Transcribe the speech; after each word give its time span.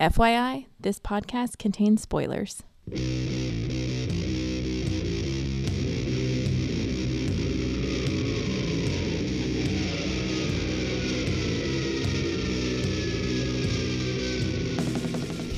FYI, 0.00 0.64
this 0.80 0.98
podcast 0.98 1.58
contains 1.58 2.00
spoilers. 2.00 2.62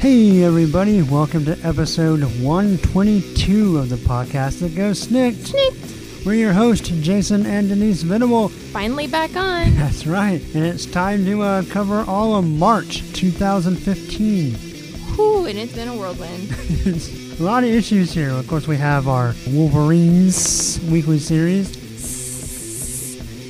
Hey, 0.01 0.43
everybody, 0.43 1.03
welcome 1.03 1.45
to 1.45 1.57
episode 1.63 2.25
122 2.43 3.79
of 3.79 3.91
the 3.91 3.95
podcast 3.95 4.59
that 4.59 4.75
goes 4.75 5.07
SNIKT. 5.07 5.47
Snicked. 5.47 5.82
We're 6.25 6.35
your 6.35 6.53
host, 6.53 6.85
Jason 6.85 7.47
and 7.47 7.69
Denise 7.69 8.03
Venable. 8.03 8.49
Finally 8.49 9.09
back 9.09 9.35
on. 9.35 9.75
That's 9.75 10.07
right, 10.07 10.41
and 10.55 10.65
it's 10.65 10.87
time 10.87 11.25
to 11.25 11.43
uh, 11.43 11.65
cover 11.69 12.05
all 12.07 12.37
of 12.37 12.45
March 12.45 13.03
2015. 13.13 14.55
Whew, 14.55 15.47
and 15.47 15.59
it's 15.59 15.75
been 15.75 15.89
a 15.89 15.97
whirlwind. 15.97 16.49
A 17.41 17.43
lot 17.43 17.65
of 17.65 17.71
issues 17.71 18.13
here. 18.13 18.31
Of 18.31 18.47
course, 18.47 18.69
we 18.69 18.77
have 18.77 19.09
our 19.09 19.35
Wolverines 19.49 20.79
weekly 20.89 21.19
series. 21.19 21.75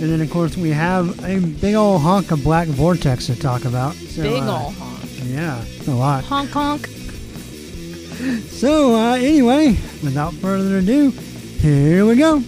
And 0.01 0.11
then, 0.11 0.23
of 0.23 0.31
course, 0.31 0.57
we 0.57 0.71
have 0.71 1.23
a 1.25 1.41
big 1.41 1.75
old 1.75 2.01
hunk 2.01 2.31
of 2.31 2.43
Black 2.43 2.69
Vortex 2.69 3.27
to 3.27 3.39
talk 3.39 3.67
about. 3.67 3.93
So, 3.95 4.23
Big 4.23 4.45
uh, 4.45 4.51
ol' 4.51 4.71
honk. 4.71 5.11
Yeah, 5.25 5.63
a 5.89 5.91
lot. 5.91 6.25
Honk 6.25 6.51
honk. 6.51 6.87
So, 8.47 8.95
uh, 8.95 9.17
anyway, 9.17 9.77
without 10.03 10.33
further 10.35 10.79
ado, 10.79 11.11
here 11.11 12.07
we 12.07 12.17
go. 12.17 12.43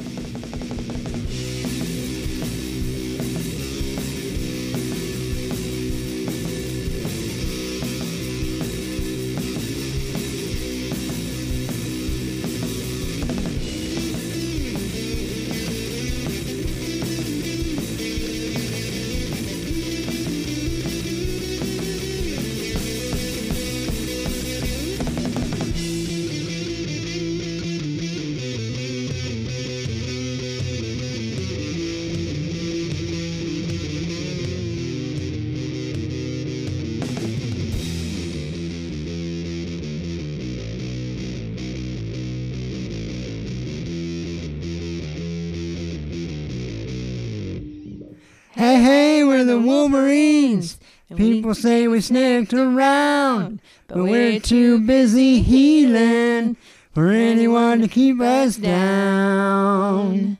People 51.54 51.70
say 51.70 51.86
we 51.86 52.00
snicked 52.00 52.52
around, 52.52 53.60
but 53.86 53.98
we're 53.98 54.40
too 54.40 54.80
busy 54.80 55.40
healing 55.40 56.56
for 56.92 57.10
anyone 57.10 57.80
to 57.80 57.86
keep 57.86 58.20
us 58.20 58.56
down. 58.56 60.38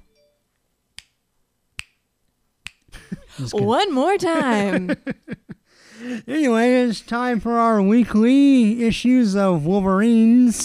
One 3.53 3.95
more 3.95 4.19
time. 4.19 4.97
Anyway, 6.29 6.75
it's 6.83 7.01
time 7.01 7.41
for 7.41 7.53
our 7.53 7.81
weekly 7.81 8.85
issues 8.85 9.35
of 9.35 9.65
Wolverines. 9.65 10.61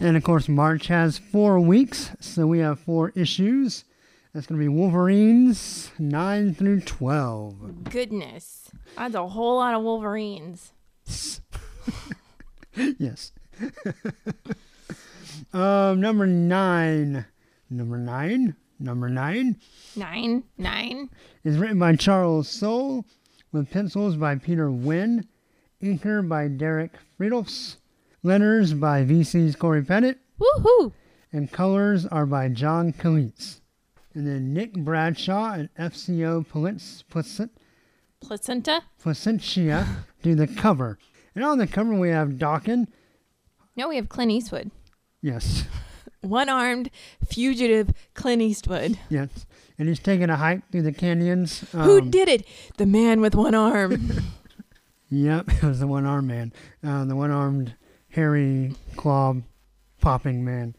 and 0.00 0.16
of 0.16 0.22
course, 0.22 0.48
March 0.48 0.86
has 0.86 1.18
four 1.18 1.58
weeks, 1.58 2.12
so 2.20 2.46
we 2.46 2.60
have 2.60 2.78
four 2.78 3.10
issues. 3.16 3.82
That's 4.32 4.46
going 4.46 4.60
to 4.60 4.64
be 4.64 4.68
Wolverines 4.68 5.90
9 5.98 6.54
through 6.54 6.80
12. 6.82 7.84
Goodness. 7.90 8.70
That's 8.96 9.14
a 9.16 9.26
whole 9.26 9.56
lot 9.56 9.74
of 9.74 9.82
Wolverines. 9.82 10.72
yes. 12.98 13.32
um, 15.52 16.00
number 16.00 16.26
9. 16.26 17.24
Number 17.70 17.98
9. 17.98 18.56
Number 18.82 19.08
9 19.10 19.56
Nine. 19.96 20.44
Nine. 20.56 21.10
is 21.44 21.58
written 21.58 21.78
by 21.78 21.96
Charles 21.96 22.48
Soule 22.48 23.04
with 23.52 23.70
pencils 23.70 24.16
by 24.16 24.36
Peter 24.36 24.70
Wynn, 24.70 25.26
inker 25.82 26.26
by 26.26 26.48
Derek 26.48 26.92
Fridolfs, 27.18 27.76
letters 28.22 28.72
by 28.72 29.04
VC's 29.04 29.56
Cory 29.56 29.82
Petit, 29.82 30.14
Woohoo. 30.40 30.92
and 31.32 31.50
colors 31.52 32.06
are 32.06 32.24
by 32.26 32.48
John 32.48 32.92
Calitz. 32.94 33.60
And 34.14 34.26
then 34.26 34.52
Nick 34.52 34.72
Bradshaw 34.74 35.52
and 35.52 35.68
FCO 35.76 36.46
Plac- 36.46 37.08
Plac- 37.10 37.50
Placenta? 38.20 38.82
Placentia 39.00 39.86
do 40.22 40.34
the 40.34 40.46
cover. 40.46 40.98
And 41.34 41.44
on 41.44 41.58
the 41.58 41.66
cover 41.66 41.94
we 41.94 42.10
have 42.10 42.30
Daken. 42.30 42.88
No, 43.76 43.88
we 43.88 43.96
have 43.96 44.08
Clint 44.08 44.30
Eastwood. 44.32 44.70
Yes, 45.22 45.64
One 46.22 46.48
armed, 46.50 46.90
fugitive 47.26 47.92
Clint 48.14 48.42
Eastwood. 48.42 48.98
yes. 49.08 49.46
And 49.78 49.88
he's 49.88 49.98
taking 50.00 50.28
a 50.28 50.36
hike 50.36 50.70
through 50.70 50.82
the 50.82 50.92
canyons. 50.92 51.60
Who 51.72 52.00
Um, 52.00 52.10
did 52.10 52.28
it? 52.28 52.46
The 52.76 52.84
man 52.84 53.20
with 53.22 53.34
one 53.34 53.54
arm. 53.54 54.10
Yep, 55.12 55.48
it 55.54 55.62
was 55.64 55.80
the 55.80 55.88
one 55.88 56.06
armed 56.06 56.28
man. 56.28 56.52
Uh, 56.84 57.04
the 57.04 57.16
one 57.16 57.32
armed, 57.32 57.74
hairy, 58.10 58.74
claw 58.94 59.34
popping 60.00 60.44
man. 60.44 60.76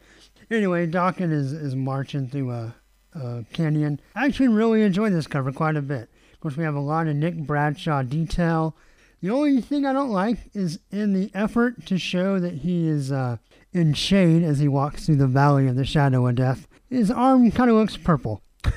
Anyway, 0.50 0.86
Daken 0.86 1.30
is, 1.30 1.52
is 1.52 1.74
marching 1.76 2.28
through 2.28 2.50
a, 2.50 2.74
a 3.14 3.44
canyon. 3.52 4.00
I 4.14 4.26
actually 4.26 4.48
really 4.48 4.82
enjoyed 4.82 5.12
this 5.12 5.26
cover 5.26 5.52
quite 5.52 5.76
a 5.76 5.82
bit. 5.82 6.08
Of 6.32 6.40
course, 6.40 6.56
we 6.56 6.64
have 6.64 6.74
a 6.74 6.80
lot 6.80 7.06
of 7.06 7.16
Nick 7.16 7.36
Bradshaw 7.38 8.02
detail. 8.02 8.76
The 9.20 9.30
only 9.30 9.60
thing 9.60 9.86
I 9.86 9.92
don't 9.92 10.10
like 10.10 10.38
is 10.54 10.80
in 10.90 11.12
the 11.12 11.30
effort 11.34 11.86
to 11.86 11.98
show 11.98 12.40
that 12.40 12.54
he 12.54 12.88
is 12.88 13.12
uh, 13.12 13.36
in 13.72 13.94
shade 13.94 14.42
as 14.42 14.58
he 14.58 14.66
walks 14.68 15.06
through 15.06 15.16
the 15.16 15.26
valley 15.28 15.68
of 15.68 15.76
the 15.76 15.84
shadow 15.84 16.26
of 16.26 16.34
death, 16.34 16.66
his 16.90 17.10
arm 17.10 17.50
kind 17.52 17.70
of 17.70 17.76
looks 17.76 17.96
purple. 17.96 18.42
so 18.64 18.72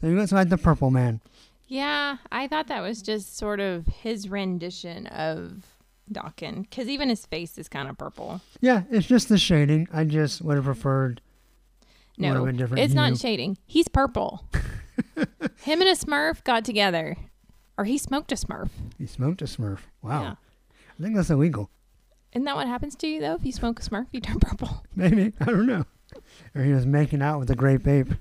he 0.00 0.08
looks 0.08 0.32
like 0.32 0.48
the 0.48 0.58
purple 0.58 0.90
man. 0.90 1.20
yeah, 1.68 2.16
I 2.32 2.48
thought 2.48 2.66
that 2.66 2.82
was 2.82 3.02
just 3.02 3.36
sort 3.38 3.60
of 3.60 3.86
his 3.86 4.28
rendition 4.28 5.06
of 5.06 5.64
Daken. 6.12 6.62
Because 6.62 6.88
even 6.88 7.08
his 7.08 7.26
face 7.26 7.56
is 7.58 7.68
kind 7.68 7.88
of 7.88 7.96
purple. 7.98 8.40
Yeah, 8.60 8.82
it's 8.90 9.06
just 9.06 9.28
the 9.28 9.38
shading. 9.38 9.86
I 9.92 10.04
just 10.04 10.42
would 10.42 10.56
have 10.56 10.64
preferred 10.64 11.20
No, 12.18 12.42
of 12.42 12.48
a 12.48 12.52
different 12.52 12.82
it's 12.82 12.94
not 12.94 13.16
shading. 13.16 13.58
He's 13.66 13.88
purple. 13.88 14.44
Him 15.62 15.80
and 15.80 15.88
a 15.90 15.94
Smurf 15.94 16.42
got 16.44 16.64
together. 16.64 17.16
Or 17.76 17.84
he 17.84 17.96
smoked 17.96 18.32
a 18.32 18.34
Smurf. 18.34 18.70
He 18.98 19.06
smoked 19.06 19.40
a 19.42 19.44
Smurf. 19.44 19.80
Wow. 20.02 20.22
Yeah. 20.22 20.34
I 20.98 21.02
think 21.02 21.14
that's 21.14 21.30
illegal. 21.30 21.70
Isn't 22.32 22.44
that 22.44 22.56
what 22.56 22.66
happens 22.66 22.96
to 22.96 23.06
you, 23.06 23.20
though? 23.20 23.34
If 23.34 23.44
you 23.44 23.52
smoke 23.52 23.80
a 23.80 23.82
Smurf, 23.82 24.06
you 24.12 24.20
turn 24.20 24.40
purple. 24.40 24.84
Maybe. 24.96 25.32
I 25.40 25.44
don't 25.44 25.66
know. 25.66 25.84
Or 26.54 26.62
he 26.62 26.72
was 26.72 26.86
making 26.86 27.22
out 27.22 27.38
with 27.38 27.50
a 27.50 27.54
grape 27.56 27.86
ape. 27.86 28.14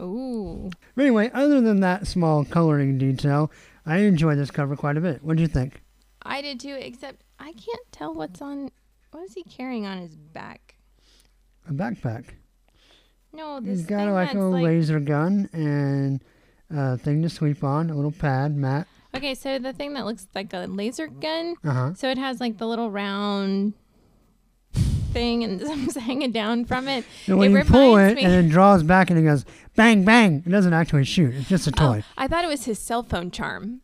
Ooh. 0.00 0.70
But 0.94 1.02
anyway, 1.02 1.30
other 1.34 1.60
than 1.60 1.80
that 1.80 2.06
small 2.06 2.44
coloring 2.44 2.98
detail, 2.98 3.50
I 3.84 3.98
enjoyed 3.98 4.38
this 4.38 4.50
cover 4.50 4.76
quite 4.76 4.96
a 4.96 5.00
bit. 5.00 5.22
What 5.22 5.36
do 5.36 5.42
you 5.42 5.48
think? 5.48 5.82
I 6.22 6.40
did 6.40 6.60
too, 6.60 6.76
except 6.80 7.22
I 7.38 7.52
can't 7.52 7.92
tell 7.92 8.14
what's 8.14 8.40
on. 8.40 8.70
What 9.10 9.24
is 9.24 9.34
he 9.34 9.42
carrying 9.42 9.86
on 9.86 9.98
his 9.98 10.14
back? 10.14 10.76
A 11.68 11.72
backpack. 11.72 12.24
No, 13.32 13.60
this 13.60 13.78
He's 13.80 13.86
got 13.86 14.08
like 14.12 14.34
a 14.34 14.38
like. 14.40 14.64
laser 14.64 15.00
gun 15.00 15.48
and 15.52 16.22
a 16.70 16.96
thing 16.98 17.22
to 17.22 17.28
sweep 17.28 17.62
on, 17.62 17.90
a 17.90 17.94
little 17.94 18.10
pad, 18.12 18.56
mat. 18.56 18.86
Okay, 19.14 19.34
so 19.34 19.58
the 19.58 19.72
thing 19.72 19.94
that 19.94 20.04
looks 20.04 20.26
like 20.34 20.52
a 20.52 20.66
laser 20.66 21.06
gun. 21.06 21.54
Uh 21.64 21.72
huh. 21.72 21.94
So 21.94 22.08
it 22.10 22.18
has 22.18 22.40
like 22.40 22.58
the 22.58 22.66
little 22.66 22.90
round 22.90 23.74
thing 25.12 25.42
and 25.44 25.60
something's 25.66 25.96
hanging 25.96 26.32
down 26.32 26.64
from 26.64 26.88
it. 26.88 27.04
And 27.26 27.38
when 27.38 27.54
It 27.56 27.58
you 27.58 27.64
pull 27.70 27.96
it 27.96 28.14
me- 28.16 28.22
and 28.22 28.32
it 28.32 28.50
draws 28.50 28.82
back 28.82 29.10
and 29.10 29.18
it 29.18 29.22
goes 29.22 29.44
bang, 29.76 30.04
bang, 30.04 30.42
it 30.44 30.50
doesn't 30.50 30.72
actually 30.74 31.04
shoot. 31.04 31.34
It's 31.34 31.48
just 31.48 31.66
a 31.66 31.72
Oh, 31.78 31.94
toy. 31.94 32.04
I 32.16 32.28
thought 32.28 32.44
it 32.44 32.48
was 32.48 32.64
his 32.64 32.78
cell 32.78 33.02
phone 33.02 33.30
charm. 33.30 33.80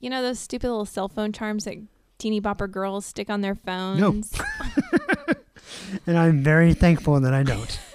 You 0.00 0.10
know 0.10 0.22
those 0.22 0.38
stupid 0.38 0.68
little 0.68 0.84
cell 0.86 1.08
phone 1.08 1.32
charms 1.32 1.64
that 1.64 1.76
teeny 2.18 2.40
bopper 2.40 2.70
girls 2.70 3.04
stick 3.06 3.28
on 3.30 3.40
their 3.40 3.54
phones? 3.54 4.00
No. 4.00 4.22
and 6.06 6.18
I'm 6.18 6.42
very 6.42 6.74
thankful 6.74 7.18
that 7.20 7.34
I 7.34 7.42
don't. 7.42 7.78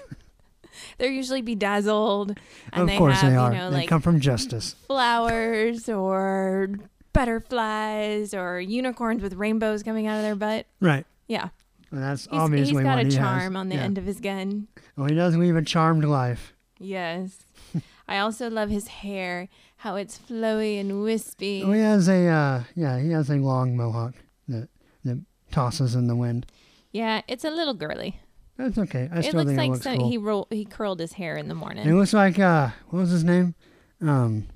They're 1.01 1.09
usually 1.11 1.41
bedazzled. 1.41 2.37
And 2.71 2.81
of 2.83 2.87
they 2.87 2.97
course 2.97 3.19
have, 3.21 3.31
they 3.31 3.35
are. 3.35 3.51
You 3.51 3.57
know, 3.57 3.71
they 3.71 3.77
like 3.77 3.89
come 3.89 4.01
from 4.01 4.19
justice. 4.19 4.75
flowers 4.85 5.89
or 5.89 6.69
butterflies 7.11 8.33
or 8.33 8.59
unicorns 8.61 9.21
with 9.23 9.33
rainbows 9.33 9.83
coming 9.83 10.05
out 10.07 10.17
of 10.17 10.23
their 10.23 10.35
butt. 10.35 10.67
Right. 10.79 11.05
Yeah. 11.27 11.49
And 11.89 12.01
that's 12.03 12.25
He's, 12.25 12.39
obviously 12.39 12.73
he's 12.75 12.83
got 12.83 12.99
a 12.99 13.03
he 13.05 13.09
charm 13.11 13.53
has. 13.53 13.59
on 13.59 13.69
the 13.69 13.75
Yeah. 13.75 13.81
end 13.81 13.97
of 13.97 14.05
his 14.05 14.19
gun. 14.19 14.67
Well, 14.95 15.07
he 15.07 15.15
does 15.15 15.35
leave 15.35 15.55
a 15.55 15.61
charmed 15.63 16.03
life. 16.05 16.53
Yes. 16.79 17.39
I 18.07 18.19
also 18.19 18.49
love 18.49 18.69
his 18.69 18.87
hair, 18.87 19.49
how 19.77 19.95
it's 19.95 20.17
flowy 20.19 20.79
and 20.79 21.01
wispy. 21.03 21.63
Oh, 21.65 21.71
he 21.71 21.79
has 21.81 22.07
a 22.07 22.27
uh, 22.27 22.63
yeah, 22.75 22.99
he 22.99 23.09
has 23.11 23.29
a 23.29 23.35
long 23.37 23.75
mohawk 23.75 24.13
that 24.47 24.69
that 25.03 25.19
tosses 25.51 25.95
in 25.95 26.07
the 26.07 26.15
wind. 26.15 26.45
Yeah, 26.91 27.21
it's 27.27 27.43
a 27.45 27.49
little 27.49 27.73
girly. 27.73 28.19
That's 28.61 28.77
okay. 28.77 29.09
I 29.11 29.19
it 29.19 29.23
still 29.23 29.39
looks 29.43 29.47
think 29.47 29.57
like 29.57 29.67
it 29.67 29.71
looks 29.71 29.83
some, 29.83 29.97
cool. 29.97 30.09
he 30.09 30.17
ro- 30.17 30.47
he 30.51 30.65
curled 30.65 30.99
his 30.99 31.13
hair 31.13 31.35
in 31.35 31.47
the 31.47 31.55
morning. 31.55 31.87
It 31.87 31.93
looks 31.93 32.13
like 32.13 32.37
uh, 32.37 32.69
what 32.89 32.99
was 32.99 33.09
his 33.09 33.23
name? 33.23 33.55
Um. 34.01 34.47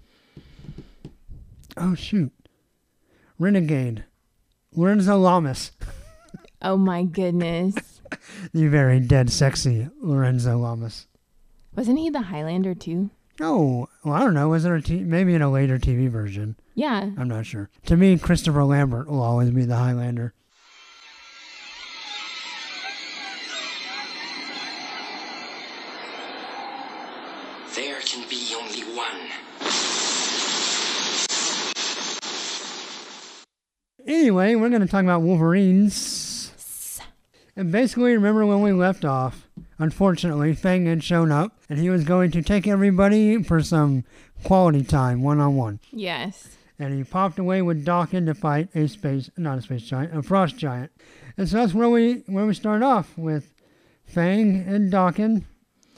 Oh 1.75 1.95
shoot, 1.95 2.31
Renegade, 3.39 4.05
Lorenzo 4.73 5.17
Lamas, 5.17 5.71
Oh 6.61 6.77
my 6.77 7.03
goodness. 7.03 7.75
the 8.53 8.67
very 8.67 8.99
dead 8.99 9.31
sexy 9.31 9.89
Lorenzo 9.99 10.57
Lamas. 10.57 11.07
Wasn't 11.75 11.97
he 11.99 12.09
the 12.09 12.21
Highlander 12.21 12.75
too? 12.75 13.09
Oh, 13.41 13.89
well, 14.05 14.13
I 14.13 14.19
don't 14.19 14.33
know. 14.33 14.47
Was 14.49 14.63
there 14.63 14.75
a 14.75 14.81
t- 14.81 15.03
maybe 15.03 15.33
in 15.33 15.41
a 15.41 15.51
later 15.51 15.77
TV 15.77 16.07
version? 16.09 16.55
Yeah. 16.73 17.09
I'm 17.17 17.27
not 17.27 17.45
sure. 17.45 17.69
To 17.87 17.97
me, 17.97 18.17
Christopher 18.17 18.63
Lambert 18.63 19.09
will 19.09 19.21
always 19.21 19.49
be 19.49 19.65
the 19.65 19.75
Highlander. 19.75 20.33
There 27.75 27.99
can 28.01 28.27
be 28.29 28.55
only 28.55 28.81
one. 28.95 29.29
Anyway, 34.25 34.55
we're 34.55 34.69
going 34.69 34.81
to 34.81 34.87
talk 34.87 35.03
about 35.03 35.21
Wolverines. 35.21 36.99
And 37.55 37.71
basically, 37.71 38.13
remember 38.13 38.43
when 38.43 38.61
we 38.61 38.71
left 38.71 39.05
off? 39.05 39.47
Unfortunately, 39.77 40.55
Fang 40.55 40.87
had 40.87 41.03
shown 41.03 41.31
up, 41.31 41.59
and 41.69 41.77
he 41.77 41.91
was 41.91 42.03
going 42.03 42.31
to 42.31 42.41
take 42.41 42.65
everybody 42.65 43.43
for 43.43 43.61
some 43.61 44.03
quality 44.43 44.83
time, 44.83 45.21
one 45.21 45.39
on 45.39 45.55
one. 45.55 45.79
Yes. 45.91 46.57
And 46.79 46.97
he 46.97 47.03
popped 47.03 47.37
away 47.37 47.61
with 47.61 47.85
Daken 47.85 48.25
to 48.25 48.33
fight 48.33 48.69
a 48.73 48.87
space, 48.87 49.29
not 49.37 49.59
a 49.59 49.61
space 49.61 49.83
giant, 49.83 50.17
a 50.17 50.23
frost 50.23 50.57
giant. 50.57 50.91
And 51.37 51.47
so 51.47 51.57
that's 51.57 51.75
where 51.75 51.89
we 51.89 52.23
where 52.25 52.47
we 52.47 52.55
start 52.55 52.81
off 52.81 53.15
with 53.19 53.53
Fang 54.07 54.65
and 54.67 54.91
Daken, 54.91 55.43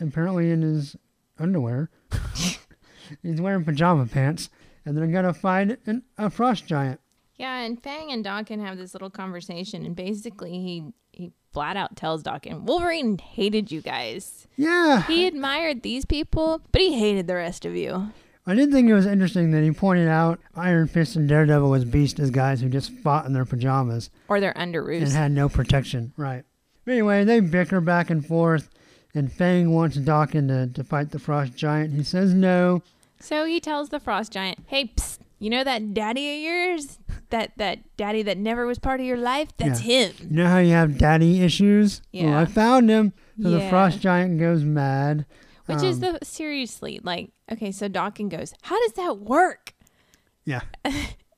apparently 0.01 0.51
in 0.51 0.63
his 0.63 0.97
underwear. 1.39 1.89
He's 3.23 3.39
wearing 3.39 3.63
pajama 3.63 4.05
pants, 4.05 4.49
and 4.83 4.97
they're 4.97 5.07
gonna 5.07 5.33
fight 5.33 5.79
an, 5.85 6.03
a 6.17 6.29
frost 6.29 6.67
giant. 6.67 6.99
Yeah, 7.37 7.59
and 7.59 7.81
Fang 7.81 8.11
and 8.11 8.25
Daken 8.25 8.59
have 8.65 8.77
this 8.77 8.93
little 8.93 9.09
conversation, 9.09 9.85
and 9.85 9.95
basically 9.95 10.51
he 10.53 10.85
he 11.11 11.31
flat 11.51 11.77
out 11.77 11.95
tells 11.95 12.21
Daken, 12.23 12.61
Wolverine 12.63 13.17
hated 13.17 13.71
you 13.71 13.81
guys. 13.81 14.47
Yeah, 14.57 15.03
He 15.03 15.25
admired 15.25 15.81
these 15.81 16.05
people, 16.05 16.61
but 16.71 16.81
he 16.81 16.97
hated 16.99 17.27
the 17.27 17.35
rest 17.35 17.65
of 17.65 17.75
you. 17.75 18.11
I 18.45 18.53
did 18.55 18.71
think 18.71 18.87
it 18.89 18.93
was 18.93 19.05
interesting 19.05 19.51
that 19.51 19.63
he 19.63 19.71
pointed 19.71 20.07
out 20.07 20.39
Iron 20.55 20.87
Fist 20.87 21.15
and 21.15 21.27
Daredevil 21.27 21.73
as 21.73 21.83
beast 21.83 22.17
as 22.19 22.31
guys 22.31 22.61
who 22.61 22.69
just 22.69 22.91
fought 22.91 23.25
in 23.25 23.33
their 23.33 23.43
pajamas 23.43 24.09
Or 24.29 24.39
their 24.39 24.57
and 24.57 24.73
had 25.11 25.31
no 25.31 25.49
protection. 25.49 26.13
Right. 26.15 26.45
Anyway, 26.87 27.25
they 27.25 27.41
bicker 27.41 27.81
back 27.81 28.09
and 28.09 28.25
forth, 28.25 28.69
and 29.13 29.31
Fang 29.31 29.71
wants 29.73 29.97
Daken 29.97 30.47
to, 30.47 30.73
to 30.73 30.83
fight 30.83 31.11
the 31.11 31.19
Frost 31.19 31.55
Giant. 31.55 31.93
He 31.93 32.03
says 32.03 32.33
no. 32.33 32.83
So 33.19 33.45
he 33.45 33.59
tells 33.59 33.89
the 33.89 33.99
frost 33.99 34.31
giant, 34.31 34.59
"Hey, 34.67 34.91
psst, 34.95 35.19
you 35.39 35.49
know 35.49 35.63
that 35.63 35.93
daddy 35.93 36.35
of 36.35 36.41
yours? 36.41 36.99
That 37.29 37.51
that 37.57 37.79
daddy 37.97 38.21
that 38.23 38.37
never 38.37 38.65
was 38.65 38.79
part 38.79 38.99
of 38.99 39.05
your 39.05 39.17
life? 39.17 39.49
That's 39.57 39.81
him." 39.81 40.13
You 40.21 40.37
know 40.37 40.47
how 40.47 40.59
you 40.59 40.71
have 40.71 40.97
daddy 40.97 41.41
issues? 41.41 42.01
Well, 42.13 42.23
Yeah. 42.23 42.39
I 42.39 42.45
found 42.45 42.89
him. 42.89 43.13
So 43.41 43.49
the 43.49 43.61
Frost 43.69 43.99
Giant 44.01 44.39
goes 44.39 44.63
mad. 44.63 45.25
Which 45.65 45.83
is 45.83 46.01
Um, 46.01 46.13
the 46.13 46.19
seriously 46.25 46.99
like 47.03 47.31
okay, 47.51 47.71
so 47.71 47.89
Daken 47.89 48.29
goes, 48.29 48.53
"How 48.63 48.79
does 48.83 48.93
that 48.93 49.19
work?" 49.19 49.73
Yeah. 50.45 50.61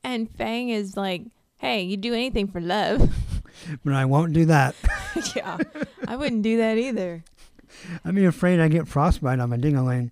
And 0.04 0.30
Fang 0.32 0.70
is 0.70 0.96
like, 0.96 1.24
"Hey, 1.58 1.82
you 1.82 1.98
do 1.98 2.14
anything 2.14 2.48
for 2.48 2.62
love." 2.62 3.10
But 3.84 3.94
I 3.94 4.06
won't 4.06 4.32
do 4.32 4.46
that. 4.46 4.74
yeah, 5.36 5.58
I 6.08 6.16
wouldn't 6.16 6.44
do 6.44 6.56
that 6.58 6.78
either. 6.78 7.26
I'd 8.06 8.16
be 8.16 8.24
afraid 8.24 8.60
I 8.62 8.70
get 8.70 8.88
frostbite 8.88 9.40
on 9.40 9.50
my 9.50 9.58
ding-a-ling. 9.58 10.12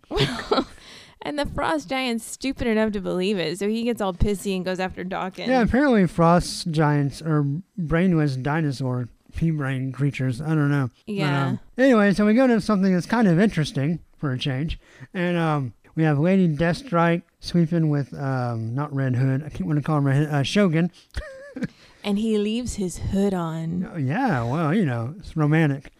And 1.27 1.37
the 1.37 1.45
frost 1.45 1.89
giant's 1.89 2.23
stupid 2.23 2.67
enough 2.67 2.93
to 2.93 3.01
believe 3.01 3.37
it, 3.37 3.59
so 3.59 3.67
he 3.67 3.83
gets 3.83 3.99
all 3.99 4.13
pissy 4.13 4.55
and 4.55 4.63
goes 4.63 4.79
after 4.79 5.03
Daken. 5.03 5.47
Yeah, 5.47 5.61
apparently 5.61 6.07
frost 6.07 6.71
giants 6.71 7.21
are 7.21 7.43
brainless 7.77 8.37
dinosaur 8.37 9.09
pea 9.35 9.51
brain 9.51 9.91
creatures. 9.91 10.39
I 10.39 10.55
don't 10.55 10.71
know. 10.71 10.89
But, 11.05 11.13
Yeah. 11.13 11.47
um, 11.47 11.59
anyway, 11.77 12.13
so 12.13 12.25
we 12.25 12.33
go 12.33 12.47
to 12.47 12.61
something 12.61 12.93
that's 12.93 13.05
kind 13.05 13.27
of 13.27 13.39
interesting 13.41 13.99
for 14.17 14.31
a 14.31 14.37
change, 14.39 14.79
and 15.13 15.35
um, 15.37 15.73
we 15.95 16.03
have 16.03 16.17
Lady 16.17 16.47
Deathstrike 16.47 17.23
sweeping 17.41 17.89
with 17.89 18.13
um, 18.13 18.73
not 18.73 18.95
Red 18.95 19.17
Hood. 19.17 19.43
I 19.43 19.49
keep 19.49 19.65
want 19.65 19.79
to 19.79 19.83
call 19.83 19.97
him 19.97 20.07
Red 20.07 20.15
Hood, 20.15 20.29
uh, 20.29 20.43
Shogun. 20.43 20.91
And 22.03 22.19
he 22.19 22.37
leaves 22.37 22.75
his 22.75 22.99
hood 22.99 23.33
on. 23.33 23.89
Oh, 23.93 23.97
yeah, 23.97 24.41
well, 24.49 24.73
you 24.73 24.85
know, 24.85 25.13
it's 25.19 25.35
romantic. 25.35 25.91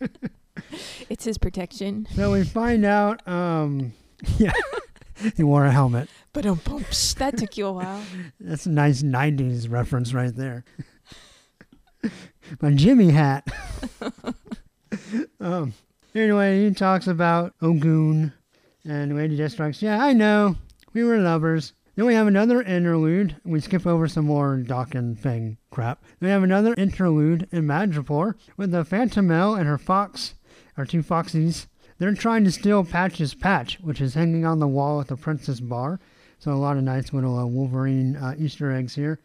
It's 1.10 1.24
his 1.24 1.36
protection. 1.36 2.06
So 2.14 2.32
we 2.32 2.44
find 2.44 2.84
out, 2.84 3.26
um, 3.26 3.92
yeah, 4.38 4.52
he 5.36 5.42
wore 5.42 5.64
a 5.64 5.72
helmet. 5.72 6.08
But 6.32 6.46
um, 6.46 6.60
that 7.16 7.36
took 7.36 7.56
you 7.56 7.66
a 7.66 7.72
while. 7.72 8.02
That's 8.40 8.66
a 8.66 8.70
nice 8.70 9.02
'90s 9.02 9.70
reference 9.70 10.14
right 10.14 10.34
there. 10.34 10.64
My 12.60 12.72
Jimmy 12.72 13.10
hat. 13.10 13.46
um. 15.40 15.74
Anyway, 16.14 16.68
he 16.68 16.74
talks 16.74 17.06
about 17.06 17.54
Ogun 17.62 18.34
and 18.84 19.16
Lady 19.16 19.36
Deathstrike's. 19.36 19.80
Yeah, 19.80 20.02
I 20.02 20.12
know. 20.12 20.56
We 20.92 21.04
were 21.04 21.16
lovers. 21.18 21.72
Then 21.94 22.06
we 22.06 22.14
have 22.14 22.26
another 22.26 22.62
interlude. 22.62 23.36
We 23.44 23.60
skip 23.60 23.86
over 23.86 24.08
some 24.08 24.26
more 24.26 24.56
Doc 24.56 24.94
and 24.94 25.18
Fang 25.18 25.58
crap. 25.70 26.02
Then 26.20 26.28
we 26.28 26.32
have 26.32 26.42
another 26.42 26.74
interlude 26.76 27.48
in 27.52 27.64
Madripoor 27.64 28.34
with 28.56 28.70
the 28.70 28.84
Fantomelle 28.84 29.58
and 29.58 29.66
her 29.66 29.78
fox, 29.78 30.34
our 30.76 30.86
two 30.86 31.02
foxies. 31.02 31.66
They're 32.02 32.12
trying 32.14 32.42
to 32.46 32.50
steal 32.50 32.82
Patch's 32.82 33.32
patch, 33.32 33.78
which 33.80 34.00
is 34.00 34.14
hanging 34.14 34.44
on 34.44 34.58
the 34.58 34.66
wall 34.66 35.00
at 35.00 35.06
the 35.06 35.14
Princess 35.14 35.60
Bar. 35.60 36.00
So 36.40 36.50
a 36.50 36.54
lot 36.54 36.76
of 36.76 36.82
nice 36.82 37.12
little 37.12 37.38
uh, 37.38 37.46
Wolverine 37.46 38.16
uh, 38.16 38.34
Easter 38.36 38.72
eggs 38.72 38.96
here. 38.96 39.20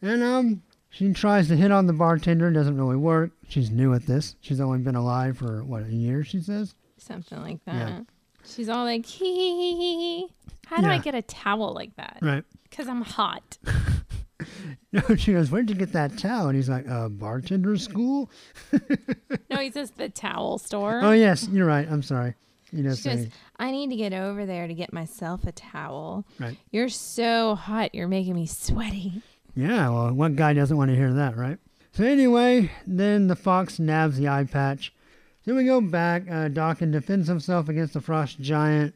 And 0.00 0.22
um, 0.22 0.62
she 0.90 1.12
tries 1.12 1.48
to 1.48 1.56
hit 1.56 1.72
on 1.72 1.88
the 1.88 1.92
bartender. 1.92 2.48
Doesn't 2.52 2.76
really 2.76 2.94
work. 2.94 3.32
She's 3.48 3.72
new 3.72 3.94
at 3.94 4.06
this. 4.06 4.36
She's 4.42 4.60
only 4.60 4.78
been 4.78 4.94
alive 4.94 5.38
for 5.38 5.64
what 5.64 5.82
a 5.82 5.92
year. 5.92 6.22
She 6.22 6.40
says. 6.40 6.76
Something 6.98 7.42
like 7.42 7.64
that. 7.64 7.74
Yeah. 7.74 8.00
She's 8.44 8.68
all 8.68 8.84
like, 8.84 9.06
hee 9.06 9.34
hee 9.34 9.56
hee 9.56 9.76
hee 9.76 9.96
hee. 9.98 10.32
How 10.66 10.80
do 10.80 10.86
I 10.86 10.98
get 10.98 11.16
a 11.16 11.22
towel 11.22 11.74
like 11.74 11.96
that? 11.96 12.18
Right. 12.22 12.44
Because 12.62 12.86
I'm 12.86 13.02
hot. 13.02 13.58
No, 15.08 15.14
she 15.14 15.32
goes, 15.32 15.50
"Where'd 15.52 15.68
you 15.70 15.76
get 15.76 15.92
that 15.92 16.18
towel?" 16.18 16.48
And 16.48 16.56
he's 16.56 16.68
like, 16.68 16.88
"Uh, 16.88 17.08
bartender 17.08 17.76
school." 17.76 18.28
no, 19.48 19.58
he 19.58 19.70
says 19.70 19.92
the 19.92 20.08
towel 20.08 20.58
store. 20.58 21.00
Oh 21.02 21.12
yes, 21.12 21.48
you're 21.48 21.66
right. 21.66 21.86
I'm 21.88 22.02
sorry. 22.02 22.34
You 22.72 22.82
know, 22.84 22.94
She 22.94 23.08
goes, 23.08 23.26
I 23.58 23.70
need 23.72 23.90
to 23.90 23.96
get 23.96 24.12
over 24.12 24.46
there 24.46 24.66
to 24.68 24.74
get 24.74 24.92
myself 24.92 25.44
a 25.44 25.52
towel. 25.52 26.24
right. 26.38 26.56
You're 26.70 26.88
so 26.88 27.54
hot. 27.56 27.94
You're 27.94 28.08
making 28.08 28.34
me 28.34 28.46
sweaty. 28.46 29.22
Yeah. 29.56 29.88
Well, 29.90 30.12
what 30.12 30.36
guy 30.36 30.52
doesn't 30.54 30.76
want 30.76 30.90
to 30.90 30.96
hear 30.96 31.12
that, 31.14 31.36
right? 31.36 31.58
So 31.92 32.04
anyway, 32.04 32.70
then 32.86 33.26
the 33.26 33.34
fox 33.36 33.78
nabs 33.80 34.16
the 34.18 34.28
eye 34.28 34.44
patch. 34.44 34.92
Then 35.44 35.56
we 35.56 35.64
go 35.64 35.80
back. 35.80 36.22
Uh, 36.28 36.48
Daken 36.48 36.92
defends 36.92 37.26
himself 37.26 37.68
against 37.68 37.94
the 37.94 38.00
frost 38.00 38.40
giant. 38.40 38.94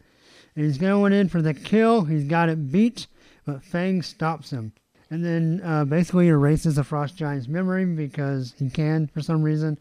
And 0.54 0.64
he's 0.64 0.78
going 0.78 1.12
in 1.12 1.28
for 1.28 1.42
the 1.42 1.54
kill. 1.54 2.04
He's 2.04 2.24
got 2.24 2.48
it 2.48 2.70
beat, 2.70 3.08
but 3.44 3.64
Fang 3.64 4.02
stops 4.02 4.50
him. 4.50 4.72
And 5.10 5.24
then 5.24 5.60
uh, 5.64 5.84
basically 5.84 6.28
erases 6.28 6.76
the 6.76 6.84
frost 6.84 7.16
giant's 7.16 7.48
memory 7.48 7.84
because 7.84 8.54
he 8.58 8.70
can 8.70 9.06
for 9.06 9.20
some 9.20 9.42
reason. 9.42 9.78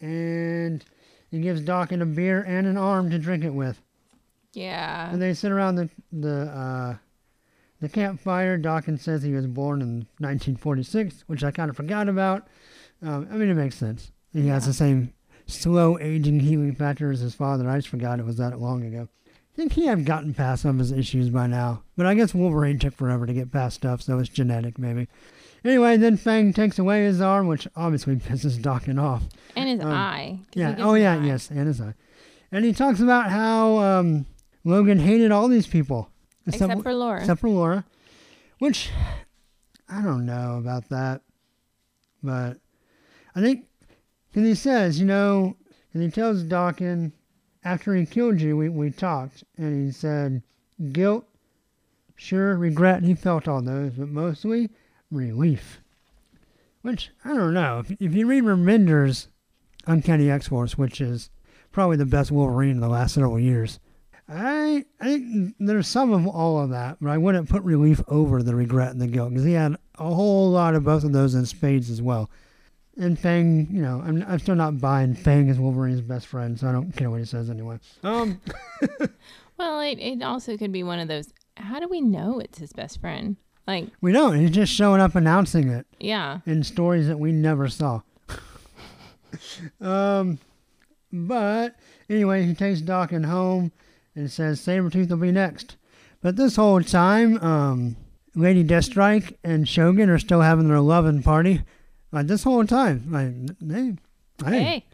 And 0.00 0.84
he 1.30 1.40
gives 1.40 1.60
Daken 1.60 2.02
a 2.02 2.06
beer 2.06 2.42
and 2.42 2.66
an 2.66 2.76
arm 2.76 3.10
to 3.10 3.18
drink 3.18 3.44
it 3.44 3.54
with. 3.54 3.80
Yeah. 4.52 5.10
And 5.10 5.20
they 5.20 5.34
sit 5.34 5.52
around 5.52 5.76
the 5.76 5.88
the 6.12 6.42
uh, 6.42 6.96
the 7.80 7.88
campfire. 7.88 8.58
Daken 8.58 8.98
says 8.98 9.22
he 9.22 9.32
was 9.32 9.46
born 9.46 9.80
in 9.80 10.06
1946, 10.18 11.24
which 11.26 11.44
I 11.44 11.50
kind 11.50 11.70
of 11.70 11.76
forgot 11.76 12.08
about. 12.08 12.48
Um, 13.02 13.28
I 13.30 13.36
mean, 13.36 13.48
it 13.48 13.54
makes 13.54 13.76
sense. 13.76 14.10
He 14.32 14.48
has 14.48 14.66
the 14.66 14.72
same 14.72 15.12
slow 15.46 15.98
aging 15.98 16.40
healing 16.40 16.74
factor 16.74 17.10
as 17.10 17.20
his 17.20 17.34
father. 17.34 17.68
I 17.68 17.76
just 17.76 17.88
forgot 17.88 18.18
it 18.18 18.26
was 18.26 18.36
that 18.36 18.60
long 18.60 18.84
ago. 18.84 19.08
I 19.58 19.60
think 19.60 19.72
he 19.72 19.86
had 19.86 20.04
gotten 20.04 20.34
past 20.34 20.62
some 20.62 20.76
of 20.76 20.78
his 20.78 20.92
issues 20.92 21.30
by 21.30 21.48
now, 21.48 21.82
but 21.96 22.06
I 22.06 22.14
guess 22.14 22.32
Wolverine 22.32 22.78
took 22.78 22.94
forever 22.94 23.26
to 23.26 23.32
get 23.32 23.50
past 23.50 23.74
stuff, 23.74 24.00
so 24.00 24.20
it's 24.20 24.28
genetic 24.28 24.78
maybe. 24.78 25.08
Anyway, 25.64 25.96
then 25.96 26.16
Fang 26.16 26.52
takes 26.52 26.78
away 26.78 27.02
his 27.02 27.20
arm, 27.20 27.48
which 27.48 27.66
obviously 27.74 28.14
pisses 28.16 28.56
Daken 28.60 29.02
off. 29.02 29.24
and 29.56 29.68
his 29.68 29.80
um, 29.80 29.90
eye. 29.90 30.38
Yeah. 30.54 30.76
Oh, 30.78 30.94
yeah. 30.94 31.14
eye. 31.14 31.24
Yes, 31.24 31.50
and 31.50 31.66
his 31.66 31.80
eye. 31.80 31.94
And 32.52 32.64
he 32.64 32.72
talks 32.72 33.00
about 33.00 33.32
how 33.32 33.78
um, 33.78 34.26
Logan 34.62 35.00
hated 35.00 35.32
all 35.32 35.48
these 35.48 35.66
people 35.66 36.08
Except 36.46 36.80
for 36.80 36.94
Laura. 36.94 37.18
except 37.18 37.40
for 37.40 37.48
Laura, 37.48 37.84
which 38.60 38.90
I 39.88 40.02
don't 40.02 40.24
know 40.24 40.58
about 40.58 40.88
that, 40.90 41.22
but 42.22 42.58
I 43.34 43.40
think 43.40 43.66
because 44.30 44.46
he 44.46 44.54
says, 44.54 45.00
you 45.00 45.06
know, 45.06 45.56
and 45.92 46.00
he 46.00 46.12
tells 46.12 46.44
Daken 46.44 47.10
after 47.64 47.94
he 47.94 48.06
killed 48.06 48.40
you, 48.40 48.56
we 48.56 48.68
we 48.68 48.90
talked, 48.90 49.44
and 49.56 49.86
he 49.86 49.92
said 49.92 50.42
guilt 50.92 51.28
Sure, 52.20 52.56
regret, 52.56 53.04
he 53.04 53.14
felt 53.14 53.46
all 53.46 53.62
those, 53.62 53.92
but 53.92 54.08
mostly 54.08 54.70
relief. 55.08 55.80
Which, 56.82 57.10
I 57.24 57.28
don't 57.32 57.54
know. 57.54 57.78
If, 57.78 57.92
if 57.92 58.12
you 58.12 58.26
read 58.26 58.42
Remender's 58.42 59.28
Uncanny 59.86 60.28
X-Force, 60.28 60.76
which 60.76 61.00
is 61.00 61.30
probably 61.70 61.96
the 61.96 62.04
best 62.04 62.32
Wolverine 62.32 62.72
in 62.72 62.80
the 62.80 62.88
last 62.88 63.14
several 63.14 63.38
years, 63.38 63.78
I, 64.28 64.84
I 65.00 65.04
think 65.04 65.54
there's 65.60 65.86
some 65.86 66.12
of 66.12 66.26
all 66.26 66.60
of 66.60 66.70
that, 66.70 66.98
but 67.00 67.10
I 67.10 67.18
wouldn't 67.18 67.48
put 67.48 67.62
relief 67.62 68.02
over 68.08 68.42
the 68.42 68.56
regret 68.56 68.90
and 68.90 69.00
the 69.00 69.06
guilt 69.06 69.30
because 69.30 69.44
he 69.44 69.52
had 69.52 69.76
a 69.96 70.12
whole 70.12 70.50
lot 70.50 70.74
of 70.74 70.82
both 70.82 71.04
of 71.04 71.12
those 71.12 71.36
in 71.36 71.46
spades 71.46 71.88
as 71.88 72.02
well. 72.02 72.28
And 72.98 73.18
Fang, 73.18 73.68
you 73.70 73.80
know, 73.80 74.02
I'm, 74.04 74.24
I'm 74.26 74.38
still 74.40 74.56
not 74.56 74.80
buying 74.80 75.14
Fang 75.14 75.48
as 75.50 75.58
Wolverine's 75.58 76.00
best 76.00 76.26
friend, 76.26 76.58
so 76.58 76.68
I 76.68 76.72
don't 76.72 76.90
care 76.92 77.10
what 77.10 77.20
he 77.20 77.26
says 77.26 77.48
anyway. 77.48 77.78
Um, 78.02 78.40
Well, 79.58 79.80
it, 79.80 79.98
it 79.98 80.22
also 80.22 80.56
could 80.56 80.72
be 80.72 80.84
one 80.84 81.00
of 81.00 81.08
those. 81.08 81.32
How 81.56 81.80
do 81.80 81.88
we 81.88 82.00
know 82.00 82.38
it's 82.38 82.58
his 82.58 82.72
best 82.72 83.00
friend? 83.00 83.36
Like, 83.66 83.88
we 84.00 84.12
don't. 84.12 84.38
He's 84.38 84.52
just 84.52 84.72
showing 84.72 85.00
up 85.00 85.16
announcing 85.16 85.68
it 85.68 85.86
yeah. 85.98 86.38
in 86.46 86.62
stories 86.62 87.08
that 87.08 87.18
we 87.18 87.32
never 87.32 87.68
saw. 87.68 88.02
um, 89.80 90.38
but 91.12 91.74
anyway, 92.08 92.46
he 92.46 92.54
takes 92.54 92.80
Daken 92.80 93.26
home 93.26 93.72
and 94.14 94.30
says 94.30 94.60
Sabretooth 94.60 95.10
will 95.10 95.16
be 95.16 95.32
next. 95.32 95.76
But 96.22 96.36
this 96.36 96.56
whole 96.56 96.80
time, 96.82 97.42
um, 97.42 97.96
Lady 98.34 98.64
Deathstrike 98.64 99.36
and 99.42 99.68
Shogun 99.68 100.08
are 100.08 100.18
still 100.18 100.40
having 100.40 100.68
their 100.68 100.80
loving 100.80 101.22
party. 101.22 101.62
Like 102.12 102.26
this 102.26 102.44
whole 102.44 102.64
time, 102.66 103.04
like 103.10 103.56
they, 103.60 103.96
hey, 104.50 104.62
Hey, 104.64 104.84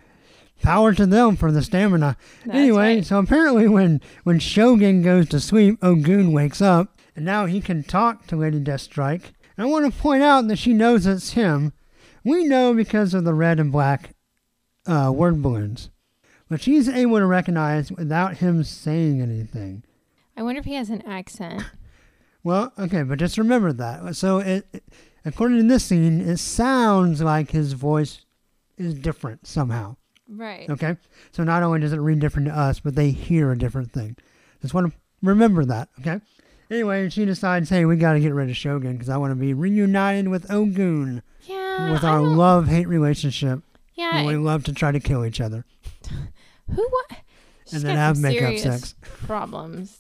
power 0.63 0.93
to 0.95 1.07
them 1.07 1.37
for 1.37 1.53
the 1.53 1.63
stamina. 1.63 2.17
That's 2.45 2.57
anyway, 2.57 2.97
right. 2.97 3.05
so 3.07 3.19
apparently 3.19 3.69
when 3.69 4.01
when 4.25 4.39
Shogun 4.41 5.03
goes 5.03 5.29
to 5.29 5.41
sleep, 5.41 5.79
Ogun 5.83 6.33
wakes 6.33 6.61
up 6.61 6.99
and 7.15 7.25
now 7.25 7.47
he 7.47 7.61
can 7.61 7.83
talk 7.85 8.27
to 8.27 8.37
Lady 8.37 8.61
Deathstrike. 8.61 9.33
And 9.57 9.65
I 9.67 9.71
want 9.71 9.93
to 9.93 10.01
point 10.01 10.23
out 10.25 10.49
that 10.49 10.57
she 10.59 10.73
knows 10.73 11.07
it's 11.07 11.33
him. 11.35 11.73
We 12.25 12.45
know 12.45 12.75
because 12.75 13.15
of 13.15 13.23
the 13.25 13.35
red 13.35 13.61
and 13.61 13.71
black 13.71 14.11
uh, 14.87 15.13
word 15.15 15.41
balloons, 15.43 15.91
but 16.49 16.61
she's 16.61 16.89
able 16.89 17.19
to 17.19 17.27
recognize 17.27 17.93
without 17.93 18.39
him 18.39 18.65
saying 18.65 19.21
anything. 19.21 19.85
I 20.37 20.43
wonder 20.43 20.59
if 20.59 20.65
he 20.65 20.75
has 20.75 20.91
an 20.91 21.03
accent. 21.07 21.63
Well, 22.43 22.73
okay, 22.79 23.03
but 23.05 23.19
just 23.19 23.39
remember 23.39 23.73
that. 23.73 24.17
So, 24.17 24.39
it, 24.39 24.67
it- 24.73 24.85
according 25.25 25.59
to 25.59 25.65
this 25.69 25.85
scene, 25.85 26.21
it 26.21 26.39
sounds 26.39 27.21
like 27.23 27.51
his 27.51 27.73
voice 27.75 28.25
is 28.77 28.95
different 28.95 29.47
somehow. 29.47 29.97
Right. 30.29 30.69
Okay? 30.71 30.97
So 31.33 31.45
not 31.45 31.63
only 31.63 31.81
does 31.81 31.93
it 31.93 31.99
read 32.01 32.19
different 32.19 32.49
to 32.49 32.57
us, 32.59 32.81
but 32.81 32.95
they 32.95 33.11
hear 33.11 33.53
a 33.53 33.59
different 33.59 33.93
thing. 33.93 34.17
Just 34.63 34.75
want 34.75 34.93
to 34.93 34.99
remember 35.23 35.65
that, 35.67 35.89
okay? 36.01 36.21
Anyway, 36.71 37.11
she 37.11 37.25
decides, 37.27 37.69
hey, 37.69 37.85
we 37.85 37.97
got 37.97 38.15
to 38.15 38.21
get 38.21 38.33
rid 38.33 38.49
of 38.49 38.57
Shogun 38.57 38.93
because 38.95 39.11
I 39.11 39.19
want 39.19 39.33
to 39.33 39.37
be 39.37 39.53
reunited 39.53 40.29
with 40.29 40.51
Ogun 40.51 41.23
Yeah. 41.43 41.93
with 41.93 42.03
our 42.05 42.21
love 42.23 42.69
hate 42.69 42.89
relationship. 42.89 43.61
Yeah. 43.95 44.17
And 44.17 44.27
we 44.27 44.37
love 44.37 44.65
to 44.65 44.73
try 44.73 44.91
to 44.91 44.99
kill 44.99 45.25
each 45.25 45.41
other 45.41 45.65
Who 46.69 46.89
what? 46.91 47.19
and 47.73 47.83
then 47.83 47.97
have 47.97 48.19
makeup 48.19 48.59
sex. 48.59 48.95
Problems. 49.27 49.99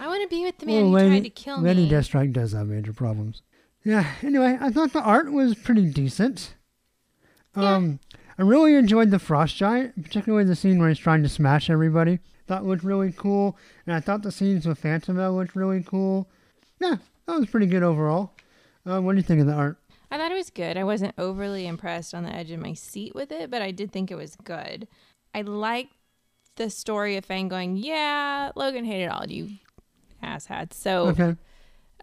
I 0.00 0.08
want 0.08 0.22
to 0.22 0.28
be 0.28 0.42
with 0.44 0.58
the 0.58 0.66
man 0.66 0.74
Well, 0.76 0.84
who 0.86 0.94
Lady, 0.96 1.08
tried 1.10 1.24
to 1.24 1.30
kill 1.30 1.60
Lady 1.62 1.84
me. 1.84 1.90
Deathstrike 1.90 2.32
does 2.32 2.52
have 2.52 2.66
major 2.66 2.92
problems. 2.92 3.42
Yeah, 3.84 4.06
anyway, 4.22 4.56
I 4.60 4.70
thought 4.70 4.92
the 4.92 5.02
art 5.02 5.30
was 5.32 5.54
pretty 5.54 5.90
decent. 5.90 6.54
Yeah. 7.56 7.74
Um, 7.76 8.00
I 8.38 8.42
really 8.42 8.74
enjoyed 8.74 9.10
the 9.10 9.18
Frost 9.18 9.56
Giant, 9.56 10.02
particularly 10.02 10.44
the 10.44 10.56
scene 10.56 10.78
where 10.78 10.88
he's 10.88 10.98
trying 10.98 11.22
to 11.22 11.28
smash 11.28 11.68
everybody. 11.70 12.18
Thought 12.46 12.62
it 12.62 12.66
looked 12.66 12.82
really 12.84 13.12
cool. 13.12 13.56
And 13.86 13.94
I 13.94 14.00
thought 14.00 14.22
the 14.22 14.32
scenes 14.32 14.66
with 14.66 14.82
Fantomelle 14.82 15.36
looked 15.36 15.54
really 15.54 15.82
cool. 15.82 16.28
Yeah, 16.80 16.96
that 17.26 17.38
was 17.38 17.46
pretty 17.48 17.66
good 17.66 17.82
overall. 17.82 18.32
Uh, 18.84 19.00
what 19.00 19.12
do 19.12 19.18
you 19.18 19.22
think 19.22 19.40
of 19.40 19.46
the 19.46 19.52
art? 19.54 19.78
I 20.10 20.18
thought 20.18 20.30
it 20.32 20.36
was 20.36 20.50
good. 20.50 20.76
I 20.76 20.84
wasn't 20.84 21.14
overly 21.18 21.66
impressed 21.66 22.14
on 22.14 22.24
the 22.24 22.34
edge 22.34 22.50
of 22.50 22.60
my 22.60 22.74
seat 22.74 23.14
with 23.14 23.30
it, 23.32 23.50
but 23.50 23.62
I 23.62 23.70
did 23.70 23.92
think 23.92 24.10
it 24.10 24.16
was 24.16 24.36
good. 24.44 24.88
I 25.34 25.42
liked 25.42 25.92
the 26.56 26.70
story 26.70 27.16
of 27.16 27.24
Fang 27.24 27.48
going, 27.48 27.76
"Yeah, 27.76 28.52
Logan 28.54 28.84
hated 28.84 29.08
all 29.08 29.26
you 29.26 29.50
asshats." 30.22 30.74
So 30.74 31.08
Okay. 31.08 31.34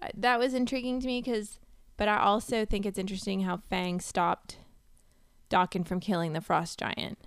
uh, 0.01 0.07
that 0.15 0.39
was 0.39 0.53
intriguing 0.53 1.00
to 1.00 1.07
me 1.07 1.21
because, 1.21 1.59
but 2.01 2.08
I 2.08 2.17
also 2.17 2.65
think 2.65 2.88
it's 2.88 2.98
interesting 2.98 3.41
how 3.41 3.58
Fang 3.70 4.00
stopped 4.00 4.58
Daken 5.51 5.86
from 5.86 6.00
killing 6.00 6.34
the 6.34 6.41
Frost 6.41 6.79
Giant. 6.79 7.20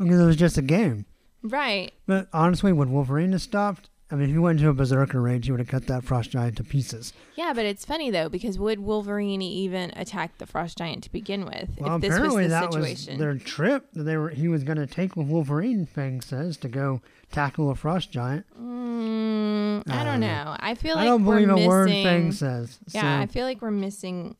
Because 0.00 0.18
it 0.18 0.26
was 0.26 0.34
just 0.34 0.58
a 0.58 0.62
game. 0.62 1.06
Right. 1.44 1.92
But 2.06 2.26
honestly, 2.32 2.72
when 2.72 2.90
Wolverine 2.90 3.30
have 3.30 3.42
stopped? 3.42 3.88
I 4.08 4.14
mean, 4.14 4.28
if 4.28 4.34
he 4.34 4.38
went 4.38 4.60
into 4.60 4.70
a 4.70 4.72
berserker 4.72 5.20
rage, 5.20 5.46
he 5.46 5.50
would 5.50 5.58
have 5.58 5.68
cut 5.68 5.88
that 5.88 6.04
Frost 6.04 6.30
Giant 6.30 6.56
to 6.58 6.64
pieces. 6.64 7.12
Yeah, 7.34 7.52
but 7.52 7.64
it's 7.64 7.84
funny 7.84 8.08
though 8.10 8.28
because 8.28 8.56
would 8.56 8.78
Wolverine 8.78 9.42
even 9.42 9.92
attack 9.96 10.38
the 10.38 10.46
Frost 10.46 10.78
Giant 10.78 11.02
to 11.04 11.10
begin 11.12 11.44
with 11.44 11.70
Well, 11.78 11.96
if 11.96 12.02
this 12.02 12.10
was 12.10 12.16
apparently 12.18 12.42
the 12.44 12.48
that 12.50 12.72
situation? 12.72 13.12
was 13.14 13.18
their 13.18 13.34
trip 13.34 13.86
that 13.94 14.04
they 14.04 14.16
were 14.16 14.28
he 14.30 14.46
was 14.46 14.62
going 14.62 14.78
to 14.78 14.86
take 14.86 15.16
with 15.16 15.26
Wolverine. 15.26 15.86
Fang 15.86 16.20
says 16.20 16.56
to 16.58 16.68
go 16.68 17.00
tackle 17.32 17.68
a 17.70 17.74
frost 17.74 18.12
giant. 18.12 18.46
Mm, 18.56 19.82
I, 19.88 19.92
I 19.92 20.04
don't 20.04 20.06
don't 20.12 20.20
know. 20.20 20.44
know. 20.44 20.56
I 20.60 20.76
feel 20.76 20.94
like 20.94 21.02
I 21.02 21.06
don't 21.06 21.24
we're 21.24 21.38
a 21.38 21.46
missing, 21.48 21.66
word 21.68 21.88
Fang 21.90 22.30
says. 22.32 22.78
Yeah, 22.92 23.18
I 23.18 23.26
feel 23.26 23.44
like 23.44 23.60
we're 23.60 23.72
missing. 23.72 24.36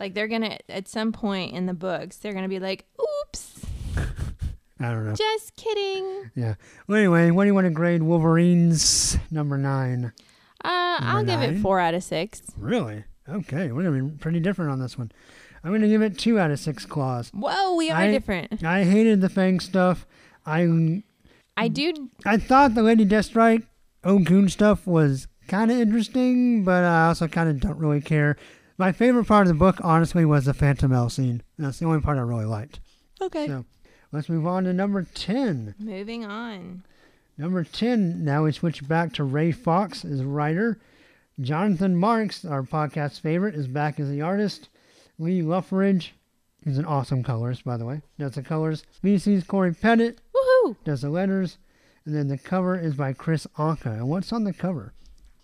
Like 0.00 0.14
they're 0.14 0.26
gonna 0.28 0.58
at 0.68 0.88
some 0.88 1.12
point 1.12 1.52
in 1.54 1.66
the 1.66 1.72
books, 1.74 2.16
they're 2.16 2.32
gonna 2.32 2.48
be 2.48 2.58
like, 2.58 2.84
"Oops, 3.00 3.64
I 4.84 4.92
don't 4.92 5.06
know. 5.06 5.14
just 5.14 5.56
kidding." 5.56 6.30
Yeah. 6.34 6.54
Well, 6.86 6.98
anyway, 6.98 7.30
what 7.30 7.44
do 7.44 7.48
you 7.48 7.54
want 7.54 7.66
to 7.66 7.70
grade 7.70 8.02
Wolverine's 8.02 9.18
number 9.30 9.56
nine? 9.58 10.12
Uh, 10.64 10.96
I'll 11.00 11.24
Number 11.24 11.46
give 11.46 11.56
it 11.56 11.60
four 11.60 11.78
out 11.80 11.94
of 11.94 12.02
six. 12.02 12.42
Really? 12.56 13.04
Okay, 13.28 13.72
we're 13.72 13.82
gonna 13.82 14.02
be 14.02 14.16
pretty 14.18 14.40
different 14.40 14.70
on 14.70 14.80
this 14.80 14.98
one. 14.98 15.10
I'm 15.62 15.72
gonna 15.72 15.88
give 15.88 16.02
it 16.02 16.18
two 16.18 16.38
out 16.38 16.50
of 16.50 16.58
six 16.58 16.84
claws. 16.84 17.30
Whoa, 17.34 17.74
we 17.74 17.90
are 17.90 18.00
I- 18.02 18.10
different. 18.10 18.62
I 18.62 18.84
hated 18.84 19.20
the 19.20 19.28
Fang 19.28 19.60
stuff. 19.60 20.06
I 20.46 21.02
I 21.56 21.68
do. 21.68 22.10
I 22.26 22.36
thought 22.36 22.74
the 22.74 22.82
Lady 22.82 23.06
Deathstrike 23.06 23.66
Ogun 24.04 24.48
stuff 24.48 24.86
was 24.86 25.26
kind 25.48 25.70
of 25.70 25.78
interesting, 25.78 26.64
but 26.64 26.84
I 26.84 27.06
also 27.08 27.28
kind 27.28 27.48
of 27.48 27.60
don't 27.60 27.78
really 27.78 28.00
care. 28.00 28.36
My 28.76 28.90
favorite 28.92 29.26
part 29.26 29.46
of 29.46 29.48
the 29.48 29.58
book, 29.58 29.76
honestly, 29.82 30.24
was 30.24 30.46
the 30.46 30.52
Fantomelle 30.52 31.10
scene. 31.10 31.42
That's 31.58 31.78
the 31.78 31.86
only 31.86 32.00
part 32.00 32.18
I 32.18 32.22
really 32.22 32.44
liked. 32.44 32.80
Okay. 33.22 33.46
So 33.46 33.64
let's 34.14 34.28
move 34.28 34.46
on 34.46 34.64
to 34.64 34.72
number 34.72 35.06
10. 35.14 35.74
Moving 35.78 36.24
on. 36.24 36.84
Number 37.36 37.64
10, 37.64 38.24
now 38.24 38.44
we 38.44 38.52
switch 38.52 38.86
back 38.86 39.12
to 39.14 39.24
Ray 39.24 39.50
Fawkes 39.50 40.04
as 40.04 40.22
writer. 40.22 40.78
Jonathan 41.40 41.96
Marks, 41.96 42.44
our 42.44 42.62
podcast 42.62 43.20
favorite, 43.20 43.56
is 43.56 43.66
back 43.66 43.98
as 43.98 44.08
the 44.08 44.22
artist. 44.22 44.68
Lee 45.18 45.42
Loughridge, 45.42 46.14
he's 46.64 46.78
an 46.78 46.84
awesome 46.84 47.24
colorist, 47.24 47.64
by 47.64 47.76
the 47.76 47.84
way, 47.84 48.02
does 48.16 48.36
the 48.36 48.42
colors. 48.42 48.84
VC's 49.02 49.42
Cory 49.42 49.74
Petit 49.74 50.14
Woohoo! 50.32 50.76
does 50.84 51.02
the 51.02 51.10
letters. 51.10 51.58
And 52.06 52.14
then 52.14 52.28
the 52.28 52.38
cover 52.38 52.78
is 52.78 52.94
by 52.94 53.14
Chris 53.14 53.48
Anka. 53.58 53.86
And 53.86 54.08
what's 54.08 54.32
on 54.32 54.44
the 54.44 54.52
cover? 54.52 54.92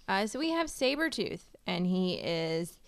Uh, 0.06 0.28
so 0.28 0.38
we 0.38 0.50
have 0.50 0.68
Sabretooth, 0.68 1.42
and 1.66 1.86
he 1.86 2.14
is 2.14 2.78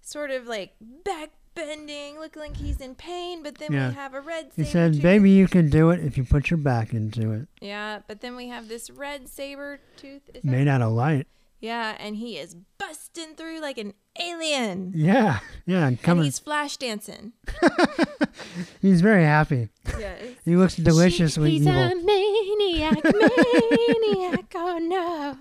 sort 0.00 0.30
of 0.30 0.46
like 0.46 0.74
back 1.04 1.30
bending, 1.54 2.18
looking 2.18 2.42
like 2.42 2.56
he's 2.56 2.80
in 2.80 2.94
pain, 2.94 3.42
but 3.42 3.56
then 3.58 3.72
Yeah. 3.72 3.88
we 3.90 3.94
have 3.94 4.14
a 4.14 4.20
red 4.20 4.52
saber 4.52 4.54
He 4.56 4.64
saber 4.64 4.70
said, 4.72 4.92
tooth. 4.94 5.02
Baby, 5.02 5.30
you 5.30 5.48
can 5.48 5.70
do 5.70 5.90
it 5.90 6.00
if 6.04 6.16
you 6.16 6.24
put 6.24 6.50
your 6.50 6.58
back 6.58 6.92
into 6.92 7.32
it. 7.32 7.48
Yeah, 7.60 8.00
but 8.06 8.20
then 8.20 8.36
we 8.36 8.48
have 8.48 8.68
this 8.68 8.90
red 8.90 9.28
saber 9.28 9.80
tooth. 9.96 10.22
Is 10.34 10.44
Made 10.44 10.68
out 10.68 10.82
of 10.82 10.92
light. 10.92 11.26
Yeah, 11.60 11.96
and 11.98 12.16
he 12.16 12.36
is 12.36 12.54
busting 12.78 13.36
through 13.36 13.60
like 13.60 13.78
an 13.78 13.94
alien. 14.20 14.92
Yeah. 14.94 15.38
Yeah. 15.64 15.86
And 15.86 16.02
Coming. 16.02 16.24
he's 16.24 16.38
flash 16.38 16.76
dancing. 16.76 17.32
He's 18.82 19.00
very 19.00 19.24
happy. 19.24 19.68
Yes. 19.98 20.20
He 20.44 20.56
looks 20.56 20.76
deliciously 20.76 21.52
he's 21.52 21.62
evil. 21.66 21.80
a 21.80 21.94
maniac, 21.94 23.02
maniac, 23.04 24.52
oh 24.56 24.78
no. 24.78 25.38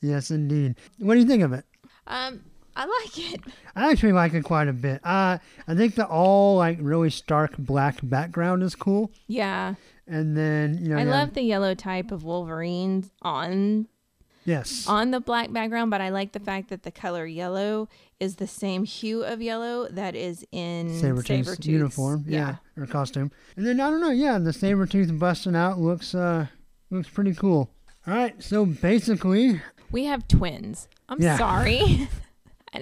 Yes, 0.00 0.30
indeed. 0.30 0.76
What 0.98 1.14
do 1.14 1.20
you 1.20 1.26
think 1.26 1.42
of 1.42 1.52
it? 1.52 1.64
Um, 2.06 2.40
I 2.76 2.84
like 2.84 3.18
it. 3.32 3.40
I 3.74 3.90
actually 3.90 4.12
like 4.12 4.34
it 4.34 4.44
quite 4.44 4.68
a 4.68 4.72
bit. 4.72 5.00
Uh, 5.02 5.38
I 5.66 5.74
think 5.74 5.94
the 5.94 6.06
all 6.06 6.56
like 6.58 6.78
really 6.80 7.10
stark 7.10 7.56
black 7.58 7.98
background 8.02 8.62
is 8.62 8.74
cool. 8.74 9.10
Yeah. 9.26 9.74
And 10.06 10.36
then 10.36 10.78
you 10.82 10.90
know, 10.90 10.96
I 10.96 11.00
have- 11.00 11.08
love 11.08 11.34
the 11.34 11.42
yellow 11.42 11.74
type 11.74 12.12
of 12.12 12.22
Wolverines 12.22 13.10
on 13.22 13.88
yes, 14.44 14.86
on 14.86 15.10
the 15.10 15.18
black 15.20 15.52
background, 15.52 15.90
but 15.90 16.00
I 16.00 16.10
like 16.10 16.32
the 16.32 16.38
fact 16.40 16.68
that 16.68 16.82
the 16.84 16.92
color 16.92 17.26
yellow 17.26 17.88
is 18.20 18.36
the 18.36 18.46
same 18.46 18.84
hue 18.84 19.24
of 19.24 19.42
yellow 19.42 19.88
that 19.88 20.14
is 20.14 20.46
in 20.52 20.88
Sabretooth's 20.90 21.48
Sabretooth's 21.48 21.66
uniform, 21.66 22.24
yeah, 22.28 22.56
or 22.76 22.86
costume. 22.86 23.32
And 23.56 23.66
then 23.66 23.80
I 23.80 23.90
don't 23.90 24.00
know, 24.00 24.10
yeah, 24.10 24.38
the 24.38 24.52
saber 24.52 24.86
tooth 24.86 25.18
busting 25.18 25.56
out 25.56 25.78
looks 25.80 26.14
uh 26.14 26.46
looks 26.90 27.08
pretty 27.08 27.34
cool. 27.34 27.70
All 28.06 28.14
right, 28.14 28.40
so 28.40 28.64
basically, 28.64 29.60
We 29.90 30.04
have 30.04 30.28
twins. 30.28 30.88
I'm 31.08 31.20
Yeah. 31.20 31.36
sorry. 31.38 32.08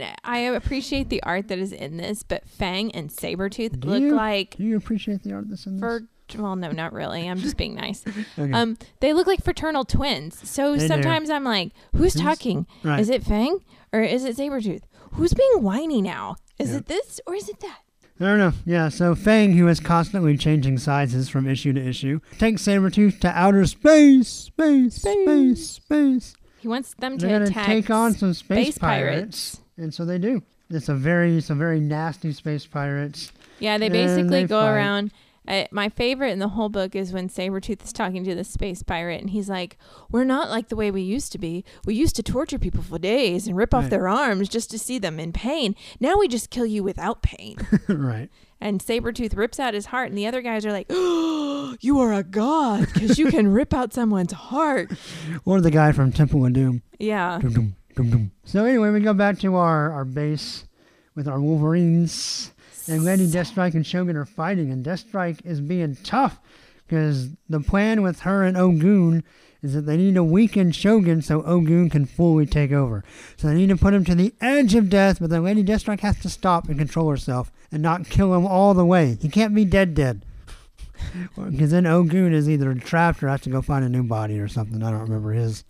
and 0.01 0.17
I- 0.25 0.39
appreciate 0.41 1.09
the 1.09 1.23
art 1.23 1.49
that 1.49 1.59
is 1.59 1.73
in 1.73 1.97
this, 1.97 2.23
but 2.23 2.49
Fang 2.49 2.91
and 2.93 3.11
Sabretooth 3.11 3.81
Do 3.81 3.89
look 3.89 4.03
you? 4.03 4.15
like 4.15 4.57
do 4.57 4.65
you 4.65 4.77
appreciate 4.77 5.23
the 5.23 5.33
art 5.35 5.47
that's 5.49 5.67
in 5.67 5.75
this? 5.77 5.81
for 5.81 6.03
well, 6.39 6.57
no, 6.57 6.71
not 6.71 6.93
really. 6.95 7.29
I'm 7.29 7.39
just 7.39 7.57
being 7.57 7.75
nice. 7.75 8.03
Okay. 8.39 8.51
Um, 8.53 8.79
they 9.01 9.13
look 9.13 9.27
like 9.27 9.45
fraternal 9.45 9.85
twins. 9.85 10.49
So 10.49 10.73
They 10.73 10.79
do. 10.81 10.89
sometimes 10.89 11.29
I'm 11.31 11.45
like, 11.45 11.73
who's 11.95 12.15
Who's- 12.15 12.23
talking? 12.25 12.67
right. 12.83 12.99
Is 12.99 13.11
it 13.11 13.23
Fang 13.23 13.59
or 13.93 14.01
is 14.01 14.25
it 14.25 14.37
Sabretooth? 14.37 14.83
Who's 15.13 15.35
being 15.35 15.63
whiny 15.63 16.01
now? 16.03 16.37
Is 16.59 16.71
Yeah. 16.71 16.79
it 16.79 16.87
this 16.87 17.21
or 17.27 17.35
is 17.35 17.49
it 17.49 17.61
that? 17.61 17.81
I 18.21 18.25
don't 18.25 18.39
know. 18.39 18.53
Yeah, 18.65 18.89
so 18.89 19.15
Fang, 19.15 19.53
who 19.55 19.67
is 19.69 19.81
constantly 19.81 20.37
changing 20.39 20.79
sizes 20.79 21.29
from 21.29 21.47
issue 21.49 21.73
to 21.73 21.81
issue, 21.85 22.21
takes 22.39 22.63
Sabretooth 22.63 23.21
to 23.21 23.29
outer 23.29 23.67
space, 23.67 24.29
space, 24.29 24.95
space, 24.95 25.69
space. 25.71 26.35
He 26.59 26.69
wants 26.69 26.95
them 26.95 27.19
to 27.19 27.27
They're 27.27 27.39
gonna 27.41 27.51
attack 27.51 27.67
take 27.67 27.91
on 27.91 28.15
some 28.15 28.33
space, 28.33 28.67
space 28.69 28.79
pirates. 28.79 29.61
And 29.77 29.93
so 29.93 30.05
they 30.05 30.19
do. 30.19 30.43
It's 30.71 30.89
a 30.89 30.95
very, 30.95 31.37
it's 31.37 31.51
a 31.51 31.55
very 31.55 31.81
nasty 31.81 32.33
space 32.33 32.67
pirates. 32.67 33.33
Yeah, 33.61 33.79
they 33.79 33.89
basically 33.89 34.29
they 34.31 34.45
go 34.45 34.61
fight. 34.61 34.71
around. 34.71 35.13
Uh, 35.47 35.65
my 35.71 35.91
favorite 35.91 36.31
in 36.31 36.39
the 36.39 36.49
whole 36.49 36.71
book 36.71 36.97
is 36.97 37.13
when 37.13 37.29
Sabretooth 37.29 37.85
is 37.85 37.93
talking 37.93 38.25
to 38.25 38.35
the 38.35 38.45
space 38.45 38.83
pirate 38.83 39.21
and 39.21 39.29
he's 39.29 39.51
like, 39.51 39.77
We're 40.11 40.25
not 40.25 40.49
like 40.49 40.69
the 40.71 40.77
way 40.77 40.91
we 40.91 41.03
used 41.03 41.33
to 41.33 41.39
be. 41.39 41.67
We 41.85 41.95
used 41.95 42.17
to 42.17 42.23
torture 42.23 42.59
people 42.59 42.83
for 42.83 42.99
days 42.99 43.47
and 43.47 43.55
rip 43.55 43.75
off 43.75 43.83
Right. 43.85 43.91
their 43.91 44.09
arms 44.09 44.49
just 44.49 44.71
to 44.71 44.79
see 44.79 44.99
them 44.99 45.21
in 45.21 45.35
pain. 45.35 45.75
Now 46.01 46.17
we 46.17 46.29
just 46.29 46.49
kill 46.49 46.65
you 46.65 46.83
without 46.83 47.21
pain. 47.21 47.59
right. 47.89 48.31
and 48.59 48.81
Sabretooth 48.81 49.37
rips 49.37 49.61
out 49.61 49.75
his 49.75 49.85
heart, 49.87 50.09
and 50.09 50.17
the 50.17 50.27
other 50.27 50.41
guys 50.41 50.65
are 50.65 50.73
like, 50.73 50.87
oh, 50.89 51.77
You 51.83 52.01
are 52.01 52.15
a 52.15 52.23
god 52.25 52.89
because 52.95 53.19
you 53.19 53.27
can 53.27 53.49
rip 53.49 53.75
out 53.75 53.93
someone's 53.93 54.33
heart. 54.33 54.93
Or 55.45 55.61
the 55.61 55.71
guy 55.71 55.93
from 55.93 56.11
Temple 56.11 56.47
of 56.47 56.55
Doom. 56.55 56.81
Yeah. 56.99 57.39
Dum, 57.43 57.53
dum, 57.53 57.77
So 58.45 58.65
anyway, 58.65 58.91
we 58.91 59.01
go 59.01 59.15
back 59.15 59.39
to 59.41 59.57
our, 59.57 59.93
our 59.93 60.05
base 60.05 60.65
with 61.15 61.29
our 61.29 61.41
Wolverines. 61.41 62.53
And 62.87 63.05
Lady 63.05 63.27
Deathstrike 63.27 63.75
and 63.75 63.87
Shogun 63.87 64.17
are 64.17 64.27
fighting, 64.27 64.71
and 64.71 64.85
Deathstrike 64.85 65.45
is 65.47 65.61
being 65.61 65.97
tough 66.05 66.39
because 66.87 67.31
the 67.49 67.61
plan 67.61 68.03
with 68.03 68.21
her 68.21 68.45
and 68.45 68.59
Ogun 68.59 69.25
is 69.63 69.73
that 69.73 69.87
they 69.87 69.97
need 69.97 70.15
to 70.17 70.23
weaken 70.23 70.71
Shogun 70.71 71.23
so 71.23 71.43
Ogun 71.45 71.89
can 71.89 72.05
fully 72.05 72.45
take 72.45 72.73
over. 72.73 73.03
So 73.39 73.49
they 73.49 73.55
need 73.55 73.71
to 73.71 73.77
put 73.77 73.95
him 73.95 74.05
to 74.05 74.15
the 74.15 74.35
edge 74.43 74.75
of 74.75 74.91
death, 74.91 75.19
but 75.19 75.31
then 75.31 75.45
Lady 75.45 75.65
Deathstrike 75.65 76.01
has 76.01 76.19
to 76.21 76.29
stop 76.29 76.69
and 76.69 76.79
control 76.79 77.09
herself 77.09 77.51
and 77.73 77.83
not 77.83 78.11
kill 78.11 78.35
him 78.35 78.47
all 78.47 78.75
the 78.75 78.85
way. 78.85 79.17
He 79.21 79.31
can't 79.31 79.55
be 79.55 79.65
dead 79.65 79.95
dead. 79.95 80.25
Because 81.37 81.71
then 81.71 81.87
Ogun 81.87 82.33
is 82.33 82.49
either 82.49 82.75
trapped 82.75 83.23
or 83.23 83.29
has 83.29 83.43
to 83.43 83.51
go 83.51 83.63
find 83.63 83.85
a 83.85 83.89
new 83.89 84.03
body 84.03 84.39
or 84.39 84.49
something. 84.49 84.83
I 84.83 84.91
don't 84.91 85.03
remember 85.03 85.33
his 85.33 85.65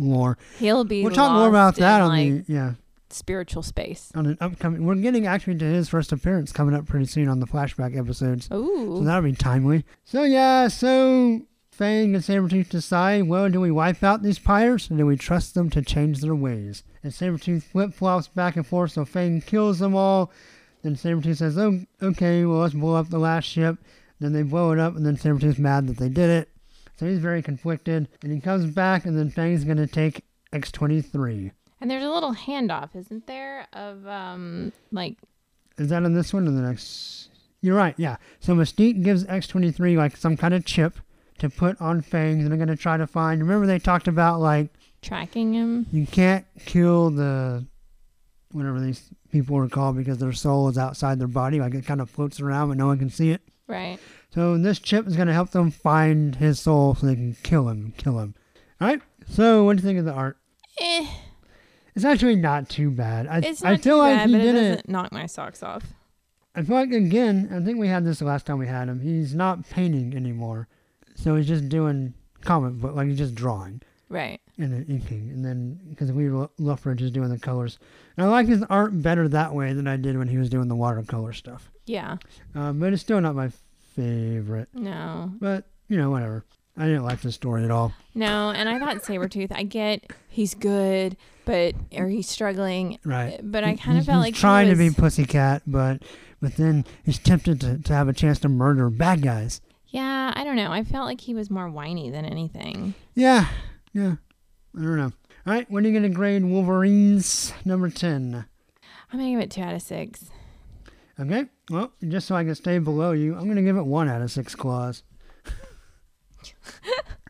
lore. 0.00 0.38
He'll 0.58 0.84
be. 0.84 1.02
We'll 1.02 1.14
talk 1.14 1.32
more 1.32 1.48
about 1.48 1.76
that 1.76 2.00
on 2.00 2.08
like, 2.08 2.46
the 2.46 2.52
yeah 2.52 2.72
spiritual 3.10 3.62
space. 3.62 4.10
on 4.14 4.26
an 4.26 4.38
upcoming. 4.40 4.84
We're 4.84 4.96
getting 4.96 5.26
actually 5.26 5.56
to 5.58 5.64
his 5.64 5.88
first 5.88 6.12
appearance 6.12 6.52
coming 6.52 6.74
up 6.74 6.86
pretty 6.86 7.06
soon 7.06 7.28
on 7.28 7.40
the 7.40 7.46
flashback 7.46 7.96
episodes. 7.96 8.48
Ooh, 8.52 8.96
So 8.98 9.04
that'll 9.04 9.22
be 9.22 9.32
timely. 9.32 9.84
So 10.04 10.24
yeah, 10.24 10.68
so 10.68 11.42
Fang 11.70 12.14
and 12.14 12.24
Sabretooth 12.24 12.70
decide, 12.70 13.28
well, 13.28 13.48
do 13.48 13.60
we 13.60 13.70
wipe 13.70 14.02
out 14.02 14.22
these 14.22 14.38
pirates 14.38 14.90
or 14.90 14.96
do 14.96 15.06
we 15.06 15.16
trust 15.16 15.54
them 15.54 15.70
to 15.70 15.82
change 15.82 16.20
their 16.20 16.34
ways? 16.34 16.82
And 17.02 17.12
Sabretooth 17.12 17.62
flip 17.64 17.94
flops 17.94 18.28
back 18.28 18.56
and 18.56 18.66
forth, 18.66 18.92
so 18.92 19.04
Fang 19.04 19.40
kills 19.40 19.78
them 19.78 19.94
all. 19.94 20.32
Then 20.82 20.96
Sabretooth 20.96 21.36
says, 21.38 21.58
oh, 21.58 21.80
okay, 22.02 22.44
well, 22.44 22.60
let's 22.60 22.74
blow 22.74 22.94
up 22.94 23.10
the 23.10 23.18
last 23.18 23.44
ship. 23.44 23.76
Then 24.20 24.32
they 24.32 24.42
blow 24.42 24.72
it 24.72 24.78
up, 24.78 24.96
and 24.96 25.04
then 25.04 25.16
Sabretooth's 25.16 25.58
mad 25.58 25.86
that 25.88 25.98
they 25.98 26.08
did 26.08 26.30
it. 26.30 26.48
So 26.96 27.06
he's 27.06 27.18
very 27.18 27.42
conflicted. 27.42 28.08
And 28.22 28.32
he 28.32 28.40
comes 28.40 28.70
back, 28.70 29.04
and 29.04 29.18
then 29.18 29.30
Fang's 29.30 29.64
going 29.64 29.76
to 29.76 29.86
take 29.86 30.24
X23. 30.52 31.52
And 31.80 31.90
there's 31.90 32.04
a 32.04 32.10
little 32.10 32.34
handoff, 32.34 32.96
isn't 32.96 33.26
there? 33.26 33.66
Of 33.72 34.06
um, 34.06 34.72
like 34.90 35.16
Is 35.78 35.88
that 35.90 36.02
in 36.04 36.14
this 36.14 36.32
one 36.32 36.48
or 36.48 36.50
the 36.50 36.62
next? 36.62 37.28
You're 37.60 37.76
right, 37.76 37.94
yeah. 37.98 38.16
So 38.40 38.54
Mystique 38.54 39.02
gives 39.02 39.24
X23 39.24 39.96
like 39.96 40.16
some 40.16 40.36
kind 40.36 40.54
of 40.54 40.64
chip 40.64 40.98
to 41.38 41.50
put 41.50 41.80
on 41.80 42.00
Fangs, 42.00 42.44
and 42.44 42.50
they're 42.50 42.56
going 42.56 42.68
to 42.68 42.82
try 42.82 42.96
to 42.96 43.06
find. 43.06 43.40
Remember, 43.40 43.66
they 43.66 43.78
talked 43.78 44.08
about 44.08 44.40
like 44.40 44.70
tracking 45.02 45.52
him. 45.52 45.86
you 45.92 46.06
can't 46.06 46.46
kill 46.64 47.10
the 47.10 47.66
whatever 48.52 48.80
these 48.80 49.10
people 49.30 49.56
are 49.58 49.68
called 49.68 49.96
because 49.96 50.18
their 50.18 50.32
soul 50.32 50.68
is 50.68 50.78
outside 50.78 51.18
their 51.18 51.28
body, 51.28 51.60
like 51.60 51.74
it 51.74 51.84
kind 51.84 52.00
of 52.00 52.08
floats 52.08 52.40
around, 52.40 52.68
but 52.68 52.78
no 52.78 52.86
one 52.86 52.98
can 52.98 53.10
see 53.10 53.30
it. 53.30 53.42
Right. 53.66 53.98
So 54.30 54.58
this 54.58 54.78
chip 54.78 55.06
is 55.06 55.16
going 55.16 55.28
to 55.28 55.34
help 55.34 55.50
them 55.50 55.70
find 55.70 56.36
his 56.36 56.60
soul 56.60 56.94
so 56.94 57.06
they 57.06 57.14
can 57.14 57.34
kill 57.42 57.68
him. 57.68 57.94
Kill 57.96 58.18
him. 58.18 58.34
All 58.80 58.88
right. 58.88 59.00
So 59.28 59.64
what 59.64 59.76
do 59.76 59.82
you 59.82 59.86
think 59.88 59.98
of 59.98 60.04
the 60.04 60.12
art? 60.12 60.36
Eh, 60.80 61.06
It's 61.94 62.04
actually 62.04 62.36
not 62.36 62.68
too 62.68 62.90
bad. 62.90 63.26
I, 63.26 63.38
it's 63.38 63.62
not 63.62 63.72
I 63.72 63.76
feel 63.78 63.96
too 63.96 63.98
like 64.00 64.16
bad, 64.16 64.28
he 64.28 64.34
but 64.34 64.40
it 64.40 64.44
did 64.44 64.54
it. 64.56 64.68
doesn't 64.68 64.88
knock 64.90 65.12
my 65.12 65.26
socks 65.26 65.62
off. 65.62 65.84
I 66.54 66.62
feel 66.62 66.76
like 66.76 66.90
again, 66.92 67.50
I 67.54 67.64
think 67.64 67.78
we 67.78 67.88
had 67.88 68.04
this 68.04 68.18
the 68.18 68.24
last 68.26 68.46
time 68.46 68.58
we 68.58 68.66
had 68.66 68.88
him. 68.88 69.00
He's 69.00 69.34
not 69.34 69.68
painting 69.68 70.14
anymore, 70.14 70.68
so 71.14 71.36
he's 71.36 71.46
just 71.48 71.68
doing 71.68 72.14
comic 72.42 72.74
book, 72.74 72.94
like 72.94 73.08
he's 73.08 73.18
just 73.18 73.34
drawing 73.34 73.82
Right. 74.08 74.40
and 74.56 74.72
then 74.72 74.86
inking, 74.88 75.30
and 75.30 75.44
then 75.44 75.78
because 75.90 76.12
we 76.12 76.30
were 76.30 76.48
Loughridge 76.58 77.02
is 77.02 77.10
doing 77.10 77.28
the 77.28 77.38
colors. 77.38 77.78
And 78.16 78.26
I 78.26 78.28
like 78.30 78.46
his 78.46 78.62
art 78.70 79.02
better 79.02 79.28
that 79.28 79.54
way 79.54 79.72
than 79.74 79.86
I 79.86 79.96
did 79.96 80.16
when 80.16 80.28
he 80.28 80.38
was 80.38 80.48
doing 80.48 80.68
the 80.68 80.76
watercolor 80.76 81.32
stuff. 81.34 81.70
Yeah. 81.86 82.16
Uh, 82.54 82.72
but 82.72 82.92
it's 82.92 83.02
still 83.02 83.20
not 83.20 83.34
my 83.34 83.50
favorite. 83.96 84.68
No. 84.74 85.32
But 85.40 85.64
you 85.88 85.96
know, 85.96 86.10
whatever. 86.10 86.44
I 86.76 86.84
didn't 86.86 87.04
like 87.04 87.20
the 87.22 87.32
story 87.32 87.64
at 87.64 87.70
all. 87.70 87.94
No, 88.14 88.50
and 88.50 88.68
I 88.68 88.78
thought 88.78 88.96
Sabretooth, 89.02 89.50
I 89.50 89.62
get 89.62 90.12
he's 90.28 90.54
good, 90.54 91.16
but 91.46 91.74
or 91.96 92.06
he's 92.08 92.28
struggling. 92.28 92.98
Right. 93.04 93.40
But 93.42 93.64
I 93.64 93.76
kind 93.76 93.98
of 93.98 94.04
felt 94.04 94.20
like 94.20 94.34
he 94.34 94.40
trying 94.40 94.68
to 94.68 94.76
be 94.76 94.90
was- 94.90 94.94
pussycat, 94.96 95.62
but 95.66 96.02
but 96.40 96.56
then 96.56 96.84
he's 97.04 97.18
tempted 97.18 97.60
to, 97.62 97.78
to 97.78 97.92
have 97.94 98.08
a 98.08 98.12
chance 98.12 98.38
to 98.40 98.48
murder 98.48 98.90
bad 98.90 99.22
guys. 99.22 99.60
Yeah, 99.88 100.32
I 100.36 100.44
don't 100.44 100.56
know. 100.56 100.70
I 100.70 100.84
felt 100.84 101.06
like 101.06 101.22
he 101.22 101.32
was 101.32 101.48
more 101.50 101.70
whiny 101.70 102.10
than 102.10 102.26
anything. 102.26 102.94
Yeah, 103.14 103.46
yeah. 103.94 104.16
I 104.76 104.82
don't 104.82 104.96
know. 104.98 105.12
All 105.46 105.52
right, 105.54 105.70
when 105.70 105.84
are 105.84 105.88
you 105.88 105.98
going 105.98 106.10
to 106.10 106.14
grade 106.14 106.44
Wolverines 106.44 107.54
number 107.64 107.88
10? 107.88 108.44
I'm 109.12 109.18
gonna 109.18 109.30
give 109.30 109.40
it 109.40 109.50
two 109.52 109.62
out 109.62 109.72
of 109.74 109.80
six. 109.80 110.24
Okay, 111.18 111.46
well, 111.70 111.92
just 112.06 112.26
so 112.26 112.34
I 112.34 112.44
can 112.44 112.54
stay 112.54 112.78
below 112.78 113.12
you, 113.12 113.34
I'm 113.34 113.44
going 113.44 113.56
to 113.56 113.62
give 113.62 113.76
it 113.76 113.86
1 113.86 114.08
out 114.08 114.22
of 114.22 114.30
6 114.30 114.54
claws. 114.54 115.02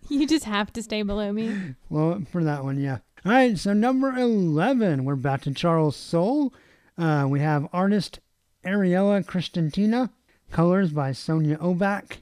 You 0.08 0.24
just 0.24 0.44
have 0.44 0.72
to 0.74 0.84
stay 0.84 1.02
below 1.02 1.32
me. 1.32 1.74
Well, 1.90 2.22
for 2.30 2.44
that 2.44 2.62
one, 2.62 2.78
yeah. 2.78 2.98
All 3.24 3.32
right, 3.32 3.58
so 3.58 3.72
number 3.72 4.10
11, 4.12 5.04
we're 5.04 5.16
back 5.16 5.42
to 5.42 5.52
Charles 5.52 5.96
Soule. 5.96 6.54
Uh, 6.96 7.26
we 7.28 7.40
have 7.40 7.68
artist 7.72 8.20
Ariela 8.64 9.24
Kristantina, 9.26 10.10
colors 10.52 10.92
by 10.92 11.10
Sonia 11.10 11.56
Oback, 11.56 12.18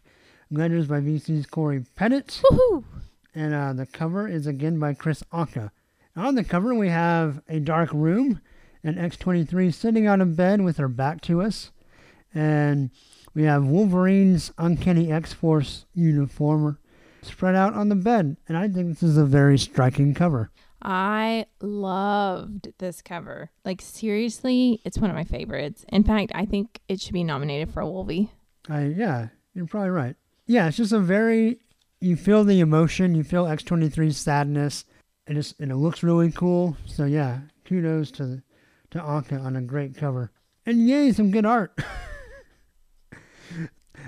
letters 0.50 0.86
by 0.86 1.00
VC's 1.00 1.44
Cory 1.44 1.84
Petit. 1.94 2.22
Woohoo! 2.22 2.84
and 3.34 3.52
uh, 3.52 3.72
the 3.72 3.86
cover 3.86 4.28
is 4.28 4.46
again 4.46 4.78
by 4.78 4.94
Chris 4.94 5.22
Anka. 5.32 5.70
On 6.16 6.36
the 6.36 6.44
cover, 6.44 6.74
we 6.74 6.88
have 6.88 7.42
a 7.48 7.58
dark 7.60 7.92
room, 7.92 8.40
and 8.82 8.96
X23 8.96 9.74
sitting 9.74 10.06
on 10.08 10.20
a 10.20 10.26
bed 10.26 10.62
with 10.62 10.76
her 10.76 10.88
back 10.88 11.20
to 11.22 11.42
us, 11.42 11.70
and 12.34 12.90
we 13.34 13.44
have 13.44 13.64
Wolverine's 13.64 14.52
Uncanny 14.58 15.12
X 15.12 15.32
Force 15.32 15.86
uniform 15.94 16.78
spread 17.22 17.54
out 17.54 17.74
on 17.74 17.88
the 17.88 17.96
bed, 17.96 18.36
and 18.48 18.56
I 18.56 18.68
think 18.68 18.88
this 18.88 19.02
is 19.02 19.16
a 19.16 19.24
very 19.24 19.58
striking 19.58 20.14
cover. 20.14 20.50
I 20.82 21.46
loved 21.62 22.68
this 22.78 23.00
cover. 23.00 23.50
Like 23.64 23.80
seriously, 23.80 24.80
it's 24.84 24.98
one 24.98 25.10
of 25.10 25.16
my 25.16 25.24
favorites. 25.24 25.84
In 25.88 26.04
fact, 26.04 26.32
I 26.34 26.44
think 26.44 26.80
it 26.88 27.00
should 27.00 27.14
be 27.14 27.24
nominated 27.24 27.72
for 27.72 27.80
a 27.80 27.88
Wolvie. 27.90 28.30
I 28.68 28.86
yeah, 28.86 29.28
you're 29.54 29.66
probably 29.66 29.90
right. 29.90 30.16
Yeah, 30.46 30.68
it's 30.68 30.76
just 30.76 30.92
a 30.92 31.00
very 31.00 31.58
you 32.00 32.16
feel 32.16 32.44
the 32.44 32.60
emotion, 32.60 33.14
you 33.14 33.24
feel 33.24 33.46
X23's 33.46 34.18
sadness, 34.18 34.84
and 35.26 35.38
it's 35.38 35.54
and 35.58 35.70
it 35.70 35.76
looks 35.76 36.02
really 36.02 36.30
cool. 36.30 36.76
So 36.84 37.06
yeah, 37.06 37.40
kudos 37.64 38.10
to 38.12 38.42
to 38.90 38.98
Anka 38.98 39.42
on 39.42 39.56
a 39.56 39.62
great 39.62 39.96
cover, 39.96 40.30
and 40.66 40.86
yay, 40.86 41.12
some 41.12 41.30
good 41.30 41.46
art. 41.46 41.78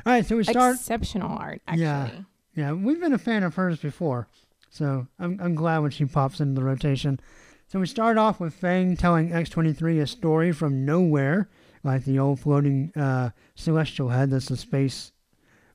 All 0.07 0.13
right, 0.13 0.25
so 0.25 0.37
we 0.37 0.45
start. 0.45 0.77
Exceptional 0.77 1.37
art, 1.37 1.61
actually. 1.67 1.83
Yeah. 1.83 2.11
Yeah, 2.55 2.73
we've 2.73 3.01
been 3.01 3.13
a 3.13 3.19
fan 3.19 3.43
of 3.43 3.57
hers 3.57 3.81
before, 3.81 4.29
so 4.71 5.07
I'm 5.19 5.39
I'm 5.43 5.55
glad 5.57 5.81
when 5.81 5.91
she 5.91 6.05
pops 6.07 6.41
into 6.41 6.55
the 6.55 6.65
rotation. 6.65 7.21
So 7.67 7.81
we 7.81 7.87
start 7.87 8.17
off 8.17 8.39
with 8.39 8.55
Fang 8.55 8.97
telling 8.97 9.31
X23 9.31 10.01
a 10.01 10.07
story 10.07 10.53
from 10.53 10.85
nowhere, 10.85 11.51
like 11.83 12.05
the 12.05 12.21
old 12.21 12.39
floating 12.39 12.93
uh, 12.95 13.31
celestial 13.57 14.09
head 14.09 14.31
that's 14.31 14.51
a 14.51 14.57
space 14.57 15.11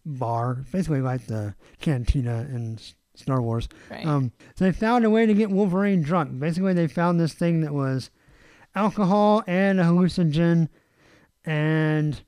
bar, 0.05 0.63
basically 0.71 1.01
like 1.01 1.27
the 1.27 1.53
cantina 1.81 2.47
in 2.49 2.79
Star 3.15 3.41
Wars. 3.41 3.67
Right. 3.89 4.05
Um, 4.05 4.31
so 4.55 4.63
they 4.63 4.71
found 4.71 5.03
a 5.03 5.09
way 5.09 5.25
to 5.25 5.33
get 5.33 5.51
Wolverine 5.51 6.01
drunk. 6.01 6.39
Basically, 6.39 6.73
they 6.73 6.87
found 6.87 7.19
this 7.19 7.33
thing 7.33 7.61
that 7.61 7.73
was 7.73 8.09
alcohol 8.75 9.43
and 9.45 9.79
a 9.79 9.83
hallucinogen, 9.83 10.69
and 11.43 12.21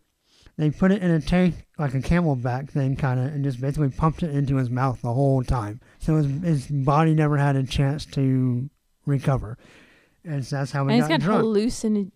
they 0.57 0.69
put 0.69 0.91
it 0.91 1.01
in 1.01 1.09
a 1.11 1.19
tank, 1.19 1.55
like 1.79 1.93
a 1.95 1.99
camelback 1.99 2.69
thing, 2.69 2.95
kind 2.95 3.19
of, 3.19 3.27
and 3.27 3.43
just 3.43 3.59
basically 3.59 3.89
pumped 3.89 4.21
it 4.23 4.29
into 4.35 4.55
his 4.57 4.69
mouth 4.69 5.01
the 5.01 5.13
whole 5.13 5.43
time. 5.43 5.79
So 5.99 6.17
his, 6.17 6.27
his 6.43 6.67
body 6.67 7.13
never 7.15 7.37
had 7.37 7.55
a 7.55 7.63
chance 7.63 8.05
to 8.07 8.69
recover. 9.05 9.57
And 10.25 10.45
so 10.45 10.57
that's 10.57 10.71
how 10.71 10.83
and 10.83 10.91
he 10.91 10.97
it's 10.99 11.07
got 11.07 11.19
got 11.19 11.25
drunk. 11.25 11.43
hallucin- 11.43 12.11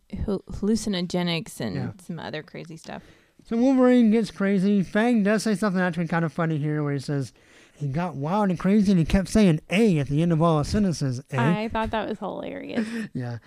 hallucinogenics 0.62 1.60
and 1.60 1.76
Yeah. 1.76 1.92
some 2.06 2.20
other 2.20 2.44
crazy 2.44 2.78
stuff. 2.78 3.04
So 3.44 3.58
Wolverine 3.58 4.12
gets 4.12 4.32
crazy. 4.32 4.84
Fang 4.84 5.24
does 5.24 5.44
say 5.44 5.56
something 5.56 5.82
actually 5.82 6.08
kind 6.08 6.26
of 6.26 6.34
funny 6.34 6.58
here 6.58 6.84
where 6.84 6.94
he 6.94 7.00
says 7.00 7.34
he 7.76 7.88
got 7.88 8.16
wild 8.16 8.50
and 8.50 8.60
crazy 8.60 8.92
and 8.92 9.00
he 9.00 9.06
kept 9.06 9.30
saying 9.30 9.62
A 9.70 10.00
at 10.00 10.08
the 10.08 10.22
end 10.22 10.32
of 10.34 10.42
all 10.42 10.60
his 10.60 10.68
sentences. 10.68 11.22
A. 11.32 11.40
I 11.40 11.70
thought 11.70 11.92
that 11.92 12.10
was 12.10 12.20
hilarious. 12.20 12.88
yeah. 13.14 13.38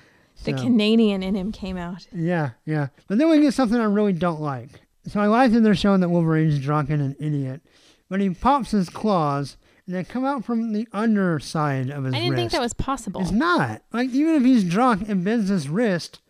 The 0.44 0.56
So- 0.56 0.62
Canadian 0.64 1.22
in 1.22 1.34
him 1.34 1.52
came 1.52 1.76
out. 1.76 2.06
Yeah, 2.12 2.50
yeah. 2.64 2.88
But 3.08 3.18
then 3.18 3.28
we 3.28 3.40
get 3.40 3.54
something 3.54 3.78
I 3.78 3.84
really 3.84 4.12
don't 4.12 4.40
like. 4.40 4.80
So 5.06 5.20
I 5.20 5.26
like 5.26 5.52
that 5.52 5.60
they're 5.60 5.74
showing 5.74 6.00
that 6.00 6.08
Wolverine's 6.08 6.58
drunk 6.58 6.90
and 6.90 7.02
an 7.02 7.16
idiot. 7.18 7.62
But 8.08 8.20
he 8.20 8.30
pops 8.30 8.70
his 8.72 8.88
claws 8.88 9.56
and 9.86 9.94
they 9.94 10.04
come 10.04 10.24
out 10.24 10.44
from 10.44 10.72
the 10.72 10.86
underside 10.92 11.90
of 11.90 12.04
his 12.04 12.14
I 12.14 12.20
didn't 12.20 12.36
think 12.36 12.52
that 12.52 12.60
was 12.60 12.74
possible. 12.74 13.20
It's 13.20 13.30
not. 13.30 13.82
Like, 13.92 14.10
even 14.10 14.34
if 14.34 14.42
he's 14.42 14.64
drunk 14.64 15.08
and 15.08 15.24
bends 15.24 15.48
his 15.48 15.68
wrist, 15.68 16.20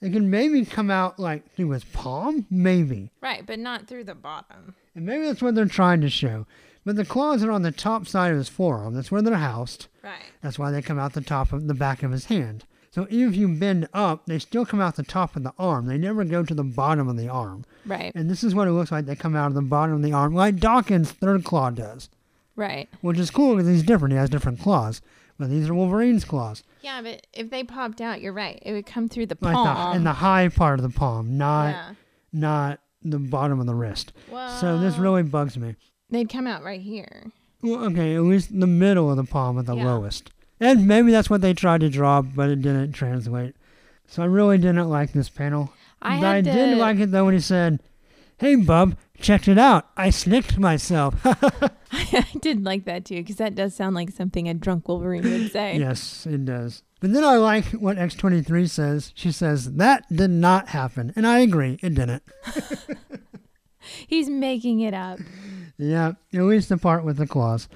it 0.00 0.12
can 0.12 0.30
maybe 0.30 0.64
come 0.64 0.90
out 0.90 1.18
like 1.18 1.52
through 1.54 1.70
his 1.70 1.84
palm, 1.84 2.46
maybe. 2.50 3.10
Right, 3.20 3.44
but 3.46 3.58
not 3.58 3.86
through 3.86 4.04
the 4.04 4.14
bottom. 4.14 4.74
And 4.94 5.06
maybe 5.06 5.24
that's 5.26 5.42
what 5.42 5.54
they're 5.54 5.66
trying 5.66 6.00
to 6.02 6.10
show. 6.10 6.46
But 6.84 6.96
the 6.96 7.04
claws 7.04 7.42
are 7.44 7.50
on 7.50 7.62
the 7.62 7.72
top 7.72 8.06
side 8.06 8.32
of 8.32 8.38
his 8.38 8.48
forearm. 8.48 8.94
That's 8.94 9.10
where 9.10 9.22
they're 9.22 9.34
housed. 9.36 9.88
Right. 10.02 10.22
That's 10.42 10.58
why 10.58 10.70
they 10.70 10.80
come 10.82 10.98
out 10.98 11.12
the 11.12 11.20
top 11.20 11.52
of 11.52 11.66
the 11.68 11.74
back 11.74 12.02
of 12.02 12.12
his 12.12 12.26
hand. 12.26 12.64
So 12.90 13.06
even 13.10 13.32
if 13.32 13.36
you 13.38 13.48
bend 13.48 13.88
up, 13.92 14.26
they 14.26 14.38
still 14.38 14.64
come 14.66 14.80
out 14.80 14.96
the 14.96 15.02
top 15.02 15.36
of 15.36 15.42
the 15.42 15.52
arm. 15.58 15.86
They 15.86 15.98
never 15.98 16.24
go 16.24 16.42
to 16.42 16.54
the 16.54 16.64
bottom 16.64 17.08
of 17.08 17.16
the 17.16 17.28
arm. 17.28 17.64
Right. 17.86 18.12
And 18.14 18.28
this 18.30 18.42
is 18.42 18.54
what 18.54 18.66
it 18.68 18.72
looks 18.72 18.90
like. 18.90 19.04
They 19.06 19.14
come 19.16 19.36
out 19.36 19.48
of 19.48 19.54
the 19.54 19.62
bottom 19.62 19.94
of 19.96 20.02
the 20.02 20.12
arm, 20.12 20.34
like 20.34 20.56
Daken's 20.56 21.12
third 21.12 21.44
claw 21.44 21.70
does, 21.70 22.08
Right. 22.56 22.88
which 23.02 23.18
is 23.18 23.30
cool 23.30 23.54
because 23.56 23.68
he's 23.68 23.82
different. 23.82 24.12
He 24.12 24.18
has 24.18 24.30
different 24.30 24.60
claws. 24.60 25.00
But 25.38 25.50
these 25.50 25.68
are 25.68 25.74
Wolverine's 25.74 26.24
claws, 26.24 26.64
Yeah, 26.82 27.00
but 27.00 27.24
if 27.32 27.48
they 27.50 27.62
popped 27.62 28.00
out, 28.00 28.20
you're 28.20 28.32
right. 28.32 28.60
It 28.62 28.72
would 28.72 28.86
come 28.86 29.08
through 29.08 29.26
the 29.26 29.38
like 29.40 29.54
palm. 29.54 29.92
the, 29.92 29.96
in 29.98 30.02
the 30.04 30.14
high 30.14 30.48
part 30.48 30.80
of 30.80 30.82
the 30.82 30.98
palm, 30.98 31.38
not 31.38 31.68
yeah. 31.68 31.94
not 32.32 32.80
the 33.04 33.20
bottom 33.20 33.60
of 33.60 33.66
the 33.66 33.74
wrist. 33.76 34.12
Well, 34.32 34.50
So 34.58 34.78
this 34.80 34.96
really 34.98 35.22
bugs 35.22 35.56
me. 35.56 35.76
they'd 36.10 36.28
come 36.28 36.48
out 36.48 36.64
right 36.64 36.80
here. 36.80 37.26
Well, 37.62 37.84
okay, 37.84 38.16
at 38.16 38.22
least 38.22 38.58
the 38.58 38.66
middle 38.66 39.10
of 39.12 39.16
the 39.16 39.22
palm 39.22 39.60
at 39.60 39.66
the 39.66 39.76
Yeah. 39.76 39.84
lowest. 39.86 40.32
And 40.60 40.86
maybe 40.86 41.10
that's 41.12 41.30
what 41.30 41.40
they 41.40 41.54
tried 41.54 41.80
to 41.82 41.88
draw, 41.90 42.20
but 42.22 42.50
it 42.50 42.62
didn't 42.62 42.92
translate. 42.92 43.54
So 44.06 44.22
I 44.22 44.26
really 44.26 44.58
didn't 44.58 44.88
like 44.88 45.12
this 45.12 45.28
panel. 45.28 45.72
I 46.02 46.20
But 46.20 46.26
I 46.26 46.34
had 46.36 46.44
did 46.44 46.70
to- 46.70 46.76
like 46.76 46.98
it 46.98 47.10
though 47.10 47.24
when 47.26 47.34
he 47.34 47.40
said, 47.40 47.80
"Hey, 48.38 48.54
bub, 48.56 48.96
checked 49.20 49.48
it 49.48 49.58
out. 49.58 49.88
I 49.96 50.10
slicked 50.10 50.58
myself." 50.58 51.14
I 51.92 52.26
did 52.40 52.64
like 52.64 52.84
that 52.84 53.04
too, 53.04 53.16
because 53.16 53.36
that 53.36 53.54
does 53.54 53.74
sound 53.74 53.94
like 53.94 54.10
something 54.10 54.48
a 54.48 54.54
drunk 54.54 54.88
Wolverine 54.88 55.22
would 55.24 55.52
say. 55.52 55.76
yes, 55.78 56.26
it 56.26 56.44
does. 56.44 56.82
But 57.00 57.12
then 57.12 57.22
I 57.24 57.36
like 57.36 57.66
what 57.66 57.96
X23 57.96 58.68
says. 58.68 59.12
She 59.14 59.30
says, 59.30 59.74
"That 59.74 60.04
did 60.10 60.30
not 60.30 60.68
happen," 60.70 61.12
and 61.14 61.26
I 61.26 61.38
agree, 61.40 61.78
it 61.82 61.94
didn't. 61.94 62.22
He's 64.06 64.28
making 64.28 64.80
it 64.80 64.94
up. 64.94 65.18
Yeah, 65.78 66.12
at 66.34 66.42
least 66.42 66.68
the 66.68 66.76
part 66.76 67.04
with 67.04 67.16
the 67.16 67.26
claws. 67.26 67.68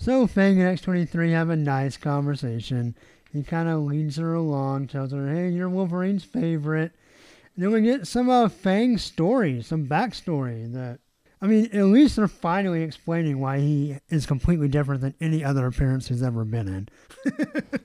So 0.00 0.26
Fang 0.26 0.58
and 0.58 0.78
X23 0.78 1.30
have 1.32 1.50
a 1.50 1.56
nice 1.56 1.98
conversation. 1.98 2.96
He 3.34 3.42
kind 3.42 3.68
of 3.68 3.82
leads 3.82 4.16
her 4.16 4.32
along, 4.32 4.86
tells 4.86 5.12
her, 5.12 5.28
hey, 5.28 5.50
you're 5.50 5.68
Wolverine's 5.68 6.24
favorite. 6.24 6.92
And 7.54 7.62
then 7.62 7.70
we 7.70 7.82
get 7.82 8.06
some 8.06 8.30
of 8.30 8.54
Fang's 8.54 9.04
story, 9.04 9.60
some 9.60 9.86
backstory 9.86 10.72
that, 10.72 11.00
I 11.42 11.46
mean, 11.46 11.66
at 11.74 11.84
least 11.84 12.16
they're 12.16 12.28
finally 12.28 12.82
explaining 12.82 13.40
why 13.40 13.58
he 13.58 13.98
is 14.08 14.24
completely 14.24 14.68
different 14.68 15.02
than 15.02 15.14
any 15.20 15.44
other 15.44 15.66
appearance 15.66 16.08
he's 16.08 16.22
ever 16.22 16.46
been 16.46 16.88
in. 17.26 17.60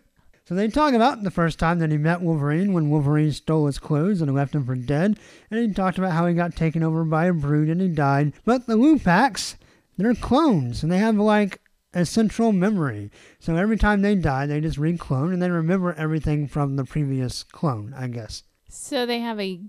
So 0.48 0.54
they 0.54 0.68
talk 0.68 0.94
about 0.94 1.24
the 1.24 1.32
first 1.32 1.58
time 1.58 1.80
that 1.80 1.90
he 1.90 1.98
met 1.98 2.22
Wolverine 2.22 2.72
when 2.72 2.92
Wolverine 2.92 3.32
stole 3.32 3.66
his 3.66 3.80
clothes 3.80 4.22
and 4.22 4.32
left 4.32 4.54
him 4.54 4.64
for 4.64 4.76
dead. 4.76 5.18
And 5.50 5.60
he 5.60 5.74
talked 5.74 5.98
about 5.98 6.12
how 6.12 6.28
he 6.28 6.36
got 6.36 6.56
taken 6.56 6.84
over 6.84 7.04
by 7.04 7.26
a 7.26 7.34
brood 7.34 7.68
and 7.68 7.82
he 7.82 7.88
died. 7.88 8.32
But 8.46 8.68
the 8.68 8.78
Lupaks, 8.78 9.56
they're 9.98 10.14
clones 10.14 10.84
and 10.84 10.92
they 10.92 11.00
have 11.00 11.16
like 11.16 11.62
a 11.96 12.06
central 12.06 12.52
memory. 12.52 13.10
So 13.40 13.56
every 13.56 13.78
time 13.78 14.02
they 14.02 14.14
die, 14.16 14.46
they 14.46 14.62
just 14.62 14.78
re-clone 14.78 15.34
and 15.34 15.42
they 15.42 15.50
remember 15.50 15.94
everything 15.94 16.48
from 16.48 16.76
the 16.76 16.84
previous 16.84 17.42
clone, 17.42 17.96
I 17.98 18.08
guess. 18.08 18.44
So 18.70 19.06
they 19.06 19.20
have 19.20 19.40
a 19.40 19.62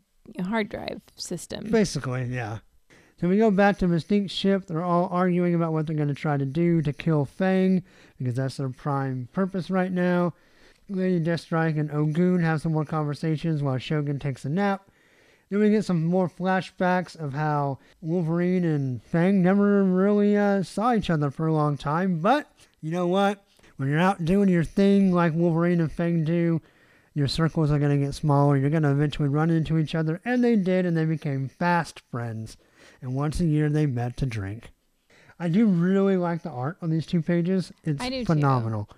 hard 0.44 0.68
drive 0.68 1.00
system. 1.14 1.70
Basically, 1.70 2.24
yeah. 2.24 2.58
So 3.20 3.28
we 3.28 3.38
go 3.38 3.50
back 3.50 3.78
to 3.78 3.86
Mystique's 3.86 4.32
ship. 4.32 4.66
They're 4.66 4.84
all 4.84 5.08
arguing 5.10 5.54
about 5.54 5.72
what 5.72 5.86
they're 5.86 5.96
going 5.96 6.08
to 6.08 6.14
try 6.14 6.36
to 6.36 6.44
do 6.44 6.82
to 6.82 6.92
kill 6.92 7.24
Fang 7.24 7.82
because 8.18 8.34
that's 8.34 8.58
their 8.58 8.68
prime 8.68 9.28
purpose 9.32 9.70
right 9.70 9.92
now. 9.92 10.34
Lady 10.88 11.24
Deathstrike 11.24 11.78
and 11.78 11.90
Ogun 11.90 12.40
have 12.40 12.60
some 12.60 12.72
more 12.72 12.84
conversations 12.84 13.62
while 13.62 13.78
Shogun 13.78 14.18
takes 14.18 14.44
a 14.44 14.48
nap. 14.48 14.90
Then 15.48 15.61
we 15.61 15.70
get 15.70 15.85
some 15.85 16.04
more 16.04 16.28
flashbacks 16.28 17.16
of 17.16 17.35
how 17.35 17.78
Wolverine 18.00 18.64
and 18.64 19.02
Fang 19.02 19.42
never 19.42 19.85
really 19.85 20.37
uh, 20.37 20.62
saw 20.62 20.92
each 20.92 21.09
other 21.09 21.30
for 21.30 21.46
a 21.46 21.52
long 21.52 21.76
time. 21.76 22.18
But 22.18 22.50
you 22.80 22.90
know 22.90 23.06
what? 23.06 23.44
When 23.76 23.88
you're 23.88 24.00
out 24.00 24.24
doing 24.24 24.48
your 24.48 24.64
thing 24.64 25.12
like 25.12 25.35
Wolverine 25.35 25.80
and 25.80 25.92
Fang 25.92 26.24
do, 26.24 26.61
your 27.14 27.28
circles 27.28 27.70
are 27.70 27.78
going 27.78 27.98
to 27.98 28.04
get 28.04 28.14
smaller. 28.14 28.56
You're 28.56 28.70
going 28.70 28.82
to 28.82 28.90
eventually 28.90 29.28
run 29.28 29.50
into 29.50 29.78
each 29.78 29.94
other. 29.94 30.20
And 30.24 30.42
they 30.42 30.56
did, 30.56 30.85
and 30.85 30.96
they 30.96 31.04
became 31.04 31.48
fast 31.48 32.00
friends. 32.11 32.56
And 33.00 33.14
once 33.14 33.40
a 33.40 33.46
year, 33.46 33.68
they 33.68 33.87
met 33.87 34.16
to 34.18 34.26
drink. 34.26 34.70
I 35.38 35.48
do 35.48 35.66
really 35.66 36.16
like 36.16 36.42
the 36.42 36.50
art 36.50 36.78
on 36.82 36.90
these 36.90 37.06
two 37.06 37.22
pages. 37.22 37.72
It's 37.85 38.02
do 38.02 38.11
too. 38.11 38.24
phenomenal. 38.24 38.88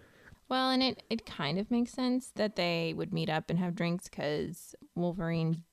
Well, 0.48 0.70
and 0.70 0.82
it, 0.82 1.02
it 1.10 1.26
kind 1.26 1.58
of 1.58 1.70
makes 1.70 1.92
sense 1.92 2.32
that 2.36 2.56
they 2.56 2.94
would 2.96 3.12
meet 3.12 3.28
up 3.28 3.50
and 3.50 3.58
have 3.58 3.74
drinks 3.74 4.08
because 4.08 4.74
Wolverine 4.94 5.64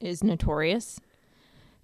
is 0.00 0.22
notorious 0.24 1.00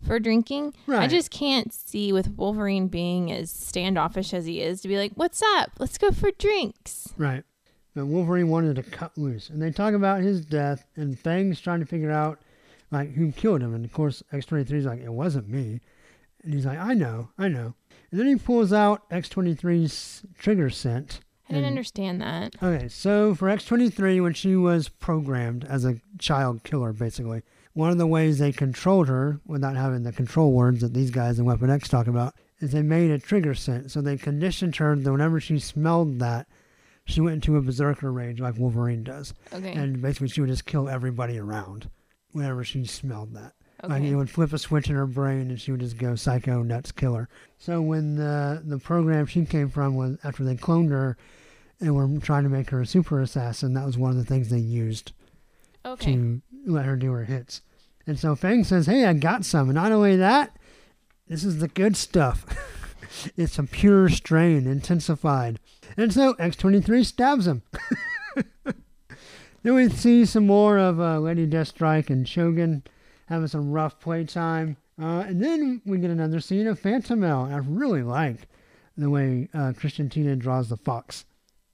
for 0.07 0.19
drinking. 0.19 0.75
I 0.89 1.07
just 1.07 1.31
can't 1.31 1.73
see 1.73 2.13
with 2.13 2.37
Wolverine 2.37 2.89
being 2.89 3.31
as 3.31 3.51
standoffish 3.51 4.35
as 4.35 4.47
he 4.47 4.61
is 4.61 4.81
to 4.83 4.89
be 4.89 4.97
like, 4.97 5.13
"What's 5.15 5.43
up? 5.57 5.71
Let's 5.79 5.99
go 5.99 6.11
for 6.11 6.31
drinks." 6.33 7.09
Right. 7.17 7.45
But 7.95 8.07
Wolverine 8.07 8.49
wanted 8.49 8.77
to 8.77 8.83
cut 8.83 9.17
loose. 9.19 9.51
And 9.51 9.61
they 9.61 9.71
talk 9.71 9.95
about 9.95 10.23
his 10.23 10.45
death, 10.45 10.87
and 10.97 11.19
Fang's 11.19 11.61
trying 11.61 11.81
to 11.81 11.87
figure 11.87 12.11
out, 12.11 12.41
like, 12.91 13.13
who 13.13 13.33
killed 13.33 13.61
him. 13.63 13.75
And 13.75 13.85
of 13.85 13.93
course, 13.93 14.23
X23's 14.33 14.87
like, 14.87 15.01
it 15.03 15.13
wasn't 15.13 15.49
me. 15.49 15.81
And 16.43 16.55
he's 16.55 16.65
like, 16.65 16.79
I 16.79 16.95
know, 16.95 17.29
I 17.39 17.49
know. 17.49 17.75
And 18.11 18.19
then 18.19 18.27
he 18.27 18.37
pulls 18.37 18.73
out 18.73 19.09
X23's 19.11 20.23
trigger 20.39 20.71
scent. 20.71 21.21
I 21.49 21.53
didn't 21.53 21.65
and- 21.67 21.73
understand 21.73 22.21
that. 22.23 22.57
Okay, 22.63 22.89
so 22.89 23.35
for 23.35 23.49
X23, 23.49 24.23
when 24.23 24.33
she 24.33 24.57
was 24.57 24.89
programmed 24.89 25.65
as 25.67 25.85
a 25.85 26.01
child 26.19 26.65
killer, 26.65 26.93
basically, 26.95 27.43
one 27.75 27.91
of 27.91 27.99
the 27.99 28.07
ways 28.07 28.39
they 28.39 28.53
controlled 28.53 29.09
her, 29.09 29.41
without 29.47 29.77
having 29.77 30.03
the 30.03 30.13
control 30.13 30.53
words 30.53 30.81
that 30.81 30.95
these 30.95 31.11
guys 31.11 31.39
in 31.39 31.45
Weapon 31.45 31.71
X 31.71 31.89
talk 31.89 32.07
about, 32.07 32.35
is 32.61 32.73
they 32.73 32.83
made 32.83 33.11
a 33.11 33.19
trigger 33.19 33.55
scent. 33.55 33.91
So 33.91 34.01
they 34.01 34.17
conditioned 34.17 34.77
her 34.77 34.95
that 34.95 35.13
whenever 35.13 35.41
she 35.41 35.59
smelled 35.59 36.19
that, 36.21 36.47
she 37.05 37.21
went 37.21 37.35
into 37.35 37.57
a 37.57 37.63
berserker 37.63 38.13
rage 38.13 38.41
like 38.41 38.59
Wolverine 38.59 39.03
does. 39.03 39.35
Okay. 39.53 39.73
And 39.73 40.01
basically, 40.01 40.29
she 40.29 40.41
would 40.41 40.51
just 40.51 40.67
kill 40.67 40.89
everybody 40.89 41.39
around 41.39 41.91
whenever 42.33 42.63
she 42.63 42.85
smelled 42.85 43.35
that. 43.35 43.53
Okay. 43.83 43.93
Like 43.93 44.03
it 44.05 44.15
would 44.15 44.31
flip 44.31 44.53
a 44.53 44.59
switch 44.59 44.89
in 44.89 44.95
her 44.95 45.07
brain 45.07 45.51
and 45.51 45.61
she 45.61 45.73
would 45.73 45.81
just 45.81 45.99
go 45.99 46.15
psycho 46.15 46.63
nuts 46.63 46.93
killer. 46.93 47.29
So 47.59 47.83
when 47.83 48.15
the 48.15 48.63
the 48.65 48.79
program 48.79 49.27
she 49.27 49.45
came 49.45 49.69
from 49.69 49.97
was 49.97 50.19
after 50.23 50.45
they 50.45 50.55
cloned 50.55 50.91
her 50.91 51.17
and 51.81 51.97
were 51.97 52.21
trying 52.21 52.45
to 52.45 52.49
make 52.49 52.71
her 52.71 52.83
a 52.83 52.87
super 52.87 53.21
assassin, 53.21 53.75
that 53.75 53.85
was 53.85 53.99
one 53.99 54.13
of 54.13 54.17
the 54.17 54.25
things 54.25 54.51
they 54.51 54.59
used 54.59 55.13
okay. 55.85 56.13
to 56.13 56.43
let 56.65 56.85
her 56.85 56.97
do 56.97 57.13
her 57.13 57.25
hits. 57.25 57.63
And 58.07 58.19
so 58.19 58.35
Fang 58.35 58.65
says, 58.65 58.87
Hey, 58.87 59.05
I 59.05 59.13
got 59.13 59.45
some. 59.45 59.69
And 59.69 59.77
not 59.77 59.93
only 59.93 60.17
that, 60.17 60.57
this 61.29 61.45
is 61.45 61.59
the 61.59 61.69
good 61.69 61.97
stuff. 61.97 62.45
it's 63.37 63.59
a 63.59 63.65
pure 63.65 64.09
strain, 64.09 64.67
intensified. 64.67 65.59
And 65.97 66.13
so 66.13 66.35
X23 66.35 67.05
stabs 67.05 67.47
him. 67.47 67.63
then 69.63 69.75
we 69.75 69.89
see 69.89 70.25
some 70.25 70.47
more 70.47 70.79
of 70.79 71.01
uh, 71.01 71.19
Lady 71.21 71.47
Deathstrike 71.47 72.11
and 72.11 72.29
Shogun 72.29 72.83
having 73.27 73.49
some 73.49 73.71
rough 73.71 74.01
playtime. 74.01 74.77
Uh, 75.01 75.25
and 75.27 75.43
then 75.43 75.81
we 75.85 75.99
get 75.99 76.11
another 76.11 76.41
scene 76.41 76.67
of 76.67 76.81
Fantomelle. 76.81 77.53
I 77.53 77.59
really 77.59 78.03
like 78.03 78.49
the 78.97 79.11
way 79.11 79.49
uh, 79.55 79.73
Kristantina 79.73 80.39
draws 80.39 80.69
the 80.69 80.77
fox. 80.77 81.25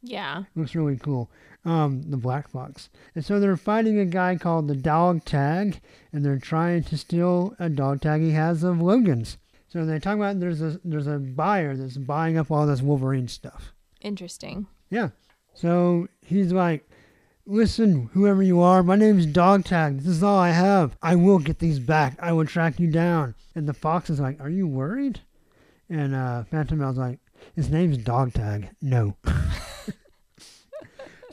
Yeah. 0.03 0.45
Looks 0.55 0.75
really 0.75 0.97
cool. 0.97 1.31
Um, 1.69 2.01
the 2.09 2.17
black 2.17 2.49
fox. 2.49 2.89
And 3.15 3.23
so 3.23 3.39
they're 3.39 3.59
fighting 3.59 3.99
a 3.99 4.07
guy 4.07 4.37
called 4.37 4.69
the 4.69 4.75
Dog 4.75 5.27
Tag, 5.27 5.83
and 6.15 6.25
they're 6.25 6.39
trying 6.39 6.83
to 6.85 6.97
steal 6.97 7.55
a 7.59 7.69
dog 7.69 8.01
tag 8.01 8.23
he 8.23 8.31
has 8.31 8.65
of 8.65 8.81
Logan's. 8.81 9.37
So 9.69 9.85
they 9.85 9.99
talk 9.99 10.17
about 10.17 10.41
there's 10.41 10.63
a 10.63 10.81
there's 10.83 11.07
a 11.07 11.19
buyer 11.19 11.77
that's 11.77 11.99
buying 11.99 12.39
up 12.39 12.51
all 12.51 12.67
this 12.67 12.81
Wolverine 12.81 13.29
stuff. 13.29 13.75
Interesting. 14.01 14.67
Yeah. 14.89 15.11
So 15.53 16.09
he's 16.23 16.53
like, 16.55 16.89
Listen, 17.45 18.09
whoever 18.15 18.43
you 18.43 18.63
are, 18.63 18.83
my 18.83 18.97
name's 18.97 19.27
Dog 19.27 19.67
Tag. 19.67 19.99
This 19.99 20.07
is 20.07 20.23
all 20.23 20.39
I 20.39 20.51
have. 20.51 20.97
I 21.03 21.17
will 21.17 21.39
get 21.39 21.59
these 21.59 21.79
back. 21.79 22.17
I 22.19 22.33
will 22.33 22.47
track 22.47 22.81
you 22.81 22.91
down. 22.91 23.35
And 23.55 23.69
the 23.69 23.75
fox 23.75 24.09
is 24.09 24.21
like, 24.21 24.41
Are 24.41 24.49
you 24.49 24.67
worried? 24.67 25.21
And 25.91 26.15
uh, 26.15 26.45
Fantomelle's 26.51 26.97
like, 26.97 27.19
His 27.55 27.69
name's 27.69 27.99
Dog 27.99 28.33
Tag. 28.33 28.71
No. 28.81 29.17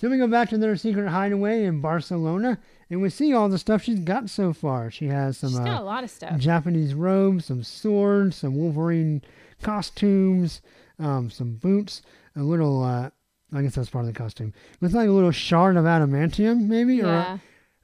so 0.05 0.11
we 0.11 0.17
go 0.17 0.27
back 0.27 0.49
to 0.49 0.57
their 0.57 0.75
secret 0.75 1.09
hideaway 1.09 1.63
in 1.65 1.81
Barcelona, 1.81 2.59
And 2.91 3.01
we 3.01 3.09
see 3.09 3.33
all 3.33 3.49
the 3.49 3.57
stuff 3.57 3.81
she's 3.81 3.99
got 3.99 4.29
so 4.29 4.53
far. 4.53 4.91
She 4.91 5.07
has 5.07 5.37
some 5.39 5.49
She's 5.49 5.59
got 5.59 5.79
uh, 5.79 5.81
a 5.81 5.83
lot 5.83 6.03
of 6.03 6.11
stuff. 6.11 6.37
Japanese 6.37 6.93
robes, 6.93 7.45
some 7.45 7.63
swords, 7.63 8.35
some 8.35 8.55
Wolverine 8.55 9.23
costumes, 9.63 10.61
um, 10.99 11.29
some 11.31 11.55
boots, 11.55 12.01
a 12.35 12.43
little. 12.43 12.83
Uh, 12.83 13.09
I 13.53 13.61
guess 13.61 13.75
that's 13.75 13.89
part 13.89 14.05
of 14.05 14.13
the 14.13 14.17
costume. 14.17 14.53
It's 14.81 14.93
like 14.93 15.07
a 15.07 15.11
little 15.11 15.31
shard 15.31 15.77
of 15.77 15.85
adamantium, 15.85 16.67
maybe, 16.67 16.97
Yeah. 16.97 17.37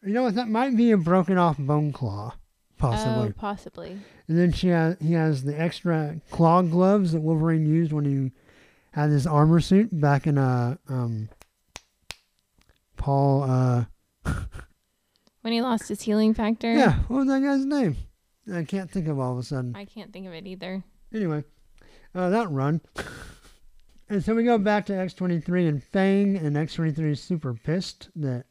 or 0.04 0.08
you 0.08 0.14
know 0.14 0.24
what? 0.24 0.36
That 0.36 0.50
might 0.50 0.76
be 0.78 0.92
a 0.92 0.98
broken 0.98 1.38
off 1.38 1.58
bone 1.58 1.92
claw, 1.92 2.36
possibly. 2.78 3.30
Oh, 3.30 3.34
possibly. 3.36 3.98
And 4.28 4.38
then 4.38 4.52
she 4.52 4.68
has 4.68 4.98
he 5.02 5.14
has 5.14 5.44
the 5.44 5.60
extra 5.60 6.22
claw 6.30 6.62
gloves 6.62 7.14
that 7.14 7.22
Wolverine 7.22 7.66
used 7.66 7.92
when 7.92 8.06
he 8.06 8.32
had 8.92 9.10
his 9.10 9.26
armor 9.26 9.60
suit 9.60 9.90
back 10.00 10.28
in 10.28 10.38
uh 10.38 10.76
um 10.88 11.30
Paul 13.02 13.44
uh 13.44 13.86
When 15.42 15.54
he 15.54 15.62
lost 15.62 15.88
his 15.90 16.02
healing 16.04 16.34
factor. 16.36 16.72
yeah 16.72 17.00
what 17.08 17.18
was 17.18 17.28
that 17.28 17.42
guy's 17.42 17.66
name? 17.66 17.98
I 18.54 18.64
can't 18.64 18.90
think 18.90 19.08
of 19.08 19.20
all 19.20 19.34
of 19.34 19.40
a 19.40 19.44
sudden. 19.44 19.76
I 19.76 19.86
can't 19.86 20.14
think 20.14 20.28
of 20.28 20.34
it 20.34 20.46
either. 20.46 20.84
Anyway, 21.14 21.44
uh, 22.16 22.30
that 22.30 22.50
run. 22.52 22.82
and 24.10 24.24
so 24.24 24.36
we 24.36 24.44
go 24.44 24.58
back 24.58 24.86
to 24.88 24.94
X23 24.94 25.68
and 25.70 25.84
Fang, 25.84 26.38
and 26.38 26.56
X23 26.56 27.12
is 27.12 27.22
super 27.22 27.54
pissed 27.54 28.10
that 28.16 28.46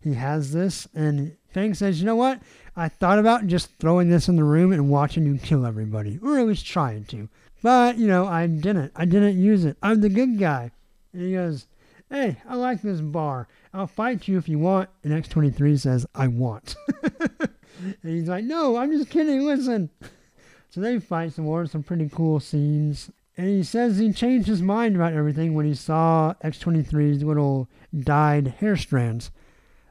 he 0.00 0.14
has 0.14 0.52
this. 0.52 0.86
And 0.94 1.36
Fang 1.48 1.74
says, 1.74 2.00
You 2.00 2.06
know 2.06 2.16
what? 2.16 2.40
I 2.76 2.88
thought 2.88 3.18
about 3.18 3.46
just 3.46 3.70
throwing 3.78 4.08
this 4.08 4.28
in 4.28 4.36
the 4.36 4.44
room 4.44 4.72
and 4.72 4.90
watching 4.90 5.24
you 5.26 5.38
kill 5.38 5.64
everybody, 5.64 6.18
or 6.22 6.38
at 6.38 6.46
least 6.46 6.66
trying 6.66 7.04
to. 7.06 7.28
But, 7.62 7.96
you 7.98 8.06
know, 8.06 8.26
I 8.26 8.46
didn't. 8.46 8.92
I 8.94 9.04
didn't 9.04 9.40
use 9.40 9.64
it. 9.64 9.76
I'm 9.82 10.00
the 10.00 10.08
good 10.10 10.38
guy. 10.38 10.70
And 11.12 11.22
he 11.22 11.32
goes, 11.32 11.66
Hey, 12.10 12.36
I 12.48 12.54
like 12.56 12.82
this 12.82 13.00
bar. 13.00 13.48
I'll 13.76 13.86
fight 13.86 14.26
you 14.26 14.38
if 14.38 14.48
you 14.48 14.58
want. 14.58 14.88
And 15.04 15.12
X23 15.12 15.78
says, 15.78 16.06
I 16.14 16.28
want. 16.28 16.76
and 17.02 17.96
he's 18.02 18.28
like, 18.28 18.44
No, 18.44 18.76
I'm 18.76 18.90
just 18.90 19.10
kidding. 19.10 19.42
Listen. 19.42 19.90
So 20.68 20.82
they 20.82 20.98
fight 20.98 21.32
some 21.32 21.46
more, 21.46 21.64
some 21.64 21.82
pretty 21.82 22.10
cool 22.12 22.38
scenes. 22.38 23.10
And 23.38 23.48
he 23.48 23.62
says 23.62 23.96
he 23.96 24.12
changed 24.12 24.46
his 24.46 24.60
mind 24.60 24.94
about 24.94 25.14
everything 25.14 25.54
when 25.54 25.64
he 25.64 25.74
saw 25.74 26.34
X23's 26.44 27.22
little 27.22 27.70
dyed 27.98 28.48
hair 28.58 28.76
strands, 28.76 29.30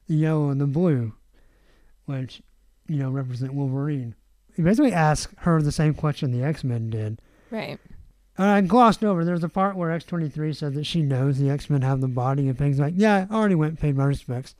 the 0.07 0.13
yellow 0.13 0.49
and 0.49 0.61
the 0.61 0.67
blue, 0.67 1.13
which, 2.05 2.43
you 2.87 2.97
know, 2.97 3.09
represent 3.09 3.55
Wolverine. 3.55 4.13
He 4.55 4.61
basically 4.61 4.93
asked 4.93 5.33
her 5.39 5.59
the 5.59 5.71
same 5.71 5.95
question 5.95 6.31
the 6.31 6.45
X 6.45 6.63
Men 6.63 6.91
did. 6.91 7.19
Right. 7.49 7.79
And 8.37 8.47
I 8.47 8.61
glossed 8.61 9.03
over. 9.03 9.23
There's 9.23 9.43
a 9.43 9.49
part 9.49 9.75
where 9.75 9.97
X23 9.97 10.55
said 10.55 10.73
that 10.73 10.85
she 10.85 11.01
knows 11.01 11.37
the 11.37 11.49
X 11.49 11.69
Men 11.69 11.81
have 11.83 12.01
the 12.01 12.07
body, 12.07 12.49
and 12.49 12.57
things 12.57 12.79
like, 12.79 12.93
yeah, 12.97 13.27
I 13.29 13.33
already 13.33 13.55
went 13.55 13.71
and 13.71 13.79
paid 13.79 13.95
my 13.95 14.03
respects. 14.05 14.55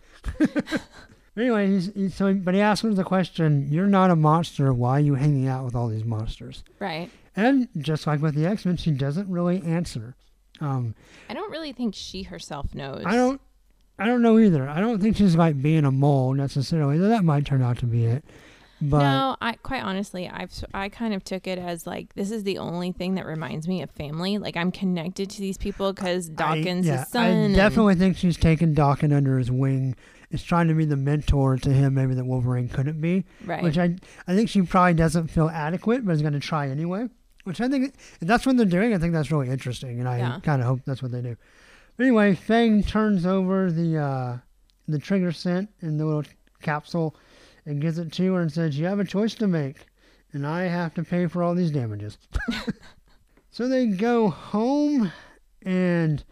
anyway, 1.38 1.68
he's, 1.68 1.94
he's 1.94 2.16
so, 2.16 2.34
but 2.34 2.54
he 2.54 2.62
asked 2.62 2.84
her 2.84 2.94
the 2.94 3.04
question, 3.04 3.68
"You're 3.70 3.88
not 3.88 4.12
a 4.12 4.16
monster. 4.16 4.74
Why 4.74 4.98
are 4.98 5.02
you 5.02 5.16
hanging 5.16 5.48
out 5.48 5.66
with 5.66 5.76
all 5.76 5.90
these 5.90 6.06
monsters?" 6.06 6.64
Right. 6.80 7.10
And 7.36 7.68
just 7.78 8.08
like 8.08 8.22
with 8.22 8.36
the 8.36 8.46
X 8.46 8.66
Men, 8.66 8.78
she 8.78 8.92
doesn't 8.92 9.30
really 9.30 9.62
answer. 9.64 10.16
Um, 10.62 10.96
I 11.30 11.34
don't 11.34 11.52
really 11.52 11.74
think 11.74 11.96
she 11.96 12.24
herself 12.24 12.74
knows. 12.74 13.04
I 13.06 13.16
don't, 13.16 13.42
I 14.00 14.06
don't 14.06 14.22
know 14.22 14.40
either. 14.40 14.70
I 14.70 14.80
don't 14.80 15.02
think 15.02 15.18
she's 15.18 15.36
like 15.36 15.62
being 15.62 15.84
a 15.84 15.92
mole 15.92 16.34
necessarily. 16.34 16.98
Though 16.98 17.10
that 17.10 17.26
might 17.26 17.46
turn 17.46 17.62
out 17.62 17.78
to 17.80 17.86
be 17.86 18.06
it. 18.06 18.24
But 18.82 19.00
no, 19.00 19.38
I 19.42 19.54
quite 19.54 19.84
honestly, 19.84 20.28
I've 20.28 20.52
I 20.74 20.90
kind 20.90 21.14
of 21.14 21.24
took 21.24 21.48
it 21.48 21.58
as 21.58 21.88
like 21.88 22.14
this 22.16 22.30
is 22.32 22.44
the 22.44 22.58
only 22.58 22.92
thing 22.92 23.16
that 23.16 23.26
reminds 23.26 23.68
me 23.68 23.82
of 23.82 23.90
family. 23.92 24.38
Like 24.38 24.58
I'm 24.58 24.72
connected 24.72 25.30
to 25.32 25.40
these 25.42 25.58
people 25.58 25.94
because 25.94 26.30
Daken's 26.30 26.88
I, 26.88 26.92
yeah, 26.92 27.04
son. 27.06 27.52
I 27.52 27.56
definitely 27.56 27.96
think 27.96 28.18
she's 28.18 28.38
taken 28.38 28.76
Daken 28.76 29.16
under 29.16 29.38
his 29.38 29.50
wing. 29.50 29.96
Is 30.32 30.44
trying 30.44 30.68
to 30.68 30.74
be 30.74 30.86
the 30.86 30.98
mentor 30.98 31.56
to 31.56 31.70
him, 31.72 31.94
maybe 31.94 32.16
that 32.16 32.26
Wolverine 32.26 32.68
couldn't 32.68 33.00
be. 33.00 33.24
right. 33.46 33.62
Which 33.64 33.78
I, 33.78 33.96
I 34.28 34.36
think 34.36 34.50
she 34.50 34.64
probably 34.64 34.96
doesn't 34.96 35.28
feel 35.28 35.48
adequate, 35.50 36.04
but 36.06 36.12
is 36.14 36.22
going 36.22 36.34
to 36.34 36.40
try 36.40 36.68
anyway. 36.68 37.08
Which 37.44 37.62
I 37.62 37.70
think, 37.70 37.94
if 37.94 38.20
that's 38.28 38.46
what 38.46 38.58
they're 38.58 38.66
doing, 38.66 38.94
I 38.94 38.98
think 38.98 39.14
that's 39.14 39.32
really 39.32 39.50
interesting, 39.50 40.00
and 40.00 40.10
I 40.10 40.18
Yeah. 40.18 40.40
kind 40.42 40.62
of 40.64 40.68
hope 40.68 40.82
that's 40.84 41.04
what 41.04 41.12
they 41.12 41.22
do. 41.22 41.38
But 41.96 42.04
anyway, 42.08 42.34
Fang 42.34 42.82
turns 42.84 43.26
over 43.26 43.72
the 43.72 43.98
uh, 43.98 44.38
the 44.88 44.98
trigger 45.00 45.32
scent 45.32 45.70
in 45.82 45.98
the 45.98 46.06
little 46.06 46.24
capsule 46.62 47.16
and 47.66 47.82
gives 47.82 47.98
it 47.98 48.12
to 48.14 48.34
her 48.34 48.42
and 48.42 48.52
says, 48.52 48.78
"You 48.78 48.86
have 48.86 49.00
a 49.00 49.06
choice 49.06 49.36
to 49.36 49.48
make, 49.48 49.88
and 50.34 50.46
I 50.46 50.64
have 50.64 50.94
to 50.96 51.04
pay 51.04 51.28
for 51.28 51.44
all 51.44 51.56
these 51.56 51.72
damages." 51.72 52.18
so 53.52 53.68
they 53.68 53.88
go 53.88 54.30
home 54.30 55.12
and 55.62 56.24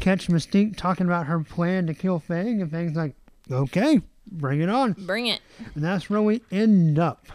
catch 0.00 0.28
Mystique 0.28 0.76
talking 0.76 1.06
about 1.06 1.26
her 1.26 1.40
plan 1.40 1.86
to 1.86 1.94
kill 1.94 2.18
Fang, 2.18 2.60
and 2.60 2.70
Fang's 2.70 2.96
like, 2.96 3.14
"Okay, 3.50 4.00
bring 4.26 4.60
it 4.60 4.68
on." 4.68 4.92
Bring 4.92 5.26
it. 5.26 5.40
And 5.74 5.84
that's 5.84 6.08
where 6.10 6.22
we 6.22 6.42
end 6.50 6.98
up. 6.98 7.26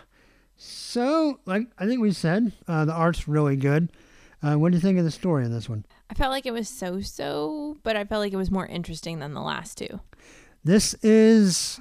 So, 0.56 1.40
like 1.46 1.68
I 1.78 1.86
think 1.86 2.02
we 2.02 2.12
said, 2.12 2.54
uh, 2.68 2.86
the 2.86 2.94
art's 2.94 3.28
really 3.28 3.56
good. 3.56 3.92
Uh, 4.42 4.56
what 4.56 4.72
do 4.72 4.78
you 4.78 4.82
think 4.82 4.98
of 5.00 5.06
the 5.06 5.12
story 5.12 5.46
in 5.46 5.52
this 5.52 5.70
one? 5.70 5.86
I 6.10 6.16
felt 6.16 6.32
like 6.32 6.46
it 6.46 6.54
was 6.54 6.70
so 6.70 7.02
so, 7.02 7.78
but 7.84 7.96
I 7.96 8.04
felt 8.06 8.20
like 8.22 8.34
it 8.34 8.38
was 8.38 8.52
more 8.52 8.68
interesting 8.68 9.20
than 9.20 9.34
the 9.34 9.42
last 9.42 9.78
two. 9.78 10.00
This 10.64 10.94
is, 10.96 11.80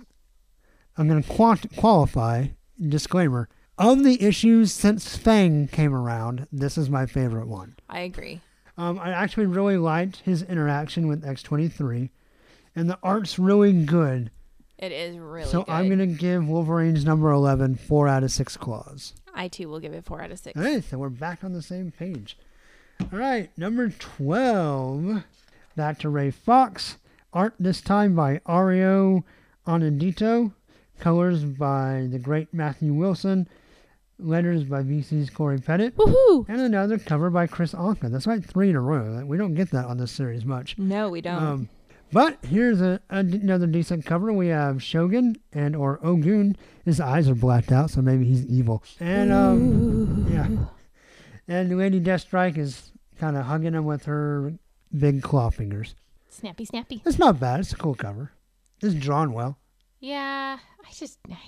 I'm 0.97 1.09
going 1.09 1.23
to 1.23 1.29
quant- 1.29 1.77
qualify, 1.77 2.49
disclaimer, 2.81 3.49
of 3.79 4.05
the 4.05 4.23
issues 4.23 4.73
since 4.73 5.17
Fang 5.17 5.69
came 5.69 5.95
around, 5.95 6.47
this 6.53 6.77
is 6.77 6.91
my 6.91 7.07
favorite 7.07 7.49
one. 7.49 7.77
I 7.89 8.01
agree. 8.01 8.41
Um, 8.77 8.99
I 8.99 9.11
actually 9.11 9.47
really 9.47 9.77
liked 9.77 10.19
his 10.19 10.43
interaction 10.43 11.09
with 11.09 11.25
X23, 11.25 12.11
and 12.77 12.89
the 12.89 12.99
art's 13.03 13.39
really 13.39 13.73
good. 13.85 14.31
It 14.79 14.93
is 14.93 15.17
really 15.17 15.49
so 15.49 15.63
good. 15.63 15.73
I'm 15.73 15.87
going 15.87 15.99
to 15.99 16.07
give 16.07 16.47
Wolverine's 16.47 17.05
number 17.05 17.31
11 17.31 17.77
4 17.77 18.09
out 18.09 18.25
of 18.25 18.31
6 18.31 18.57
claws. 18.57 19.15
I 19.35 19.49
too 19.49 19.69
will 19.69 19.81
give 19.81 19.93
it 19.93 20.05
four 20.05 20.21
out 20.21 20.31
of 20.31 20.39
six. 20.39 20.57
All 20.57 20.63
right, 20.63 20.85
so 20.85 20.99
we're 20.99 21.09
back 21.09 21.43
on 21.43 21.53
the 21.53 21.63
same 21.63 21.91
page. 21.91 22.37
All 23.01 23.19
right, 23.19 23.51
number 23.57 23.89
12. 23.89 25.25
Back 25.75 25.99
to 26.01 26.09
Ray 26.09 26.31
Fawkes. 26.31 26.99
Art 27.33 27.55
this 27.59 27.81
time 27.81 28.15
by 28.15 28.39
Ario 28.47 29.25
Anindito. 29.67 30.53
Colors 31.03 31.43
by 31.43 32.07
the 32.13 32.19
great 32.21 32.55
Matthew 32.55 32.95
Wilson. 32.95 33.49
Letters 34.21 34.63
by 34.63 34.85
VC's 34.85 35.31
Cory 35.31 35.59
Petit. 35.59 35.91
Woohoo! 35.91 36.47
And 36.49 36.61
another 36.61 36.97
cover 36.97 37.29
by 37.29 37.49
Chris 37.49 37.75
Anka. 37.75 38.09
That's 38.09 38.29
like 38.29 38.45
three 38.45 38.71
in 38.71 38.77
a 38.77 38.81
row. 38.81 39.25
We 39.27 39.37
don't 39.37 39.55
get 39.55 39.73
that 39.73 39.87
on 39.87 39.99
this 39.99 40.13
series 40.13 40.45
much. 40.45 40.79
No, 40.79 41.09
we 41.09 41.21
don't. 41.21 41.43
Um, 41.43 41.69
but 42.13 42.39
here's 42.45 42.81
a, 42.81 43.01
another 43.11 43.67
decent 43.67 44.07
cover. 44.07 44.33
We 44.33 44.47
have 44.47 44.81
Shogun 44.81 45.35
and 45.53 45.75
or 45.75 45.99
Ogun. 46.05 46.55
His 46.85 47.01
eyes 47.01 47.29
are 47.29 47.35
blacked 47.35 47.73
out, 47.73 47.91
so 47.91 48.01
maybe 48.01 48.25
he's 48.25 48.47
evil. 48.47 48.85
And 49.01 49.33
um, 49.33 50.29
yeah. 50.31 50.47
And 51.49 51.77
Lady 51.77 52.01
Deathstrike 52.01 52.59
is 52.59 52.93
kind 53.19 53.37
of 53.37 53.47
hugging 53.47 53.75
him 53.75 53.87
with 53.87 54.05
her 54.05 54.53
big 54.97 55.21
claw 55.21 55.51
fingers. 55.51 55.97
snappy, 56.29 56.65
snappy. 56.65 57.03
It's 57.05 57.19
not 57.19 57.41
bad. 57.41 57.59
It's 57.59 57.73
a 57.73 57.77
cool 57.77 57.97
cover. 57.97 58.31
It's 58.81 58.95
drawn 58.95 59.33
well. 59.33 59.59
Yeah, 60.03 60.59
I 60.87 60.93
just, 60.93 61.19
I, 61.31 61.39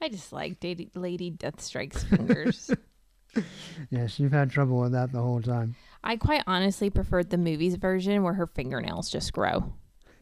I 0.00 0.08
just 0.08 0.32
like 0.32 0.56
Lady, 0.62 0.90
Lady 0.94 1.30
Deathstrike's 1.30 2.04
fingers. 2.04 2.70
Yes, 3.90 4.20
you've 4.20 4.30
had 4.30 4.48
trouble 4.52 4.78
with 4.78 4.92
that 4.92 5.10
the 5.10 5.20
whole 5.20 5.42
time. 5.42 5.74
I 6.04 6.14
quite 6.16 6.44
honestly 6.46 6.88
preferred 6.88 7.30
the 7.30 7.36
movies 7.36 7.74
version 7.74 8.22
where 8.22 8.34
her 8.34 8.46
fingernails 8.46 9.10
just 9.10 9.32
grow. 9.32 9.72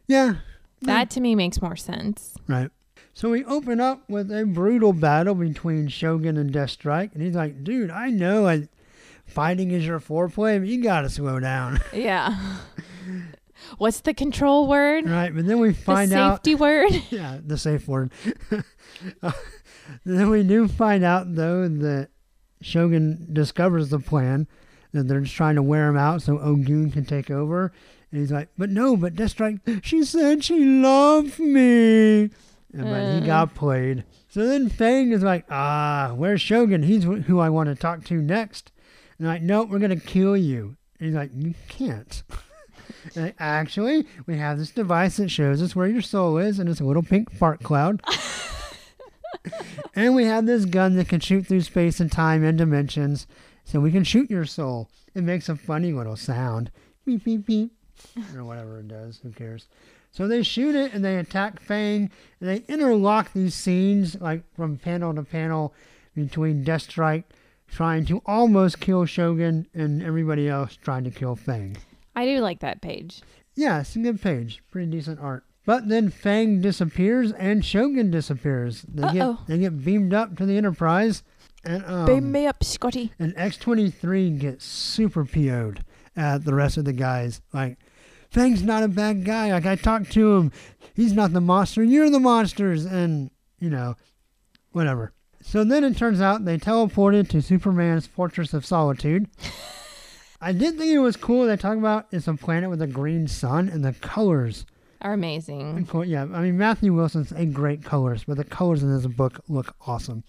Yeah, 0.09 0.37
That 0.81 1.11
to 1.11 1.21
me 1.21 1.35
makes 1.35 1.61
more 1.61 1.77
sense. 1.77 2.35
right. 2.49 2.71
So 3.13 3.29
we 3.29 3.45
open 3.45 3.81
up 3.83 4.09
with 4.09 4.33
a 4.33 4.47
brutal 4.47 4.95
battle 4.95 5.35
between 5.35 5.89
Shogun 5.89 6.39
and 6.39 6.51
Deathstrike, 6.51 7.13
and 7.13 7.23
he's 7.23 7.35
like, 7.35 7.63
"Dude, 7.63 7.91
I 7.91 8.09
know 8.09 8.49
I, 8.49 8.69
fighting 9.27 9.73
is 9.73 9.85
your 9.85 10.01
foreplay, 10.01 10.59
but 10.59 10.69
you 10.69 10.83
gotta 10.83 11.11
slow 11.11 11.39
down." 11.39 11.81
Yeah. 11.93 12.35
What's 13.79 14.01
the 14.01 14.15
control 14.15 14.69
word? 14.69 15.09
right, 15.09 15.35
but 15.35 15.47
then 15.47 15.59
we 15.59 15.69
The 15.71 15.75
find 15.75 16.13
out 16.13 16.43
the 16.45 16.51
safety 16.51 16.55
word? 16.57 16.93
yeah, 17.11 17.39
the 17.45 17.59
safe 17.59 17.87
word. 17.89 18.13
Uh, 19.23 19.33
then 20.05 20.31
we 20.31 20.43
do 20.45 20.69
find 20.69 21.03
out 21.03 21.35
though 21.35 21.67
that 21.67 22.09
Shogun 22.61 23.27
discovers 23.33 23.89
the 23.91 23.99
plan 23.99 24.47
that 24.93 25.09
they're 25.09 25.21
just 25.23 25.35
trying 25.35 25.57
to 25.57 25.63
wear 25.63 25.89
him 25.89 25.97
out 25.97 26.23
so 26.23 26.39
Ogun 26.39 26.91
can 26.91 27.05
take 27.05 27.31
over. 27.31 27.73
And 28.11 28.21
he's 28.21 28.31
like, 28.31 28.51
"But 28.57 28.71
no, 28.71 28.97
but 28.97 29.15
Deathstrike, 29.15 29.83
she 29.83 30.05
said 30.05 30.45
she 30.45 30.65
loved 30.65 31.39
me." 31.41 32.21
And, 32.25 32.31
but 32.85 33.15
he 33.15 33.23
Uh. 33.23 33.27
got 33.27 33.55
played. 33.55 34.05
So 34.29 34.47
then 34.47 34.69
Fang 34.69 35.11
is 35.11 35.23
like, 35.23 35.47
"Ah, 35.51 36.13
where's 36.15 36.41
Shogun? 36.41 36.83
He's 36.85 37.05
who 37.05 37.41
I 37.41 37.49
want 37.49 37.69
to 37.71 37.75
talk 37.75 38.05
to 38.05 38.21
next." 38.23 38.71
And 39.19 39.27
I'm 39.27 39.35
like, 39.35 39.43
no, 39.43 39.65
we're 39.65 39.79
gonna 39.81 39.97
kill 39.97 40.37
you." 40.37 40.77
And 41.01 41.07
he's 41.09 41.17
like, 41.17 41.31
"You 41.35 41.55
can't." 41.69 42.23
Like, 43.17 43.35
Actually, 43.39 44.07
we 44.27 44.37
have 44.37 44.59
this 44.59 44.71
device 44.71 45.17
that 45.17 45.31
shows 45.31 45.63
us 45.63 45.77
where 45.77 45.87
your 45.87 46.03
soul 46.03 46.39
is, 46.39 46.59
and 46.59 46.69
it's 46.69 46.81
a 46.81 46.85
little 46.85 47.03
pink 47.03 47.31
fart 47.31 47.63
cloud. 47.63 48.03
and 49.95 50.15
we 50.15 50.25
have 50.25 50.47
this 50.47 50.65
gun 50.65 50.97
that 50.97 51.09
can 51.09 51.21
shoot 51.21 51.47
through 51.47 51.63
space 51.63 52.01
and 52.01 52.11
time 52.11 52.45
and 52.45 52.59
dimensions, 52.59 53.27
so 53.65 53.81
we 53.81 53.93
can 53.93 54.05
shoot 54.05 54.31
your 54.31 54.45
soul. 54.45 54.89
It 55.15 55.23
makes 55.23 55.49
a 55.49 55.57
funny 55.57 55.93
little 55.93 56.17
sound, 56.17 56.71
beep 57.05 57.25
beep 57.25 57.47
beep, 57.47 57.73
or 58.37 58.45
whatever 58.45 58.81
it 58.81 58.89
does. 58.89 59.21
Who 59.23 59.31
cares? 59.31 59.67
So 60.13 60.29
they 60.29 60.43
shoot 60.43 60.75
it 60.75 60.93
and 60.93 61.03
they 61.03 61.17
attack 61.17 61.59
Fang 61.59 62.11
and 62.41 62.49
they 62.49 62.65
interlock 62.69 63.33
these 63.33 63.55
scenes 63.55 64.21
like 64.21 64.43
from 64.55 64.77
panel 64.77 65.15
to 65.15 65.23
panel 65.23 65.73
between 66.15 66.65
Deathstrike 66.65 67.25
trying 67.67 68.05
to 68.05 68.21
almost 68.27 68.79
kill 68.79 69.07
Shogun 69.07 69.67
and 69.73 70.03
everybody 70.03 70.49
else 70.49 70.77
trying 70.77 71.05
to 71.05 71.11
kill 71.11 71.35
Fang. 71.35 71.79
I 72.15 72.27
do 72.27 72.41
like 72.41 72.61
that 72.61 72.81
page. 72.83 73.23
Yeah, 73.55 73.81
it's 73.81 73.97
a 73.97 73.99
good 74.01 74.21
page. 74.21 74.63
Pretty 74.71 74.91
decent 74.91 75.21
art. 75.21 75.45
But 75.65 75.89
then 75.89 76.11
Fang 76.11 76.61
disappears 76.61 77.33
and 77.33 77.65
Shogun 77.65 78.11
disappears. 78.11 78.83
They 78.83 79.03
Uh-oh. 79.21 79.35
get 79.35 79.47
they 79.47 79.59
get 79.59 79.85
beamed 79.85 80.13
up 80.13 80.37
to 80.39 80.47
the 80.47 80.57
Enterprise 80.57 81.23
and 81.65 81.85
um, 81.87 82.07
Beam 82.07 82.33
me 82.33 82.47
up, 82.47 82.65
Scotty. 82.65 83.13
and 83.21 83.35
X23 83.37 84.39
gets 84.41 84.65
super 84.65 85.25
PO'd 85.25 85.85
at 86.17 86.45
the 86.45 86.55
rest 86.55 86.77
of 86.77 86.85
the 86.85 86.93
guys. 86.93 87.41
Like, 87.53 87.79
Fang's 88.31 88.63
not 88.65 88.83
a 88.83 88.89
bad 88.89 89.25
guy. 89.25 89.53
Like, 89.53 89.67
I 89.67 89.77
talked 89.77 90.11
to 90.13 90.35
him. 90.37 90.53
He's 90.95 91.13
not 91.13 91.33
the 91.33 91.41
monster. 91.41 91.85
You're 91.85 92.11
the 92.11 92.19
monsters. 92.19 92.85
And, 92.85 93.31
you 93.61 93.71
know, 93.71 93.95
whatever. 94.73 95.13
So 95.41 95.63
then 95.63 95.85
it 95.85 95.97
turns 95.97 96.21
out 96.21 96.45
they 96.45 96.59
teleported 96.59 97.29
to 97.29 97.41
Superman's 97.43 98.07
Fortress 98.09 98.53
of 98.55 98.67
Solitude. 98.67 99.29
I 100.45 100.51
did 100.53 100.77
think 100.77 100.93
it 100.93 100.99
was 100.99 101.17
cool. 101.17 101.47
They 101.47 101.57
talk 101.57 101.79
about 101.79 102.09
it's 102.11 102.27
a 102.27 102.35
planet 102.35 102.69
with 102.69 102.83
a 102.83 102.89
green 102.89 103.29
sun 103.29 103.69
and 103.69 103.85
the 103.85 103.93
colors. 103.93 104.67
Are 105.01 105.13
amazing. 105.13 105.87
Cool. 105.87 106.05
Yeah, 106.05 106.23
I 106.23 106.43
mean, 106.43 106.59
Matthew 106.59 106.93
Wilson's 106.93 107.31
a 107.33 107.47
great 107.47 107.85
colorist, 107.85 108.27
but 108.27 108.37
the 108.37 108.45
colors 108.45 108.83
in 108.83 108.93
this 108.93 109.07
book 109.07 109.41
look 109.49 109.75
awesome. 109.87 110.25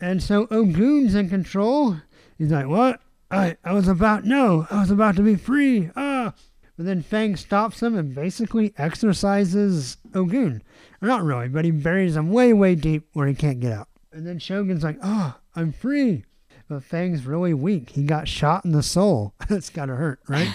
And 0.00 0.22
so 0.22 0.46
Ogun's 0.50 1.14
in 1.14 1.28
control. 1.28 1.96
He's 2.38 2.50
like, 2.50 2.66
What? 2.68 3.00
I, 3.30 3.58
I 3.62 3.74
was 3.74 3.86
about, 3.86 4.24
no, 4.24 4.66
I 4.70 4.80
was 4.80 4.90
about 4.90 5.16
to 5.16 5.22
be 5.22 5.36
free. 5.36 5.90
Ah. 5.94 6.32
But 6.76 6.86
then 6.86 7.02
Fang 7.02 7.36
stops 7.36 7.82
him 7.82 7.96
and 7.96 8.14
basically 8.14 8.72
exorcises 8.78 9.98
Ogun. 10.14 10.62
Or 11.02 11.08
not 11.08 11.22
really, 11.22 11.48
but 11.48 11.66
he 11.66 11.70
buries 11.70 12.16
him 12.16 12.30
way, 12.30 12.54
way 12.54 12.74
deep 12.74 13.08
where 13.12 13.26
he 13.28 13.34
can't 13.34 13.60
get 13.60 13.72
out. 13.72 13.88
And 14.12 14.26
then 14.26 14.38
Shogun's 14.38 14.82
like, 14.82 14.98
Oh, 15.02 15.36
I'm 15.54 15.72
free. 15.72 16.24
But 16.70 16.84
Fang's 16.84 17.26
really 17.26 17.52
weak. 17.52 17.90
He 17.90 18.04
got 18.04 18.28
shot 18.28 18.64
in 18.64 18.70
the 18.70 18.82
soul. 18.82 19.34
That's 19.48 19.70
gotta 19.70 19.96
hurt, 19.96 20.20
right? 20.28 20.48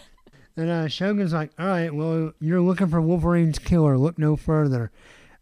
And 0.56 0.70
uh, 0.70 0.88
Shogun's 0.88 1.32
like, 1.32 1.52
all 1.56 1.68
right, 1.68 1.94
well, 1.94 2.32
you're 2.40 2.60
looking 2.60 2.88
for 2.88 3.00
Wolverine's 3.00 3.60
killer. 3.60 3.96
Look 3.96 4.18
no 4.18 4.34
further. 4.34 4.90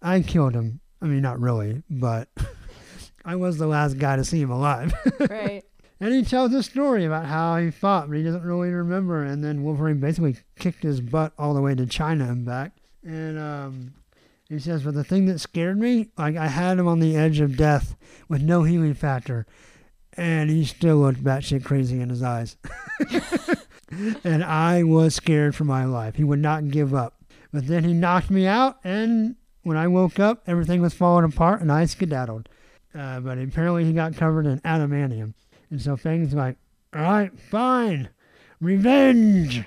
I 0.03 0.21
killed 0.21 0.53
him. 0.53 0.81
I 1.01 1.07
mean, 1.07 1.23
not 1.23 1.41
really, 1.41 1.83
but 1.89 2.29
I 3.25 3.37
was 3.37 3.57
the 3.57 3.67
last 3.67 3.97
guy 3.97 4.17
to 4.17 4.25
see 4.25 4.43
him 4.43 4.51
alive. 4.51 4.93
right. 5.19 5.65
and 6.01 6.13
he 6.13 6.23
tells 6.23 6.53
a 6.53 6.63
story 6.63 7.07
about 7.07 7.25
how 7.25 7.57
he 7.57 7.71
fought, 7.71 8.11
but 8.11 8.19
he 8.19 8.25
doesn't 8.25 8.43
really 8.43 8.69
remember. 8.69 9.25
And 9.25 9.43
then 9.43 9.65
Wolverine 9.65 10.01
basically 10.01 10.37
kicked 10.59 10.83
his 10.83 11.01
butt 11.01 11.33
all 11.39 11.55
the 11.55 11.63
way 11.63 11.75
to 11.75 11.87
China 11.87 12.25
and 12.25 12.45
back. 12.45 12.73
And 13.03 13.39
um, 13.39 13.95
he 14.51 14.59
says, 14.59 14.83
but 14.83 14.93
the 14.93 15.03
thing 15.03 15.25
that 15.27 15.39
scared 15.39 15.79
me, 15.79 16.11
like 16.19 16.37
I 16.37 16.49
had 16.49 16.79
him 16.79 16.87
on 16.89 17.01
the 17.01 17.17
edge 17.17 17.41
of 17.41 17.57
death 17.57 17.97
with 18.29 18.43
no 18.43 18.65
healing 18.65 18.93
factor. 18.93 19.47
And 20.17 20.49
he 20.51 20.65
still 20.65 20.97
looked 20.97 21.23
batshit 21.23 21.65
crazy 21.65 22.01
in 22.01 22.09
his 22.09 22.23
eyes. 22.23 22.57
and 24.25 24.43
I 24.43 24.83
was 24.83 25.15
scared 25.15 25.55
for 25.55 25.65
my 25.65 25.85
life. 25.85 26.17
He 26.17 26.25
would 26.25 26.39
not 26.39 26.69
give 26.69 26.95
up. 26.95 27.23
But 27.53 27.67
then 27.67 27.85
he 27.85 27.93
knocked 27.93 28.31
me 28.31 28.47
out, 28.47 28.79
and 28.85 29.37
when 29.63 29.77
I 29.77 29.89
woke 29.89 30.19
up, 30.19 30.43
everything 30.47 30.83
was 30.83 30.95
falling 30.95 31.25
apart, 31.25 31.61
and 31.61 31.73
I 31.73 31.85
skedaddled. 31.87 32.49
Uh, 32.95 33.21
but 33.21 33.39
apparently, 33.39 33.85
he 33.85 33.93
got 33.93 34.17
covered 34.17 34.47
in 34.47 34.61
adamantium. 34.61 35.35
And 35.71 35.81
so 35.81 35.97
Fang's 35.97 36.35
like, 36.35 36.57
all 36.95 37.03
right, 37.03 37.39
fine, 37.39 38.09
revenge. 38.61 39.65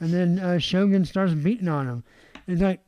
And 0.00 0.12
then 0.12 0.38
uh, 0.38 0.58
Shogun 0.58 1.04
starts 1.04 1.34
beating 1.34 1.68
on 1.68 1.86
him. 1.86 2.04
He's 2.46 2.60
like, 2.60 2.80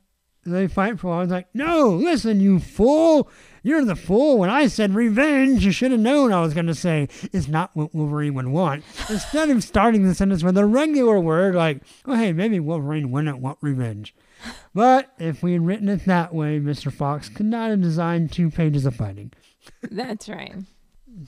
they 0.44 0.66
fight 0.68 0.98
for. 0.98 1.14
I 1.14 1.20
was 1.20 1.30
like, 1.30 1.46
no, 1.54 1.90
listen, 1.90 2.40
you 2.40 2.58
fool. 2.58 3.30
You're 3.62 3.84
the 3.84 3.94
fool. 3.96 4.38
When 4.38 4.50
I 4.50 4.66
said 4.66 4.94
revenge, 4.94 5.64
you 5.64 5.70
should 5.70 5.92
have 5.92 6.00
known 6.00 6.32
I 6.32 6.40
was 6.40 6.52
going 6.54 6.66
to 6.66 6.74
say 6.74 7.08
it's 7.32 7.46
not 7.46 7.70
what 7.74 7.94
Wolverine 7.94 8.34
would 8.34 8.48
want. 8.48 8.82
Instead 9.08 9.50
of 9.50 9.62
starting 9.62 10.02
the 10.04 10.14
sentence 10.14 10.42
with 10.42 10.58
a 10.58 10.66
regular 10.66 11.20
word 11.20 11.54
like, 11.54 11.82
oh, 12.06 12.16
hey, 12.16 12.32
maybe 12.32 12.58
Wolverine 12.58 13.10
wouldn't 13.12 13.38
want 13.38 13.58
revenge. 13.60 14.14
But 14.74 15.12
if 15.18 15.42
we 15.42 15.52
had 15.52 15.64
written 15.64 15.88
it 15.88 16.04
that 16.06 16.34
way, 16.34 16.58
Mr. 16.58 16.92
Fawkes 16.92 17.28
could 17.28 17.46
not 17.46 17.70
have 17.70 17.80
designed 17.80 18.32
two 18.32 18.50
pages 18.50 18.84
of 18.84 18.96
fighting. 18.96 19.32
That's 19.82 20.28
right. 20.28 20.56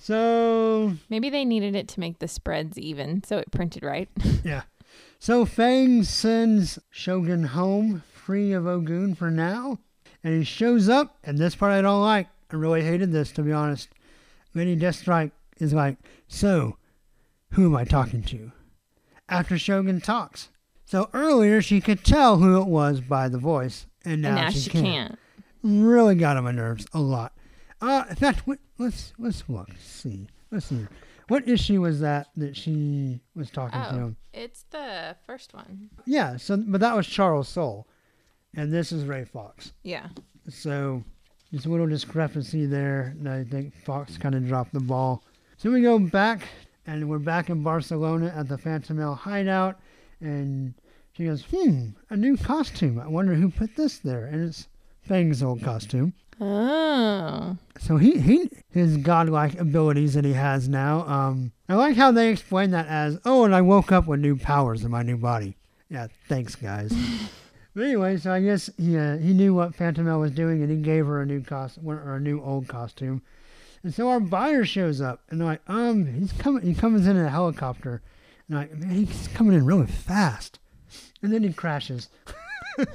So, 0.01 0.95
Maybe 1.09 1.31
they 1.31 1.45
needed 1.45 1.77
it 1.77 1.87
to 1.89 2.01
make 2.01 2.19
the 2.19 2.27
spreads 2.27 2.79
even, 2.79 3.23
so 3.23 3.39
it 3.39 3.53
printed 3.53 3.85
right. 3.85 4.09
yeah. 4.43 4.63
So 5.19 5.45
Fang 5.45 6.03
sends 6.03 6.79
Shogun 6.91 7.45
home 7.45 8.03
free 8.25 8.53
of 8.53 8.67
Ogun 8.67 9.15
for 9.15 9.31
now. 9.31 9.79
And 10.23 10.35
he 10.39 10.45
shows 10.45 10.89
up, 10.89 11.17
and 11.25 11.37
this 11.37 11.55
part 11.55 11.73
I 11.73 11.83
don't 11.83 12.01
like. 12.01 12.29
I 12.51 12.57
really 12.57 12.83
hated 12.83 13.13
this, 13.13 13.31
to 13.33 13.43
be 13.43 13.53
honest. 13.53 13.89
Lady 14.55 14.77
Deathstrike 14.77 15.33
is 15.59 15.75
like, 15.75 15.99
So, 16.29 16.77
who 17.53 17.67
am 17.67 17.77
I 17.77 17.85
talking 17.85 18.23
to? 18.25 18.53
After 19.29 19.59
Shogun 19.59 20.01
talks. 20.01 20.49
So 20.87 21.09
earlier 21.13 21.61
she 21.63 21.81
could 21.81 22.05
tell 22.05 22.39
who 22.39 22.61
it 22.61 22.67
was 22.69 23.01
by 23.01 23.29
the 23.29 23.39
voice, 23.39 23.87
and 24.05 24.23
now, 24.23 24.29
and 24.29 24.37
now 24.37 24.51
she, 24.51 24.61
she 24.61 24.71
can't. 24.71 24.85
can't. 24.85 25.19
Really 25.63 26.15
got 26.15 26.37
on 26.37 26.45
my 26.45 26.53
nerves 26.53 26.87
a 26.93 27.01
lot. 27.01 27.33
Uh, 27.81 28.05
in 28.09 28.17
fact, 28.17 28.47
what, 28.47 28.59
let's 28.79 29.13
let's 29.19 29.43
look, 29.49 29.69
see, 29.81 30.29
let's 30.51 30.67
see. 30.67 30.87
What 31.29 31.49
issue 31.49 31.81
was 31.81 32.01
that 32.01 32.29
that 32.37 32.55
she 32.57 33.21
was 33.35 33.51
talking 33.51 33.81
to 33.81 33.91
Oh, 33.93 33.97
him? 33.99 34.17
it's 34.35 34.65
the 34.71 35.17
first 35.27 35.55
one. 35.55 35.89
Yeah, 36.07 36.37
so 36.37 36.57
but 36.59 36.81
that 36.83 36.95
was 36.95 37.07
Charles 37.07 37.49
Soule, 37.49 37.89
and 38.57 38.73
this 38.73 38.93
is 38.93 39.05
Ray 39.05 39.25
Fawkes. 39.25 39.73
Yeah. 39.83 40.09
So 40.49 41.03
there's 41.51 41.67
a 41.67 41.71
little 41.71 41.87
discrepancy 41.87 42.67
there. 42.67 43.15
And 43.19 43.29
I 43.29 43.45
think 43.45 43.75
Fawkes 43.85 44.19
kind 44.19 44.35
of 44.35 44.47
dropped 44.47 44.73
the 44.73 44.81
ball. 44.81 45.23
So 45.57 45.71
we 45.71 45.83
go 45.83 45.99
back, 45.99 46.49
and 46.87 47.09
we're 47.09 47.19
back 47.19 47.49
in 47.49 47.63
Barcelona 47.63 48.33
at 48.37 48.49
the 48.49 48.57
Fantomelle 48.57 49.17
hideout, 49.17 49.79
and 50.21 50.75
she 51.13 51.27
goes, 51.27 51.45
"Hmm, 51.51 51.91
a 52.11 52.17
new 52.17 52.37
costume. 52.37 52.99
I 52.99 53.07
wonder 53.07 53.35
who 53.35 53.51
put 53.51 53.77
this 53.77 53.99
there." 53.99 54.27
And 54.27 54.49
it's 54.49 54.67
Fang's 55.03 55.43
old 55.43 55.63
costume. 55.63 56.13
Oh. 56.41 57.57
So 57.79 57.97
he, 57.97 58.19
he 58.19 58.51
his 58.71 58.97
godlike 58.97 59.59
abilities 59.59 60.15
that 60.15 60.25
he 60.25 60.33
has 60.33 60.69
now. 60.69 61.07
Um, 61.07 61.53
I 61.69 61.77
like 61.77 61.97
how 61.97 62.11
they 62.11 62.31
explain 62.31 62.73
that 62.73 62.89
as, 62.89 63.19
"Oh, 63.25 63.45
and 63.45 63.55
I 63.55 63.63
woke 63.63 63.93
up 63.93 64.07
with 64.07 64.21
new 64.21 64.37
powers 64.37 64.85
in 64.85 64.91
my 64.91 65.03
new 65.03 65.17
body." 65.17 65.57
Yeah, 65.89 66.09
thanks, 66.29 66.57
guys. 66.57 66.93
but 67.75 67.85
anyway, 67.85 68.17
so 68.17 68.33
I 68.33 68.41
guess 68.41 68.71
he 68.77 68.97
uh, 68.97 69.19
he 69.19 69.33
knew 69.33 69.53
what 69.53 69.77
Fantomelle 69.77 70.21
was 70.21 70.31
doing, 70.31 70.63
and 70.63 70.71
he 70.71 70.77
gave 70.77 71.07
her 71.07 71.21
a 71.21 71.27
new 71.27 71.43
costume 71.43 71.89
or 71.89 72.15
a 72.15 72.21
new 72.21 72.41
old 72.41 72.69
costume. 72.69 73.23
And 73.83 73.93
so 73.93 74.09
our 74.09 74.21
buyer 74.21 74.65
shows 74.65 75.01
up, 75.01 75.23
and 75.29 75.45
like, 75.45 75.61
"Um, 75.67 76.07
he's 76.07 76.33
coming. 76.33 76.63
He 76.63 76.75
comes 76.75 77.07
in 77.07 77.17
a 77.17 77.29
helicopter." 77.29 78.01
And 78.49 78.59
like, 78.59 78.75
"Man, 78.77 78.91
he's 78.91 79.29
coming 79.29 79.55
in 79.55 79.67
really 79.67 79.87
fast," 79.87 80.61
and 81.21 81.33
then 81.33 81.43
he 81.43 81.53
crashes. 81.53 82.09
and 82.79 82.87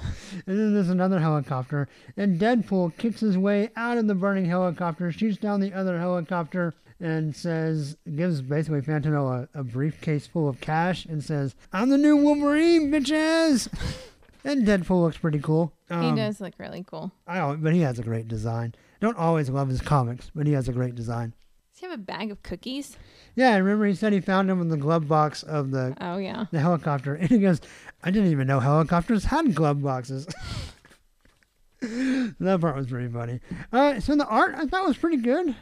then 0.45 0.73
there's 0.73 0.89
another 0.89 1.19
helicopter, 1.19 1.89
and 2.15 2.39
Deadpool 2.39 2.95
kicks 2.97 3.19
his 3.19 3.37
way 3.37 3.69
out 3.75 3.97
of 3.97 4.07
the 4.07 4.15
burning 4.15 4.45
helicopter, 4.45 5.11
shoots 5.11 5.37
down 5.37 5.59
the 5.59 5.73
other 5.73 5.99
helicopter, 5.99 6.73
and 6.99 7.35
says, 7.35 7.95
gives 8.15 8.41
basically 8.41 8.81
Phantom 8.81 9.13
a, 9.13 9.47
a 9.53 9.63
briefcase 9.63 10.27
full 10.27 10.49
of 10.49 10.61
cash, 10.61 11.05
and 11.05 11.23
says, 11.23 11.55
"I'm 11.73 11.89
the 11.89 11.97
new 11.97 12.15
Wolverine, 12.15 12.91
bitches." 12.91 13.67
and 14.43 14.65
Deadpool 14.67 15.01
looks 15.03 15.17
pretty 15.17 15.39
cool. 15.39 15.73
he 15.87 15.95
Um, 15.95 16.15
does 16.15 16.39
look 16.41 16.53
really 16.57 16.83
cool. 16.87 17.11
I 17.27 17.37
al- 17.37 17.57
but 17.57 17.73
he 17.73 17.81
has 17.81 17.99
a 17.99 18.03
great 18.03 18.27
design. 18.27 18.75
Don't 18.99 19.17
always 19.17 19.49
love 19.49 19.69
his 19.69 19.81
comics, 19.81 20.31
but 20.35 20.45
he 20.47 20.53
has 20.53 20.67
a 20.67 20.73
great 20.73 20.95
design. 20.95 21.33
Does 21.73 21.79
he 21.81 21.85
have 21.87 21.95
a 21.99 22.01
bag 22.01 22.31
of 22.31 22.43
cookies? 22.43 22.97
Yeah, 23.35 23.53
I 23.53 23.57
remember 23.57 23.85
he 23.85 23.93
said 23.95 24.11
he 24.11 24.19
found 24.19 24.49
them 24.49 24.59
in 24.61 24.67
the 24.69 24.75
glove 24.77 25.07
box 25.07 25.43
of 25.43 25.71
the 25.71 25.95
Oh, 26.01 26.17
yeah. 26.17 26.45
the 26.51 26.59
helicopter, 26.59 27.15
and 27.21 27.29
he 27.29 27.37
goes, 27.39 27.61
"I 28.03 28.11
didn't 28.11 28.31
even 28.31 28.47
know 28.47 28.59
helicopters 28.59 29.25
had 29.25 29.55
glove 29.55 29.81
boxes." 29.81 30.27
that 31.81 32.57
part 32.61 32.75
was 32.75 32.87
pretty 32.87 33.07
funny. 33.07 33.39
Uh, 33.71 33.99
so 33.99 34.15
the 34.15 34.25
art 34.27 34.55
I 34.57 34.65
thought 34.65 34.87
was 34.87 34.97
pretty 34.97 35.17
good. 35.17 35.55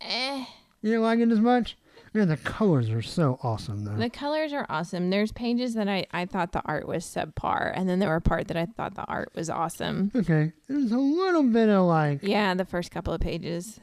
Eh. 0.00 0.44
You 0.82 0.90
didn't 0.90 1.02
like 1.02 1.18
it 1.20 1.30
as 1.30 1.40
much. 1.40 1.76
Man, 2.12 2.26
the 2.28 2.36
colors 2.36 2.90
are 2.90 3.02
so 3.02 3.38
awesome 3.42 3.84
though. 3.84 3.94
The 3.94 4.10
colors 4.10 4.52
are 4.52 4.66
awesome. 4.68 5.10
There's 5.10 5.30
pages 5.30 5.74
that 5.74 5.88
I, 5.88 6.06
I 6.12 6.26
thought 6.26 6.50
the 6.52 6.62
art 6.64 6.88
was 6.88 7.04
subpar, 7.04 7.72
and 7.74 7.88
then 7.88 8.00
there 8.00 8.08
were 8.08 8.18
part 8.20 8.48
that 8.48 8.56
I 8.56 8.66
thought 8.66 8.94
the 8.96 9.04
art 9.04 9.30
was 9.34 9.48
awesome. 9.48 10.10
okay, 10.16 10.52
there's 10.68 10.90
a 10.90 10.98
little 10.98 11.44
bit 11.44 11.68
of 11.68 11.84
like, 11.86 12.20
Yeah, 12.22 12.54
the 12.54 12.64
first 12.64 12.90
couple 12.90 13.12
of 13.14 13.20
pages. 13.20 13.78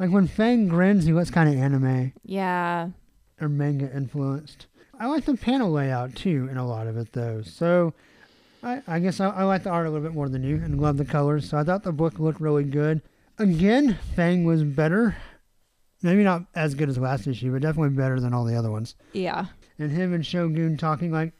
like 0.00 0.10
when 0.10 0.26
Fang 0.26 0.66
grins, 0.66 1.04
he 1.04 1.12
looks 1.12 1.30
kind 1.30 1.48
of 1.48 1.54
anime 1.56 2.12
Yeah. 2.24 2.88
or 3.40 3.48
manga 3.48 3.94
influenced. 3.96 4.66
I 4.98 5.06
like 5.06 5.24
the 5.24 5.36
panel 5.36 5.70
layout 5.70 6.16
too 6.16 6.48
in 6.50 6.56
a 6.56 6.66
lot 6.66 6.88
of 6.88 6.96
it 6.96 7.12
though. 7.12 7.42
So 7.42 7.94
I, 8.64 8.82
I 8.88 8.98
guess 8.98 9.20
I, 9.20 9.28
I 9.28 9.44
like 9.44 9.62
the 9.62 9.70
art 9.70 9.86
a 9.86 9.90
little 9.90 10.04
bit 10.04 10.14
more 10.16 10.28
than 10.28 10.42
you 10.42 10.56
and 10.56 10.80
love 10.80 10.96
the 10.96 11.04
colors. 11.04 11.48
So 11.48 11.56
I 11.58 11.62
thought 11.62 11.84
the 11.84 11.92
book 11.92 12.18
looked 12.18 12.40
really 12.40 12.64
good. 12.64 13.02
Again, 13.38 13.96
Fang 14.16 14.42
was 14.42 14.64
better. 14.64 15.16
Maybe 16.02 16.22
not 16.22 16.44
as 16.54 16.74
good 16.74 16.88
as 16.88 16.98
last 16.98 17.26
issue, 17.26 17.52
but 17.52 17.62
definitely 17.62 17.96
better 17.96 18.20
than 18.20 18.32
all 18.32 18.44
the 18.44 18.54
other 18.56 18.70
ones. 18.70 18.94
Yeah. 19.12 19.46
And 19.78 19.90
him 19.90 20.14
and 20.14 20.24
Shogun 20.24 20.76
talking 20.76 21.10
like 21.10 21.32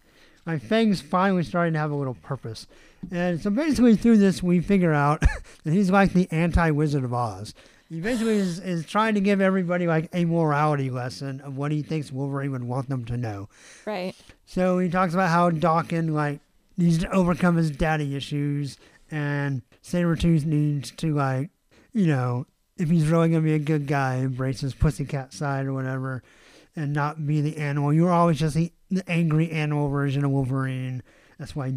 like 0.46 0.62
Fang's 0.62 1.00
finally 1.00 1.42
starting 1.42 1.74
to 1.74 1.78
have 1.78 1.90
a 1.90 1.96
little 1.96 2.14
purpose. 2.14 2.66
And 3.10 3.40
so 3.40 3.50
basically 3.50 3.96
through 3.96 4.18
this 4.18 4.42
we 4.42 4.60
figure 4.60 4.92
out 4.92 5.20
that 5.64 5.72
he's 5.72 5.90
like 5.90 6.12
the 6.12 6.30
anti 6.32 6.70
Wizard 6.70 7.04
of 7.04 7.14
Oz. 7.14 7.54
He 7.88 8.00
basically 8.00 8.36
is, 8.36 8.58
is 8.58 8.84
trying 8.84 9.14
to 9.14 9.20
give 9.20 9.40
everybody 9.40 9.86
like 9.86 10.10
a 10.12 10.24
morality 10.26 10.90
lesson 10.90 11.40
of 11.40 11.56
what 11.56 11.72
he 11.72 11.82
thinks 11.82 12.12
Wolverine 12.12 12.52
would 12.52 12.64
want 12.64 12.88
them 12.88 13.04
to 13.06 13.16
know. 13.16 13.48
Right. 13.86 14.14
So 14.44 14.78
he 14.78 14.90
talks 14.90 15.14
about 15.14 15.30
how 15.30 15.50
Daken 15.50 16.10
like 16.10 16.40
needs 16.76 16.98
to 16.98 17.10
overcome 17.10 17.56
his 17.56 17.70
daddy 17.70 18.14
issues 18.14 18.76
and 19.10 19.62
Sabretooth 19.82 20.44
needs 20.44 20.90
to 20.92 21.14
like, 21.14 21.50
you 21.92 22.06
know, 22.06 22.46
if 22.78 22.88
he's 22.88 23.08
really 23.08 23.28
gonna 23.28 23.42
be 23.42 23.54
a 23.54 23.58
good 23.58 23.86
guy, 23.86 24.16
embrace 24.16 24.60
his 24.60 24.74
pussycat 24.74 25.32
side 25.32 25.66
or 25.66 25.72
whatever 25.72 26.22
and 26.78 26.92
not 26.92 27.26
be 27.26 27.40
the 27.40 27.56
animal. 27.56 27.92
You 27.92 28.04
were 28.04 28.12
always 28.12 28.38
just 28.38 28.54
the, 28.54 28.72
the 28.90 29.08
angry 29.10 29.50
animal 29.50 29.88
version 29.88 30.24
of 30.24 30.30
Wolverine. 30.30 31.02
That's 31.38 31.56
why 31.56 31.74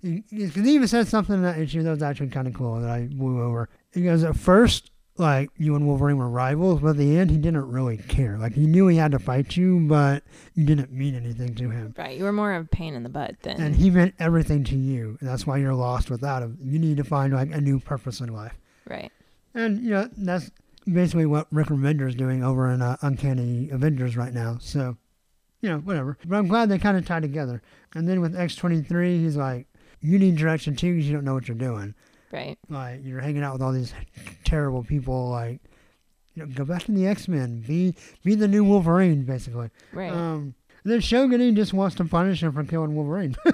he, 0.00 0.24
he, 0.30 0.44
even 0.56 0.88
said 0.88 1.06
something 1.06 1.36
in 1.36 1.42
that 1.42 1.58
issue 1.58 1.82
that 1.82 1.90
was 1.90 2.02
actually 2.02 2.28
kind 2.28 2.48
of 2.48 2.54
cool 2.54 2.80
that 2.80 2.90
I 2.90 3.08
blew 3.12 3.42
over. 3.42 3.68
Goes, 3.94 4.24
at 4.24 4.36
first, 4.36 4.90
like 5.18 5.50
you 5.58 5.76
and 5.76 5.86
Wolverine 5.86 6.16
were 6.16 6.30
rivals, 6.30 6.80
but 6.80 6.90
at 6.90 6.96
the 6.96 7.18
end 7.18 7.30
he 7.30 7.36
didn't 7.36 7.70
really 7.70 7.98
care. 7.98 8.38
Like 8.38 8.54
he 8.54 8.66
knew 8.66 8.86
he 8.86 8.96
had 8.96 9.12
to 9.12 9.18
fight 9.18 9.54
you, 9.56 9.80
but 9.80 10.24
you 10.54 10.64
didn't 10.64 10.90
mean 10.90 11.14
anything 11.14 11.54
to 11.56 11.68
him. 11.68 11.94
Right. 11.98 12.16
You 12.16 12.24
were 12.24 12.32
more 12.32 12.54
of 12.54 12.64
a 12.64 12.68
pain 12.68 12.94
in 12.94 13.02
the 13.02 13.10
butt 13.10 13.36
than. 13.42 13.60
And 13.60 13.76
he 13.76 13.90
meant 13.90 14.14
everything 14.18 14.64
to 14.64 14.76
you, 14.76 15.18
and 15.20 15.28
that's 15.28 15.46
why 15.46 15.58
you're 15.58 15.74
lost 15.74 16.10
without 16.10 16.42
him. 16.42 16.58
You 16.62 16.78
need 16.78 16.96
to 16.96 17.04
find 17.04 17.34
like 17.34 17.50
a 17.52 17.60
new 17.60 17.78
purpose 17.80 18.20
in 18.20 18.32
life. 18.32 18.54
right. 18.88 19.12
And 19.54 19.82
you 19.82 19.90
know 19.90 20.08
that's 20.16 20.50
basically 20.90 21.26
what 21.26 21.46
Rick 21.50 21.68
Remender 21.68 22.08
is 22.08 22.14
doing 22.14 22.42
over 22.42 22.70
in 22.70 22.82
uh, 22.82 22.96
Uncanny 23.02 23.68
Avengers 23.70 24.16
right 24.16 24.32
now. 24.32 24.58
So, 24.60 24.96
you 25.60 25.68
know, 25.68 25.78
whatever. 25.78 26.16
But 26.26 26.36
I'm 26.36 26.48
glad 26.48 26.68
they 26.68 26.78
kind 26.78 26.96
of 26.96 27.06
tie 27.06 27.20
together. 27.20 27.62
And 27.94 28.08
then 28.08 28.20
with 28.20 28.34
X23, 28.34 29.20
he's 29.20 29.36
like, 29.36 29.66
"You 30.00 30.18
need 30.18 30.36
direction 30.36 30.74
too, 30.76 30.94
because 30.94 31.08
you 31.08 31.14
don't 31.14 31.24
know 31.24 31.34
what 31.34 31.48
you're 31.48 31.56
doing. 31.56 31.94
Right. 32.32 32.58
Like 32.68 33.00
you're 33.04 33.20
hanging 33.20 33.42
out 33.42 33.52
with 33.52 33.62
all 33.62 33.72
these 33.72 33.92
terrible 34.44 34.82
people. 34.82 35.28
Like, 35.28 35.60
you 36.34 36.44
know, 36.46 36.52
go 36.54 36.64
back 36.64 36.84
to 36.84 36.92
the 36.92 37.06
X 37.06 37.28
Men. 37.28 37.60
Be 37.60 37.94
be 38.24 38.34
the 38.34 38.48
new 38.48 38.64
Wolverine, 38.64 39.24
basically. 39.24 39.68
Right. 39.92 40.10
Um, 40.10 40.54
then 40.84 41.00
Shogun 41.00 41.54
just 41.54 41.72
wants 41.72 41.94
to 41.96 42.04
punish 42.04 42.42
him 42.42 42.52
for 42.52 42.64
killing 42.64 42.94
Wolverine. 42.96 43.36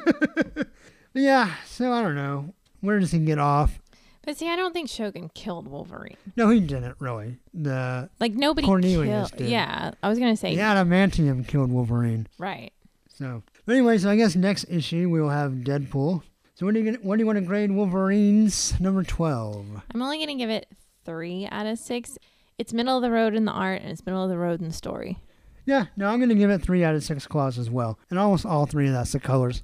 Yeah, 1.14 1.52
so 1.66 1.92
I 1.92 2.02
don't 2.02 2.14
know. 2.14 2.54
Where 2.80 2.98
does 3.00 3.10
he 3.10 3.18
get 3.18 3.38
off? 3.38 3.80
But 4.28 4.36
see, 4.36 4.46
I 4.46 4.56
don't 4.56 4.74
think 4.74 4.90
Shogun 4.90 5.30
killed 5.32 5.68
Wolverine. 5.68 6.18
No, 6.36 6.50
he 6.50 6.60
didn't 6.60 6.96
really. 6.98 7.38
The 7.54 8.10
Like 8.20 8.34
nobody 8.34 8.66
Cornelius 8.66 9.30
killed. 9.30 9.38
did. 9.38 9.48
Yeah. 9.48 9.92
I 10.02 10.08
was 10.10 10.18
gonna 10.18 10.36
say. 10.36 10.54
the 10.54 10.60
adamantium 10.60 11.48
killed 11.48 11.72
Wolverine. 11.72 12.26
Right. 12.36 12.74
So, 13.08 13.42
but 13.64 13.72
anyway, 13.72 13.96
so 13.96 14.10
I 14.10 14.16
guess 14.16 14.36
next 14.36 14.66
issue 14.68 15.08
we'll 15.08 15.30
have 15.30 15.52
Deadpool. 15.52 16.22
So 16.56 16.66
what 16.66 16.74
do 16.74 16.80
you 16.80 16.98
what 17.00 17.16
do 17.16 17.22
you 17.22 17.26
want 17.26 17.38
to 17.38 17.44
grade 17.46 17.72
Wolverine's 17.72 18.78
number 18.78 19.02
twelve? 19.02 19.64
I'm 19.94 20.02
only 20.02 20.18
gonna 20.18 20.34
give 20.36 20.50
it 20.50 20.68
three 21.06 21.48
out 21.50 21.64
of 21.64 21.78
six. 21.78 22.18
It's 22.58 22.74
middle 22.74 22.96
of 22.98 23.02
the 23.02 23.10
road 23.10 23.34
in 23.34 23.46
the 23.46 23.52
art 23.52 23.80
and 23.80 23.90
it's 23.90 24.04
middle 24.04 24.22
of 24.22 24.28
the 24.28 24.36
road 24.36 24.60
in 24.60 24.66
the 24.66 24.74
story. 24.74 25.16
Yeah, 25.64 25.86
no, 25.96 26.08
I'm 26.08 26.18
going 26.18 26.30
to 26.30 26.34
give 26.34 26.48
it 26.48 26.62
three 26.62 26.82
out 26.82 26.94
of 26.94 27.04
six 27.04 27.26
claws 27.26 27.58
as 27.58 27.68
well, 27.68 27.98
and 28.08 28.18
almost 28.18 28.46
all 28.46 28.64
three 28.64 28.86
of 28.86 28.94
that's 28.94 29.12
the 29.12 29.20
colors. 29.20 29.62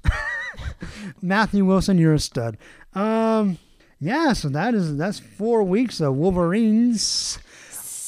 Matthew 1.21 1.65
Wilson, 1.65 1.97
you're 1.97 2.13
a 2.13 2.19
stud. 2.19 2.57
Um, 2.93 3.57
yeah, 3.99 4.33
so 4.33 4.49
that 4.49 4.73
is 4.73 4.97
that's 4.97 5.19
four 5.19 5.63
weeks 5.63 5.99
of 6.01 6.15
Wolverines. 6.15 7.39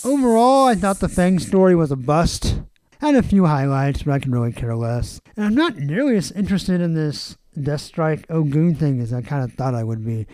Overall, 0.06 0.68
I 0.68 0.76
thought 0.76 1.00
the 1.00 1.10
Fang 1.10 1.40
story 1.40 1.76
was 1.76 1.92
a 1.92 1.96
bust. 1.96 2.62
Had 3.02 3.16
a 3.16 3.24
few 3.24 3.46
highlights, 3.46 4.04
but 4.04 4.14
I 4.14 4.20
can 4.20 4.32
really 4.32 4.52
care 4.54 4.76
less. 4.76 5.20
And 5.36 5.46
I'm 5.46 5.56
not 5.56 5.78
nearly 5.78 6.16
as 6.18 6.32
interested 6.32 6.82
in 6.82 6.94
this 6.94 7.38
Deathstrike 7.58 8.26
Ogun 8.30 8.76
thing 8.76 9.00
as 9.02 9.14
I 9.14 9.22
kind 9.22 9.44
of 9.44 9.54
thought 9.54 9.76
I 9.76 9.84
would 9.84 10.06
be. 10.06 10.26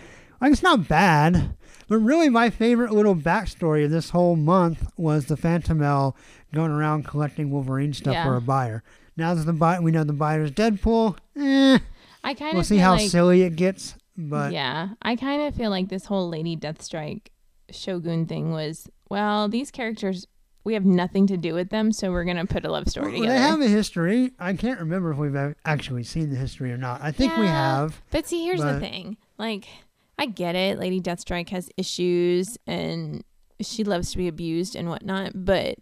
Like, 0.42 0.52
it's 0.52 0.64
not 0.64 0.88
bad, 0.88 1.56
but 1.88 1.98
really 1.98 2.30
my 2.30 2.50
favorite 2.50 2.92
little 2.94 3.16
backstory 3.16 3.86
of 3.86 3.92
this 3.92 4.10
whole 4.12 4.36
month 4.36 4.86
was 4.98 5.26
the 5.26 5.36
Fantomelle 5.36 6.16
going 6.54 6.72
around 6.72 7.06
collecting 7.06 7.50
Wolverine 7.50 7.94
stuff 7.94 8.14
Yeah. 8.14 8.26
for 8.26 8.36
a 8.36 8.42
buyer. 8.42 8.84
Now 9.18 9.34
that 9.34 9.46
the 9.46 9.54
buy- 9.54 9.80
we 9.80 9.92
know 9.92 10.04
the 10.04 10.14
buyer's 10.14 10.52
Deadpool, 10.52 11.18
eh, 11.38 11.80
I 12.24 12.34
kind 12.34 12.54
we'll 12.54 12.62
of 12.62 12.66
see 12.68 12.78
how 12.78 12.94
like, 12.94 13.10
silly 13.10 13.42
it 13.44 13.56
gets. 13.56 13.96
But 14.18 14.52
yeah, 14.54 14.90
I 15.02 15.16
kind 15.16 15.42
of 15.42 15.56
feel 15.56 15.70
like 15.70 15.90
this 15.90 16.06
whole 16.06 16.30
Lady 16.30 16.56
Deathstrike 16.56 17.28
Shogun 17.72 18.26
thing 18.26 18.52
was 18.52 18.88
well, 19.10 19.48
these 19.50 19.72
characters 19.72 20.28
we 20.66 20.76
have 20.76 20.86
nothing 20.86 21.28
to 21.28 21.36
do 21.36 21.54
with 21.54 21.70
them, 21.72 21.92
so 21.92 22.12
we're 22.12 22.24
gonna 22.24 22.46
put 22.46 22.64
a 22.64 22.72
love 22.72 22.88
story 22.88 23.12
Well, 23.14 23.22
together. 23.24 23.34
they 23.34 23.40
have 23.42 23.62
a 23.62 23.68
history. 23.68 24.32
I 24.40 24.54
can't 24.54 24.80
remember 24.80 25.12
if 25.12 25.18
we've 25.18 25.56
actually 25.66 26.04
seen 26.04 26.30
the 26.30 26.38
history 26.38 26.72
or 26.72 26.78
not. 26.78 27.02
I 27.02 27.12
think 27.12 27.36
we 27.38 27.48
have. 27.48 28.02
But 28.12 28.28
see, 28.28 28.44
here's 28.46 28.62
But- 28.62 28.74
the 28.76 28.80
thing. 28.80 29.18
Like, 29.38 29.66
I 30.18 30.28
get 30.28 30.56
it. 30.56 30.80
Lady 30.80 31.02
Deathstrike 31.02 31.50
has 31.50 31.70
issues 31.76 32.58
and 32.66 33.24
she 33.60 33.84
loves 33.84 34.12
to 34.12 34.18
be 34.18 34.28
abused 34.30 34.76
and 34.76 34.88
whatnot. 34.88 35.32
But 35.36 35.80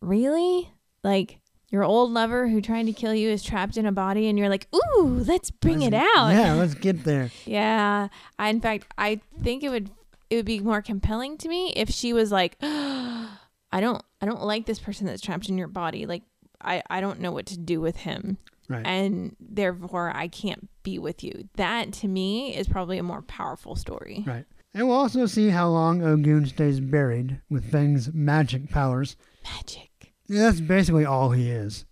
really? 0.00 0.70
Like, 1.02 1.38
your 1.70 1.82
old 1.84 2.12
lover 2.12 2.48
who 2.48 2.60
tried 2.60 2.86
to 2.86 2.92
kill 2.92 3.14
you 3.14 3.30
is 3.30 3.42
trapped 3.42 3.76
in 3.76 3.86
a 3.86 3.92
body 3.92 4.28
and 4.28 4.38
you're 4.38 4.48
like, 4.48 4.68
ooh, 4.74 5.02
let's 5.26 5.50
bring 5.50 5.82
it 5.82 5.92
Let's- 5.92 6.08
out. 6.16 6.28
Yeah, 6.30 6.54
let's 6.54 6.74
get 6.74 7.04
there. 7.04 7.30
Yeah. 7.46 8.08
I, 8.38 8.48
in 8.48 8.60
fact, 8.60 8.86
I 8.98 9.20
think 9.42 9.62
it 9.64 9.70
would 9.70 9.90
it 10.30 10.36
would 10.36 10.46
be 10.46 10.60
more 10.60 10.82
compelling 10.82 11.36
to 11.38 11.48
me 11.48 11.72
if 11.76 11.90
she 11.90 12.12
was 12.12 12.30
like, 12.32 12.56
I 12.62 13.80
don't 13.80 14.02
I 14.20 14.26
don't 14.26 14.42
like 14.44 14.66
this 14.66 14.78
person 14.78 15.06
that's 15.06 15.20
trapped 15.22 15.48
in 15.48 15.58
your 15.58 15.68
body. 15.68 16.06
Like 16.06 16.22
I 16.60 16.82
I 16.88 17.00
don't 17.00 17.20
know 17.20 17.32
what 17.32 17.46
to 17.46 17.58
do 17.58 17.80
with 17.80 17.96
him 17.96 18.38
Right. 18.68 18.86
and 18.86 19.36
therefore 19.40 20.10
I 20.14 20.28
can't 20.28 20.68
be 20.82 20.98
with 20.98 21.22
you. 21.24 21.48
That 21.56 21.92
to 21.94 22.08
me 22.08 22.54
is 22.56 22.66
probably 22.68 22.98
a 22.98 23.02
more 23.02 23.22
powerful 23.22 23.76
story. 23.76 24.24
Right. 24.26 24.44
And 24.72 24.88
we'll 24.88 24.96
also 24.96 25.26
see 25.26 25.50
how 25.50 25.68
long 25.68 26.02
Ogun 26.02 26.46
stays 26.46 26.80
buried 26.80 27.40
with 27.50 27.70
Fang's 27.70 28.12
magic 28.12 28.70
powers. 28.70 29.16
Magic. 29.44 29.90
Yeah, 30.26 30.42
that's 30.42 30.60
basically 30.60 31.04
all 31.04 31.30
he 31.30 31.50
is. 31.50 31.84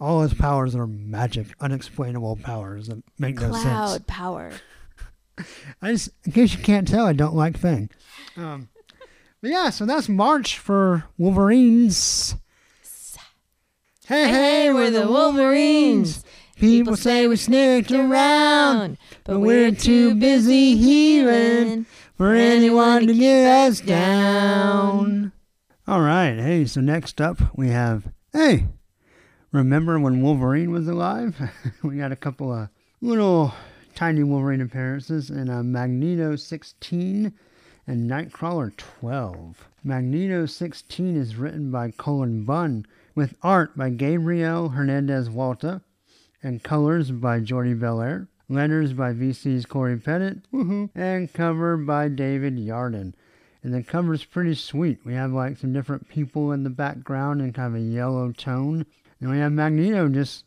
All 0.00 0.22
his 0.22 0.34
powers 0.34 0.74
are 0.74 0.86
magic, 0.86 1.48
unexplainable 1.60 2.36
powers 2.36 2.86
that 2.88 3.02
make 3.18 3.36
no 3.36 3.52
sense. 3.52 3.62
Cloud 3.62 4.06
power. 4.06 4.52
I 5.82 5.92
just, 5.92 6.10
in 6.24 6.32
case 6.32 6.54
you 6.56 6.62
can't 6.62 6.86
tell, 6.86 7.06
I 7.06 7.12
don't 7.12 7.34
like 7.34 7.56
Fang. 7.56 7.90
Um, 8.36 8.68
but 9.40 9.50
yeah, 9.50 9.70
so 9.70 9.86
that's 9.86 10.08
March 10.08 10.58
for 10.58 11.04
Wolverines. 11.16 12.36
Hey, 14.06 14.28
hey, 14.28 14.72
we're 14.72 14.90
the 14.90 15.06
Wolverines. 15.06 16.24
People 16.56 16.96
say 16.96 17.26
we 17.28 17.36
snicked 17.36 17.92
around, 17.92 18.98
but 19.24 19.38
we're 19.40 19.70
too 19.70 20.14
busy 20.14 20.76
healing 20.76 21.86
for 22.16 22.32
anyone 22.34 23.06
to 23.06 23.14
get 23.14 23.68
us 23.68 23.80
down. 23.80 25.30
All 25.88 26.02
right, 26.02 26.36
hey, 26.36 26.66
so 26.66 26.82
next 26.82 27.18
up 27.18 27.38
we 27.56 27.70
have, 27.70 28.12
hey, 28.34 28.66
remember 29.52 29.98
when 29.98 30.20
Wolverine 30.20 30.70
was 30.70 30.86
alive? 30.86 31.40
we 31.82 31.96
got 31.96 32.12
a 32.12 32.16
couple 32.16 32.52
of 32.52 32.68
little 33.00 33.54
tiny 33.94 34.22
Wolverine 34.22 34.60
appearances 34.60 35.30
in 35.30 35.48
uh, 35.48 35.62
Magneto 35.62 36.36
16 36.36 37.32
and 37.86 38.10
Nightcrawler 38.10 38.76
12. 38.76 39.66
Magneto 39.82 40.44
16 40.44 41.16
is 41.16 41.36
written 41.36 41.70
by 41.70 41.90
Cullen 41.92 42.44
Bunn 42.44 42.84
with 43.14 43.38
art 43.42 43.74
by 43.74 43.88
Gabriel 43.88 44.68
Hernandez 44.68 45.30
Walta 45.30 45.80
and 46.42 46.62
colors 46.62 47.10
by 47.10 47.40
Jordie 47.40 47.72
Bellaire, 47.72 48.28
letters 48.50 48.92
by 48.92 49.14
VC's 49.14 49.64
Cory 49.64 49.96
Petit, 49.96 50.42
and 50.94 51.32
cover 51.32 51.78
by 51.78 52.08
David 52.08 52.58
Yardin. 52.58 53.14
And 53.62 53.74
the 53.74 53.82
cover's 53.82 54.24
pretty 54.24 54.54
sweet. 54.54 54.98
We 55.04 55.14
have 55.14 55.32
like 55.32 55.58
some 55.58 55.72
different 55.72 56.08
people 56.08 56.52
in 56.52 56.62
the 56.62 56.70
background 56.70 57.40
in 57.40 57.52
kind 57.52 57.74
of 57.74 57.80
a 57.80 57.84
yellow 57.84 58.32
tone. 58.32 58.86
And 59.20 59.30
we 59.30 59.38
have 59.38 59.52
Magneto 59.52 60.08
just 60.08 60.44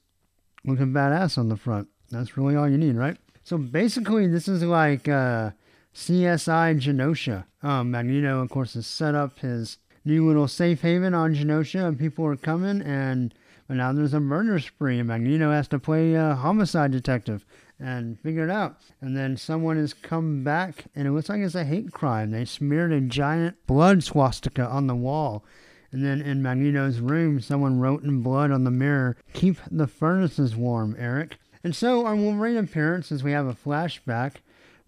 looking 0.64 0.94
badass 0.94 1.38
on 1.38 1.50
the 1.50 1.58
front. 1.58 1.90
That's 2.10 2.38
really 2.38 2.56
all 2.56 2.70
you 2.70 2.78
need, 2.78 2.96
right? 2.96 3.18
So 3.44 3.58
basically, 3.58 4.28
this 4.28 4.48
is 4.48 4.64
like 4.64 5.08
uh, 5.08 5.52
CSI 5.96 6.80
Genosha. 6.80 7.46
Um, 7.64 7.92
Magneto, 7.92 8.42
of 8.42 8.50
course, 8.50 8.76
has 8.76 8.88
set 8.88 9.16
up 9.16 9.40
his 9.40 9.78
new 10.06 10.26
little 10.28 10.48
safe 10.48 10.82
haven 10.82 11.14
on 11.14 11.36
Genosha, 11.36 11.88
and 11.88 12.00
people 12.00 12.26
are 12.26 12.36
coming, 12.36 12.82
and 12.82 13.34
but 13.68 13.78
now 13.78 13.94
there's 13.94 14.14
a 14.14 14.20
murder 14.20 14.60
spree, 14.60 15.00
and 15.00 15.08
Magneto 15.08 15.52
has 15.52 15.68
to 15.70 15.80
play 15.80 16.14
a 16.14 16.36
homicide 16.36 16.92
detective 16.92 17.46
and 17.82 18.20
figure 18.20 18.44
it 18.44 18.50
out. 18.50 18.78
And 19.02 19.18
then 19.18 19.36
someone 19.38 19.78
has 19.78 19.94
come 19.94 20.44
back, 20.44 20.86
and 20.96 21.08
it 21.08 21.12
looks 21.12 21.30
like 21.30 21.42
it's 21.42 21.56
a 21.56 21.66
hate 21.66 21.92
crime. 21.92 22.32
They 22.32 22.46
smeared 22.46 22.92
a 22.92 23.02
giant 23.02 23.56
blood 23.68 24.04
swastika 24.04 24.66
on 24.66 24.88
the 24.88 24.96
wall. 24.96 25.44
And 25.92 26.06
then 26.06 26.22
in 26.22 26.42
Magneto's 26.42 27.00
room, 27.00 27.42
someone 27.42 27.80
wrote 27.80 28.04
in 28.04 28.22
blood 28.22 28.52
on 28.52 28.64
the 28.64 28.72
mirror, 28.72 29.18
Keep 29.34 29.58
the 29.70 29.88
furnaces 29.88 30.56
warm, 30.56 30.96
Eric. 30.98 31.38
And 31.64 31.76
so 31.76 32.06
our 32.06 32.16
Wolverine 32.16 32.58
appearance 32.58 33.12
is 33.12 33.24
we 33.24 33.34
have 33.34 33.48
a 33.48 33.54
flashback 33.54 34.36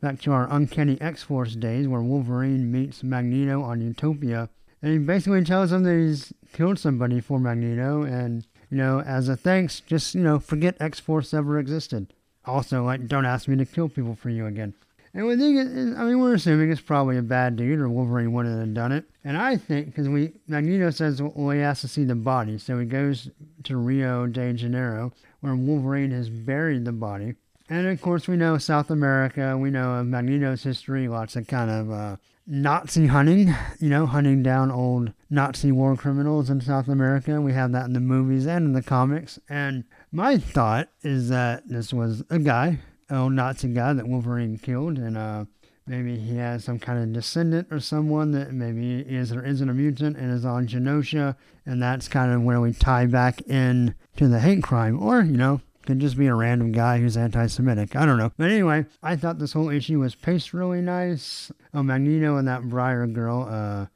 back 0.02 0.22
to 0.22 0.32
our 0.32 0.48
Uncanny 0.50 1.00
X-Force 1.02 1.56
days 1.56 1.88
where 1.88 2.02
Wolverine 2.02 2.72
meets 2.72 3.04
Magneto 3.04 3.62
on 3.62 3.82
Utopia. 3.82 4.50
And 4.82 4.91
he 4.91 4.98
basically 4.98 5.44
tells 5.44 5.72
him 5.72 5.84
that 5.84 5.96
he's 5.96 6.34
killed 6.52 6.80
somebody 6.80 7.20
for 7.20 7.39
Magneto 7.39 8.04
and 8.04 8.46
you 8.74 8.80
know, 8.80 9.02
as 9.02 9.30
a 9.30 9.38
thanks, 9.38 9.82
just, 9.82 10.16
you 10.16 10.22
know, 10.22 10.39
forget 10.39 10.76
X 10.80 11.00
Force 11.00 11.32
ever 11.32 11.60
existed. 11.60 12.12
Also, 12.46 12.84
like, 12.84 13.08
don't 13.08 13.26
ask 13.26 13.48
me 13.48 13.56
to 13.58 13.66
kill 13.66 13.89
people 13.89 14.16
for 14.16 14.30
you 14.30 14.46
again. 14.48 14.74
And 15.14 15.28
we 15.28 15.38
think, 15.38 15.58
it, 15.58 15.96
I 15.96 16.06
mean, 16.06 16.20
we're 16.20 16.34
assuming 16.34 16.72
it's 16.72 16.82
probably 16.82 17.18
a 17.18 17.22
bad 17.22 17.56
dude 17.56 17.80
or 17.80 17.88
Wolverine 17.88 18.34
wouldn't 18.34 18.60
have 18.60 18.74
done 18.74 18.91
it. 18.91 19.06
And 19.24 19.38
I 19.38 19.58
think, 19.58 19.88
because 19.88 20.10
we, 20.10 20.34
Magneto 20.48 20.89
says, 20.89 21.22
well, 21.22 21.52
he 21.52 21.60
has 21.60 21.82
to 21.82 21.88
see 21.88 22.04
the 22.04 22.16
body. 22.16 22.58
So 22.58 22.80
he 22.80 22.86
goes 22.86 23.30
to 23.64 23.78
Rio 23.78 24.26
de 24.26 24.54
Janeiro, 24.54 25.14
where 25.41 25.56
Wolverine 25.56 26.12
has 26.12 26.30
buried 26.30 26.86
the 26.86 26.91
body. 26.91 27.36
And 27.70 27.88
of 27.88 28.02
course, 28.02 28.28
we 28.28 28.38
know 28.38 28.58
South 28.58 28.89
America, 28.89 29.58
we 29.58 29.70
know 29.70 29.94
of 29.96 30.08
Magneto's 30.08 30.64
history, 30.64 31.08
lots 31.08 31.36
of 31.36 31.48
kind 31.48 31.70
of 31.70 31.91
uh, 31.91 32.16
Nazi 32.46 33.08
hunting, 33.08 33.56
you 33.80 33.89
know, 33.89 34.06
hunting 34.06 34.44
down 34.44 34.70
old 34.70 35.14
Nazi 35.30 35.72
war 35.72 35.96
criminals 35.96 36.50
in 36.50 36.60
South 36.60 36.88
America. 36.88 37.39
We 37.39 37.54
have 37.54 37.72
that 37.72 37.86
in 37.86 37.94
the 37.94 38.00
movies 38.00 38.48
and 38.48 38.66
in 38.66 38.74
the 38.74 38.82
comics. 38.82 39.39
And 39.48 39.86
my 40.14 40.38
thought 40.38 40.89
is 41.01 41.30
that 41.30 41.68
this 41.68 41.91
was 41.91 42.24
a 42.30 42.39
guy 42.39 42.80
old 43.14 43.34
Nazi 43.34 43.68
guy 43.70 43.93
that 43.93 44.07
Wolverine 44.07 44.57
killed, 44.57 44.97
and 44.97 45.18
uh, 45.18 45.45
maybe 45.86 46.18
he 46.18 46.38
has 46.38 46.64
some 46.64 46.80
kind 46.80 47.01
of 47.01 47.14
descendant 47.14 47.68
or 47.72 47.80
someone 47.80 48.32
that 48.32 48.53
maybe 48.53 48.99
is 49.01 49.32
or 49.32 49.43
isn't 49.45 49.70
a 49.70 49.74
mutant 49.74 50.18
and 50.18 50.32
is 50.32 50.45
on 50.45 50.68
Genosha, 50.68 51.36
and 51.66 51.82
that's 51.82 52.07
kind 52.07 52.32
of 52.32 52.43
where 52.43 52.61
we 52.61 52.74
tie 52.74 53.05
back 53.05 53.41
in 53.41 53.95
to 54.18 54.28
the 54.28 54.39
hate 54.39 54.64
crime, 54.64 55.01
or 55.01 55.22
you 55.22 55.38
know. 55.38 55.61
Could 55.86 55.99
just 55.99 56.18
be 56.18 56.28
a 56.28 56.34
random 56.34 56.72
guy 56.72 56.99
who's 56.99 57.18
anti 57.18 57.45
Semitic. 57.47 57.93
I 57.93 58.05
don't 58.05 58.18
know. 58.18 58.32
But 58.38 58.51
anyway, 58.51 58.86
I 59.03 59.18
thought 59.18 59.38
this 59.38 59.51
whole 59.51 59.68
issue 59.68 59.99
was 59.99 60.16
paced 60.16 60.53
really 60.53 60.80
nice. 60.80 61.51
Oh, 61.74 61.84
Magneto 61.84 62.38
and 62.38 62.47
that 62.47 62.64
Briar 62.64 63.05
girl, 63.05 63.45
uh, 63.51 63.88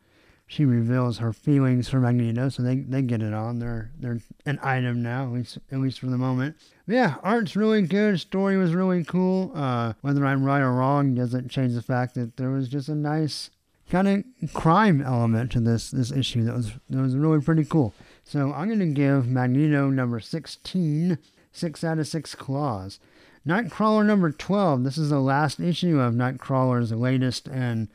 she 0.50 0.64
reveals 0.64 1.18
her 1.18 1.34
feelings 1.34 1.90
for 1.90 2.00
Magneto, 2.00 2.48
so 2.48 2.64
they, 2.64 2.78
they 2.78 3.02
get 3.02 3.22
it 3.22 3.34
on. 3.34 3.60
They're 3.60 3.92
they're 4.00 4.20
an 4.46 4.60
item 4.64 5.04
now, 5.04 5.26
at 5.26 5.34
least 5.34 5.58
at 5.72 5.80
least 5.80 6.00
for 6.00 6.08
the 6.08 6.18
moment. 6.18 6.56
Yeah, 6.88 7.16
art's 7.22 7.58
really 7.58 7.82
good. 7.82 8.20
Story 8.22 8.58
was 8.58 8.74
really 8.74 9.04
cool. 9.04 9.52
Uh, 9.54 9.94
whether 10.02 10.26
I'm 10.26 10.44
right 10.44 10.62
or 10.62 10.72
wrong 10.72 11.14
doesn't 11.14 11.50
change 11.50 11.74
the 11.74 11.82
fact 11.82 12.16
that 12.16 12.38
there 12.38 12.50
was 12.50 12.70
just 12.70 12.88
a 12.88 12.96
nice 12.96 13.50
kind 13.90 14.08
of 14.08 14.54
crime 14.54 15.02
element 15.02 15.52
to 15.52 15.60
this 15.60 15.92
this 15.92 16.12
issue 16.12 16.46
that 16.46 16.56
was 16.56 16.72
that 16.90 17.02
was 17.02 17.16
really 17.16 17.42
pretty 17.42 17.66
cool. 17.66 17.94
So 18.24 18.54
I'm 18.54 18.70
gonna 18.70 18.88
give 18.88 19.28
Magneto 19.28 19.90
number 19.90 20.22
16 20.22 21.18
six 21.52 21.84
out 21.84 22.00
of 22.00 22.08
six 22.08 22.36
claws. 22.36 23.00
Nightcrawler 23.46 24.06
number 24.06 24.32
12. 24.32 24.84
This 24.84 24.98
is 24.98 25.10
the 25.10 25.20
last 25.20 25.60
issue 25.60 26.00
of 26.00 26.14
Nightcrawler's 26.14 26.92
latest 26.92 27.48
and 27.48 27.88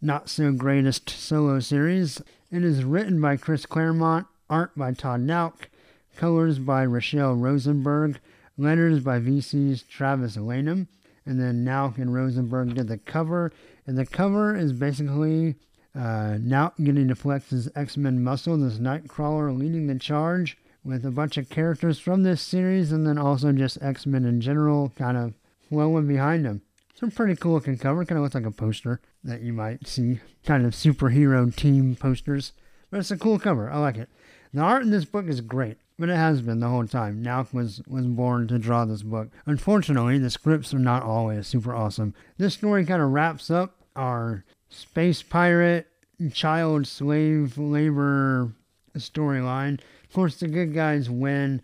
not 0.00 0.28
so 0.28 0.52
greatest 0.52 1.10
solo 1.10 1.60
series. 1.60 2.22
It 2.50 2.64
is 2.64 2.84
written 2.84 3.20
by 3.20 3.36
Chris 3.36 3.66
Claremont, 3.66 4.26
art 4.48 4.76
by 4.76 4.92
Todd 4.92 5.20
Nauck, 5.20 5.68
colors 6.16 6.58
by 6.58 6.86
Rachelle 6.86 7.40
Rosenberg, 7.40 8.20
letters 8.56 9.00
by 9.00 9.18
VC's 9.18 9.82
Travis 9.82 10.36
Lanham, 10.36 10.88
and 11.26 11.40
then 11.40 11.64
Nauck 11.64 11.98
and 11.98 12.14
Rosenberg 12.14 12.74
did 12.74 12.88
the 12.88 12.98
cover. 12.98 13.52
And 13.86 13.98
the 13.98 14.06
cover 14.06 14.56
is 14.56 14.72
basically 14.72 15.56
uh, 15.94 16.38
Nauck 16.38 16.72
getting 16.82 17.08
to 17.08 17.14
flex 17.14 17.50
his 17.50 17.68
X-Men 17.74 18.22
muscle, 18.22 18.56
this 18.56 18.78
Nightcrawler 18.78 19.56
leading 19.56 19.86
the 19.86 19.98
charge 19.98 20.56
with 20.84 21.04
a 21.04 21.10
bunch 21.10 21.36
of 21.36 21.50
characters 21.50 21.98
from 21.98 22.22
this 22.22 22.40
series, 22.40 22.92
and 22.92 23.06
then 23.06 23.18
also 23.18 23.52
just 23.52 23.82
X-Men 23.82 24.24
in 24.24 24.40
general 24.40 24.92
kind 24.96 25.16
of 25.16 25.34
flowing 25.68 26.06
behind 26.06 26.46
him. 26.46 26.62
Some 26.98 27.12
pretty 27.12 27.36
cool 27.36 27.52
looking 27.52 27.78
cover. 27.78 28.04
Kind 28.04 28.18
of 28.18 28.24
looks 28.24 28.34
like 28.34 28.44
a 28.44 28.50
poster 28.50 29.00
that 29.22 29.40
you 29.40 29.52
might 29.52 29.86
see. 29.86 30.18
Kind 30.44 30.66
of 30.66 30.72
superhero 30.72 31.54
team 31.54 31.94
posters. 31.94 32.52
But 32.90 32.98
it's 32.98 33.12
a 33.12 33.16
cool 33.16 33.38
cover. 33.38 33.70
I 33.70 33.78
like 33.78 33.98
it. 33.98 34.08
The 34.52 34.62
art 34.62 34.82
in 34.82 34.90
this 34.90 35.04
book 35.04 35.28
is 35.28 35.40
great, 35.40 35.76
but 35.96 36.08
it 36.08 36.16
has 36.16 36.42
been 36.42 36.58
the 36.58 36.68
whole 36.68 36.88
time. 36.88 37.22
Nauck 37.22 37.54
was, 37.54 37.82
was 37.86 38.06
born 38.06 38.48
to 38.48 38.58
draw 38.58 38.84
this 38.84 39.04
book. 39.04 39.28
Unfortunately, 39.46 40.18
the 40.18 40.28
scripts 40.28 40.74
are 40.74 40.80
not 40.80 41.04
always 41.04 41.46
super 41.46 41.72
awesome. 41.72 42.14
This 42.36 42.54
story 42.54 42.84
kind 42.84 43.00
of 43.00 43.10
wraps 43.10 43.48
up 43.48 43.76
our 43.94 44.44
space 44.68 45.22
pirate, 45.22 45.86
child 46.32 46.88
slave 46.88 47.58
labor 47.58 48.50
storyline. 48.96 49.74
Of 50.02 50.12
course, 50.14 50.40
the 50.40 50.48
good 50.48 50.74
guys 50.74 51.08
win 51.08 51.62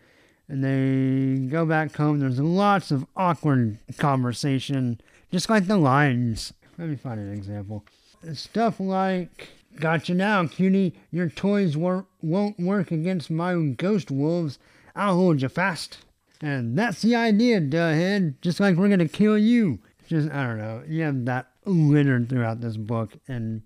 and 0.49 0.63
they 0.63 1.49
go 1.49 1.65
back 1.65 1.97
home. 1.97 2.21
There's 2.21 2.39
lots 2.39 2.91
of 2.91 3.07
awkward 3.17 3.79
conversation 3.99 5.01
just 5.35 5.51
like 5.51 5.67
the 5.67 5.77
lines. 5.77 6.53
Let 6.79 6.89
me 6.89 6.95
find 6.95 7.19
an 7.19 7.33
example. 7.33 7.85
Stuff 8.35 8.79
like, 8.79 9.49
Gotcha 9.81 10.15
now, 10.15 10.47
cutie. 10.47 10.95
Your 11.11 11.29
toys 11.29 11.77
wor- 11.77 12.07
won't 12.23 12.61
work 12.61 12.93
against 12.93 13.33
my 13.33 13.57
ghost 13.77 14.13
wolves. 14.13 14.61
I'll 14.95 15.17
hold 15.17 15.43
you 15.43 15.49
fast. 15.49 15.99
And 16.41 16.79
that's 16.79 17.03
the 17.03 17.17
idea, 17.17 17.61
duhhead. 17.61 18.35
Just 18.43 18.61
like 18.61 18.77
we're 18.77 18.89
gonna 18.89 19.09
kill 19.09 19.37
you. 19.37 19.81
Just, 20.07 20.31
I 20.31 20.47
don't 20.47 20.59
know. 20.59 20.85
You 20.87 21.03
have 21.03 21.25
that 21.25 21.49
littered 21.65 22.29
throughout 22.29 22.61
this 22.61 22.77
book 22.77 23.15
in 23.27 23.65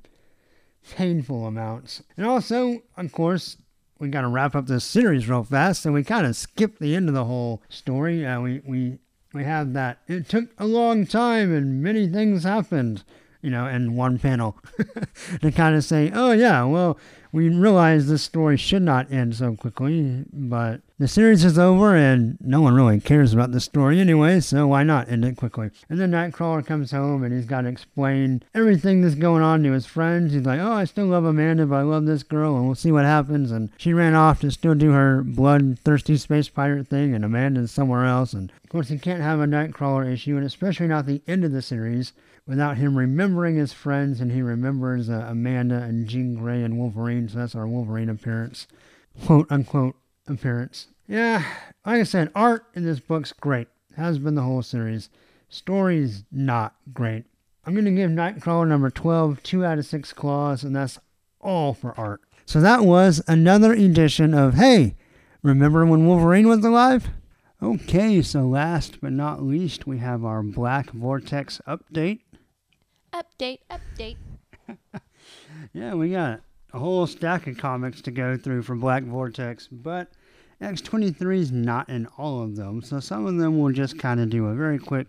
painful 0.92 1.44
amounts. 1.44 2.02
And 2.16 2.24
also, 2.24 2.80
of 2.96 3.12
course, 3.12 3.58
we 3.98 4.08
gotta 4.08 4.28
wrap 4.28 4.56
up 4.56 4.68
this 4.68 4.84
series 4.84 5.28
real 5.28 5.44
fast, 5.44 5.82
so 5.82 5.92
we 5.92 6.02
kind 6.02 6.26
of 6.26 6.34
skip 6.34 6.78
the 6.78 6.96
end 6.96 7.10
of 7.10 7.14
the 7.14 7.26
whole 7.26 7.62
story. 7.68 8.24
Uh, 8.24 8.40
we, 8.40 8.62
we 8.64 8.98
we 9.32 9.44
have 9.44 9.72
that. 9.74 9.98
It 10.06 10.28
took 10.28 10.50
a 10.58 10.66
long 10.66 11.06
time 11.06 11.54
and 11.54 11.82
many 11.82 12.08
things 12.08 12.44
happened, 12.44 13.04
you 13.42 13.50
know, 13.50 13.66
in 13.66 13.94
one 13.94 14.18
panel 14.18 14.56
to 15.40 15.52
kind 15.52 15.76
of 15.76 15.84
say, 15.84 16.10
oh, 16.14 16.32
yeah, 16.32 16.64
well, 16.64 16.98
we 17.32 17.48
realize 17.48 18.06
this 18.06 18.22
story 18.22 18.56
should 18.56 18.82
not 18.82 19.10
end 19.12 19.36
so 19.36 19.54
quickly, 19.54 20.24
but 20.32 20.80
the 20.98 21.06
series 21.06 21.44
is 21.44 21.58
over 21.58 21.94
and 21.94 22.38
no 22.40 22.60
one 22.60 22.74
really 22.74 23.00
cares 23.00 23.32
about 23.32 23.52
the 23.52 23.60
story 23.60 24.00
anyway, 24.00 24.40
so 24.40 24.66
why 24.66 24.82
not 24.82 25.08
end 25.08 25.24
it 25.24 25.36
quickly? 25.36 25.70
And 25.88 26.00
then 26.00 26.10
Nightcrawler 26.10 26.66
comes 26.66 26.90
home 26.90 27.22
and 27.22 27.32
he's 27.32 27.46
got 27.46 27.62
to 27.62 27.68
explain 27.68 28.42
everything 28.54 29.02
that's 29.02 29.14
going 29.14 29.42
on 29.42 29.62
to 29.62 29.72
his 29.72 29.86
friends. 29.86 30.32
He's 30.32 30.44
like, 30.44 30.60
oh, 30.60 30.72
I 30.72 30.84
still 30.84 31.06
love 31.06 31.24
Amanda, 31.24 31.66
but 31.66 31.76
I 31.76 31.82
love 31.82 32.06
this 32.06 32.22
girl, 32.22 32.56
and 32.56 32.66
we'll 32.66 32.74
see 32.74 32.92
what 32.92 33.04
happens. 33.04 33.52
And 33.52 33.70
she 33.76 33.92
ran 33.92 34.14
off 34.14 34.40
to 34.40 34.50
still 34.50 34.74
do 34.74 34.90
her 34.90 35.22
bloodthirsty 35.22 36.16
space 36.16 36.48
pirate 36.48 36.88
thing, 36.88 37.14
and 37.14 37.24
Amanda's 37.24 37.70
somewhere 37.70 38.06
else. 38.06 38.32
And 38.32 38.50
of 38.64 38.70
course, 38.70 38.88
he 38.88 38.98
can't 38.98 39.22
have 39.22 39.40
a 39.40 39.46
Nightcrawler 39.46 40.12
issue, 40.12 40.36
and 40.36 40.44
especially 40.44 40.88
not 40.88 41.06
the 41.06 41.22
end 41.28 41.44
of 41.44 41.52
the 41.52 41.62
series 41.62 42.12
without 42.49 42.78
him 42.78 42.96
remembering 42.96 43.57
his 43.57 43.74
friends, 43.74 44.20
and 44.20 44.32
he 44.32 44.40
remembers 44.42 45.11
uh, 45.11 45.26
Amanda 45.28 45.76
and 45.76 46.09
Jean 46.09 46.34
Grey 46.34 46.62
and 46.64 46.78
Wolverine, 46.78 47.28
so 47.28 47.38
that's 47.38 47.55
our 47.55 47.68
Wolverine 47.68 48.09
appearance, 48.09 48.66
quote 49.24 49.46
unquote 49.53 49.94
appearance. 50.26 50.88
Yeah, 51.07 51.44
like 51.86 52.01
I 52.01 52.05
said, 52.05 52.32
art 52.34 52.64
in 52.74 52.84
this 52.84 53.01
book's 53.01 53.32
great. 53.32 53.68
Has 53.96 54.18
been 54.18 54.34
the 54.34 54.42
whole 54.42 54.62
series. 54.62 55.11
Story's 55.49 56.24
not 56.32 56.74
great. 56.92 57.24
I'm 57.64 57.74
going 57.74 57.84
to 57.84 57.90
give 57.90 58.11
Nightcrawler 58.11 58.66
number 58.66 58.90
12 58.90 59.42
2 59.42 59.64
out 59.64 59.78
of 59.78 59.86
6 59.86 60.12
claws, 60.14 60.64
and 60.64 60.74
that's 60.74 60.99
all 61.40 61.74
for 61.74 61.99
art. 61.99 62.22
So 62.46 62.61
that 62.61 62.84
was 62.84 63.22
another 63.28 63.72
edition 63.72 64.32
of 64.32 64.55
Hey, 64.55 64.96
remember 65.42 65.84
when 65.84 66.07
Wolverine 66.07 66.49
was 66.49 66.64
alive? 66.64 67.09
Okay, 67.62 68.22
so 68.22 68.42
last 68.42 69.01
but 69.01 69.12
not 69.12 69.42
least, 69.42 69.86
we 69.86 69.99
have 69.99 70.24
our 70.24 70.42
Black 70.42 70.90
Vortex 70.92 71.61
update. 71.66 72.20
Update, 73.12 73.61
update. 73.70 74.16
Yeah, 75.72 75.94
we 75.94 76.11
got 76.11 76.40
a 76.72 76.78
whole 76.78 77.06
stack 77.06 77.46
of 77.46 77.59
comics 77.59 78.00
to 78.02 78.11
go 78.11 78.36
through 78.36 78.62
for 78.62 78.74
Black 78.74 79.02
Vortex, 79.04 79.68
but 79.68 80.11
X23 80.61 81.38
is 81.38 81.52
not 81.52 81.88
in 81.88 82.06
all 82.18 82.42
of 82.42 82.56
them, 82.56 82.82
so 82.82 83.00
some 83.00 83.26
of 83.26 83.36
them 83.36 83.59
will 83.59 83.72
just 83.72 83.98
kind 83.98 84.20
of 84.20 84.30
do 84.30 84.46
a 84.46 84.54
very 84.54 84.78
quick 84.78 85.06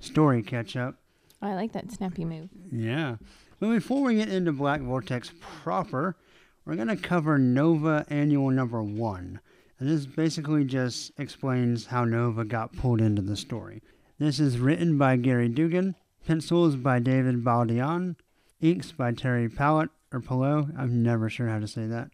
story 0.00 0.42
catch 0.42 0.76
up. 0.76 0.96
Oh, 1.42 1.48
I 1.48 1.54
like 1.54 1.72
that 1.72 1.92
snappy 1.92 2.24
move. 2.24 2.48
Yeah. 2.72 3.16
But 3.60 3.70
before 3.70 4.02
we 4.02 4.16
get 4.16 4.28
into 4.28 4.52
Black 4.52 4.80
Vortex 4.80 5.32
proper, 5.40 6.16
we're 6.64 6.76
going 6.76 6.88
to 6.88 6.96
cover 6.96 7.38
Nova 7.38 8.04
Annual 8.08 8.50
Number 8.50 8.82
1. 8.82 9.40
And 9.78 9.88
this 9.88 10.06
basically 10.06 10.64
just 10.64 11.12
explains 11.18 11.86
how 11.86 12.04
Nova 12.04 12.44
got 12.44 12.72
pulled 12.72 13.00
into 13.00 13.22
the 13.22 13.36
story. 13.36 13.82
This 14.18 14.40
is 14.40 14.58
written 14.58 14.98
by 14.98 15.16
Gerry 15.16 15.48
Duggan, 15.48 15.94
pencils 16.28 16.76
by 16.76 16.98
David 16.98 17.42
Baldeon, 17.42 18.14
inks 18.60 18.92
by 18.92 19.12
Terry 19.12 19.48
Pallot, 19.48 19.88
or 20.12 20.20
Pillow, 20.20 20.68
I'm 20.76 21.02
never 21.02 21.30
sure 21.30 21.48
how 21.48 21.58
to 21.58 21.66
say 21.66 21.86
that, 21.86 22.10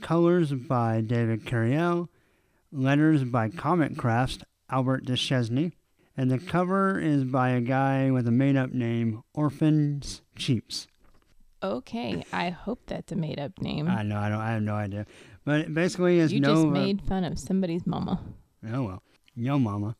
colors 0.00 0.54
by 0.54 1.02
David 1.02 1.44
Curiel, 1.44 2.08
letters 2.72 3.24
by 3.24 3.50
Comic 3.50 3.98
Crafts, 3.98 4.38
Albert 4.70 5.04
Deschesne, 5.04 5.72
and 6.16 6.30
the 6.30 6.38
cover 6.38 6.98
is 6.98 7.24
by 7.24 7.50
a 7.50 7.60
guy 7.60 8.10
with 8.10 8.26
a 8.26 8.30
made 8.30 8.56
up 8.56 8.72
name, 8.72 9.22
Orphans 9.34 10.22
Cheeps. 10.34 10.86
Okay, 11.62 12.24
I 12.32 12.48
hope 12.48 12.86
that's 12.86 13.12
a 13.12 13.16
made 13.16 13.38
up 13.38 13.60
name. 13.60 13.86
I 13.86 14.02
know, 14.02 14.16
I 14.16 14.30
don't, 14.30 14.40
I 14.40 14.52
have 14.52 14.62
no 14.62 14.76
idea. 14.76 15.04
But 15.44 15.60
it 15.60 15.74
basically, 15.74 16.20
is 16.20 16.32
you 16.32 16.40
Nova. 16.40 16.62
just 16.62 16.72
made 16.72 17.02
fun 17.02 17.22
of 17.22 17.38
somebody's 17.38 17.86
mama. 17.86 18.18
Oh 18.72 18.82
well, 18.84 19.02
yo 19.34 19.58
mama. 19.58 19.94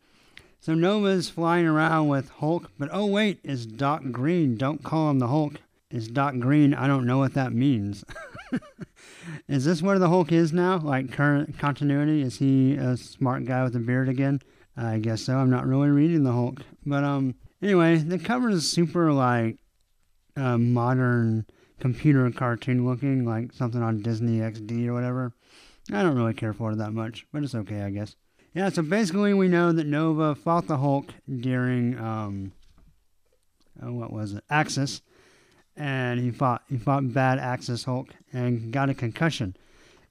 So 0.67 0.75
Nova's 0.75 1.29
flying 1.29 1.65
around 1.65 2.09
with 2.09 2.29
Hulk, 2.29 2.73
but 2.77 2.89
oh 2.91 3.07
wait, 3.07 3.39
it's 3.45 3.67
Doc 3.67 4.03
Green. 4.11 4.57
Don't 4.57 4.83
call 4.83 5.09
him 5.09 5.21
the 5.21 5.29
Hulk. 5.29 5.61
It's 5.93 6.09
Doc 6.09 6.41
Green. 6.41 6.75
I 6.75 6.89
don't 6.89 7.07
know 7.07 7.19
what 7.19 7.35
that 7.35 7.53
means. 7.53 8.05
is 9.49 9.65
this 9.65 9.81
where 9.81 10.01
the 10.01 10.09
Hulk 10.09 10.33
is 10.33 10.53
now? 10.53 10.79
Like 10.79 11.13
current 11.13 11.57
continuity? 11.57 12.21
Is 12.21 12.39
he 12.39 12.75
a 12.75 12.97
smart 12.97 13.45
guy 13.45 13.63
with 13.63 13.77
a 13.77 13.79
beard 13.79 14.09
again? 14.09 14.41
I 14.77 14.99
guess 14.99 15.23
so. 15.23 15.37
I'm 15.37 15.51
not 15.51 15.69
really 15.69 15.91
reading 15.91 16.25
the 16.25 16.33
Hulk, 16.33 16.63
but 16.85 17.05
um. 17.05 17.37
Anyway, 17.63 17.99
the 17.99 18.19
cover 18.19 18.51
is 18.51 18.69
super 18.69 19.13
like 19.13 19.59
uh, 20.37 20.59
modern 20.59 21.47
computer 21.79 22.29
cartoon 22.33 22.85
looking, 22.85 23.25
like 23.25 23.53
something 23.53 23.85
on 23.85 24.03
Disney 24.03 24.41
XD 24.41 24.89
or 24.89 24.95
whatever. 24.95 25.33
I 25.93 26.03
don't 26.03 26.17
really 26.17 26.35
care 26.35 26.53
for 26.53 26.73
it 26.73 26.79
that 26.79 26.93
much, 26.93 27.25
but 27.33 27.45
it's 27.45 27.55
okay, 27.55 27.83
I 27.83 27.91
guess. 27.91 28.17
Yeah, 28.57 28.71
so 28.71 28.81
basically 28.81 29.35
we 29.35 29.49
know 29.49 29.71
that 29.71 29.87
Nova 29.87 30.35
fought 30.35 30.67
the 30.67 30.79
Hulk 30.79 31.13
during 31.29 31.99
um, 31.99 32.53
oh, 33.83 33.93
what 33.93 34.11
was 34.11 34.33
it? 34.33 34.45
Axis, 34.49 35.03
and 35.77 36.19
he 36.19 36.31
fought 36.31 36.63
he 36.67 36.79
fought 36.79 37.13
bad 37.13 37.39
Axis 37.39 37.85
Hulk 37.85 38.15
and 38.33 38.73
got 38.73 38.89
a 38.89 38.95
concussion, 38.95 39.55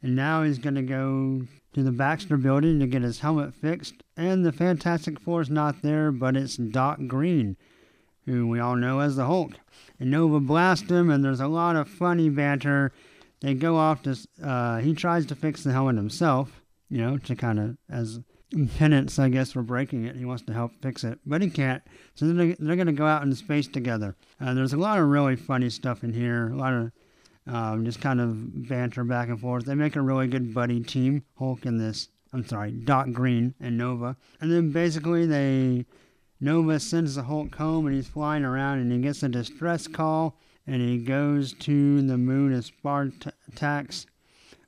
and 0.04 0.16
now 0.16 0.44
he's 0.44 0.60
gonna 0.60 0.84
go 0.84 1.42
to 1.74 1.82
the 1.82 1.92
Baxter 1.92 2.38
Building 2.38 2.80
to 2.82 2.86
get 2.86 3.02
his 3.02 3.22
helmet 3.22 3.56
fixed. 3.56 3.96
And 4.16 4.46
the 4.46 4.52
Fantastic 4.52 5.20
Four's 5.20 5.50
not 5.50 5.82
there, 5.82 6.12
but 6.12 6.38
it's 6.38 6.56
Doc 6.56 7.00
Green, 7.08 7.58
who 8.28 8.46
we 8.48 8.60
all 8.60 8.76
know 8.76 9.00
as 9.00 9.16
the 9.16 9.26
Hulk. 9.26 9.54
And 10.00 10.12
Nova 10.12 10.40
blasts 10.40 10.92
him, 10.92 11.10
and 11.10 11.26
there's 11.26 11.40
a 11.40 11.48
lot 11.48 11.76
of 11.76 11.90
funny 11.90 12.30
banter. 12.30 12.92
They 13.42 13.56
go 13.56 13.78
off 13.78 14.04
to. 14.04 14.16
Uh, 14.40 14.78
he 14.82 14.94
tries 14.94 15.26
to 15.26 15.36
fix 15.36 15.64
the 15.64 15.72
helmet 15.72 15.96
himself, 15.96 16.62
you 16.92 17.00
know, 17.00 17.18
to 17.18 17.36
kind 17.36 17.60
of 17.60 17.78
as 17.90 18.20
penance, 18.78 19.20
I 19.20 19.30
guess, 19.30 19.52
for 19.52 19.62
breaking 19.62 20.06
it. 20.06 20.16
He 20.16 20.26
wants 20.26 20.44
to 20.44 20.54
help 20.54 20.74
fix 20.82 21.04
it, 21.04 21.20
but 21.26 21.42
he 21.42 21.50
can't. 21.50 21.84
So 22.14 22.28
they're, 22.28 22.56
they're 22.60 22.76
going 22.76 22.88
to 22.88 22.94
go 22.94 23.06
out 23.06 23.24
into 23.24 23.36
space 23.36 23.68
together. 23.68 24.16
Uh, 24.40 24.54
there's 24.54 24.74
a 24.74 24.78
lot 24.78 25.00
of 25.00 25.08
really 25.08 25.36
funny 25.36 25.70
stuff 25.70 26.04
in 26.04 26.14
here. 26.14 26.50
A 26.50 26.56
lot 26.56 26.74
of 26.74 26.92
um, 27.48 27.86
just 27.86 28.02
kind 28.02 28.20
of 28.20 28.68
banter 28.68 29.04
back 29.04 29.30
and 29.30 29.40
forth. 29.40 29.66
They 29.66 29.76
make 29.76 29.96
a 29.96 30.02
really 30.02 30.28
good 30.28 30.54
buddy 30.54 30.80
team. 30.82 31.24
Hulk 31.38 31.66
and 31.66 31.80
this, 31.80 32.10
I'm 32.34 32.46
sorry, 32.46 32.72
Doc 32.72 33.12
Green 33.12 33.54
and 33.60 33.78
Nova. 33.78 34.16
And 34.42 34.52
then 34.52 34.72
basically 34.72 35.26
they, 35.26 35.86
Nova 36.40 36.80
sends 36.80 37.16
the 37.16 37.24
Hulk 37.24 37.56
home 37.56 37.86
and 37.86 37.96
he's 37.96 38.08
flying 38.08 38.44
around 38.44 38.80
and 38.80 38.92
he 38.92 39.00
gets 39.00 39.24
a 39.24 39.30
distress 39.30 39.88
call 39.88 40.38
and 40.68 40.82
he 40.82 40.98
goes 40.98 41.54
to 41.54 42.02
the 42.02 42.18
moon 42.18 42.54
of 42.54 42.66
Spartax 42.66 44.06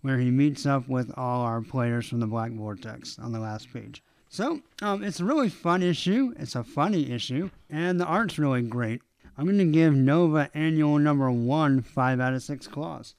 where 0.01 0.17
he 0.17 0.31
meets 0.31 0.65
up 0.65 0.87
with 0.87 1.11
all 1.17 1.41
our 1.41 1.61
players 1.61 2.07
from 2.07 2.19
the 2.19 2.27
Black 2.27 2.51
Vortex 2.51 3.17
on 3.19 3.31
the 3.31 3.39
last 3.39 3.71
page. 3.73 4.03
So, 4.29 4.61
um, 4.81 5.03
it's 5.03 5.19
a 5.19 5.25
really 5.25 5.49
fun 5.49 5.81
issue. 5.81 6.33
It's 6.37 6.55
a 6.55 6.63
funny 6.63 7.11
issue, 7.11 7.49
and 7.69 7.99
the 7.99 8.05
art's 8.05 8.37
really 8.37 8.61
great. 8.61 9.01
I'm 9.37 9.45
going 9.45 9.57
to 9.59 9.65
give 9.65 9.93
Nova 9.93 10.49
Annual 10.53 10.99
Number 10.99 11.29
One 11.31 11.81
five 11.81 12.19
out 12.19 12.33
of 12.33 12.43
six 12.43 12.67
claws. 12.67 13.15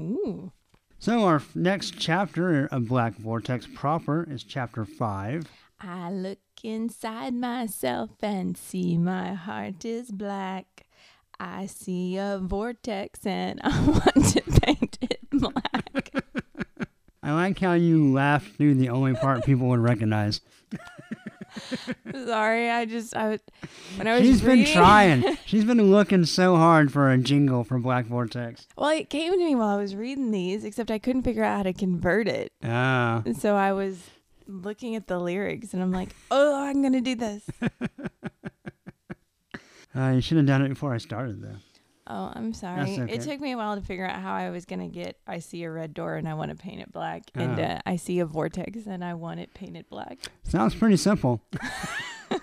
Ooh. 0.00 0.52
So 0.98 1.24
our 1.24 1.42
next 1.54 1.98
chapter 1.98 2.66
of 2.66 2.88
Black 2.88 3.14
Vortex 3.14 3.66
proper 3.74 4.26
is 4.30 4.42
chapter 4.42 4.84
five. 4.84 5.44
I 5.80 6.10
look 6.12 6.38
inside 6.62 7.32
myself 7.32 8.10
and 8.20 8.54
see 8.56 8.98
my 8.98 9.32
heart 9.32 9.84
is 9.84 10.10
black. 10.10 10.86
I 11.38 11.64
see 11.66 12.18
a 12.18 12.38
vortex 12.42 13.24
and 13.24 13.60
I 13.64 13.80
want 13.86 14.26
to 14.34 14.42
paint 14.60 14.98
it 15.00 15.20
black. 15.30 15.79
I 17.30 17.34
like 17.34 17.60
how 17.60 17.74
you 17.74 18.12
laughed 18.12 18.56
through 18.56 18.74
the 18.74 18.88
only 18.88 19.14
part 19.14 19.44
people 19.44 19.68
would 19.68 19.78
recognize. 19.78 20.40
Sorry, 22.26 22.68
I 22.68 22.86
just 22.86 23.16
I 23.16 23.28
would 23.28 23.40
when 23.96 24.08
I 24.08 24.14
was 24.14 24.22
She's 24.22 24.40
been 24.42 24.64
trying. 24.64 25.36
She's 25.46 25.64
been 25.64 25.80
looking 25.92 26.24
so 26.24 26.56
hard 26.56 26.92
for 26.92 27.08
a 27.08 27.18
jingle 27.18 27.62
for 27.62 27.78
Black 27.78 28.06
Vortex. 28.06 28.66
Well, 28.76 28.90
it 28.90 29.10
came 29.10 29.32
to 29.32 29.38
me 29.38 29.54
while 29.54 29.68
I 29.68 29.80
was 29.80 29.94
reading 29.94 30.32
these, 30.32 30.64
except 30.64 30.90
I 30.90 30.98
couldn't 30.98 31.22
figure 31.22 31.44
out 31.44 31.58
how 31.58 31.62
to 31.64 31.72
convert 31.72 32.26
it. 32.26 32.50
Ah, 32.64 33.22
And 33.24 33.36
so 33.36 33.54
I 33.54 33.72
was 33.72 34.10
looking 34.48 34.96
at 34.96 35.06
the 35.06 35.20
lyrics 35.20 35.72
and 35.72 35.82
I'm 35.82 35.92
like, 35.92 36.08
oh, 36.32 36.60
I'm 36.64 36.82
going 36.82 36.94
to 36.94 37.00
do 37.00 37.14
this. 37.14 37.44
uh, 39.96 40.08
you 40.14 40.20
should 40.20 40.36
have 40.36 40.46
done 40.46 40.62
it 40.62 40.70
before 40.70 40.92
I 40.92 40.98
started, 40.98 41.42
though. 41.42 41.56
Oh, 42.12 42.32
I'm 42.34 42.52
sorry. 42.52 42.98
okay. 42.98 43.12
It 43.14 43.20
took 43.20 43.40
me 43.40 43.52
a 43.52 43.56
while 43.56 43.76
to 43.76 43.82
figure 43.82 44.04
out 44.06 44.20
how 44.20 44.34
I 44.34 44.50
was 44.50 44.64
going 44.64 44.80
to 44.80 44.88
get 44.88 45.16
I 45.26 45.38
see 45.38 45.62
a 45.62 45.70
red 45.70 45.94
door 45.94 46.16
and 46.16 46.28
I 46.28 46.34
want 46.34 46.50
to 46.50 46.56
paint 46.56 46.80
it 46.80 46.90
black. 46.90 47.22
And 47.34 47.60
Ah. 47.60 47.62
uh, 47.62 47.78
I 47.86 47.96
see 47.96 48.18
a 48.18 48.26
vortex 48.26 48.86
and 48.86 49.04
I 49.04 49.14
want 49.14 49.38
it 49.40 49.54
painted 49.54 49.88
black. 49.88 50.18
Sounds 50.42 50.74
pretty 50.74 50.96
simple. 50.96 51.40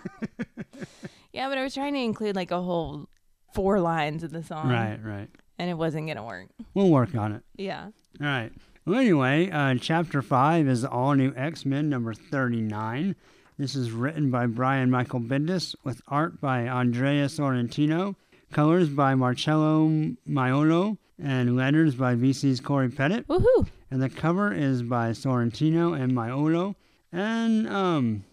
Yeah, 1.33 1.49
but 1.49 1.57
I 1.59 1.63
was 1.63 1.73
trying 1.75 1.93
to 1.93 1.99
include 1.99 2.35
like 2.35 2.49
a 2.49 2.59
whole 2.61 3.07
four 3.53 3.79
lines 3.79 4.23
of 4.23 4.31
the 4.31 4.41
song. 4.41 4.69
Right, 4.69 4.97
right. 5.03 5.29
And 5.59 5.69
it 5.69 5.75
wasn't 5.75 6.07
going 6.07 6.17
to 6.17 6.23
work. 6.23 6.47
We'll 6.73 6.89
work 6.89 7.13
on 7.15 7.31
it. 7.31 7.43
Yeah. 7.55 7.89
All 8.19 8.25
right. 8.27 8.51
Well, 8.85 8.99
anyway, 8.99 9.49
uh, 9.51 9.75
chapter 9.79 10.23
5 10.23 10.67
is 10.67 10.83
All 10.83 11.13
New 11.13 11.33
X 11.35 11.63
Men 11.65 11.89
number 11.89 12.13
39. 12.15 13.15
This 13.59 13.75
is 13.75 13.91
written 13.91 14.31
by 14.31 14.47
Brian 14.47 14.89
Michael 14.89 15.19
Bendis 15.19 15.75
with 15.83 16.01
art 16.07 16.41
by 16.41 16.61
Andrea 16.61 17.25
Sorrentino, 17.25 18.15
colors 18.51 18.89
by 18.89 19.15
Marcello 19.15 19.87
Maiolo, 20.27 20.97
and 21.21 21.55
letters 21.55 21.95
by 21.95 22.15
VC's 22.15 22.59
Cory 22.59 22.89
Petit. 22.89 23.21
Woohoo. 23.21 23.67
And 23.89 24.01
the 24.01 24.09
cover 24.09 24.53
is 24.53 24.83
by 24.83 25.11
Sorrentino 25.11 25.99
and 25.99 26.11
Maiolo. 26.11 26.75
And 27.11 27.67
um, 27.69 28.23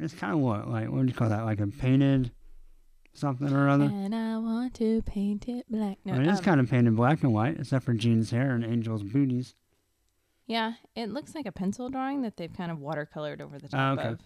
it's 0.00 0.14
kind 0.14 0.32
of 0.32 0.38
what? 0.40 0.68
Like, 0.68 0.88
what 0.90 1.02
do 1.02 1.06
you 1.08 1.12
call 1.14 1.28
that? 1.28 1.44
Like 1.44 1.60
a 1.60 1.66
painted 1.66 2.30
something 3.12 3.52
or 3.52 3.68
other? 3.68 3.84
And 3.84 4.14
I 4.14 4.38
want 4.38 4.74
to 4.74 5.02
paint 5.02 5.48
it 5.48 5.66
black. 5.70 5.98
No, 6.04 6.14
it 6.14 6.26
is 6.26 6.38
um, 6.38 6.44
kind 6.44 6.60
of 6.60 6.70
painted 6.70 6.96
black 6.96 7.22
and 7.22 7.32
white, 7.34 7.58
except 7.60 7.84
for 7.84 7.94
Jean's 7.94 8.30
hair 8.30 8.52
and 8.52 8.64
Angel's 8.64 9.02
booties. 9.02 9.54
Yeah, 10.46 10.72
it 10.96 11.10
looks 11.10 11.34
like 11.34 11.44
a 11.46 11.52
pencil 11.52 11.90
drawing 11.90 12.22
that 12.22 12.36
they've 12.38 12.52
kind 12.52 12.70
of 12.72 12.78
watercolored 12.78 13.40
over 13.42 13.58
the 13.58 13.66
Oh, 13.66 13.70
top 13.70 13.98
okay. 13.98 14.08
of. 14.08 14.20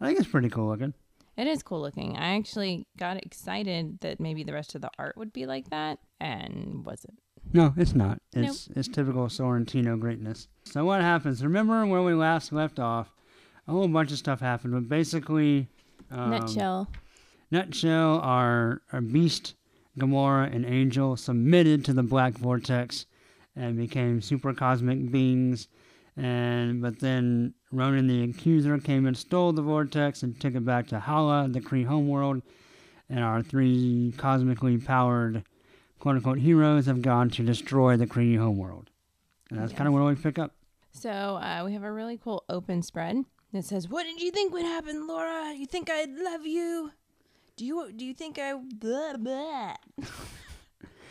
I 0.00 0.06
think 0.06 0.18
it's 0.18 0.28
pretty 0.28 0.48
cool 0.48 0.68
looking. 0.68 0.94
It 1.36 1.46
is 1.46 1.62
cool 1.62 1.80
looking. 1.80 2.16
I 2.16 2.36
actually 2.36 2.86
got 2.96 3.16
excited 3.24 3.98
that 4.00 4.20
maybe 4.20 4.44
the 4.44 4.52
rest 4.52 4.74
of 4.74 4.82
the 4.82 4.90
art 4.98 5.16
would 5.16 5.32
be 5.32 5.46
like 5.46 5.70
that, 5.70 5.98
and 6.20 6.84
wasn't. 6.84 7.18
No, 7.52 7.74
it's 7.76 7.94
not. 7.94 8.20
It's 8.32 8.68
it's 8.74 8.88
typical 8.88 9.26
Sorrentino 9.26 9.98
greatness. 9.98 10.48
So 10.64 10.84
what 10.84 11.00
happens? 11.00 11.42
Remember 11.42 11.84
where 11.86 12.02
we 12.02 12.14
last 12.14 12.52
left 12.52 12.78
off? 12.78 13.12
A 13.66 13.72
whole 13.72 13.88
bunch 13.88 14.12
of 14.12 14.18
stuff 14.18 14.40
happened, 14.40 14.74
but 14.74 14.88
basically, 14.88 15.68
um, 16.10 16.30
Nutshell. 16.30 16.88
nutshell, 17.50 18.20
our 18.20 18.82
our 18.92 19.00
beast, 19.00 19.54
Gamora 19.98 20.54
and 20.54 20.64
Angel 20.64 21.16
submitted 21.16 21.84
to 21.84 21.92
the 21.92 22.02
Black 22.02 22.34
Vortex 22.34 23.06
and 23.56 23.76
became 23.76 24.20
super 24.20 24.52
cosmic 24.52 25.10
beings. 25.10 25.68
And 26.16 26.80
but 26.80 27.00
then 27.00 27.54
Ronan 27.74 28.06
the 28.06 28.22
Accuser 28.22 28.78
came 28.78 29.06
and 29.06 29.16
stole 29.16 29.52
the 29.52 29.62
vortex 29.62 30.22
and 30.22 30.38
took 30.40 30.54
it 30.54 30.64
back 30.64 30.86
to 30.88 31.00
Hala, 31.00 31.48
the 31.48 31.60
Kree 31.60 31.84
homeworld. 31.84 32.42
And 33.08 33.20
our 33.20 33.42
three 33.42 34.14
cosmically 34.16 34.78
powered 34.78 35.44
quote 35.98 36.16
unquote 36.16 36.38
heroes 36.38 36.86
have 36.86 37.02
gone 37.02 37.30
to 37.30 37.42
destroy 37.42 37.96
the 37.96 38.06
Kree 38.06 38.38
homeworld. 38.38 38.90
And 39.50 39.58
that's 39.58 39.72
kind 39.72 39.88
of 39.88 39.94
where 39.94 40.04
we 40.04 40.14
pick 40.14 40.38
up. 40.38 40.52
So 40.92 41.10
uh, 41.10 41.62
we 41.64 41.72
have 41.72 41.82
a 41.82 41.92
really 41.92 42.16
cool 42.16 42.44
open 42.48 42.82
spread 42.82 43.24
that 43.52 43.64
says, 43.64 43.88
"What 43.88 44.04
did 44.04 44.20
you 44.20 44.30
think 44.30 44.52
would 44.52 44.64
happen, 44.64 45.06
Laura? 45.06 45.52
You 45.52 45.66
think 45.66 45.90
I'd 45.90 46.10
love 46.10 46.46
you? 46.46 46.92
Do 47.56 47.66
you 47.66 47.92
do 47.92 48.04
you 48.04 48.14
think 48.14 48.38
I?" 48.38 48.54
Blah, 48.54 49.16
blah. 49.18 49.74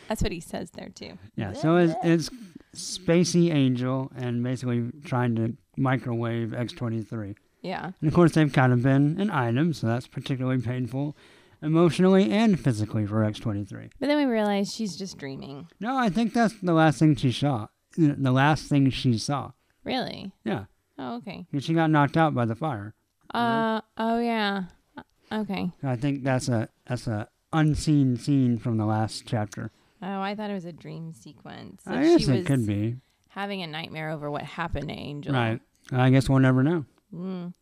That's 0.07 0.22
what 0.22 0.32
he 0.32 0.39
says 0.39 0.72
there 0.72 0.89
too. 0.89 1.18
Yeah, 1.36 1.53
so 1.53 1.78
it's, 1.78 1.93
it's 2.03 2.30
Spacey 2.76 3.53
Angel 3.53 4.11
and 4.16 4.43
basically 4.43 4.91
trying 5.05 5.36
to 5.36 5.55
microwave 5.78 6.49
X23. 6.49 7.36
Yeah. 7.61 7.91
And 8.01 8.07
of 8.07 8.13
course, 8.13 8.34
they've 8.34 8.51
kind 8.51 8.74
of 8.74 8.84
been 8.84 9.19
an 9.19 9.30
item, 9.32 9.74
so 9.74 9.88
that's 9.88 10.07
particularly 10.07 10.61
painful 10.61 11.15
emotionally 11.61 12.30
and 12.32 12.59
physically 12.59 13.05
for 13.05 13.24
X23. 13.24 13.91
But 13.99 14.07
then 14.07 14.17
we 14.17 14.26
realize 14.32 14.74
she's 14.74 14.95
just 14.97 15.17
dreaming. 15.17 15.67
No, 15.80 15.95
I 15.97 16.09
think 16.09 16.34
that's 16.34 16.55
the 16.61 16.74
last 16.74 16.99
thing 16.99 17.15
she 17.15 17.32
saw. 17.32 17.67
The 17.97 18.32
last 18.32 18.67
thing 18.67 18.89
she 18.89 19.17
saw. 19.17 19.51
Really? 19.84 20.32
Yeah, 20.43 20.65
Oh, 20.97 21.15
okay. 21.17 21.45
'cause 21.51 21.63
she 21.63 21.74
got 21.74 21.89
knocked 21.89 22.17
out 22.17 22.34
by 22.36 22.45
the 22.45 22.55
fire. 22.55 22.93
Uh. 23.34 23.82
Oh 23.97 24.19
yeah. 24.19 24.65
Uh, 24.97 25.01
Okay. 25.32 25.71
I 25.82 25.95
think 25.95 26.24
that's 26.24 26.49
a 26.49 26.69
that's 26.86 27.07
a 27.07 27.28
unseen 27.51 28.17
scene 28.17 28.57
from 28.57 28.78
the 28.78 28.86
last 28.86 29.24
chapter. 29.26 29.71
Oh, 30.01 30.21
I 30.21 30.36
thought 30.36 30.49
it 30.49 30.53
was 30.53 30.65
a 30.65 30.74
dream 30.74 31.13
sequence. 31.13 31.82
I 31.88 32.03
guess 32.03 32.26
she 32.26 32.32
it 32.32 32.38
was 32.39 32.45
could 32.47 32.67
be. 32.67 32.97
Having 33.34 33.63
a 33.63 33.67
nightmare 33.67 34.11
over 34.11 34.29
what 34.29 34.43
happened 34.43 34.89
to 34.89 34.93
Angel. 34.93 35.34
Right. 35.34 35.59
I 35.91 36.09
guess 36.11 36.29
we'll 36.29 36.39
never 36.39 36.63
know. 36.63 36.86
Mm. 37.13 37.53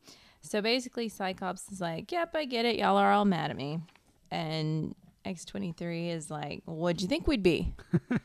So 0.42 0.62
basically, 0.62 1.08
Cyclops 1.08 1.72
is 1.72 1.80
like, 1.80 2.12
"Yep, 2.12 2.36
I 2.36 2.46
get 2.46 2.66
it. 2.66 2.78
Y'all 2.78 2.98
are 2.98 3.12
all 3.12 3.26
mad 3.26 3.52
at 3.52 3.58
me," 3.58 3.80
and 4.30 4.96
X 5.24 5.46
twenty 5.46 5.72
three 5.72 6.10
is 6.10 6.30
like, 6.30 6.64
"What'd 6.66 7.02
you 7.02 7.08
think 7.08 7.28
we'd 7.28 7.44
be?" 7.44 7.74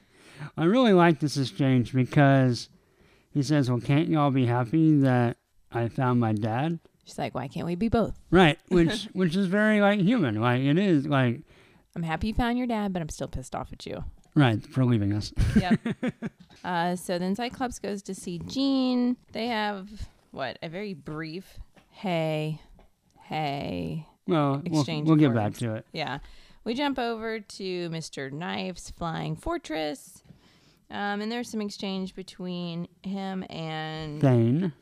I 0.57 0.64
really 0.64 0.92
like 0.92 1.20
this 1.20 1.36
exchange 1.36 1.92
because 1.92 2.68
he 3.30 3.42
says, 3.42 3.70
"Well, 3.70 3.80
can't 3.80 4.09
y'all 4.09 4.30
be 4.30 4.47
happy 4.47 4.99
that 5.01 5.36
I 5.70 5.88
found 5.88 6.20
my 6.20 6.32
dad?" 6.32 6.80
She's 7.05 7.18
like, 7.18 7.34
"Why 7.34 7.49
can't 7.49 7.66
we 7.66 7.74
be 7.74 7.88
both?" 7.88 8.18
Right, 8.30 8.59
which 8.68 9.05
which 9.12 9.36
is 9.36 9.47
very 9.47 9.80
like 9.80 10.01
human. 10.01 10.40
Like 10.40 10.62
it 10.62 10.78
is 10.78 11.07
like 11.07 11.42
I'm 11.94 12.03
happy 12.03 12.28
you 12.28 12.34
found 12.34 12.59
your 12.59 12.66
dad, 12.66 12.92
but 12.92 13.03
I'm 13.03 13.09
still 13.09 13.28
pissed 13.28 13.55
off 13.55 13.72
at 13.72 13.86
you. 13.86 14.05
Right, 14.37 14.64
for 14.64 14.84
leaving 14.84 15.14
us. 15.14 15.32
Yep. 15.59 15.80
uh, 16.64 16.95
so 16.95 17.18
then 17.18 17.34
Cyclops 17.34 17.78
goes 17.78 18.03
to 18.03 18.14
see 18.14 18.39
Jean. 18.39 19.16
They 19.32 19.47
have 19.47 19.89
what 20.30 20.59
a 20.62 20.68
very 20.68 20.93
brief 20.93 21.59
hey, 21.97 22.61
hey. 23.22 24.07
Well, 24.26 24.62
we'll, 24.68 24.80
Exchange 24.80 25.09
we'll 25.09 25.16
get 25.16 25.34
back 25.34 25.55
to 25.55 25.74
it. 25.76 25.87
Yeah, 25.93 26.18
we 26.64 26.74
jump 26.74 26.99
over 26.99 27.41
to 27.41 27.89
Mister 27.91 28.30
Knife's 28.30 28.91
flying 28.91 29.37
fortress, 29.37 30.22
um, 30.91 31.20
and 31.20 31.32
there's 31.32 31.49
some 31.49 31.62
exchange 31.62 32.14
between 32.14 32.89
him 33.03 33.45
and 33.49 34.20
Thane. 34.20 34.72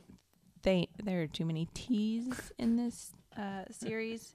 they. 0.62 0.88
There 1.02 1.22
are 1.22 1.26
too 1.26 1.44
many 1.44 1.68
T's 1.74 2.52
in 2.58 2.76
this 2.76 3.12
uh, 3.36 3.64
series, 3.70 4.34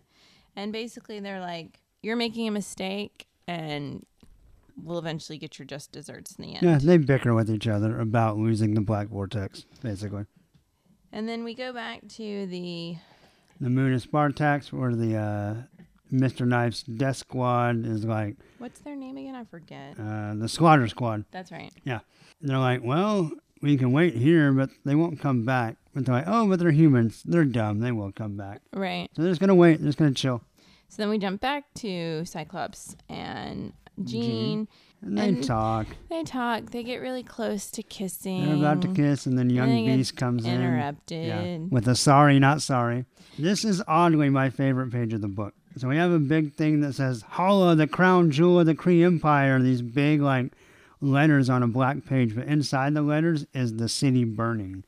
and 0.56 0.72
basically 0.72 1.20
they're 1.20 1.42
like, 1.42 1.82
"You're 2.02 2.16
making 2.16 2.48
a 2.48 2.52
mistake, 2.52 3.28
and 3.48 4.06
we'll 4.84 5.00
eventually 5.00 5.38
get 5.38 5.60
your 5.60 5.66
just 5.66 5.92
desserts 5.92 6.36
in 6.36 6.44
the 6.44 6.56
end." 6.56 6.64
Yeah, 6.64 6.78
they 6.82 6.98
bicker 6.98 7.34
with 7.34 7.50
each 7.50 7.68
other 7.68 8.00
about 8.00 8.38
losing 8.38 8.74
the 8.74 8.82
Black 8.82 9.08
Vortex, 9.10 9.66
basically. 9.82 10.26
And 11.12 11.28
then 11.28 11.44
we 11.44 11.56
go 11.56 11.74
back 11.74 12.08
to 12.18 12.46
the 12.48 12.98
The 13.60 13.70
moon 13.70 13.94
is 13.94 14.06
Spartax, 14.06 14.72
where 14.72 14.94
the 14.96 15.16
uh, 15.18 15.56
Mr. 16.14 16.48
Knife's 16.48 16.84
death 16.84 17.18
squad 17.18 17.86
is 17.86 18.06
like 18.06 18.36
what's 18.60 18.80
their 18.82 18.96
name 18.96 19.18
again? 19.18 19.36
I 19.36 19.44
forget. 19.46 19.96
uh, 20.00 20.34
the 20.36 20.48
Slaughter 20.50 20.88
Squad. 20.88 21.26
That's 21.32 21.52
right. 21.52 21.72
Yeah, 21.84 22.00
and 22.42 22.50
they're 22.50 22.58
like, 22.58 22.82
well, 22.84 23.32
we 23.62 23.76
can 23.78 23.92
wait 23.92 24.16
here, 24.16 24.52
but 24.54 24.70
they 24.86 24.96
won't 24.96 25.20
come 25.20 25.46
back. 25.46 25.76
But 25.94 26.06
they're 26.06 26.16
like, 26.16 26.28
oh, 26.28 26.48
but 26.48 26.60
they're 26.60 26.72
humans. 26.72 27.24
They're 27.26 27.44
dumb. 27.46 27.80
They 27.80 27.92
will 27.92 28.12
come 28.12 28.38
back. 28.38 28.62
Right. 28.74 29.10
So 29.16 29.24
they're 29.24 29.32
just 29.32 29.42
gonna 29.42 29.56
wait. 29.56 29.80
They're 29.80 29.88
just 29.90 29.98
gonna 29.98 30.14
chill. 30.14 30.42
So 30.92 31.02
then 31.04 31.10
we 31.10 31.18
jump 31.20 31.42
back 31.42 31.66
to 31.76 32.24
Cyclops 32.26 32.96
and 33.10 33.74
Jean. 34.04 34.68
And 35.02 35.18
they 35.18 35.30
And- 35.30 35.44
talk. 35.44 35.88
They 36.10 36.24
talk. 36.24 36.72
They 36.72 36.84
get 36.84 36.98
really 36.98 37.24
close 37.24 37.72
to 37.72 37.84
kissing. 37.84 38.46
They're 38.46 38.56
about 38.56 38.82
to 38.82 38.94
kiss, 38.94 39.26
and 39.26 39.38
then 39.38 39.50
young 39.50 39.86
get 39.86 39.96
Beast 39.96 40.18
comes 40.18 40.44
in. 40.46 40.60
Interrupted. 40.62 41.26
Yeah, 41.28 41.58
with 41.70 41.88
a 41.88 41.96
sorry, 41.96 42.38
not 42.40 42.62
sorry. 42.62 43.06
This 43.38 43.64
is 43.64 43.82
oddly 43.88 44.30
my 44.30 44.50
favorite 44.50 44.92
page 44.92 45.14
of 45.14 45.22
the 45.22 45.30
book. 45.30 45.54
So 45.78 45.88
we 45.88 45.96
have 45.96 46.12
a 46.12 46.20
big 46.20 46.54
thing 46.56 46.82
that 46.82 46.94
says 46.96 47.24
Hala, 47.30 47.76
the 47.76 47.88
crown 47.88 48.32
jewel 48.32 48.60
of 48.60 48.66
the 48.66 48.76
Kree 48.76 49.06
Empire. 49.06 49.62
These 49.62 49.82
big 49.82 50.20
like 50.22 50.52
letters 51.00 51.50
on 51.50 51.64
a 51.64 51.68
black 51.68 52.04
page, 52.06 52.36
but 52.36 52.46
inside 52.48 52.94
the 52.94 53.02
letters 53.02 53.46
is 53.54 53.78
the 53.78 53.88
city 53.88 54.26
burning. 54.26 54.84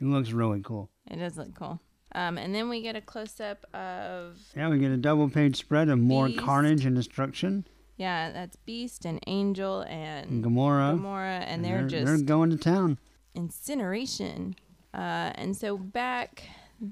It 0.00 0.06
looks 0.06 0.30
really 0.32 0.62
cool. 0.62 0.88
It 1.10 1.16
does 1.16 1.36
look 1.36 1.54
cool. 1.54 1.80
Um, 2.14 2.38
and 2.38 2.54
then 2.54 2.70
we 2.70 2.80
get 2.80 2.96
a 2.96 3.00
close 3.02 3.38
up 3.40 3.66
of 3.74 4.38
Yeah, 4.56 4.70
we 4.70 4.78
get 4.78 4.90
a 4.90 4.96
double 4.96 5.28
page 5.28 5.56
spread 5.56 5.90
of 5.90 5.98
more 5.98 6.28
Beast. 6.28 6.40
carnage 6.40 6.86
and 6.86 6.96
destruction. 6.96 7.66
Yeah, 8.00 8.32
that's 8.32 8.56
Beast 8.56 9.04
and 9.04 9.20
Angel 9.26 9.82
and 9.82 10.42
Gamora. 10.42 10.98
Gamora, 10.98 11.44
and, 11.46 11.62
they're, 11.62 11.86
just 11.86 12.06
they're 12.06 12.16
going 12.16 12.48
to 12.48 12.56
town. 12.56 12.96
incineration. 13.34 14.54
Uh, 14.94 15.30
and 15.34 15.54
so 15.54 15.76
back, 15.76 16.44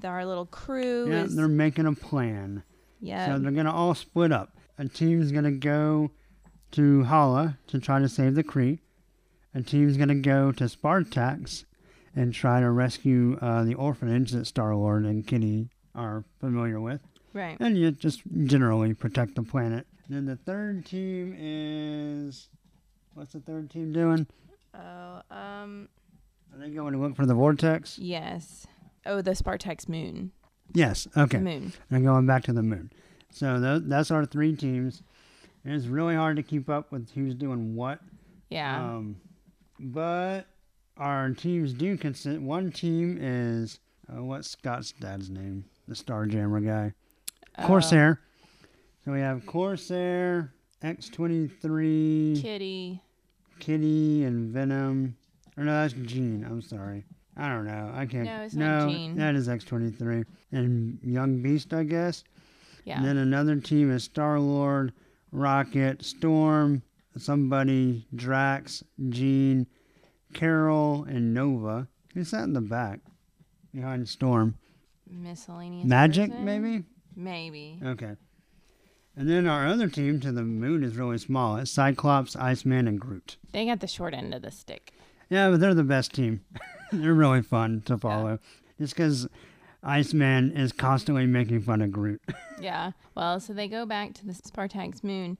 our 0.03 0.23
little 0.23 0.45
crew 0.45 1.09
Yeah, 1.09 1.23
is 1.23 1.35
they're 1.35 1.47
making 1.47 1.87
a 1.87 1.93
plan. 1.93 2.61
yeah, 3.01 3.25
So 3.25 3.39
they're 3.39 3.51
gonna 3.51 3.73
all 3.73 3.95
split 3.95 4.31
up. 4.31 4.55
A 4.77 4.87
team's 4.87 5.31
gonna 5.31 5.51
go 5.51 6.11
to 6.71 7.03
Hala 7.05 7.57
to 7.67 7.79
try 7.79 7.99
to 7.99 8.07
save 8.07 8.35
the 8.35 8.43
Kree. 8.43 8.77
A 9.55 9.63
team's 9.63 9.97
gonna 9.97 10.13
go 10.15 10.51
to 10.51 10.65
Spartax 10.65 11.65
and 12.15 12.33
try 12.33 12.59
to 12.59 12.69
rescue 12.69 13.37
uh, 13.41 13.63
the 13.63 13.73
orphanage 13.73 14.31
that 14.31 14.45
Star 14.45 14.75
Lord 14.75 15.05
and 15.05 15.25
Kitty 15.25 15.69
are 15.95 16.23
familiar 16.39 16.79
with, 16.79 17.01
right. 17.33 17.57
and 17.59 17.77
you 17.77 17.91
just 17.91 18.21
generally 18.45 18.93
protect 18.93 19.33
the 19.35 19.43
planet. 19.43 19.87
Then 20.09 20.25
the 20.25 20.35
third 20.35 20.85
team 20.85 21.35
is 21.37 22.49
what's 23.13 23.33
the 23.33 23.39
third 23.39 23.69
team 23.69 23.91
doing? 23.93 24.27
Oh, 24.73 25.21
um, 25.31 25.89
Are 26.53 26.59
they 26.59 26.69
going 26.69 26.93
to 26.93 26.99
look 26.99 27.15
for 27.15 27.25
the 27.25 27.33
vortex? 27.35 27.97
yes. 27.99 28.65
Oh, 29.05 29.21
the 29.21 29.31
Spartax 29.31 29.87
moon. 29.87 30.31
Yes. 30.73 31.07
Okay. 31.15 31.37
The 31.37 31.43
moon. 31.43 31.73
and 31.89 32.03
going 32.03 32.25
back 32.27 32.43
to 32.43 32.53
the 32.53 32.61
moon. 32.61 32.91
So 33.31 33.59
tho- 33.59 33.79
that's 33.79 34.11
our 34.11 34.25
three 34.25 34.55
teams. 34.55 35.01
And 35.63 35.73
it's 35.73 35.85
really 35.87 36.15
hard 36.15 36.35
to 36.35 36.43
keep 36.43 36.69
up 36.69 36.91
with 36.91 37.09
who's 37.11 37.33
doing 37.33 37.75
what. 37.75 37.99
Yeah. 38.49 38.79
Um, 38.83 39.15
but 39.79 40.47
our 40.97 41.29
teams 41.31 41.73
do 41.73 41.97
consist. 41.97 42.39
One 42.41 42.71
team 42.71 43.17
is 43.21 43.79
uh, 44.11 44.21
what's 44.23 44.49
Scott's 44.49 44.91
dad's 44.99 45.29
name? 45.29 45.65
The 45.87 45.95
Starjammer 45.95 46.63
guy, 46.65 46.93
Uh, 47.57 47.65
Corsair. 47.67 48.19
So 49.09 49.13
we 49.13 49.21
have 49.21 49.43
Corsair, 49.47 50.53
X 50.83 51.09
twenty 51.09 51.47
three, 51.47 52.39
Kitty. 52.39 53.01
Kitty, 53.57 54.23
and 54.23 54.53
Venom. 54.53 55.17
Or 55.57 55.63
no, 55.63 55.81
that's 55.81 55.93
Jean. 55.93 56.45
I'm 56.45 56.61
sorry. 56.61 57.05
I 57.35 57.49
don't 57.49 57.65
know. 57.65 57.91
I 57.91 58.05
can't. 58.05 58.25
No, 58.25 58.41
it's 58.43 58.53
not 58.53 58.85
no, 58.85 58.91
Jean. 58.91 59.15
that 59.15 59.33
is 59.33 59.49
X 59.49 59.63
twenty 59.63 59.89
three, 59.89 60.25
and 60.51 60.99
Young 61.01 61.41
Beast, 61.41 61.73
I 61.73 61.85
guess. 61.85 62.23
Yeah. 62.85 62.97
And 62.97 63.05
then 63.05 63.17
another 63.17 63.55
team 63.55 63.91
is 63.91 64.03
Star 64.03 64.39
Lord, 64.39 64.93
Rocket, 65.31 66.05
Storm, 66.05 66.83
somebody, 67.17 68.05
Drax, 68.13 68.83
Jean, 69.09 69.65
Carol, 70.35 71.05
and 71.05 71.33
Nova. 71.33 71.87
Who's 72.13 72.29
that 72.29 72.43
in 72.43 72.53
the 72.53 72.61
back? 72.61 72.99
Behind 73.73 74.07
Storm. 74.07 74.53
Miscellaneous. 75.09 75.87
Magic, 75.87 76.29
person? 76.29 76.45
maybe? 76.45 76.83
Maybe. 77.15 77.79
Okay. 77.83 78.15
And 79.19 79.29
then 79.29 79.47
our 79.47 79.67
other 79.67 79.89
team 79.89 80.21
to 80.21 80.31
the 80.31 80.43
moon 80.43 80.81
is 80.81 80.95
really 80.95 81.17
small. 81.17 81.57
It's 81.57 81.69
Cyclops, 81.69 82.37
Iceman, 82.37 82.87
and 82.87 82.97
Groot. 82.97 83.35
They 83.51 83.65
got 83.65 83.81
the 83.81 83.87
short 83.87 84.13
end 84.13 84.33
of 84.33 84.43
the 84.43 84.49
stick. 84.49 84.93
Yeah, 85.29 85.49
but 85.49 85.59
they're 85.59 85.73
the 85.73 85.83
best 85.83 86.13
team. 86.13 86.39
they're 86.93 87.13
really 87.13 87.41
fun 87.41 87.81
to 87.87 87.97
follow. 87.97 88.39
Just 88.79 88.95
because 88.95 89.27
Iceman 89.83 90.53
is 90.53 90.71
constantly 90.71 91.25
making 91.25 91.63
fun 91.63 91.81
of 91.81 91.91
Groot. 91.91 92.21
Yeah. 92.61 92.91
Well, 93.15 93.39
so 93.39 93.53
they 93.53 93.69
go 93.69 93.85
back 93.85 94.13
to 94.15 94.25
the 94.25 94.33
Spartax 94.33 95.01
moon, 95.01 95.37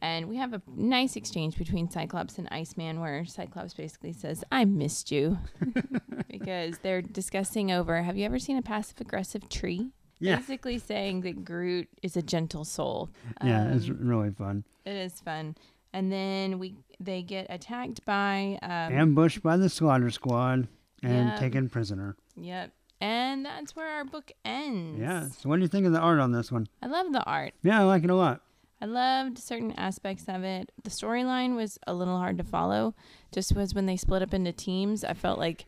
and 0.00 0.28
we 0.28 0.36
have 0.36 0.52
a 0.52 0.62
nice 0.68 1.16
exchange 1.16 1.58
between 1.58 1.90
Cyclops 1.90 2.38
and 2.38 2.46
Iceman, 2.52 3.00
where 3.00 3.24
Cyclops 3.24 3.74
basically 3.74 4.12
says, 4.12 4.44
"I 4.52 4.64
missed 4.64 5.10
you," 5.10 5.38
because 6.30 6.78
they're 6.78 7.02
discussing 7.02 7.72
over. 7.72 8.02
Have 8.02 8.16
you 8.16 8.24
ever 8.24 8.38
seen 8.38 8.56
a 8.56 8.62
passive 8.62 9.00
aggressive 9.00 9.48
tree? 9.48 9.90
Yeah. 10.22 10.36
Basically 10.36 10.78
saying 10.78 11.22
that 11.22 11.44
Groot 11.44 11.88
is 12.02 12.16
a 12.16 12.22
gentle 12.22 12.64
soul. 12.64 13.10
yeah, 13.44 13.72
it's 13.74 13.88
Um, 13.88 13.98
really 14.00 14.30
fun. 14.30 14.64
it 14.84 14.94
is 14.96 15.20
fun. 15.20 15.56
And 15.92 16.10
then 16.12 16.58
we 16.58 16.76
they 17.00 17.22
get 17.22 17.46
attacked 17.50 18.04
by 18.04 18.58
um, 18.62 18.92
ambushed 18.92 19.42
by 19.42 19.56
the 19.56 19.68
slaughter 19.68 20.10
squad 20.10 20.68
and 21.02 21.28
Yeah. 21.28 21.36
taken 21.38 21.68
prisoner. 21.68 22.16
Yep. 22.36 22.72
And 23.00 23.44
that's 23.44 23.74
where 23.74 23.88
our 23.88 24.04
book 24.04 24.30
ends. 24.44 25.00
Yeah. 25.00 25.28
So 25.28 25.48
what 25.48 25.56
do 25.56 25.62
you 25.62 25.68
think 25.68 25.86
of 25.86 25.92
the 25.92 25.98
art 25.98 26.20
on 26.20 26.30
this 26.30 26.52
one? 26.52 26.68
I 26.80 26.86
love 26.86 27.12
the 27.12 27.24
art. 27.24 27.54
Yeah, 27.64 27.80
I 27.80 27.82
like 27.84 28.04
it 28.04 28.10
a 28.10 28.14
lot. 28.14 28.42
I 28.80 28.84
loved 28.86 29.38
certain 29.38 29.72
aspects 29.72 30.24
of 30.28 30.44
it. 30.44 30.70
The 30.84 30.90
storyline 30.90 31.56
was 31.56 31.78
a 31.86 31.94
little 31.94 32.16
hard 32.18 32.38
to 32.38 32.44
follow. 32.44 32.94
Just 33.32 33.54
was 33.56 33.74
when 33.74 33.86
they 33.86 33.96
split 33.96 34.22
up 34.22 34.32
into 34.34 34.52
teams, 34.52 35.02
I 35.04 35.14
felt 35.14 35.38
like 35.40 35.66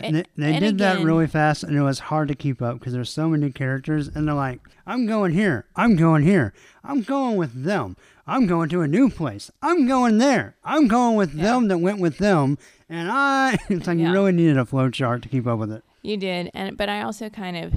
And 0.00 0.16
they 0.16 0.24
they 0.36 0.52
and 0.54 0.60
did 0.60 0.78
that 0.78 1.00
really 1.00 1.26
fast, 1.26 1.62
and 1.62 1.76
it 1.76 1.82
was 1.82 1.98
hard 2.00 2.28
to 2.28 2.34
keep 2.34 2.60
up 2.62 2.78
because 2.78 2.92
there's 2.92 3.10
so 3.10 3.28
many 3.28 3.50
characters, 3.50 4.08
and 4.08 4.26
they're 4.26 4.34
like, 4.34 4.60
"I'm 4.86 5.06
going 5.06 5.32
here, 5.32 5.66
I'm 5.76 5.96
going 5.96 6.22
here, 6.24 6.52
I'm 6.84 7.02
going 7.02 7.36
with 7.36 7.64
them, 7.64 7.96
I'm 8.26 8.46
going 8.46 8.68
to 8.70 8.80
a 8.82 8.88
new 8.88 9.08
place, 9.10 9.50
I'm 9.62 9.86
going 9.86 10.18
there, 10.18 10.56
I'm 10.64 10.88
going 10.88 11.16
with 11.16 11.32
them 11.34 11.68
that 11.68 11.78
went 11.78 12.00
with 12.00 12.18
them," 12.18 12.58
and 12.88 13.08
I. 13.10 13.58
It's 13.68 13.86
like 13.86 13.98
Yeah. 13.98 14.08
you 14.08 14.12
really 14.12 14.32
needed 14.32 14.56
a 14.58 14.64
flow 14.66 14.90
chart 14.90 15.22
to 15.22 15.28
keep 15.28 15.46
up 15.46 15.58
with 15.58 15.70
it. 15.72 15.82
you 16.02 16.16
did. 16.16 16.50
And 16.54 16.76
but 16.76 16.88
I 16.88 17.02
also 17.02 17.28
kind 17.30 17.56
of 17.56 17.72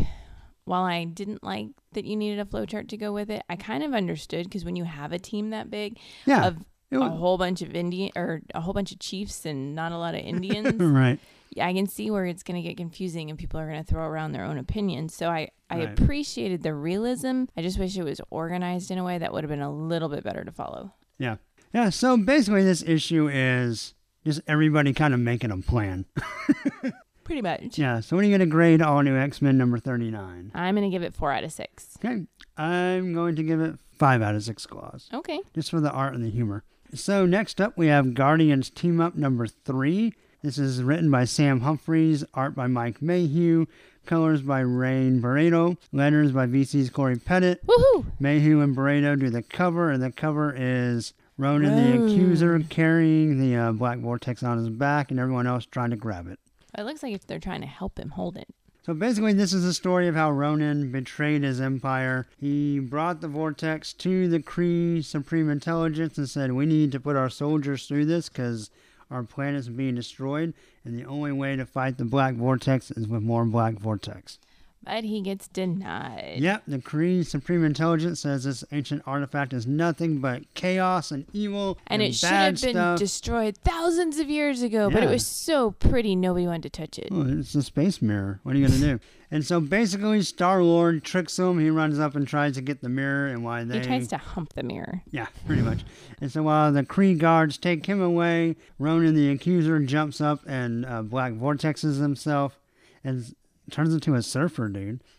while 0.66 0.84
I 0.84 1.04
didn't 1.04 1.43
like 1.43 1.68
that 1.93 2.06
you 2.06 2.16
needed 2.16 2.39
a 2.39 2.46
flowchart 2.46 2.89
to 2.89 2.98
go 2.98 3.14
with 3.14 3.30
it, 3.30 3.43
I 3.50 3.56
kind 3.56 3.84
of 3.84 3.93
understood 3.93 4.46
because 4.46 4.66
when 4.66 4.76
you 4.76 4.84
have 4.86 5.12
a 5.14 5.20
team 5.20 5.52
that 5.52 5.70
big 5.70 6.00
Yeah. 6.26 6.48
of 6.48 6.58
a 6.91 7.10
whole 7.10 7.38
bunch 7.38 7.62
of 7.62 7.76
Indian 7.76 8.10
or 8.16 8.41
a 8.56 8.62
whole 8.62 8.74
bunch 8.74 8.91
of 8.91 9.00
chiefs 9.00 9.46
and 9.46 9.76
not 9.76 9.91
a 9.91 9.98
lot 9.98 10.16
of 10.16 10.22
Indians, 10.34 10.82
right. 10.82 11.20
I 11.60 11.74
can 11.74 11.88
see 11.88 12.12
where 12.12 12.26
it's 12.26 12.43
going 12.43 12.62
to 12.62 12.68
get 12.68 12.78
confusing 12.78 13.30
and 13.30 13.39
people 13.39 13.60
are 13.60 13.68
going 13.70 13.84
to 13.84 13.89
throw 13.89 14.03
around 14.06 14.32
their 14.34 14.43
own 14.43 14.58
opinions. 14.58 15.14
So 15.16 15.30
I, 15.30 15.49
I 15.70 15.78
Right. 15.80 15.99
appreciated 15.99 16.64
the 16.64 16.74
realism. 16.74 17.45
I 17.56 17.62
just 17.62 17.80
wish 17.80 17.97
it 17.97 18.03
was 18.03 18.20
organized 18.30 18.91
in 18.91 18.97
a 18.97 19.03
way 19.03 19.18
that 19.18 19.32
would 19.34 19.43
have 19.43 19.49
been 19.49 19.62
a 19.62 19.72
little 19.74 20.10
bit 20.10 20.24
better 20.24 20.43
to 20.43 20.51
follow. 20.51 20.93
Yeah. 21.18 21.38
Yeah. 21.74 21.89
So 21.89 22.18
basically, 22.18 22.64
this 22.64 22.84
issue 22.84 23.30
is 23.32 23.93
just 24.26 24.41
everybody 24.47 24.93
kind 24.93 25.14
of 25.14 25.20
making 25.20 25.51
a 25.51 25.58
plan. 25.58 26.06
Pretty 27.24 27.41
much. 27.41 27.80
Yeah. 27.80 28.01
So 28.01 28.16
what 28.16 28.24
are 28.24 28.28
you 28.28 28.32
going 28.38 28.47
to 28.47 28.51
grade 28.51 28.82
All 28.84 29.01
New 29.01 29.18
X 29.18 29.41
Men 29.41 29.58
number 29.58 29.80
39? 29.80 30.51
I'm 30.53 30.76
going 30.76 30.89
to 30.89 30.93
give 30.95 31.01
it 31.01 31.16
four 31.16 31.32
out 31.32 31.43
of 31.43 31.51
six. 31.51 31.97
Okay. 32.03 32.26
I'm 32.56 33.14
going 33.14 33.36
to 33.38 33.43
give 33.43 33.60
it 33.62 33.76
five 33.97 34.22
out 34.22 34.36
of 34.36 34.43
six 34.43 34.66
claws, 34.68 35.10
Okay. 35.14 35.39
just 35.56 35.72
for 35.72 35.80
the 35.82 35.89
art 35.91 36.14
and 36.14 36.24
the 36.24 36.30
humor. 36.30 36.64
So 36.93 37.26
next 37.26 37.60
up, 37.60 37.78
we 37.78 37.88
have 37.88 38.14
Guardians 38.14 38.70
Team 38.70 39.01
Up 39.01 39.16
number 39.16 39.47
three. 39.47 40.14
This 40.46 40.60
is 40.60 40.84
written 40.84 41.10
by 41.10 41.26
Sam 41.26 41.62
Humphries, 41.62 42.24
art 42.36 42.54
by 42.54 42.68
Mike 42.68 43.02
Mayhew, 43.02 43.66
colors 44.06 44.43
by 44.43 44.60
Rain 44.60 45.20
Beredo, 45.20 45.76
letters 45.91 46.34
by 46.34 46.46
VC's 46.46 46.91
Cory 46.91 47.16
Petit. 47.18 47.56
Woohoo! 47.66 48.06
Mayhew 48.20 48.62
and 48.62 48.78
Beredo 48.78 49.20
do 49.20 49.32
the 49.32 49.41
cover, 49.41 49.89
and 49.89 50.04
the 50.04 50.12
cover 50.12 50.54
is 50.56 51.16
Ronan 51.39 51.76
the 51.76 52.06
accuser 52.06 52.60
carrying 52.70 53.39
the 53.39 53.56
uh, 53.56 53.72
black 53.72 53.98
vortex 53.98 54.43
on 54.43 54.60
his 54.60 54.70
back, 54.70 55.10
and 55.10 55.20
everyone 55.20 55.48
else 55.48 55.66
trying 55.66 55.89
to 55.89 55.96
grab 55.96 56.28
it. 56.28 56.38
It 56.78 56.84
looks 56.84 57.02
like 57.02 57.16
if 57.16 57.26
they're 57.26 57.39
trying 57.39 57.62
to 57.62 57.68
help 57.68 57.98
him 57.98 58.12
hold 58.12 58.38
it. 58.38 58.48
So 58.86 58.93
basically, 58.93 59.34
this 59.34 59.52
is 59.52 59.64
the 59.64 59.74
story 59.74 60.08
of 60.08 60.14
how 60.14 60.30
Ronan 60.30 60.91
betrayed 60.91 61.41
his 61.41 61.60
empire. 61.60 62.28
He 62.39 62.78
brought 62.78 63.20
the 63.20 63.28
vortex 63.28 63.93
to 63.93 64.28
the 64.28 64.41
Kree 64.41 65.04
Supreme 65.04 65.50
Intelligence 65.50 66.20
and 66.20 66.30
said, 66.30 66.52
We 66.52 66.68
need 66.68 66.91
to 66.91 67.00
put 67.00 67.16
our 67.16 67.32
soldiers 67.32 67.88
through 67.88 68.06
this 68.06 68.30
because 68.30 68.70
our 69.12 69.24
planet 69.24 69.60
is 69.60 69.70
being 69.70 69.95
destroyed, 69.95 70.53
and 70.84 70.97
the 70.97 71.06
only 71.06 71.32
way 71.32 71.56
to 71.56 71.66
fight 71.66 71.97
the 71.97 72.06
black 72.06 72.36
vortex 72.36 72.91
is 72.91 73.08
with 73.08 73.22
more 73.22 73.45
black 73.45 73.76
vortex. 73.76 74.39
But 74.86 75.03
he 75.03 75.21
gets 75.21 75.47
denied. 75.47 76.38
Yep, 76.39 76.63
the 76.67 76.77
Kree 76.77 77.25
Supreme 77.25 77.63
Intelligence 77.65 78.19
says 78.19 78.43
this 78.43 78.63
ancient 78.71 79.01
artifact 79.05 79.51
is 79.53 79.65
nothing 79.65 80.19
but 80.19 80.43
chaos 80.53 81.11
and 81.11 81.25
evil 81.33 81.77
And 81.88 82.01
it 82.01 82.13
should 82.15 82.29
have 82.29 82.61
been 82.61 82.71
stuff. 82.71 82.99
destroyed 82.99 83.57
thousands 83.57 84.19
of 84.19 84.29
years 84.29 84.61
ago, 84.61 84.89
but 84.89 85.03
it 85.03 85.09
was 85.09 85.25
so 85.25 85.71
pretty 85.71 86.15
nobody 86.15 86.45
wanted 86.45 86.63
to 86.71 86.81
touch 86.81 86.99
it. 86.99 87.09
Oh, 87.11 87.25
it's 87.27 87.55
a 87.55 87.63
space 87.63 88.01
mirror. 88.01 88.39
What 88.43 88.55
are 88.55 88.59
you 88.59 88.67
gonna 88.67 88.79
do? 88.79 88.99
And 89.31 89.43
so 89.43 89.59
basically, 89.59 90.21
Star 90.21 90.61
Lord 90.61 91.03
tricks 91.03 91.38
him. 91.38 91.59
He 91.59 91.71
runs 91.71 91.99
up 91.99 92.15
and 92.15 92.27
tries 92.27 92.53
to 92.53 92.61
get 92.61 92.81
the 92.81 92.88
mirror, 92.89 93.25
and 93.27 93.43
why 93.43 93.63
they 93.63 93.79
He 93.79 93.83
tries 93.86 94.07
to 94.09 94.17
hump 94.17 94.53
the 94.53 94.61
mirror. 94.61 95.01
yeah, 95.09 95.25
pretty 95.47 95.63
much. 95.63 95.79
And 96.21 96.31
so 96.31 96.43
while 96.43 96.71
the 96.71 96.83
Kree 96.83 97.17
guards 97.17 97.57
take 97.57 97.88
him 97.88 98.01
away, 98.01 98.55
Ronan 98.77 99.15
the 99.15 99.31
Accuser 99.31 99.79
jumps 99.79 100.21
up 100.21 100.41
and 100.47 100.86
uh, 100.86 101.01
black 101.01 101.33
vortexes 101.33 101.99
himself 101.99 102.59
and 103.03 103.36
turns 103.72 103.93
into 103.93 104.16
a 104.16 104.22
surfer 104.22 104.68
dude. 104.70 105.01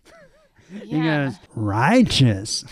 He 0.84 1.01
goes 1.01 1.34
righteous. 1.55 2.64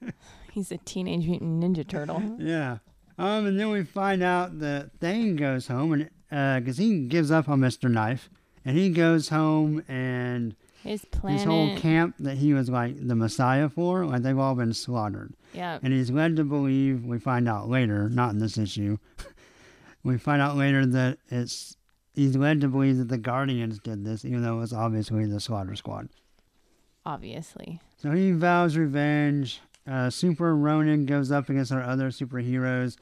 He's 0.52 0.72
a 0.72 0.78
teenage 0.78 1.26
mutant 1.26 1.62
ninja 1.62 1.86
turtle. 1.86 2.36
Yeah. 2.38 2.78
Um, 3.18 3.44
and 3.46 3.60
then 3.60 3.68
we 3.70 3.84
find 3.84 4.22
out 4.22 4.60
that 4.60 4.92
Thane 5.00 5.36
goes 5.36 5.66
home 5.68 6.08
and 6.30 6.64
because 6.64 6.78
he 6.78 7.06
gives 7.06 7.30
up 7.30 7.48
on 7.50 7.60
Mister 7.60 7.88
Knife, 7.90 8.30
and 8.64 8.76
he 8.78 8.88
goes 8.90 9.28
home 9.28 9.82
and 9.88 10.56
His 10.82 11.04
planet. 11.04 11.40
his 11.40 11.46
whole 11.46 11.76
camp 11.76 12.14
that 12.18 12.38
he 12.38 12.52
was 12.54 12.68
like 12.70 12.96
the 13.06 13.14
Messiah 13.14 13.68
for, 13.68 14.04
like 14.06 14.22
they've 14.22 14.38
all 14.38 14.54
been 14.54 14.72
slaughtered. 14.72 15.34
yeah. 15.52 15.78
And 15.82 15.92
he's 15.92 16.10
led 16.10 16.36
to 16.36 16.44
believe, 16.44 17.04
we 17.04 17.18
find 17.18 17.46
out 17.48 17.68
later, 17.68 18.08
not 18.08 18.30
in 18.32 18.38
this 18.38 18.56
issue, 18.58 18.96
we 20.02 20.16
find 20.18 20.40
out 20.42 20.56
later 20.56 20.84
that 20.86 21.18
it's 21.28 21.76
he's 22.16 22.36
led 22.36 22.60
to 22.62 22.68
believe 22.68 22.96
that 22.98 23.08
the 23.08 23.18
Guardians 23.18 23.78
did 23.78 24.04
this, 24.04 24.24
even 24.24 24.42
though 24.42 24.56
it 24.56 24.60
was 24.60 24.72
obviously 24.72 25.26
the 25.26 25.38
Slaughter 25.38 25.76
Squad. 25.76 26.08
Obviously. 27.04 27.80
So 27.96 28.10
he 28.10 28.32
vows 28.32 28.76
revenge. 28.76 29.60
Uh, 29.86 30.10
Super 30.10 30.56
Ronan 30.56 31.06
goes 31.06 31.30
up 31.30 31.48
against 31.48 31.70
our 31.70 31.82
other 31.82 32.08
superheroes. 32.08 32.96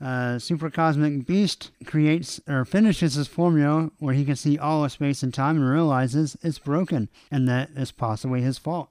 Uh, 0.00 0.38
Super 0.38 0.70
Cosmic 0.70 1.26
Beast 1.26 1.72
creates 1.84 2.40
or 2.48 2.64
finishes 2.64 3.14
his 3.14 3.26
formula 3.26 3.90
where 3.98 4.14
he 4.14 4.24
can 4.24 4.36
see 4.36 4.56
all 4.56 4.84
of 4.84 4.92
space 4.92 5.22
and 5.22 5.34
time 5.34 5.56
and 5.56 5.68
realizes 5.68 6.36
it's 6.42 6.58
broken 6.58 7.08
and 7.30 7.48
that 7.48 7.70
it's 7.74 7.92
possibly 7.92 8.40
his 8.40 8.56
fault 8.56 8.88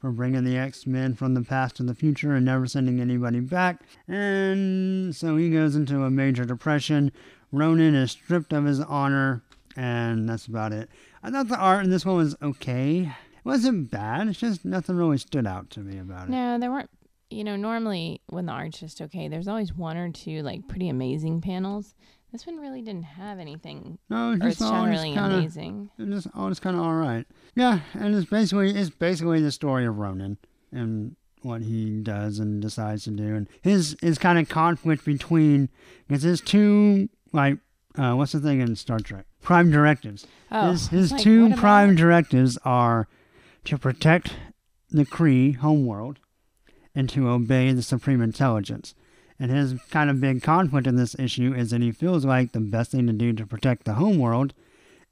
for 0.00 0.10
bringing 0.10 0.44
the 0.44 0.56
X 0.56 0.86
Men 0.86 1.14
from 1.14 1.34
the 1.34 1.42
past 1.42 1.76
to 1.76 1.82
the 1.82 1.94
future 1.94 2.34
and 2.34 2.46
never 2.46 2.66
sending 2.66 3.00
anybody 3.00 3.40
back. 3.40 3.82
And 4.08 5.14
so 5.14 5.36
he 5.36 5.50
goes 5.50 5.76
into 5.76 6.04
a 6.04 6.10
major 6.10 6.44
depression. 6.44 7.12
Ronan 7.52 7.94
is 7.94 8.12
stripped 8.12 8.52
of 8.52 8.64
his 8.64 8.80
honor, 8.80 9.42
and 9.76 10.28
that's 10.28 10.46
about 10.46 10.72
it. 10.72 10.88
I 11.22 11.30
thought 11.30 11.48
the 11.48 11.56
art 11.58 11.84
in 11.84 11.90
this 11.90 12.04
one 12.04 12.16
was 12.16 12.36
okay. 12.42 13.00
It 13.00 13.44
wasn't 13.44 13.90
bad. 13.90 14.28
It's 14.28 14.38
just 14.38 14.64
nothing 14.64 14.96
really 14.96 15.18
stood 15.18 15.46
out 15.46 15.70
to 15.70 15.80
me 15.80 15.98
about 15.98 16.28
it. 16.28 16.30
No, 16.30 16.58
there 16.58 16.70
weren't. 16.70 16.90
You 17.30 17.44
know, 17.44 17.56
normally 17.56 18.22
when 18.28 18.46
the 18.46 18.52
art's 18.52 18.80
just 18.80 19.02
okay, 19.02 19.28
there's 19.28 19.48
always 19.48 19.74
one 19.74 19.96
or 19.98 20.10
two 20.10 20.42
like 20.42 20.66
pretty 20.68 20.88
amazing 20.88 21.40
panels. 21.42 21.94
This 22.32 22.46
one 22.46 22.58
really 22.58 22.82
didn't 22.82 23.04
have 23.04 23.38
anything 23.38 23.98
No, 24.10 24.32
it's 24.32 24.58
just 24.58 24.62
all 24.62 24.84
earth 24.84 24.92
just 24.92 25.14
kind 25.14 25.32
of, 25.32 25.38
amazing. 25.38 25.90
just 25.98 26.26
all 26.34 26.48
just 26.50 26.60
kind 26.62 26.76
of 26.76 26.82
all 26.82 26.94
right. 26.94 27.26
Yeah, 27.54 27.80
and 27.94 28.14
it's 28.14 28.28
basically 28.28 28.70
it's 28.70 28.90
basically 28.90 29.40
the 29.40 29.50
story 29.52 29.86
of 29.86 29.98
Ronan 29.98 30.36
and 30.72 31.16
what 31.42 31.62
he 31.62 32.00
does 32.00 32.38
and 32.38 32.60
decides 32.60 33.04
to 33.04 33.10
do, 33.10 33.34
and 33.34 33.46
his 33.62 33.96
his 34.02 34.18
kind 34.18 34.38
of 34.38 34.48
conflict 34.48 35.04
between 35.04 35.68
because 36.06 36.22
there's 36.22 36.40
two 36.40 37.08
like 37.32 37.58
uh, 37.96 38.14
what's 38.14 38.32
the 38.32 38.40
thing 38.40 38.60
in 38.60 38.76
Star 38.76 38.98
Trek 38.98 39.26
prime 39.42 39.70
directives. 39.70 40.26
Oh, 40.50 40.72
his 40.72 40.88
his 40.88 41.12
like, 41.12 41.22
two 41.22 41.54
prime 41.56 41.94
directives 41.94 42.58
are 42.64 43.08
to 43.64 43.78
protect 43.78 44.34
the 44.90 45.04
Kree 45.04 45.56
homeworld 45.56 46.18
and 46.94 47.08
to 47.10 47.28
obey 47.28 47.72
the 47.72 47.82
Supreme 47.82 48.20
Intelligence. 48.20 48.94
And 49.38 49.50
his 49.50 49.74
kind 49.90 50.10
of 50.10 50.20
big 50.20 50.42
conflict 50.42 50.86
in 50.86 50.96
this 50.96 51.16
issue 51.18 51.54
is 51.54 51.70
that 51.70 51.80
he 51.80 51.92
feels 51.92 52.24
like 52.24 52.52
the 52.52 52.60
best 52.60 52.90
thing 52.90 53.06
to 53.06 53.12
do 53.12 53.32
to 53.32 53.46
protect 53.46 53.84
the 53.84 53.94
homeworld 53.94 54.52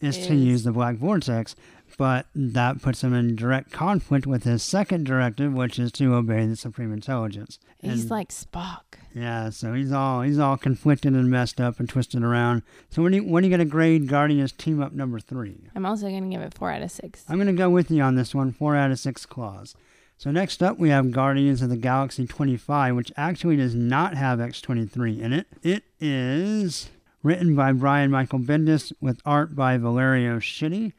is, 0.00 0.26
to 0.26 0.34
use 0.34 0.64
the 0.64 0.72
Black 0.72 0.96
Vortex, 0.96 1.54
but 1.96 2.26
that 2.34 2.82
puts 2.82 3.02
him 3.02 3.14
in 3.14 3.36
direct 3.36 3.72
conflict 3.72 4.26
with 4.26 4.44
his 4.44 4.62
second 4.62 5.04
directive, 5.04 5.52
which 5.52 5.78
is 5.78 5.92
to 5.92 6.14
obey 6.14 6.46
the 6.46 6.56
Supreme 6.56 6.92
Intelligence. 6.92 7.58
He's 7.80 8.10
like 8.10 8.30
Spock. 8.30 8.82
yeah, 9.14 9.50
so 9.50 9.72
he's 9.74 9.92
all 9.92 10.22
he's 10.22 10.38
all 10.38 10.56
conflicted 10.56 11.12
and 11.14 11.30
messed 11.30 11.60
up 11.60 11.78
and 11.78 11.88
twisted 11.88 12.22
around. 12.22 12.62
So 12.90 13.02
when 13.02 13.12
do 13.12 13.18
you, 13.18 13.24
when 13.24 13.44
are 13.44 13.46
you 13.46 13.50
gonna 13.50 13.64
grade 13.64 14.08
Guardians 14.08 14.52
Team 14.52 14.82
Up 14.82 14.92
number 14.92 15.20
three? 15.20 15.68
I'm 15.74 15.86
also 15.86 16.08
gonna 16.08 16.28
give 16.28 16.42
it 16.42 16.54
four 16.54 16.70
out 16.70 16.82
of 16.82 16.90
six. 16.90 17.24
I'm 17.28 17.36
going 17.36 17.46
to 17.46 17.52
go 17.52 17.70
with 17.70 17.90
you 17.90 18.02
on 18.02 18.14
this 18.16 18.34
one, 18.34 18.52
four 18.52 18.76
out 18.76 18.90
of 18.90 18.98
six 18.98 19.24
claws. 19.26 19.74
So 20.18 20.30
next 20.30 20.62
up, 20.62 20.78
we 20.78 20.88
have 20.88 21.10
Guardians 21.12 21.60
of 21.60 21.68
the 21.68 21.76
Galaxy 21.76 22.26
25, 22.26 22.96
which 22.96 23.12
actually 23.18 23.56
does 23.56 23.74
not 23.74 24.14
have 24.14 24.38
X23 24.38 25.20
in 25.20 25.32
it. 25.34 25.46
It 25.62 25.84
is 26.00 26.88
written 27.22 27.54
by 27.54 27.72
Brian 27.72 28.10
Michael 28.10 28.38
Bendis 28.38 28.92
with 29.00 29.20
art 29.26 29.54
by 29.54 29.76
Valerio 29.76 30.38
Schiti. 30.38 30.92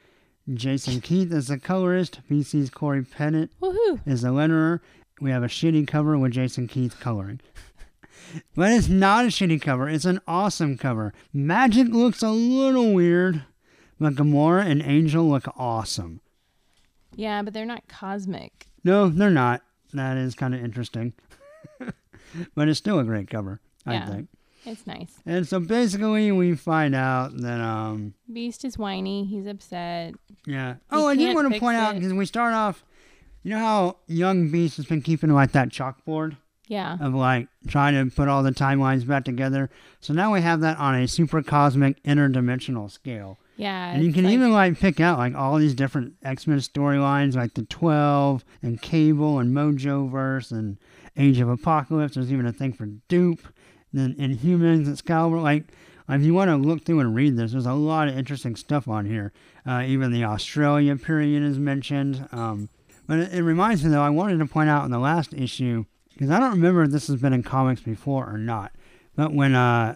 Jason 0.53 1.01
Keith 1.01 1.31
is 1.33 1.47
the 1.47 1.57
colorist. 1.59 2.21
VC's 2.29 2.69
Cory 2.69 3.03
Petit 3.03 3.49
Woohoo! 3.61 3.99
is 4.05 4.21
the 4.21 4.29
letterer. 4.29 4.79
We 5.19 5.31
have 5.31 5.43
a 5.43 5.47
Schiti 5.47 5.85
cover 5.87 6.17
with 6.17 6.31
Jason 6.33 6.67
Keith 6.67 6.99
coloring. 6.99 7.41
but 8.55 8.71
it's 8.71 8.87
not 8.87 9.25
a 9.25 9.29
shitty 9.29 9.61
cover. 9.61 9.89
It's 9.89 10.05
an 10.05 10.21
awesome 10.27 10.77
cover. 10.77 11.13
Magic 11.33 11.87
looks 11.89 12.21
a 12.21 12.29
little 12.29 12.93
weird, 12.93 13.43
but 13.99 14.13
Gamora 14.15 14.65
and 14.65 14.81
Angel 14.83 15.27
look 15.27 15.45
awesome. 15.57 16.21
Yeah, 17.15 17.41
but 17.41 17.53
they're 17.53 17.65
not 17.65 17.87
cosmic. 17.87 18.67
No, 18.83 19.09
they're 19.09 19.29
not. 19.29 19.63
That 19.93 20.17
is 20.17 20.35
kind 20.35 20.53
of 20.53 20.63
interesting. 20.63 21.13
but 22.55 22.67
it's 22.69 22.77
still 22.77 22.99
a 22.99 23.03
great 23.03 23.29
cover, 23.29 23.59
I 23.85 23.93
Yeah. 23.95 24.05
think. 24.07 24.29
It's 24.67 24.85
nice. 24.85 25.13
And 25.25 25.47
so 25.47 25.59
basically, 25.59 26.31
we 26.31 26.55
find 26.55 26.93
out 26.93 27.35
that, 27.37 27.59
um, 27.61 28.13
Beast 28.31 28.65
is 28.65 28.77
whiny. 28.77 29.25
He's 29.25 29.47
upset. 29.47 30.13
yeah. 30.45 30.75
Oh, 30.91 31.07
I 31.07 31.15
did 31.15 31.23
can't 31.25 31.35
want 31.35 31.53
to 31.53 31.59
point 31.59 31.77
out 31.77 31.95
because 31.95 32.13
we 32.13 32.25
start 32.25 32.53
off, 32.53 32.83
you 33.43 33.51
know 33.51 33.59
how 33.59 33.97
Young 34.07 34.49
Beast 34.49 34.77
has 34.77 34.85
been 34.85 35.01
keeping 35.01 35.29
like 35.31 35.53
that 35.53 35.69
chalkboard 35.69 36.35
Yeah. 36.67 36.97
of 36.99 37.13
like 37.13 37.47
trying 37.67 37.93
to 37.93 38.13
put 38.13 38.27
all 38.27 38.43
the 38.43 38.51
timelines 38.51 39.07
back 39.07 39.23
together. 39.23 39.69
So 40.01 40.13
now 40.13 40.33
we 40.33 40.41
have 40.41 40.59
that 40.61 40.77
on 40.77 40.95
a 40.95 41.07
super 41.07 41.41
cosmic 41.41 42.03
interdimensional 42.03 42.91
scale. 42.91 43.37
Yeah. 43.55 43.91
And 43.93 44.03
you 44.03 44.11
can 44.13 44.25
like- 44.25 44.33
even 44.33 44.51
like 44.51 44.79
pick 44.79 44.99
out 44.99 45.17
like 45.17 45.33
all 45.33 45.57
these 45.57 45.73
different 45.73 46.15
X 46.23 46.45
Men 46.45 46.59
storylines, 46.59 47.35
like 47.35 47.53
the 47.53 47.63
Twelve 47.63 48.43
and 48.61 48.81
Cable 48.81 49.39
and 49.39 49.55
Mojo 49.55 50.11
Verse 50.11 50.51
and 50.51 50.77
Age 51.15 51.39
of 51.39 51.49
Apocalypse. 51.49 52.15
There's 52.15 52.31
even 52.31 52.45
a 52.45 52.51
thing 52.53 52.73
for 52.73 52.85
Dupe, 53.07 53.41
and 53.93 54.15
then 54.17 54.37
Inhumans, 54.37 54.91
Excalibur. 54.91 55.39
Like, 55.39 55.65
if 56.09 56.21
you 56.21 56.33
want 56.33 56.49
to 56.49 56.55
look 56.55 56.83
through 56.85 56.99
and 57.01 57.13
read 57.15 57.35
this, 57.37 57.51
there's 57.51 57.65
a 57.65 57.73
lot 57.73 58.07
of 58.07 58.17
interesting 58.17 58.55
stuff 58.55 58.87
on 58.87 59.05
here. 59.05 59.33
Uh, 59.65 59.83
even 59.85 60.11
the 60.11 60.23
Australia 60.23 60.95
period 60.95 61.43
is 61.43 61.57
mentioned. 61.59 62.27
Um, 62.31 62.69
but 63.07 63.19
it, 63.19 63.33
it 63.33 63.43
reminds 63.43 63.83
me 63.83 63.89
though, 63.89 64.01
I 64.01 64.09
wanted 64.09 64.37
to 64.39 64.45
point 64.45 64.69
out 64.69 64.85
in 64.85 64.91
the 64.91 64.99
last 64.99 65.33
issue 65.33 65.85
because 66.13 66.29
I 66.29 66.39
don't 66.39 66.51
remember 66.51 66.83
if 66.83 66.91
this 66.91 67.07
has 67.07 67.21
been 67.21 67.33
in 67.33 67.43
comics 67.43 67.81
before 67.81 68.29
or 68.29 68.37
not. 68.37 68.71
But 69.15 69.33
when 69.33 69.53
uh, 69.55 69.95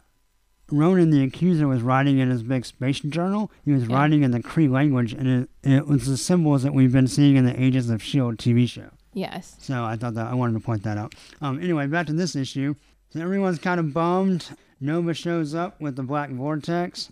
Ronan 0.69 1.09
the 1.11 1.23
Accuser 1.23 1.67
was 1.67 1.81
writing 1.81 2.19
in 2.19 2.29
his 2.29 2.43
big 2.43 2.65
space 2.65 2.99
journal. 3.01 3.51
He 3.63 3.71
was 3.71 3.87
Yeah. 3.87 3.95
writing 3.95 4.23
in 4.23 4.31
the 4.31 4.39
Kree 4.41 4.69
language, 4.69 5.13
and 5.13 5.27
it, 5.27 5.49
it 5.63 5.87
was 5.87 6.07
the 6.07 6.17
symbols 6.17 6.63
that 6.63 6.73
we've 6.73 6.91
been 6.93 7.07
seeing 7.07 7.35
in 7.35 7.45
the 7.45 7.61
Agents 7.61 7.89
of 7.89 8.01
S.H.I.E.L.D. 8.01 8.37
TV 8.53 8.67
show. 8.69 8.89
Yes. 9.13 9.55
So 9.59 9.83
I 9.83 9.97
thought 9.97 10.13
that 10.13 10.27
I 10.27 10.33
wanted 10.33 10.53
to 10.53 10.59
point 10.61 10.83
that 10.83 10.97
out. 10.97 11.13
Um, 11.41 11.61
anyway, 11.61 11.87
back 11.87 12.07
to 12.07 12.13
this 12.13 12.35
issue. 12.35 12.75
So 13.13 13.19
everyone's 13.21 13.59
kind 13.59 13.79
of 13.79 13.93
bummed. 13.93 14.49
Nova 14.79 15.13
shows 15.13 15.53
up 15.53 15.79
with 15.81 15.95
the 15.95 16.03
Black 16.03 16.29
Vortex. 16.29 17.11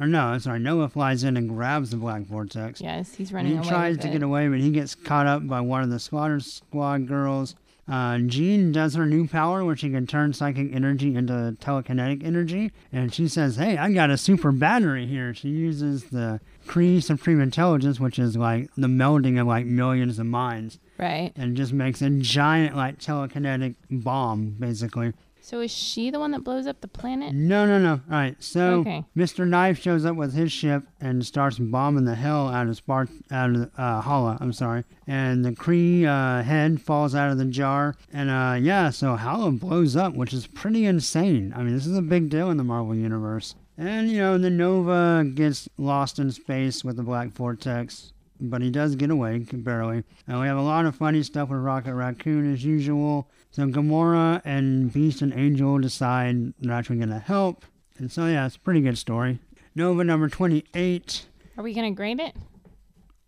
Or 0.00 0.06
no, 0.06 0.38
sorry, 0.38 0.58
Nova 0.58 0.88
flies 0.88 1.22
in 1.24 1.36
and 1.36 1.48
grabs 1.48 1.90
the 1.90 1.96
Black 1.96 2.22
Vortex. 2.22 2.80
Yes. 2.80 3.14
He's 3.14 3.28
And 3.30 3.36
running 3.36 3.62
he 3.62 3.68
tries 3.68 3.98
to 3.98 4.08
it. 4.08 4.12
get 4.12 4.22
away, 4.22 4.48
but 4.48 4.58
he 4.60 4.70
gets 4.70 4.94
caught 4.94 5.26
up 5.26 5.46
by 5.46 5.60
one 5.60 5.82
of 5.82 5.90
the 5.90 5.98
Slaughter 6.00 6.40
Squad 6.40 7.06
girls. 7.06 7.54
Uh, 7.88 8.18
Jean 8.18 8.70
does 8.72 8.94
her 8.94 9.04
new 9.04 9.26
power 9.28 9.64
where 9.64 9.76
she 9.76 9.90
can 9.90 10.06
turn 10.06 10.32
psychic 10.32 10.72
energy 10.72 11.14
into 11.14 11.56
telekinetic 11.60 12.24
energy. 12.24 12.70
And 12.92 13.12
she 13.12 13.26
says, 13.28 13.56
Hey, 13.56 13.76
I 13.76 13.92
got 13.92 14.08
a 14.08 14.16
super 14.16 14.52
battery 14.52 15.06
here. 15.06 15.34
She 15.34 15.48
uses 15.50 16.04
the 16.04 16.40
Kree 16.66 17.02
Supreme 17.02 17.40
Intelligence, 17.40 17.98
which 18.00 18.18
is 18.18 18.36
like 18.36 18.70
the 18.76 18.86
melding 18.86 19.38
of 19.40 19.46
like 19.48 19.66
millions 19.66 20.18
of 20.20 20.26
minds, 20.26 20.78
Right. 20.96 21.32
and 21.36 21.56
just 21.56 21.72
makes 21.72 22.00
a 22.00 22.10
giant 22.10 22.76
like 22.76 22.98
telekinetic 22.98 23.74
bomb, 23.90 24.56
basically. 24.58 25.12
So 25.44 25.60
is 25.60 25.72
she 25.72 26.10
the 26.10 26.20
one 26.20 26.30
that 26.30 26.44
blows 26.44 26.68
up 26.68 26.80
the 26.80 26.88
planet? 26.88 27.34
No, 27.34 27.66
no, 27.66 27.76
no. 27.80 27.94
All 27.94 28.00
right, 28.08 28.36
so 28.40 28.74
Okay. 28.80 29.04
Mr. 29.16 29.46
Knife 29.46 29.80
shows 29.82 30.04
up 30.06 30.14
with 30.14 30.32
his 30.34 30.52
ship 30.52 30.84
and 31.00 31.26
starts 31.26 31.58
bombing 31.58 32.04
the 32.04 32.14
hell 32.14 32.46
out 32.48 32.68
of 32.68 32.80
Spart 32.80 33.08
out 33.32 33.50
of 33.50 33.70
uh, 33.76 34.00
Hala. 34.02 34.38
I'm 34.40 34.52
sorry, 34.52 34.84
and 35.08 35.44
the 35.44 35.50
Kree 35.50 36.04
uh, 36.06 36.44
head 36.44 36.80
falls 36.80 37.16
out 37.16 37.32
of 37.32 37.38
the 37.38 37.44
jar, 37.46 37.96
and 38.12 38.30
uh, 38.30 38.56
yeah, 38.60 38.90
so 38.90 39.16
Hala 39.16 39.50
blows 39.50 39.96
up, 39.96 40.14
which 40.14 40.32
is 40.32 40.46
pretty 40.46 40.86
insane. 40.86 41.52
I 41.56 41.64
mean, 41.64 41.74
this 41.74 41.86
is 41.86 41.98
a 41.98 42.02
big 42.02 42.30
deal 42.30 42.48
in 42.50 42.56
the 42.56 42.64
Marvel 42.64 42.94
universe. 42.94 43.56
And 43.76 44.10
you 44.10 44.18
know, 44.18 44.38
the 44.38 44.48
Nova 44.50 45.24
gets 45.34 45.68
lost 45.76 46.20
in 46.20 46.30
space 46.30 46.84
with 46.84 46.96
the 46.96 47.02
Black 47.02 47.30
Vortex. 47.30 48.12
But 48.44 48.60
he 48.60 48.70
does 48.70 48.96
get 48.96 49.08
away, 49.10 49.46
barely. 49.52 50.02
And 50.26 50.40
we 50.40 50.46
have 50.48 50.56
a 50.58 50.62
lot 50.62 50.84
of 50.84 50.96
funny 50.96 51.22
stuff 51.22 51.48
with 51.48 51.60
Rocket 51.60 51.94
Raccoon 51.94 52.52
as 52.52 52.64
usual. 52.64 53.30
So 53.52 53.66
Gamora 53.66 54.42
and 54.44 54.92
Beast 54.92 55.22
and 55.22 55.32
Angel 55.32 55.78
decide 55.78 56.52
they're 56.58 56.74
actually 56.74 56.96
going 56.96 57.10
to 57.10 57.20
help. 57.20 57.64
And 57.98 58.10
so, 58.10 58.26
yeah, 58.26 58.46
it's 58.46 58.56
a 58.56 58.60
pretty 58.60 58.80
good 58.80 58.98
story. 58.98 59.38
Nova 59.76 60.02
number 60.02 60.28
28. 60.28 61.26
Are 61.56 61.62
we 61.62 61.72
gonna 61.72 61.90
grade 61.92 62.18
it? 62.18 62.34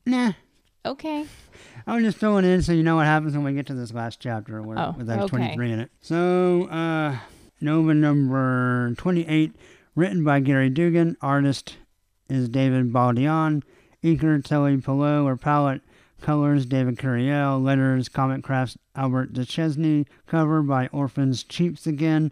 Nah. 0.04 0.32
Okay. 0.84 1.26
I 1.86 1.94
was 1.94 2.04
just 2.04 2.18
throwing 2.18 2.44
in 2.44 2.62
so 2.62 2.72
you 2.72 2.82
know 2.82 2.96
what 2.96 3.06
happens 3.06 3.34
when 3.34 3.44
we 3.44 3.52
get 3.52 3.66
to 3.66 3.74
this 3.74 3.92
last 3.92 4.18
chapter 4.20 4.60
where, 4.62 4.78
Oh, 4.78 4.94
with 4.96 5.06
that 5.06 5.20
okay. 5.20 5.28
23 5.28 5.72
in 5.72 5.80
it. 5.80 5.90
So, 6.00 6.64
uh, 6.64 7.18
Nova 7.60 7.94
number 7.94 8.94
28, 8.96 9.52
written 9.94 10.24
by 10.24 10.40
Gerry 10.40 10.70
Duggan. 10.70 11.16
Artist 11.20 11.76
is 12.28 12.48
David 12.48 12.92
Baldeon. 12.92 13.62
Inker 14.04 14.44
Telly 14.44 14.76
Pillow 14.76 15.26
or 15.26 15.36
palette. 15.36 15.80
Colors 16.20 16.66
David 16.66 16.98
Curiel. 16.98 17.62
Letters 17.62 18.08
Comic 18.08 18.42
Crafts 18.42 18.78
Albert 18.94 19.32
Deschesne. 19.32 20.06
Cover 20.26 20.62
by 20.62 20.88
Orphans 20.88 21.42
Cheeps 21.42 21.86
again. 21.86 22.30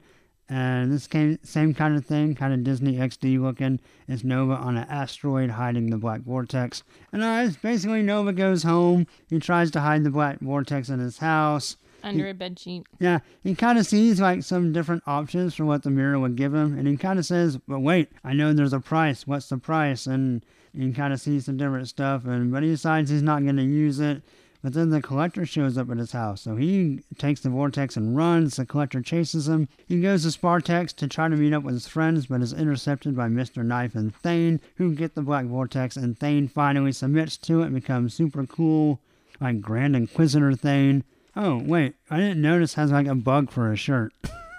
And 0.48 0.92
this 0.92 1.06
came 1.06 1.38
same 1.42 1.72
kind 1.72 1.96
of 1.96 2.04
thing, 2.04 2.34
kind 2.34 2.52
of 2.52 2.62
Disney 2.62 2.96
XD 2.96 3.40
looking. 3.40 3.80
It's 4.06 4.22
Nova 4.22 4.52
on 4.54 4.76
an 4.76 4.86
asteroid 4.88 5.50
hiding 5.50 5.88
the 5.88 5.96
black 5.96 6.20
vortex. 6.20 6.82
And 7.10 7.22
uh, 7.22 7.44
it's 7.46 7.56
basically 7.56 8.02
Nova 8.02 8.34
goes 8.34 8.62
home. 8.62 9.06
He 9.30 9.38
tries 9.38 9.70
to 9.70 9.80
hide 9.80 10.04
the 10.04 10.10
black 10.10 10.40
vortex 10.40 10.90
in 10.90 10.98
his 10.98 11.18
house. 11.18 11.76
Under 12.02 12.28
a 12.28 12.34
bed 12.34 12.58
sheet. 12.58 12.86
Yeah, 12.98 13.20
he 13.42 13.54
kind 13.54 13.78
of 13.78 13.86
sees 13.86 14.20
like 14.20 14.42
some 14.42 14.72
different 14.72 15.04
options 15.06 15.54
for 15.54 15.64
what 15.64 15.84
the 15.84 15.90
mirror 15.90 16.18
would 16.18 16.36
give 16.36 16.52
him, 16.52 16.76
and 16.76 16.88
he 16.88 16.96
kind 16.96 17.18
of 17.18 17.24
says, 17.24 17.58
"But 17.68 17.78
wait, 17.78 18.10
I 18.24 18.32
know 18.32 18.52
there's 18.52 18.72
a 18.72 18.80
price. 18.80 19.26
What's 19.26 19.48
the 19.48 19.56
price?" 19.56 20.06
And 20.06 20.44
you 20.74 20.92
kind 20.92 21.12
of 21.12 21.20
see 21.20 21.40
some 21.40 21.56
different 21.56 21.88
stuff, 21.88 22.24
and 22.24 22.50
but 22.50 22.62
he 22.62 22.70
decides 22.70 23.10
he's 23.10 23.22
not 23.22 23.42
going 23.42 23.56
to 23.56 23.62
use 23.62 24.00
it. 24.00 24.22
But 24.62 24.74
then 24.74 24.90
the 24.90 25.02
collector 25.02 25.44
shows 25.44 25.76
up 25.76 25.90
at 25.90 25.98
his 25.98 26.12
house, 26.12 26.40
so 26.40 26.54
he 26.54 27.00
takes 27.18 27.40
the 27.40 27.50
vortex 27.50 27.96
and 27.96 28.16
runs. 28.16 28.56
The 28.56 28.64
collector 28.64 29.02
chases 29.02 29.48
him. 29.48 29.68
He 29.88 30.00
goes 30.00 30.22
to 30.22 30.28
Spartax 30.38 30.94
to 30.96 31.08
try 31.08 31.28
to 31.28 31.34
meet 31.34 31.52
up 31.52 31.64
with 31.64 31.74
his 31.74 31.88
friends, 31.88 32.26
but 32.26 32.42
is 32.42 32.52
intercepted 32.52 33.16
by 33.16 33.28
Mr. 33.28 33.64
Knife 33.64 33.96
and 33.96 34.14
Thane, 34.14 34.60
who 34.76 34.94
get 34.94 35.16
the 35.16 35.22
black 35.22 35.46
vortex, 35.46 35.96
and 35.96 36.16
Thane 36.16 36.46
finally 36.46 36.92
submits 36.92 37.36
to 37.38 37.62
it 37.62 37.66
and 37.66 37.74
becomes 37.74 38.14
super 38.14 38.46
cool, 38.46 39.00
like 39.40 39.60
Grand 39.60 39.96
Inquisitor 39.96 40.54
Thane. 40.54 41.02
Oh 41.34 41.58
wait, 41.58 41.96
I 42.08 42.18
didn't 42.18 42.40
notice 42.40 42.74
has 42.74 42.92
like 42.92 43.08
a 43.08 43.16
bug 43.16 43.50
for 43.50 43.72
a 43.72 43.76
shirt. 43.76 44.12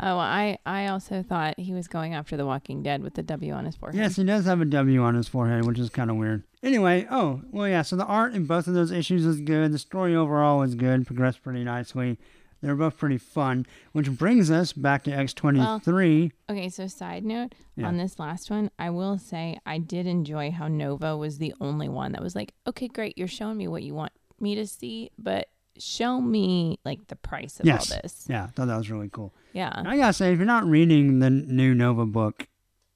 Oh, 0.00 0.18
I 0.18 0.58
I 0.66 0.88
also 0.88 1.22
thought 1.22 1.58
he 1.58 1.72
was 1.72 1.88
going 1.88 2.14
after 2.14 2.36
the 2.36 2.46
Walking 2.46 2.82
Dead 2.82 3.02
with 3.02 3.14
the 3.14 3.22
W 3.22 3.52
on 3.52 3.64
his 3.64 3.76
forehead. 3.76 3.98
Yes, 3.98 4.16
he 4.16 4.24
does 4.24 4.44
have 4.46 4.60
a 4.60 4.64
W 4.64 5.02
on 5.02 5.14
his 5.14 5.28
forehead, 5.28 5.64
which 5.66 5.78
is 5.78 5.90
kind 5.90 6.10
of 6.10 6.16
weird. 6.16 6.42
Anyway, 6.62 7.06
oh 7.10 7.42
well, 7.50 7.68
yeah. 7.68 7.82
So 7.82 7.96
the 7.96 8.04
art 8.06 8.34
in 8.34 8.46
both 8.46 8.66
of 8.66 8.74
those 8.74 8.90
issues 8.90 9.24
is 9.24 9.40
good. 9.40 9.72
The 9.72 9.78
story 9.78 10.14
overall 10.14 10.62
is 10.62 10.74
good, 10.74 11.06
progressed 11.06 11.42
pretty 11.42 11.64
nicely. 11.64 12.18
They're 12.60 12.76
both 12.76 12.96
pretty 12.96 13.18
fun, 13.18 13.66
which 13.90 14.08
brings 14.12 14.48
us 14.50 14.72
back 14.72 15.02
to 15.04 15.10
X 15.12 15.34
twenty 15.34 15.64
three. 15.80 16.32
Okay, 16.48 16.68
so 16.68 16.86
side 16.86 17.24
note 17.24 17.54
Yeah. 17.76 17.88
on 17.88 17.96
this 17.96 18.18
last 18.18 18.50
one, 18.50 18.70
I 18.78 18.90
will 18.90 19.18
say 19.18 19.58
I 19.66 19.78
did 19.78 20.06
enjoy 20.06 20.50
how 20.52 20.68
Nova 20.68 21.16
was 21.16 21.38
the 21.38 21.54
only 21.60 21.88
one 21.88 22.12
that 22.12 22.22
was 22.22 22.36
like, 22.36 22.54
okay, 22.66 22.86
great, 22.88 23.18
you're 23.18 23.26
showing 23.28 23.56
me 23.56 23.66
what 23.68 23.82
you 23.82 23.94
want 23.94 24.12
me 24.40 24.54
to 24.56 24.66
see, 24.66 25.10
but 25.18 25.48
show 25.78 26.20
me 26.20 26.78
like 26.84 27.06
the 27.08 27.16
price 27.16 27.58
of 27.60 27.66
Yes, 27.66 27.90
all 27.92 27.98
this. 28.02 28.26
yeah, 28.28 28.44
I 28.44 28.46
thought 28.48 28.66
that 28.68 28.76
was 28.76 28.90
really 28.90 29.08
cool. 29.10 29.32
Yeah. 29.52 29.72
I 29.74 29.96
gotta 29.96 30.12
say, 30.12 30.32
if 30.32 30.38
you're 30.38 30.46
not 30.46 30.64
reading 30.64 31.18
the 31.18 31.30
new 31.30 31.74
Nova 31.74 32.06
book 32.06 32.46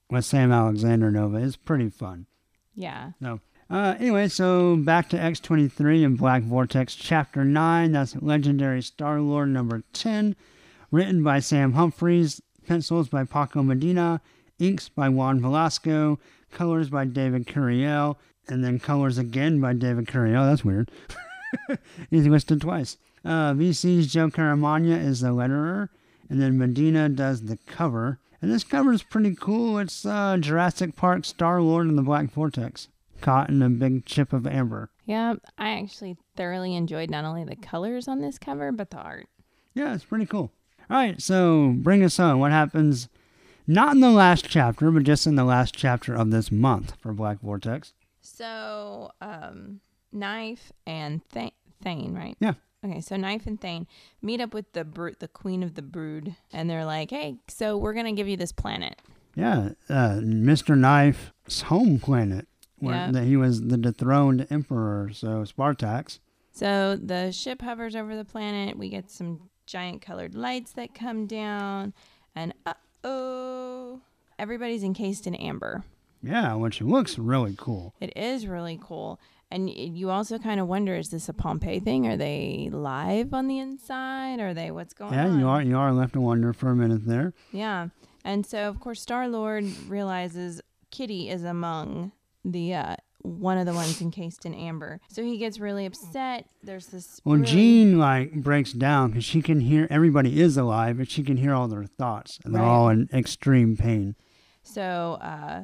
with 0.09 0.25
Sam 0.25 0.51
Alexander 0.51 1.11
Nova, 1.11 1.37
it's 1.37 1.55
pretty 1.55 1.89
fun. 1.89 2.25
Yeah. 2.75 3.11
No. 3.19 3.39
Uh, 3.69 3.95
anyway, 3.99 4.27
so 4.29 4.77
back 4.77 5.09
to 5.09 5.17
X23 5.17 6.05
and 6.05 6.17
Black 6.17 6.43
Vortex 6.43 6.95
Chapter 6.95 7.43
9. 7.43 7.91
That's 7.91 8.15
Legendary 8.21 8.81
Star 8.81 9.19
Lord 9.19 9.49
number 9.49 9.83
10. 9.93 10.35
Written 10.89 11.21
by 11.23 11.39
Sam 11.39 11.73
Humphries. 11.73 12.41
Pencils 12.65 13.09
by 13.09 13.25
Paco 13.25 13.61
Medina. 13.63 14.21
Inks 14.59 14.87
by 14.87 15.09
Juan 15.09 15.41
Vlasco. 15.41 16.17
Colors 16.51 16.89
by 16.89 17.03
David 17.05 17.45
Curiel. 17.45 18.15
And 18.47 18.63
then 18.63 18.79
colors 18.79 19.17
again 19.17 19.59
by 19.59 19.73
David 19.73 20.07
Curiel. 20.07 20.45
That's 20.49 20.63
weird. 20.63 20.89
He's 22.09 22.27
listed 22.27 22.61
twice. 22.61 22.97
Uh, 23.23 23.53
VC's 23.53 24.11
Joe 24.11 24.29
Caramagna 24.29 25.03
is 25.03 25.21
the 25.21 25.29
letterer. 25.29 25.89
And 26.29 26.41
then 26.41 26.57
Medina 26.57 27.09
does 27.09 27.43
the 27.43 27.57
cover. 27.65 28.19
And 28.41 28.51
this 28.51 28.63
cover 28.63 28.93
is 28.93 29.03
pretty 29.03 29.35
cool. 29.35 29.79
It's 29.79 30.05
uh, 30.05 30.37
Jurassic 30.39 30.95
Park 30.95 31.25
Star 31.25 31.61
Lord 31.61 31.87
and 31.87 31.97
the 31.97 32.03
Black 32.03 32.31
Vortex 32.31 32.89
caught 33.21 33.49
in 33.49 33.61
a 33.61 33.69
big 33.69 34.05
chip 34.05 34.33
of 34.33 34.45
amber. 34.45 34.89
Yeah. 35.05 35.35
I 35.57 35.69
actually 35.79 36.17
thoroughly 36.35 36.75
enjoyed 36.75 37.09
not 37.09 37.25
only 37.25 37.43
the 37.43 37.55
colors 37.55 38.07
on 38.07 38.21
this 38.21 38.37
cover, 38.37 38.71
but 38.71 38.91
the 38.91 38.97
art. 38.97 39.27
Yeah, 39.73 39.93
it's 39.93 40.05
pretty 40.05 40.25
cool. 40.25 40.51
All 40.89 40.97
right, 40.97 41.21
so 41.21 41.73
bring 41.77 42.03
us 42.03 42.19
on. 42.19 42.39
What 42.39 42.51
happens 42.51 43.09
not 43.65 43.93
in 43.95 43.99
the 43.99 44.09
last 44.09 44.45
chapter, 44.47 44.89
but 44.91 45.03
just 45.03 45.27
in 45.27 45.35
the 45.35 45.43
last 45.43 45.75
chapter 45.75 46.15
of 46.15 46.31
this 46.31 46.51
month 46.51 46.93
for 47.01 47.13
Black 47.13 47.41
Vortex? 47.41 47.93
So, 48.21 49.11
um, 49.21 49.81
Knife 50.11 50.71
and 50.85 51.21
Th- 51.29 51.53
Thane, 51.81 52.13
right? 52.13 52.35
Yeah. 52.39 52.53
Okay, 52.85 53.01
so 53.01 53.15
Knife 53.17 53.47
and 53.47 53.59
Thane 53.59 53.87
meet 54.21 54.39
up 54.39 54.53
with 54.53 54.71
the 54.73 54.83
bro- 54.85 55.13
the 55.19 55.27
Queen 55.27 55.63
of 55.63 55.73
the 55.75 55.81
Brood, 55.81 56.35
and 56.53 56.69
they're 56.69 56.85
like, 56.85 57.09
"Hey, 57.09 57.37
so 57.47 57.77
we're 57.77 57.93
gonna 57.93 58.13
give 58.13 58.27
you 58.27 58.37
this 58.37 58.51
planet." 58.51 59.01
Yeah, 59.35 59.69
uh, 59.89 60.19
Mr. 60.21 60.77
Knife's 60.77 61.61
home 61.63 61.99
planet, 61.99 62.47
where 62.79 62.95
Yeah. 62.95 63.11
that 63.11 63.23
he 63.25 63.35
was 63.37 63.61
the 63.61 63.77
dethroned 63.77 64.47
emperor, 64.49 65.11
so 65.11 65.43
Spartax. 65.43 66.19
So 66.51 66.95
the 66.95 67.31
ship 67.31 67.61
hovers 67.61 67.95
over 67.95 68.15
the 68.15 68.25
planet. 68.25 68.77
We 68.77 68.89
get 68.89 69.09
some 69.11 69.49
giant 69.65 70.01
colored 70.01 70.33
lights 70.33 70.71
that 70.73 70.93
come 70.95 71.25
down, 71.27 71.93
and 72.35 72.53
uh 72.65 72.73
oh, 73.03 74.01
everybody's 74.39 74.83
encased 74.83 75.27
in 75.27 75.35
amber. 75.35 75.83
Yeah, 76.23 76.55
which 76.55 76.81
looks 76.81 77.17
really 77.19 77.55
cool. 77.57 77.93
It 77.99 78.15
is 78.17 78.47
really 78.47 78.79
cool. 78.81 79.19
And 79.49 79.69
you 79.69 80.09
also 80.09 80.37
kind 80.37 80.59
of 80.59 80.67
wonder 80.67 80.95
is 80.95 81.09
this 81.09 81.29
a 81.29 81.33
Pompeii 81.33 81.79
thing? 81.79 82.05
Are 82.05 82.17
they 82.17 82.69
live 82.71 83.33
on 83.33 83.47
the 83.47 83.59
inside? 83.59 84.39
Are 84.41 84.53
they 84.53 84.71
what's 84.71 84.93
going 84.93 85.13
Yeah, 85.13 85.27
on? 85.27 85.33
Yeah, 85.33 85.39
you 85.39 85.47
are 85.47 85.61
you 85.61 85.77
are 85.77 85.93
left 85.93 86.13
to 86.13 86.21
wonder 86.21 86.51
for 86.53 86.69
a 86.69 86.75
minute 86.75 87.05
there. 87.05 87.33
Yeah. 87.51 87.87
And 88.25 88.45
so, 88.45 88.67
of 88.67 88.79
course, 88.81 89.01
Star 89.01 89.29
Lord 89.29 89.63
realizes 89.87 90.61
Kitty 90.91 91.29
is 91.29 91.43
among 91.45 92.11
the 92.43 92.73
uh, 92.73 92.95
one 93.21 93.57
of 93.57 93.65
the 93.65 93.73
ones 93.73 94.01
encased 94.01 94.45
in 94.45 94.53
amber. 94.53 94.99
So 95.07 95.23
he 95.23 95.37
gets 95.37 95.59
really 95.59 95.85
upset. 95.85 96.49
There's 96.61 96.87
this. 96.87 97.21
Well, 97.23 97.35
really- 97.37 97.47
Jean 97.47 97.99
like 97.99 98.33
breaks 98.33 98.73
down 98.73 99.11
because 99.11 99.23
she 99.23 99.41
can 99.41 99.61
hear 99.61 99.87
everybody 99.89 100.41
is 100.41 100.57
alive, 100.57 100.97
but 100.97 101.09
she 101.09 101.23
can 101.23 101.37
hear 101.37 101.53
all 101.53 101.69
their 101.69 101.85
thoughts, 101.85 102.37
and 102.43 102.53
they're 102.53 102.61
Right. 102.61 102.67
all 102.67 102.89
in 102.89 103.07
extreme 103.13 103.77
pain. 103.77 104.15
So 104.63 105.17
uh, 105.21 105.63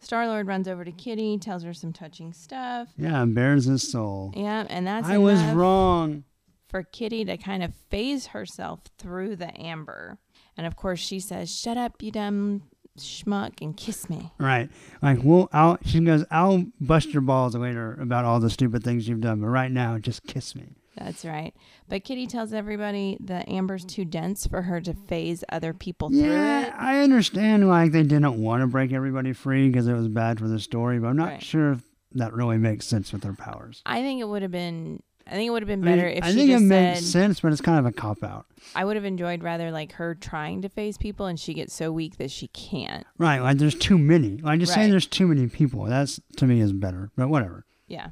Star 0.00 0.26
Lord 0.28 0.46
runs 0.46 0.68
over 0.68 0.84
to 0.84 0.92
Kitty, 0.92 1.38
tells 1.38 1.62
her 1.64 1.74
some 1.74 1.92
touching 1.92 2.32
stuff. 2.32 2.88
Yeah, 2.96 3.24
bares 3.24 3.64
his 3.64 3.88
soul. 3.90 4.32
Yeah, 4.36 4.66
and 4.68 4.86
that's 4.86 5.08
I 5.08 5.18
was 5.18 5.42
wrong. 5.42 6.24
for 6.68 6.82
Kitty 6.82 7.24
to 7.24 7.36
kind 7.36 7.62
of 7.62 7.74
phase 7.90 8.26
herself 8.28 8.80
through 8.98 9.36
the 9.36 9.58
amber. 9.60 10.18
And 10.56 10.66
of 10.66 10.76
course, 10.76 11.00
she 11.00 11.20
says, 11.20 11.54
"Shut 11.54 11.76
up, 11.76 12.02
you 12.02 12.10
dumb 12.12 12.62
schmuck, 12.98 13.60
and 13.60 13.76
kiss 13.76 14.08
me." 14.10 14.32
Right. 14.38 14.68
Like, 15.02 15.18
well, 15.22 15.48
I'll, 15.52 15.78
she 15.84 16.00
goes, 16.00 16.24
I'll 16.30 16.64
bust 16.80 17.08
your 17.08 17.22
balls 17.22 17.54
later 17.54 17.96
about 18.00 18.24
all 18.24 18.40
the 18.40 18.50
stupid 18.50 18.82
things 18.82 19.08
you've 19.08 19.20
done, 19.20 19.40
but 19.40 19.46
right 19.48 19.70
now, 19.70 19.98
just 19.98 20.24
kiss 20.24 20.54
me. 20.56 20.74
That's 20.98 21.24
right. 21.24 21.54
But 21.88 22.04
Kitty 22.04 22.26
tells 22.26 22.52
everybody 22.52 23.16
that 23.20 23.48
amber's 23.48 23.84
too 23.84 24.04
dense 24.04 24.46
for 24.46 24.62
her 24.62 24.80
to 24.80 24.94
phase 24.94 25.44
other 25.48 25.72
people 25.72 26.08
through 26.10 26.18
Yeah. 26.20 26.74
I 26.78 26.98
understand, 27.00 27.68
like, 27.68 27.92
they 27.92 28.02
didn't 28.02 28.40
want 28.42 28.62
to 28.62 28.66
break 28.66 28.92
everybody 28.92 29.32
free 29.32 29.68
because 29.68 29.86
it 29.86 29.94
was 29.94 30.08
bad 30.08 30.38
for 30.38 30.48
the 30.48 30.58
story, 30.58 30.98
but 30.98 31.08
I'm 31.08 31.16
not 31.16 31.28
Right. 31.28 31.42
sure 31.42 31.72
if 31.72 31.82
that 32.14 32.32
really 32.34 32.58
makes 32.58 32.86
sense 32.86 33.12
with 33.12 33.22
her 33.24 33.34
powers. 33.34 33.82
I 33.86 34.02
think 34.02 34.20
it 34.20 34.28
would 34.28 34.42
have 34.42 34.50
been 34.50 35.02
I 35.30 35.32
think 35.32 35.46
it 35.46 35.50
would 35.50 35.60
have 35.62 35.66
been 35.68 35.84
I 35.86 35.90
mean, 35.90 35.96
better 35.98 36.08
if 36.08 36.24
I 36.24 36.28
she 36.30 36.36
think 36.36 36.50
it 36.52 36.60
makes 36.60 37.00
said. 37.00 37.04
sense, 37.04 37.40
but 37.40 37.52
it's 37.52 37.60
kind 37.60 37.78
of 37.78 37.84
a 37.84 37.92
cop 37.92 38.24
out. 38.24 38.46
I 38.74 38.86
would 38.86 38.96
have 38.96 39.04
enjoyed 39.04 39.42
rather 39.44 39.70
like 39.70 39.92
her 39.92 40.14
trying 40.14 40.62
to 40.62 40.70
phase 40.70 40.96
people 40.96 41.26
and 41.26 41.38
she 41.38 41.52
gets 41.52 41.74
so 41.74 41.92
weak 41.92 42.16
that 42.16 42.30
she 42.30 42.48
can't. 42.48 43.06
Right, 43.18 43.38
like 43.38 43.58
there's 43.58 43.74
too 43.74 43.98
many. 43.98 44.38
Like 44.38 44.58
just 44.60 44.72
saying 44.72 44.88
there's 44.90 45.06
too 45.06 45.26
many 45.26 45.46
people. 45.48 45.84
That's 45.84 46.18
to 46.38 46.46
me 46.46 46.60
is 46.62 46.72
better. 46.72 47.10
But 47.14 47.28
whatever. 47.28 47.66
Yeah. 47.88 48.08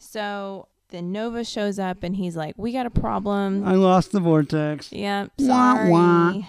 So 0.00 0.66
then 0.90 1.12
Nova 1.12 1.44
shows 1.44 1.78
up 1.78 2.02
and 2.02 2.16
he's 2.16 2.36
like, 2.36 2.54
"We 2.56 2.72
got 2.72 2.86
a 2.86 2.90
problem." 2.90 3.66
I 3.66 3.72
lost 3.72 4.12
the 4.12 4.20
vortex. 4.20 4.92
Yep, 4.92 5.32
sorry. 5.40 5.90
wah. 5.90 6.42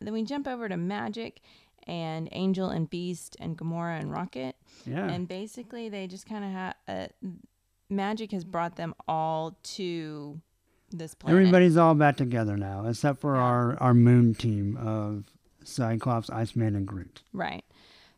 Then 0.00 0.12
we 0.12 0.22
jump 0.22 0.46
over 0.46 0.68
to 0.68 0.76
Magic 0.76 1.40
and 1.86 2.28
Angel 2.32 2.68
and 2.68 2.88
Beast 2.88 3.36
and 3.40 3.56
Gamora 3.56 4.00
and 4.00 4.10
Rocket. 4.10 4.56
Yeah. 4.86 5.08
And 5.08 5.28
basically, 5.28 5.88
they 5.88 6.06
just 6.06 6.26
kind 6.26 6.44
of 6.44 6.50
have 6.50 6.74
uh, 6.88 7.28
Magic 7.90 8.32
has 8.32 8.44
brought 8.44 8.76
them 8.76 8.94
all 9.06 9.56
to 9.62 10.40
this 10.90 11.14
planet. 11.14 11.38
Everybody's 11.38 11.76
all 11.76 11.94
back 11.94 12.16
together 12.16 12.56
now, 12.56 12.86
except 12.86 13.20
for 13.20 13.36
our, 13.36 13.76
our 13.78 13.94
moon 13.94 14.34
team 14.34 14.76
of 14.76 15.24
Cyclops, 15.64 16.30
Iceman, 16.30 16.76
and 16.76 16.86
Groot. 16.86 17.22
Right. 17.32 17.64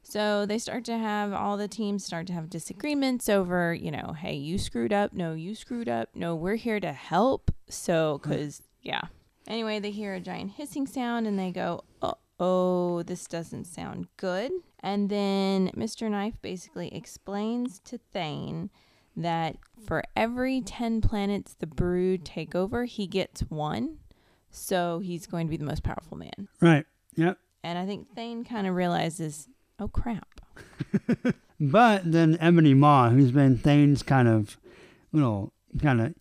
So 0.09 0.46
they 0.46 0.59
start 0.59 0.84
to 0.84 0.96
have 0.96 1.32
all 1.32 1.57
the 1.57 1.66
teams 1.66 2.04
start 2.04 2.28
to 2.28 2.32
have 2.32 2.48
disagreements 2.48 3.28
over, 3.28 3.74
you 3.74 3.90
know, 3.90 4.14
hey, 4.16 4.34
you 4.34 4.57
screwed 4.57 4.92
up. 4.92 5.12
No, 5.12 5.34
you 5.34 5.57
screwed 5.57 5.88
up. 5.88 6.11
No, 6.14 6.36
we're 6.36 6.54
here 6.54 6.78
to 6.78 6.92
help. 6.92 7.50
So, 7.68 8.20
because, 8.22 8.62
yeah. 8.82 9.00
Anyway, 9.48 9.80
they 9.80 9.90
hear 9.90 10.14
a 10.14 10.20
giant 10.20 10.52
hissing 10.52 10.86
sound 10.86 11.26
and 11.26 11.36
they 11.36 11.50
go, 11.50 11.82
oh, 12.02 12.14
oh, 12.38 13.02
this 13.02 13.26
doesn't 13.26 13.64
sound 13.64 14.07
good. 14.16 14.52
And 14.78 15.11
then 15.11 15.72
Mr. 15.76 16.09
Knife 16.09 16.40
basically 16.40 16.94
explains 16.94 17.80
to 17.80 17.98
Thane 17.98 18.70
that 19.16 19.57
for 19.88 20.04
every 20.14 20.61
10 20.61 21.00
planets 21.00 21.54
the 21.54 21.66
Brood 21.66 22.24
take 22.24 22.54
over, 22.54 22.84
he 22.84 23.09
gets 23.09 23.40
one. 23.40 23.98
So 24.52 25.00
he's 25.00 25.26
going 25.26 25.48
to 25.48 25.50
be 25.50 25.57
the 25.57 25.64
most 25.64 25.82
powerful 25.82 26.16
man. 26.16 26.46
Right. 26.61 26.86
Yep. 27.16 27.38
And 27.64 27.76
I 27.76 27.86
think 27.86 28.14
Thane 28.14 28.44
kind 28.44 28.68
of 28.68 28.76
realizes, 28.76 29.48
oh 29.79 29.89
crap. 29.89 30.41
But 31.59 32.11
then 32.11 32.37
Ebony 32.41 32.74
Maw, 32.74 33.11
who's 33.11 33.31
been 33.31 33.59
Thane's 33.59 34.03
kind 34.03 34.29
of 34.29 34.59
little 35.12 35.53
kind 35.81 36.01
of 36.01 36.14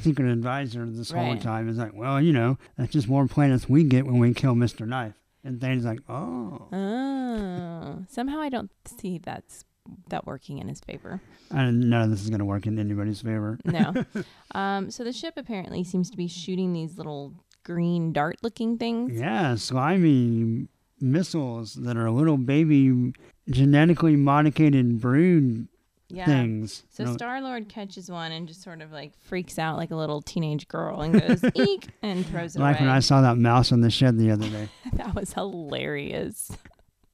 secret 0.00 0.30
advisor 0.30 0.86
this 0.86 1.10
whole 1.10 1.36
time, 1.38 1.68
is 1.68 1.76
like, 1.78 1.94
well, 1.94 2.20
you 2.20 2.32
know, 2.32 2.58
that's 2.76 2.92
just 2.92 3.08
more 3.08 3.26
planets 3.26 3.68
we 3.68 3.84
get 3.84 4.06
when 4.06 4.18
we 4.18 4.34
kill 4.34 4.54
Mr. 4.54 4.86
Knife. 4.86 5.14
And 5.44 5.60
Thane's 5.60 5.84
like, 5.84 6.00
oh. 6.08 6.68
Oh, 6.72 8.04
somehow 8.08 8.40
I 8.40 8.48
don't 8.48 8.70
see 8.86 9.18
that's 9.18 9.64
that 10.08 10.26
working 10.26 10.58
in 10.58 10.68
his 10.68 10.80
favor. 10.80 11.20
And 11.50 11.90
none 11.90 12.02
of 12.02 12.10
this 12.10 12.22
is 12.22 12.30
going 12.30 12.38
to 12.38 12.44
work 12.44 12.66
in 12.66 12.78
anybody's 12.78 13.20
favor. 13.20 13.58
No. 13.64 14.04
um, 14.54 14.90
so 14.90 15.04
the 15.04 15.12
ship 15.12 15.34
apparently 15.36 15.84
seems 15.84 16.10
to 16.10 16.16
be 16.16 16.26
shooting 16.26 16.72
these 16.72 16.96
little 16.96 17.34
green 17.64 18.12
dart-looking 18.12 18.78
things. 18.78 19.20
Yeah, 19.20 19.54
slimy 19.56 20.68
missiles 21.00 21.74
that 21.74 21.96
are 21.96 22.10
little 22.10 22.36
baby 22.38 23.12
genetically 23.48 24.16
modified 24.16 25.00
brood 25.00 25.68
Yeah. 26.08 26.26
things. 26.26 26.84
So 26.90 27.02
You 27.02 27.08
know, 27.10 27.16
Star 27.16 27.40
Lord 27.40 27.68
catches 27.68 28.10
one 28.10 28.32
and 28.32 28.46
just 28.48 28.62
sort 28.62 28.80
of 28.80 28.92
like 28.92 29.12
freaks 29.20 29.58
out 29.58 29.76
like 29.76 29.90
a 29.90 29.96
little 29.96 30.22
teenage 30.22 30.66
girl 30.68 31.00
and 31.02 31.12
goes 31.20 31.44
eek 31.54 31.88
and 32.02 32.24
throws 32.26 32.56
it 32.56 32.60
like 32.60 32.76
away. 32.78 32.86
when 32.86 32.94
I 32.96 33.00
saw 33.00 33.20
that 33.22 33.36
mouse 33.36 33.70
in 33.72 33.80
the 33.80 33.90
shed 33.90 34.18
the 34.18 34.30
other 34.30 34.48
day. 34.48 34.68
that 34.94 35.14
was 35.14 35.32
hilarious. 35.32 36.50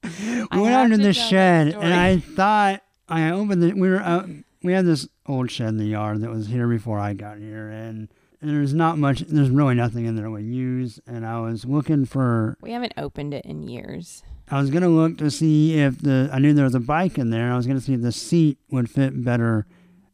we 0.03 0.09
I 0.51 0.59
went 0.59 0.73
out 0.73 0.87
to 0.89 0.97
the 0.97 1.13
shed, 1.13 1.69
and. 1.73 1.93
I 1.93 2.17
thought 2.19 2.81
I 3.09 3.29
opened 3.31 3.61
the. 3.63 3.73
We 3.73 3.89
were 3.89 3.99
out. 4.01 4.29
We 4.63 4.73
had 4.73 4.85
this 4.85 5.07
old 5.27 5.49
shed 5.51 5.69
in 5.69 5.77
the 5.77 5.85
yard 5.85 6.21
that 6.21 6.29
was 6.29 6.47
here 6.47 6.67
before 6.67 6.97
I 6.99 7.13
got 7.13 7.37
here, 7.39 7.69
and, 7.69 8.09
and 8.41 8.49
there's 8.49 8.73
not 8.73 8.97
much. 8.97 9.19
There's 9.21 9.49
really 9.49 9.75
nothing 9.75 10.05
in 10.05 10.15
there 10.15 10.29
we 10.29 10.43
use, 10.43 10.99
and 11.05 11.25
I 11.25 11.39
was 11.39 11.65
looking 11.65 12.05
for. 12.05 12.57
We 12.61 12.71
haven't 12.71 12.93
opened 12.97 13.33
it 13.33 13.45
in 13.45 13.63
years. 13.63 14.23
I 14.49 14.59
was 14.59 14.69
gonna 14.69 14.89
look 14.89 15.17
to 15.19 15.31
see 15.31 15.79
if 15.79 15.99
the. 15.99 16.29
I 16.33 16.39
knew 16.39 16.53
there 16.53 16.65
was 16.65 16.75
a 16.75 16.79
bike 16.79 17.17
in 17.17 17.29
there. 17.29 17.51
I 17.51 17.55
was 17.55 17.67
gonna 17.67 17.81
see 17.81 17.93
if 17.93 18.01
the 18.01 18.11
seat 18.11 18.57
would 18.69 18.89
fit 18.89 19.23
better 19.23 19.65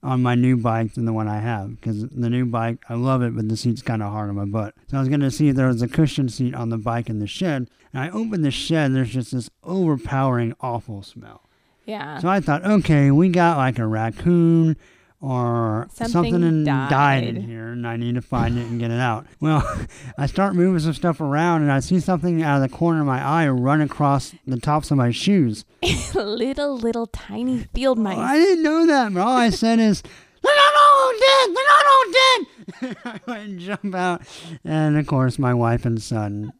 on 0.03 0.21
my 0.21 0.35
new 0.35 0.55
bike 0.55 0.93
than 0.93 1.05
the 1.05 1.13
one 1.13 1.27
I 1.27 1.39
have 1.39 1.75
because 1.75 2.07
the 2.09 2.29
new 2.29 2.45
bike 2.45 2.83
I 2.87 2.93
love 2.93 3.23
it, 3.23 3.35
but 3.35 3.49
the 3.49 3.57
seat's 3.57 3.81
kind 3.81 4.03
of 4.03 4.11
hard 4.11 4.29
on 4.29 4.35
my 4.35 4.45
butt. 4.45 4.75
So 4.87 4.97
I 4.97 4.99
was 4.99 5.09
gonna 5.09 5.31
see 5.31 5.49
if 5.49 5.55
there 5.55 5.67
was 5.67 5.81
a 5.81 5.87
cushion 5.87 6.29
seat 6.29 6.53
on 6.53 6.69
the 6.69 6.77
bike 6.77 7.09
in 7.09 7.19
the 7.19 7.27
shed. 7.27 7.69
And 7.93 8.03
I 8.03 8.09
opened 8.09 8.43
the 8.43 8.51
shed. 8.51 8.87
And 8.87 8.95
there's 8.95 9.13
just 9.13 9.31
this 9.31 9.49
overpowering, 9.63 10.53
awful 10.59 11.01
smell. 11.01 11.43
Yeah. 11.85 12.19
So 12.19 12.27
I 12.27 12.41
thought, 12.41 12.65
okay, 12.65 13.11
we 13.11 13.29
got 13.29 13.57
like 13.57 13.79
a 13.79 13.87
raccoon 13.87 14.75
or 15.19 15.87
Something 15.91 16.11
something, 16.11 16.43
and 16.43 16.65
died. 16.65 17.23
in 17.23 17.41
here, 17.41 17.69
and 17.69 17.87
I 17.87 17.97
need 17.97 18.15
to 18.15 18.21
find 18.21 18.57
it 18.57 18.67
and 18.67 18.79
get 18.79 18.91
it 18.91 18.99
out. 18.99 19.25
Well, 19.39 19.63
I 20.17 20.25
start 20.27 20.55
moving 20.55 20.79
some 20.79 20.93
stuff 20.93 21.19
around, 21.21 21.61
and 21.63 21.71
I 21.71 21.79
see 21.79 21.99
something 21.99 22.41
out 22.43 22.61
of 22.61 22.69
the 22.69 22.75
corner 22.75 23.01
of 23.01 23.07
my 23.07 23.21
eye 23.23 23.47
run 23.47 23.81
across 23.81 24.33
the 24.45 24.57
tops 24.59 24.91
of 24.91 24.97
my 24.97 25.11
shoes. 25.11 25.65
little 26.13 26.77
little 26.77 27.07
tiny 27.07 27.59
field 27.73 27.97
mice. 27.97 28.17
Well, 28.17 28.25
I 28.25 28.37
didn't 28.37 28.63
know 28.63 28.85
that, 28.87 29.13
but 29.13 29.21
all 29.21 29.35
I 29.37 29.49
said 29.49 29.79
is, 29.79 30.01
"They're 30.43 30.55
not 30.55 30.73
all 30.75 31.11
dead. 31.19 31.55
They're 31.55 31.65
not 31.75 31.85
all 31.87 32.11
dead." 32.11 32.97
I 33.05 33.31
went 33.31 33.49
and 33.49 33.59
jump 33.59 33.95
out, 33.95 34.21
and 34.63 34.97
of 34.97 35.07
course, 35.07 35.39
my 35.39 35.53
wife 35.53 35.85
and 35.85 36.01
son 36.01 36.53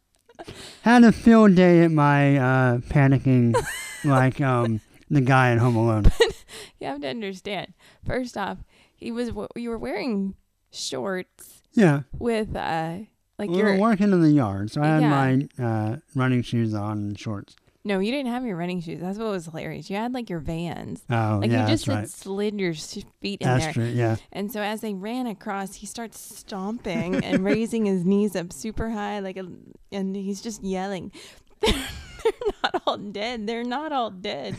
had 0.82 1.04
a 1.04 1.12
field 1.12 1.54
day 1.54 1.82
at 1.84 1.90
my 1.90 2.36
uh, 2.36 2.78
panicking, 2.78 3.54
like 4.04 4.40
um, 4.40 4.80
the 5.10 5.20
guy 5.20 5.50
in 5.50 5.58
Home 5.58 5.76
Alone. 5.76 6.04
You 6.80 6.86
have 6.88 7.00
to 7.00 7.08
understand. 7.08 7.74
First 8.06 8.36
off, 8.36 8.58
he 8.94 9.10
was 9.12 9.30
you 9.56 9.70
were 9.70 9.78
wearing 9.78 10.34
shorts 10.70 11.62
Yeah. 11.72 12.02
with 12.18 12.54
uh 12.56 12.98
like 13.38 13.50
we 13.50 13.62
were 13.62 13.76
working 13.78 14.12
in 14.12 14.20
the 14.20 14.30
yard, 14.30 14.70
so 14.70 14.82
I 14.82 14.86
had 14.86 15.02
Yeah. 15.02 15.10
my 15.10 15.64
uh, 15.64 15.96
running 16.16 16.42
shoes 16.42 16.74
on 16.74 16.98
and 16.98 17.18
shorts. 17.18 17.54
no, 17.84 18.00
you 18.00 18.10
didn't 18.10 18.32
have 18.32 18.44
your 18.44 18.56
running 18.56 18.80
shoes. 18.80 19.00
That's 19.00 19.16
what 19.18 19.28
was 19.30 19.46
hilarious. 19.46 19.88
You 19.88 19.96
had 19.96 20.12
like 20.12 20.28
your 20.28 20.40
Vans. 20.40 21.04
Oh, 21.08 21.38
Like 21.40 21.50
yeah, 21.52 21.62
you 21.62 21.68
just 21.72 21.86
that's 21.86 21.96
right. 21.96 22.08
slid 22.08 22.58
your 22.60 22.74
feet 22.74 23.40
in 23.40 23.46
That's 23.46 23.64
there. 23.66 23.72
true. 23.72 23.84
Yeah, 23.86 24.16
And 24.32 24.50
so 24.52 24.60
as 24.60 24.80
they 24.80 24.92
ran 24.92 25.26
across, 25.28 25.74
he 25.76 25.86
starts 25.86 26.18
stomping 26.20 27.24
and 27.24 27.44
raising 27.52 27.86
his 27.86 28.04
knees 28.04 28.34
up 28.34 28.52
super 28.52 28.90
high, 28.90 29.20
like, 29.20 29.36
a, 29.36 29.46
and 29.92 30.16
he's 30.16 30.42
just 30.42 30.62
yelling, 30.64 31.12
"They're, 31.60 31.72
they're 32.24 32.32
not 32.64 32.82
all 32.86 32.98
dead. 32.98 33.46
They're 33.46 33.64
not 33.64 33.92
all 33.92 34.10
dead." 34.10 34.56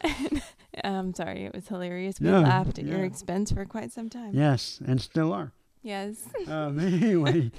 And, 0.00 0.42
I'm 0.84 1.14
sorry, 1.14 1.44
it 1.44 1.54
was 1.54 1.68
hilarious. 1.68 2.20
We 2.20 2.28
No, 2.28 2.40
laughed 2.40 2.78
at 2.78 2.84
your 2.86 3.04
expense 3.04 3.52
for 3.52 3.64
quite 3.64 3.92
some 3.92 4.08
time. 4.08 4.30
yes, 4.34 4.80
and 4.86 5.00
still 5.00 5.32
are. 5.32 5.52
Yes, 5.82 6.26
Um, 6.48 6.78
anyway, 6.80 7.50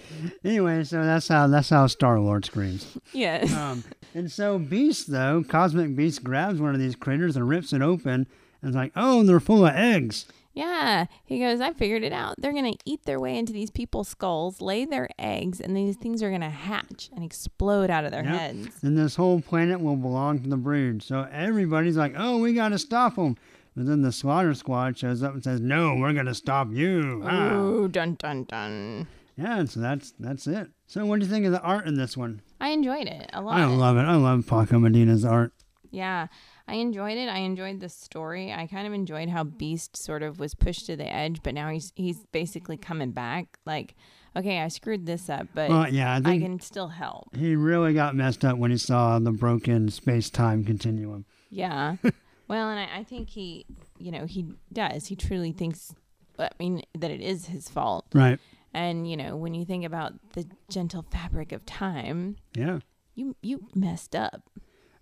anyway, 0.43 0.84
so 0.84 1.03
that's 1.03 1.28
how 1.28 1.45
that's 1.47 1.69
how 1.69 1.86
Star 1.88 2.19
Lord 2.19 2.43
screams. 2.43 2.97
yes. 3.13 3.53
Um, 3.53 3.84
and 4.15 4.32
so 4.32 4.57
Beast 4.57 5.11
though, 5.11 5.43
Cosmic 5.47 5.95
Beast 5.95 6.23
grabs 6.23 6.59
one 6.59 6.73
of 6.73 6.80
these 6.80 6.95
critters 6.95 7.36
and 7.38 7.47
rips 7.47 7.71
it 7.71 7.84
open, 7.84 8.26
and 8.63 8.69
is 8.69 8.76
like, 8.76 8.91
"Oh, 8.95 9.21
they're 9.23 9.39
full 9.39 9.65
of 9.67 9.76
eggs." 9.76 10.26
Yeah, 10.55 11.05
he 11.25 11.39
goes. 11.39 11.59
I 11.61 11.73
figured 11.73 12.03
it 12.03 12.13
out. 12.13 12.35
They're 12.37 12.53
gonna 12.53 12.73
eat 12.85 13.03
their 13.05 13.19
way 13.19 13.37
into 13.37 13.51
these 13.53 13.69
people's 13.69 14.07
skulls, 14.07 14.61
lay 14.61 14.85
their 14.85 15.09
eggs, 15.19 15.59
and 15.59 15.75
these 15.75 15.97
things 15.97 16.23
are 16.23 16.31
gonna 16.31 16.49
hatch 16.49 17.09
and 17.13 17.23
explode 17.23 17.89
out 17.89 18.05
of 18.05 18.11
their 18.11 18.23
Yep. 18.23 18.33
heads. 18.39 18.79
Then 18.81 18.95
this 18.95 19.17
whole 19.17 19.41
planet 19.41 19.81
will 19.81 19.97
belong 19.97 20.39
to 20.43 20.49
the 20.49 20.57
Brood. 20.57 21.03
So 21.03 21.27
everybody's 21.31 21.97
like, 21.97 22.13
"Oh, 22.17 22.39
we 22.39 22.53
got 22.53 22.69
to 22.69 22.79
stop 22.79 23.15
them." 23.17 23.35
But 23.75 23.85
then 23.87 24.01
the 24.01 24.13
Slaughter 24.13 24.53
Squad 24.53 24.97
shows 24.97 25.21
up 25.21 25.33
and 25.33 25.43
says, 25.43 25.59
"No, 25.59 25.95
we're 25.95 26.13
gonna 26.13 26.33
stop 26.33 26.69
you." 26.71 27.21
Ah. 27.25 27.53
Ooh, 27.53 27.87
dun 27.89 28.15
dun 28.17 28.45
dun. 28.45 29.07
Yeah, 29.37 29.59
and 29.59 29.69
so 29.69 29.81
that's 29.81 30.13
that's 30.17 30.47
it. 30.47 30.69
So 30.87 31.05
what 31.05 31.19
do 31.19 31.25
you 31.25 31.31
think 31.31 31.45
of 31.45 31.51
the 31.51 31.61
art 31.61 31.85
in 31.85 31.95
this 31.95 32.15
one? 32.15 32.39
I 32.61 32.69
enjoyed 32.69 33.07
it 33.07 33.29
a 33.33 33.41
lot. 33.41 33.59
I 33.59 33.65
love 33.65 33.97
it. 33.97 34.03
I 34.03 34.15
love 34.15 34.47
Paco 34.47 34.79
Medina's 34.79 35.25
art. 35.25 35.51
Yeah, 35.91 36.27
I 36.67 36.75
enjoyed 36.75 37.17
it. 37.17 37.29
I 37.29 37.39
enjoyed 37.39 37.79
the 37.79 37.89
story. 37.89 38.51
I 38.51 38.66
kind 38.67 38.87
of 38.87 38.93
enjoyed 38.93 39.29
how 39.29 39.43
Beast 39.43 39.96
sort 39.96 40.24
of 40.24 40.39
was 40.39 40.55
pushed 40.55 40.87
to 40.87 40.96
the 40.96 41.08
edge, 41.12 41.42
but 41.43 41.54
now 41.54 41.70
he's 41.70 41.93
he's 41.96 42.20
basically 42.32 42.75
coming 42.78 43.12
back. 43.12 43.59
Like, 43.66 43.96
okay, 44.36 44.59
I 44.59 44.67
screwed 44.70 45.05
this 45.05 45.29
up, 45.29 45.47
but 45.54 45.70
Well, 45.70 45.87
yeah, 45.93 46.13
I 46.25 46.32
I 46.32 46.39
can 46.39 46.59
still 46.59 46.87
help. 46.87 47.36
he 47.36 47.55
really 47.55 47.93
got 47.93 48.16
messed 48.16 48.43
up 48.43 48.58
when 48.58 48.71
he 48.71 48.78
saw 48.78 49.20
the 49.20 49.32
broken 49.32 49.89
space-time 49.89 50.63
continuum. 50.63 51.25
Yeah. 51.51 51.97
well, 52.47 52.70
and 52.70 52.79
I, 52.79 53.00
I 53.00 53.04
think 53.04 53.29
he, 53.29 53.66
you 54.00 54.12
know, 54.12 54.25
he 54.25 54.47
does. 54.74 55.05
He 55.05 55.16
truly 55.16 55.51
thinks, 55.51 55.93
I 56.39 56.50
mean, 56.59 56.82
that 56.97 57.12
it 57.12 57.21
is 57.21 57.46
his 57.46 57.70
fault. 57.70 58.05
Right. 58.13 58.39
And 58.74 59.09
you 59.09 59.16
know, 59.16 59.37
when 59.37 59.54
you 59.54 59.66
think 59.66 59.86
about 59.86 60.13
the 60.33 60.46
gentle 60.70 61.05
fabric 61.12 61.51
of 61.51 61.63
time, 61.66 62.37
Yeah. 62.55 62.79
you 63.13 63.36
you 63.42 63.67
messed 63.75 64.16
up. 64.16 64.42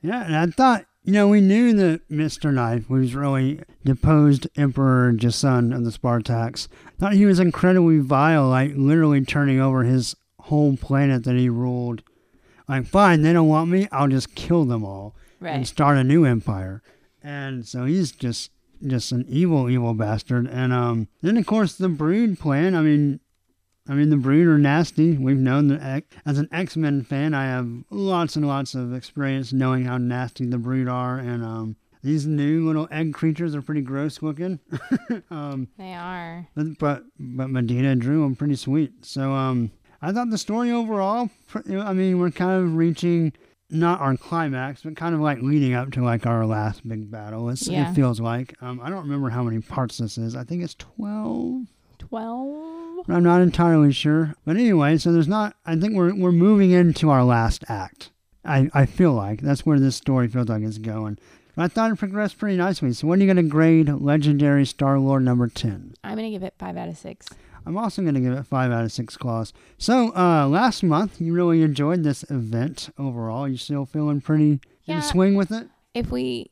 Yeah, 0.03 0.23
and 0.25 0.35
I 0.35 0.45
thought, 0.47 0.85
you 1.03 1.13
know, 1.13 1.27
we 1.27 1.41
knew 1.41 1.73
that 1.73 2.07
Mr. 2.09 2.53
Knife 2.53 2.89
was 2.89 3.15
really 3.15 3.61
deposed 3.83 4.47
Emperor 4.55 5.11
Jason 5.13 5.73
of 5.73 5.83
the 5.83 5.89
Spartax. 5.91 6.67
Thought 6.99 7.13
he 7.13 7.25
was 7.25 7.39
incredibly 7.39 7.99
vile, 7.99 8.47
like 8.47 8.73
literally 8.75 9.23
turning 9.25 9.59
over 9.59 9.83
his 9.83 10.15
whole 10.39 10.77
planet 10.77 11.23
that 11.23 11.35
he 11.35 11.49
ruled. 11.49 12.03
Like, 12.67 12.85
fine, 12.85 13.21
they 13.21 13.33
don't 13.33 13.47
want 13.47 13.69
me, 13.69 13.87
I'll 13.91 14.07
just 14.07 14.35
kill 14.35 14.65
them 14.65 14.83
all 14.85 15.15
Right. 15.39 15.55
and 15.55 15.67
start 15.67 15.97
a 15.97 16.03
new 16.03 16.23
empire. 16.25 16.81
And 17.21 17.65
so 17.67 17.85
he's 17.85 18.11
just 18.11 18.51
just 18.85 19.13
an 19.13 19.25
evil, 19.29 19.69
evil 19.69 19.93
bastard. 19.93 20.45
And 20.47 20.73
um, 20.73 21.07
then 21.21 21.37
of 21.37 21.45
course 21.45 21.75
the 21.75 21.87
Brood 21.87 22.37
plan. 22.37 22.75
I 22.75 22.81
mean, 22.81 23.21
I 23.87 23.93
mean 23.93 24.09
the 24.09 24.17
Brood 24.17 24.47
are 24.47 24.57
nasty. 24.57 25.17
We've 25.17 25.37
known 25.37 25.67
that 25.67 26.03
as 26.25 26.37
an 26.37 26.47
X 26.51 26.77
Men 26.77 27.03
fan, 27.03 27.33
I 27.33 27.45
have 27.45 27.69
lots 27.89 28.35
and 28.35 28.47
lots 28.47 28.75
of 28.75 28.93
experience 28.93 29.51
knowing 29.51 29.85
how 29.85 29.97
nasty 29.97 30.45
the 30.45 30.57
Brood 30.57 30.87
are, 30.87 31.17
and 31.19 31.43
um, 31.43 31.75
these 32.01 32.25
new 32.25 32.65
little 32.65 32.87
egg 32.91 33.13
creatures 33.13 33.55
are 33.55 33.61
pretty 33.61 33.81
gross 33.81 34.21
looking. 34.21 34.59
um, 35.31 35.67
They 35.77 35.93
are. 35.93 36.47
but 36.55 36.77
but 36.79 37.03
but 37.19 37.49
Medina 37.49 37.95
drew 37.95 38.21
them 38.21 38.35
pretty 38.35 38.55
sweet. 38.55 39.05
So 39.05 39.31
um, 39.33 39.71
I 40.01 40.11
thought 40.13 40.29
the 40.29 40.37
story 40.37 40.71
overall. 40.71 41.29
I 41.55 41.93
mean, 41.93 42.19
we're 42.19 42.31
kind 42.31 42.63
of 42.63 42.75
reaching 42.75 43.33
not 43.69 44.01
our 44.01 44.15
climax, 44.15 44.83
but 44.83 44.95
kind 44.95 45.15
of 45.15 45.21
like 45.21 45.39
leading 45.41 45.73
up 45.73 45.91
to 45.93 46.03
like 46.03 46.25
our 46.25 46.45
last 46.45 46.87
big 46.87 47.09
battle. 47.11 47.49
It's, 47.49 47.67
Yeah. 47.67 47.89
It 47.89 47.95
feels 47.95 48.19
like. 48.21 48.53
Um, 48.61 48.79
I 48.81 48.89
don't 48.89 49.03
remember 49.03 49.29
how 49.29 49.43
many 49.43 49.59
parts 49.59 49.97
this 49.97 50.17
is. 50.17 50.35
I 50.35 50.43
think 50.43 50.63
it's 50.63 50.75
twelve. 50.75 51.63
12. 51.99 52.82
I'm 53.07 53.23
not 53.23 53.41
entirely 53.41 53.91
sure. 53.91 54.35
But 54.45 54.55
anyway, 54.57 54.97
so 54.97 55.11
there's 55.11 55.27
not. 55.27 55.55
I 55.65 55.75
think 55.75 55.93
we're 55.95 56.13
we're 56.15 56.31
moving 56.31 56.71
into 56.71 57.09
our 57.09 57.23
last 57.23 57.63
act. 57.67 58.11
I 58.45 58.69
I 58.73 58.85
feel 58.85 59.13
like 59.13 59.41
that's 59.41 59.65
where 59.65 59.79
this 59.79 59.95
story 59.95 60.27
feels 60.27 60.49
like 60.49 60.63
it's 60.63 60.77
going. 60.77 61.17
But 61.55 61.63
I 61.63 61.67
thought 61.67 61.91
it 61.91 61.97
progressed 61.99 62.37
pretty 62.39 62.57
nicely. 62.57 62.91
So 62.93 63.07
when 63.07 63.19
are 63.19 63.25
you 63.25 63.31
going 63.33 63.45
to 63.45 63.49
grade 63.49 63.87
Legendary 63.89 64.65
Star 64.65 64.97
Lord 64.99 65.23
number 65.23 65.47
ten? 65.47 65.93
I'm 66.03 66.17
going 66.17 66.25
to 66.31 66.31
give 66.35 66.41
it 66.43 66.55
5 66.57 66.77
out 66.77 66.89
of 66.89 66.97
6. 66.97 67.27
I'm 67.65 67.77
also 67.77 68.01
going 68.01 68.15
to 68.15 68.19
give 68.19 68.33
it 68.33 68.43
five 68.45 68.71
out 68.73 68.83
of 68.83 68.91
six 68.91 69.15
claws. 69.15 69.53
So 69.77 70.13
uh, 70.17 70.47
last 70.47 70.83
month 70.83 71.21
you 71.21 71.31
really 71.33 71.61
enjoyed 71.61 72.03
this 72.03 72.23
event 72.29 72.89
overall. 72.97 73.47
You 73.47 73.55
still 73.55 73.85
feeling 73.85 74.19
pretty 74.19 74.59
Yeah. 74.83 74.97
in 74.97 75.01
swing 75.03 75.35
with 75.35 75.49
it? 75.51 75.67
If 75.93 76.11
we 76.11 76.49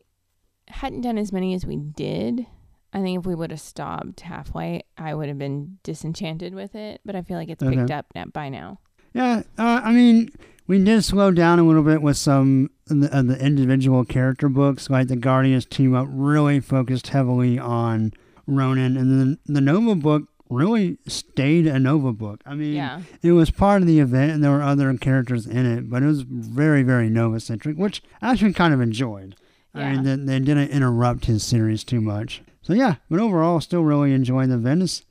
hadn't 0.69 1.01
done 1.01 1.17
as 1.17 1.33
many 1.33 1.53
as 1.53 1.65
we 1.65 1.75
did, 1.75 2.45
I 2.93 3.01
think 3.01 3.19
if 3.19 3.25
we 3.25 3.35
would 3.35 3.51
have 3.51 3.61
stopped 3.61 4.21
halfway, 4.21 4.83
I 4.97 5.13
would 5.13 5.27
have 5.29 5.37
been 5.37 5.77
disenchanted 5.83 6.53
with 6.53 6.75
it. 6.75 7.01
But 7.05 7.15
I 7.15 7.21
feel 7.21 7.37
like 7.37 7.49
it's 7.49 7.63
Okay. 7.63 7.75
picked 7.77 7.91
up 7.91 8.05
now, 8.15 8.25
by 8.25 8.49
now. 8.49 8.79
Yeah, 9.13 9.43
uh, 9.57 9.81
I 9.83 9.91
mean, 9.91 10.29
we 10.67 10.81
did 10.83 11.03
slow 11.03 11.31
down 11.31 11.59
a 11.59 11.63
little 11.63 11.83
bit 11.83 12.01
with 12.01 12.17
some 12.17 12.69
of 12.89 13.01
the, 13.01 13.17
of 13.17 13.27
the 13.27 13.37
individual 13.45 14.03
character 14.05 14.47
books. 14.49 14.89
Like 14.89 15.07
the 15.07 15.15
Guardians 15.15 15.65
team 15.65 15.93
up 15.95 16.07
really 16.09 16.59
focused 16.59 17.07
heavily 17.07 17.57
on 17.59 18.13
Ronan, 18.47 18.97
and 18.97 19.19
then 19.19 19.37
the 19.45 19.61
Nova 19.61 19.95
book 19.95 20.23
really 20.49 20.97
stayed 21.07 21.65
a 21.67 21.79
Nova 21.79 22.11
book. 22.11 22.41
I 22.45 22.55
mean, 22.55 22.73
Yeah. 22.73 23.01
it 23.21 23.31
was 23.31 23.51
part 23.51 23.81
of 23.81 23.87
the 23.87 23.99
event, 24.01 24.33
and 24.33 24.43
there 24.43 24.51
were 24.51 24.61
other 24.63 24.93
characters 24.97 25.45
in 25.47 25.65
it, 25.65 25.89
but 25.89 26.03
it 26.03 26.07
was 26.07 26.23
very, 26.23 26.83
very 26.83 27.09
Nova 27.09 27.39
centric, 27.39 27.77
which 27.77 28.03
I 28.21 28.31
actually 28.31 28.51
kind 28.53 28.73
of 28.73 28.81
enjoyed. 28.81 29.35
I 29.73 29.93
mean, 29.93 30.03
they, 30.03 30.15
they 30.17 30.39
didn't 30.39 30.71
interrupt 30.71 31.25
his 31.25 31.43
series 31.43 31.85
too 31.85 32.01
much. 32.01 32.41
So 32.71 32.77
yeah, 32.77 32.95
but 33.09 33.19
overall, 33.19 33.59
still 33.59 33.83
really 33.83 34.13
enjoying 34.13 34.47
the 34.47 34.55
event. 34.55 34.83
It's, 34.83 35.03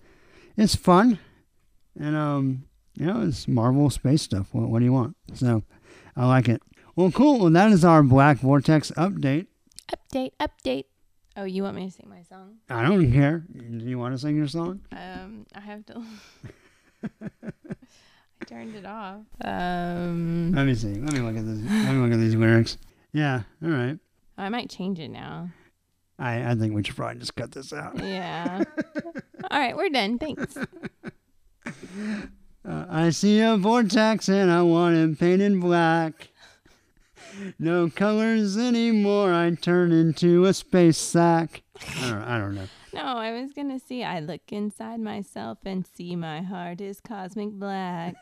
it's 0.57 0.75
fun, 0.75 1.19
and 1.95 2.17
um, 2.17 2.65
you 2.95 3.05
know, 3.05 3.21
it's 3.21 3.47
Marvel 3.47 3.91
space 3.91 4.23
stuff. 4.23 4.49
What, 4.53 4.71
what 4.71 4.79
do 4.79 4.87
you 4.87 4.95
want? 4.95 5.15
So, 5.35 5.63
I 6.17 6.27
like 6.27 6.49
it. 6.49 6.63
Well, 6.97 7.11
cool. 7.11 7.39
Well, 7.39 7.51
that 7.51 7.71
is 7.71 7.85
our 7.85 8.03
Black 8.03 8.39
Vortex 8.39 8.93
update. 8.93 9.49
Update, 9.93 10.31
update. 10.41 10.87
Oh, 11.37 11.45
you 11.45 11.63
want 11.63 11.77
me 11.77 11.85
to 11.85 11.93
sing 11.93 12.09
my 12.09 12.23
song? 12.23 12.61
I 12.71 12.81
don't 12.81 13.13
care. 13.13 13.45
Do 13.55 13.85
you 13.85 13.99
want 13.99 14.15
to 14.15 14.19
sing 14.19 14.37
your 14.39 14.49
song? 14.49 14.81
Um, 14.93 15.45
I 15.55 15.61
have 15.61 15.85
to. 15.85 16.03
I 18.41 18.45
turned 18.47 18.75
it 18.75 18.87
off. 18.87 19.21
Um, 19.45 20.53
Let 20.53 20.65
me 20.65 20.75
see. 20.75 20.95
Let 20.95 21.13
me 21.13 21.21
look 21.21 21.37
at 21.37 21.45
this. 21.45 21.59
Let 21.71 21.93
me 21.93 22.01
look 22.01 22.13
at 22.13 22.21
these 22.21 22.37
lyrics. 22.37 22.79
Yeah. 23.13 23.43
All 23.63 23.69
right. 23.69 23.99
I 24.39 24.49
might 24.49 24.71
change 24.71 24.99
it 24.99 25.09
now. 25.11 25.51
I 26.21 26.51
I 26.51 26.55
think 26.55 26.75
we 26.75 26.85
should 26.85 26.95
probably 26.97 27.19
just 27.19 27.35
cut 27.35 27.51
this 27.53 27.73
out. 27.73 27.99
Yeah. 27.99 28.63
All 29.51 29.59
right, 29.59 29.77
we're 29.77 29.89
done. 29.89 30.19
Thanks. 30.19 30.57
Uh, 32.63 32.85
I 32.91 33.09
see 33.09 33.41
a 33.41 33.57
vortex 33.57 34.29
and 34.29 34.51
I 34.51 34.61
want 34.63 34.95
it 34.95 35.19
painted 35.19 35.59
black. 35.61 36.29
No 37.59 37.89
colors 37.89 38.59
anymore. 38.59 39.33
I 39.33 39.51
turn 39.55 39.93
into 39.93 40.45
a 40.45 40.53
space 40.53 40.99
sack. 40.99 41.63
I 41.97 42.11
don't, 42.11 42.23
I 42.23 42.39
don't 42.39 42.55
know. 42.55 42.67
No, 42.93 43.03
I 43.03 43.41
was 43.41 43.53
gonna 43.53 43.79
see. 43.79 44.03
I 44.03 44.19
look 44.19 44.43
inside 44.51 44.99
myself 45.01 45.59
and 45.65 45.87
see 45.87 46.17
my 46.17 46.43
heart 46.43 46.81
is 46.81 47.01
cosmic 47.01 47.53
black. 47.53 48.17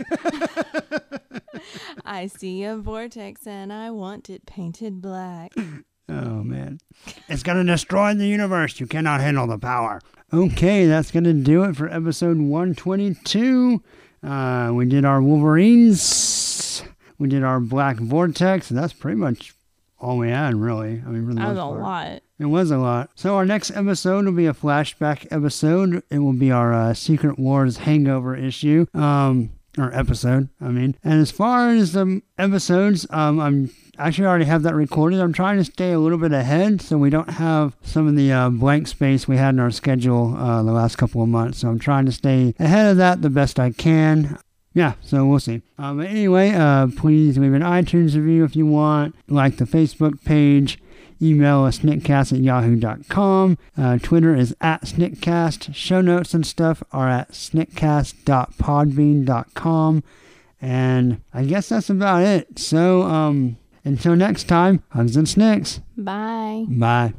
I 2.04 2.26
see 2.26 2.64
a 2.64 2.76
vortex 2.76 3.46
and 3.46 3.72
I 3.72 3.90
want 3.90 4.28
it 4.28 4.44
painted 4.44 5.00
black. 5.00 5.52
Oh 6.08 6.42
man, 6.42 6.78
it's 7.28 7.42
gonna 7.42 7.64
destroy 7.64 8.14
the 8.14 8.26
universe. 8.26 8.80
You 8.80 8.86
cannot 8.86 9.20
handle 9.20 9.46
the 9.46 9.58
power. 9.58 10.00
Okay, 10.32 10.86
that's 10.86 11.10
gonna 11.10 11.32
do 11.34 11.64
it 11.64 11.76
for 11.76 11.88
episode 11.88 12.38
122. 12.38 13.82
Uh, 14.22 14.70
we 14.74 14.86
did 14.86 15.04
our 15.04 15.22
Wolverines. 15.22 16.82
We 17.18 17.28
did 17.28 17.42
our 17.42 17.60
Black 17.60 17.96
Vortex. 17.98 18.70
And 18.70 18.78
that's 18.78 18.92
pretty 18.92 19.16
much 19.16 19.54
all 20.00 20.18
we 20.18 20.28
had, 20.30 20.54
really. 20.54 21.02
I 21.06 21.08
mean, 21.10 21.26
for 21.26 21.34
the 21.34 21.40
That 21.40 21.48
was 21.50 21.58
a 21.58 21.60
part. 21.62 21.80
lot. 21.80 22.22
It 22.38 22.44
was 22.46 22.70
a 22.70 22.78
lot. 22.78 23.10
So 23.14 23.36
our 23.36 23.44
next 23.46 23.70
episode 23.72 24.24
will 24.24 24.32
be 24.32 24.46
a 24.46 24.52
flashback 24.54 25.26
episode. 25.30 26.02
It 26.10 26.18
will 26.18 26.32
be 26.32 26.50
our 26.52 26.72
uh, 26.72 26.94
Secret 26.94 27.38
Wars 27.38 27.78
Hangover 27.78 28.36
issue. 28.36 28.86
Um, 28.94 29.50
or 29.76 29.92
episode, 29.94 30.48
I 30.60 30.68
mean. 30.68 30.96
And 31.04 31.20
as 31.20 31.30
far 31.30 31.70
as 31.70 31.92
the 31.92 32.20
episodes, 32.36 33.06
um, 33.10 33.38
I'm 33.38 33.70
actually 33.98 34.26
I 34.26 34.28
already 34.28 34.44
have 34.46 34.62
that 34.62 34.74
recorded. 34.74 35.20
I'm 35.20 35.32
trying 35.32 35.58
to 35.58 35.64
stay 35.64 35.92
a 35.92 35.98
little 35.98 36.18
bit 36.18 36.32
ahead 36.32 36.80
so 36.80 36.98
we 36.98 37.10
don't 37.10 37.30
have 37.30 37.76
some 37.82 38.06
of 38.06 38.16
the 38.16 38.32
uh, 38.32 38.50
blank 38.50 38.88
space 38.88 39.28
we 39.28 39.36
had 39.36 39.54
in 39.54 39.60
our 39.60 39.70
schedule 39.70 40.36
uh, 40.36 40.62
the 40.62 40.72
last 40.72 40.96
couple 40.96 41.22
of 41.22 41.28
months. 41.28 41.58
So 41.58 41.68
I'm 41.68 41.78
trying 41.78 42.06
to 42.06 42.12
stay 42.12 42.54
ahead 42.58 42.86
of 42.86 42.96
that 42.98 43.22
the 43.22 43.30
best 43.30 43.58
I 43.58 43.70
can. 43.70 44.38
Yeah, 44.74 44.92
so 45.00 45.26
we'll 45.26 45.40
see. 45.40 45.62
Um, 45.78 45.98
but 45.98 46.06
anyway, 46.06 46.52
uh, 46.52 46.88
please 46.96 47.36
leave 47.36 47.54
an 47.54 47.62
iTunes 47.62 48.14
review 48.14 48.44
if 48.44 48.54
you 48.54 48.66
want. 48.66 49.16
Like 49.28 49.56
the 49.56 49.64
Facebook 49.64 50.24
page. 50.24 50.78
Email 51.20 51.64
us 51.64 51.80
sniktcast 51.80 52.32
at 52.32 52.38
yahoo.com. 52.38 53.58
Uh, 53.76 53.98
Twitter 53.98 54.36
is 54.36 54.54
at 54.60 54.82
sniktcast. 54.82 55.74
Show 55.74 56.00
notes 56.00 56.32
and 56.32 56.46
stuff 56.46 56.80
are 56.92 57.08
at 57.08 57.32
sniktcast.podbean.com. 57.32 60.04
And 60.60 61.20
I 61.34 61.44
guess 61.44 61.70
that's 61.70 61.90
about 61.90 62.22
it. 62.22 62.60
So 62.60 63.02
um, 63.02 63.56
until 63.88 64.14
next 64.14 64.44
time, 64.44 64.82
hugs 64.90 65.16
and 65.16 65.28
snicks. 65.28 65.80
Bye. 65.96 66.66
Bye. 66.68 67.14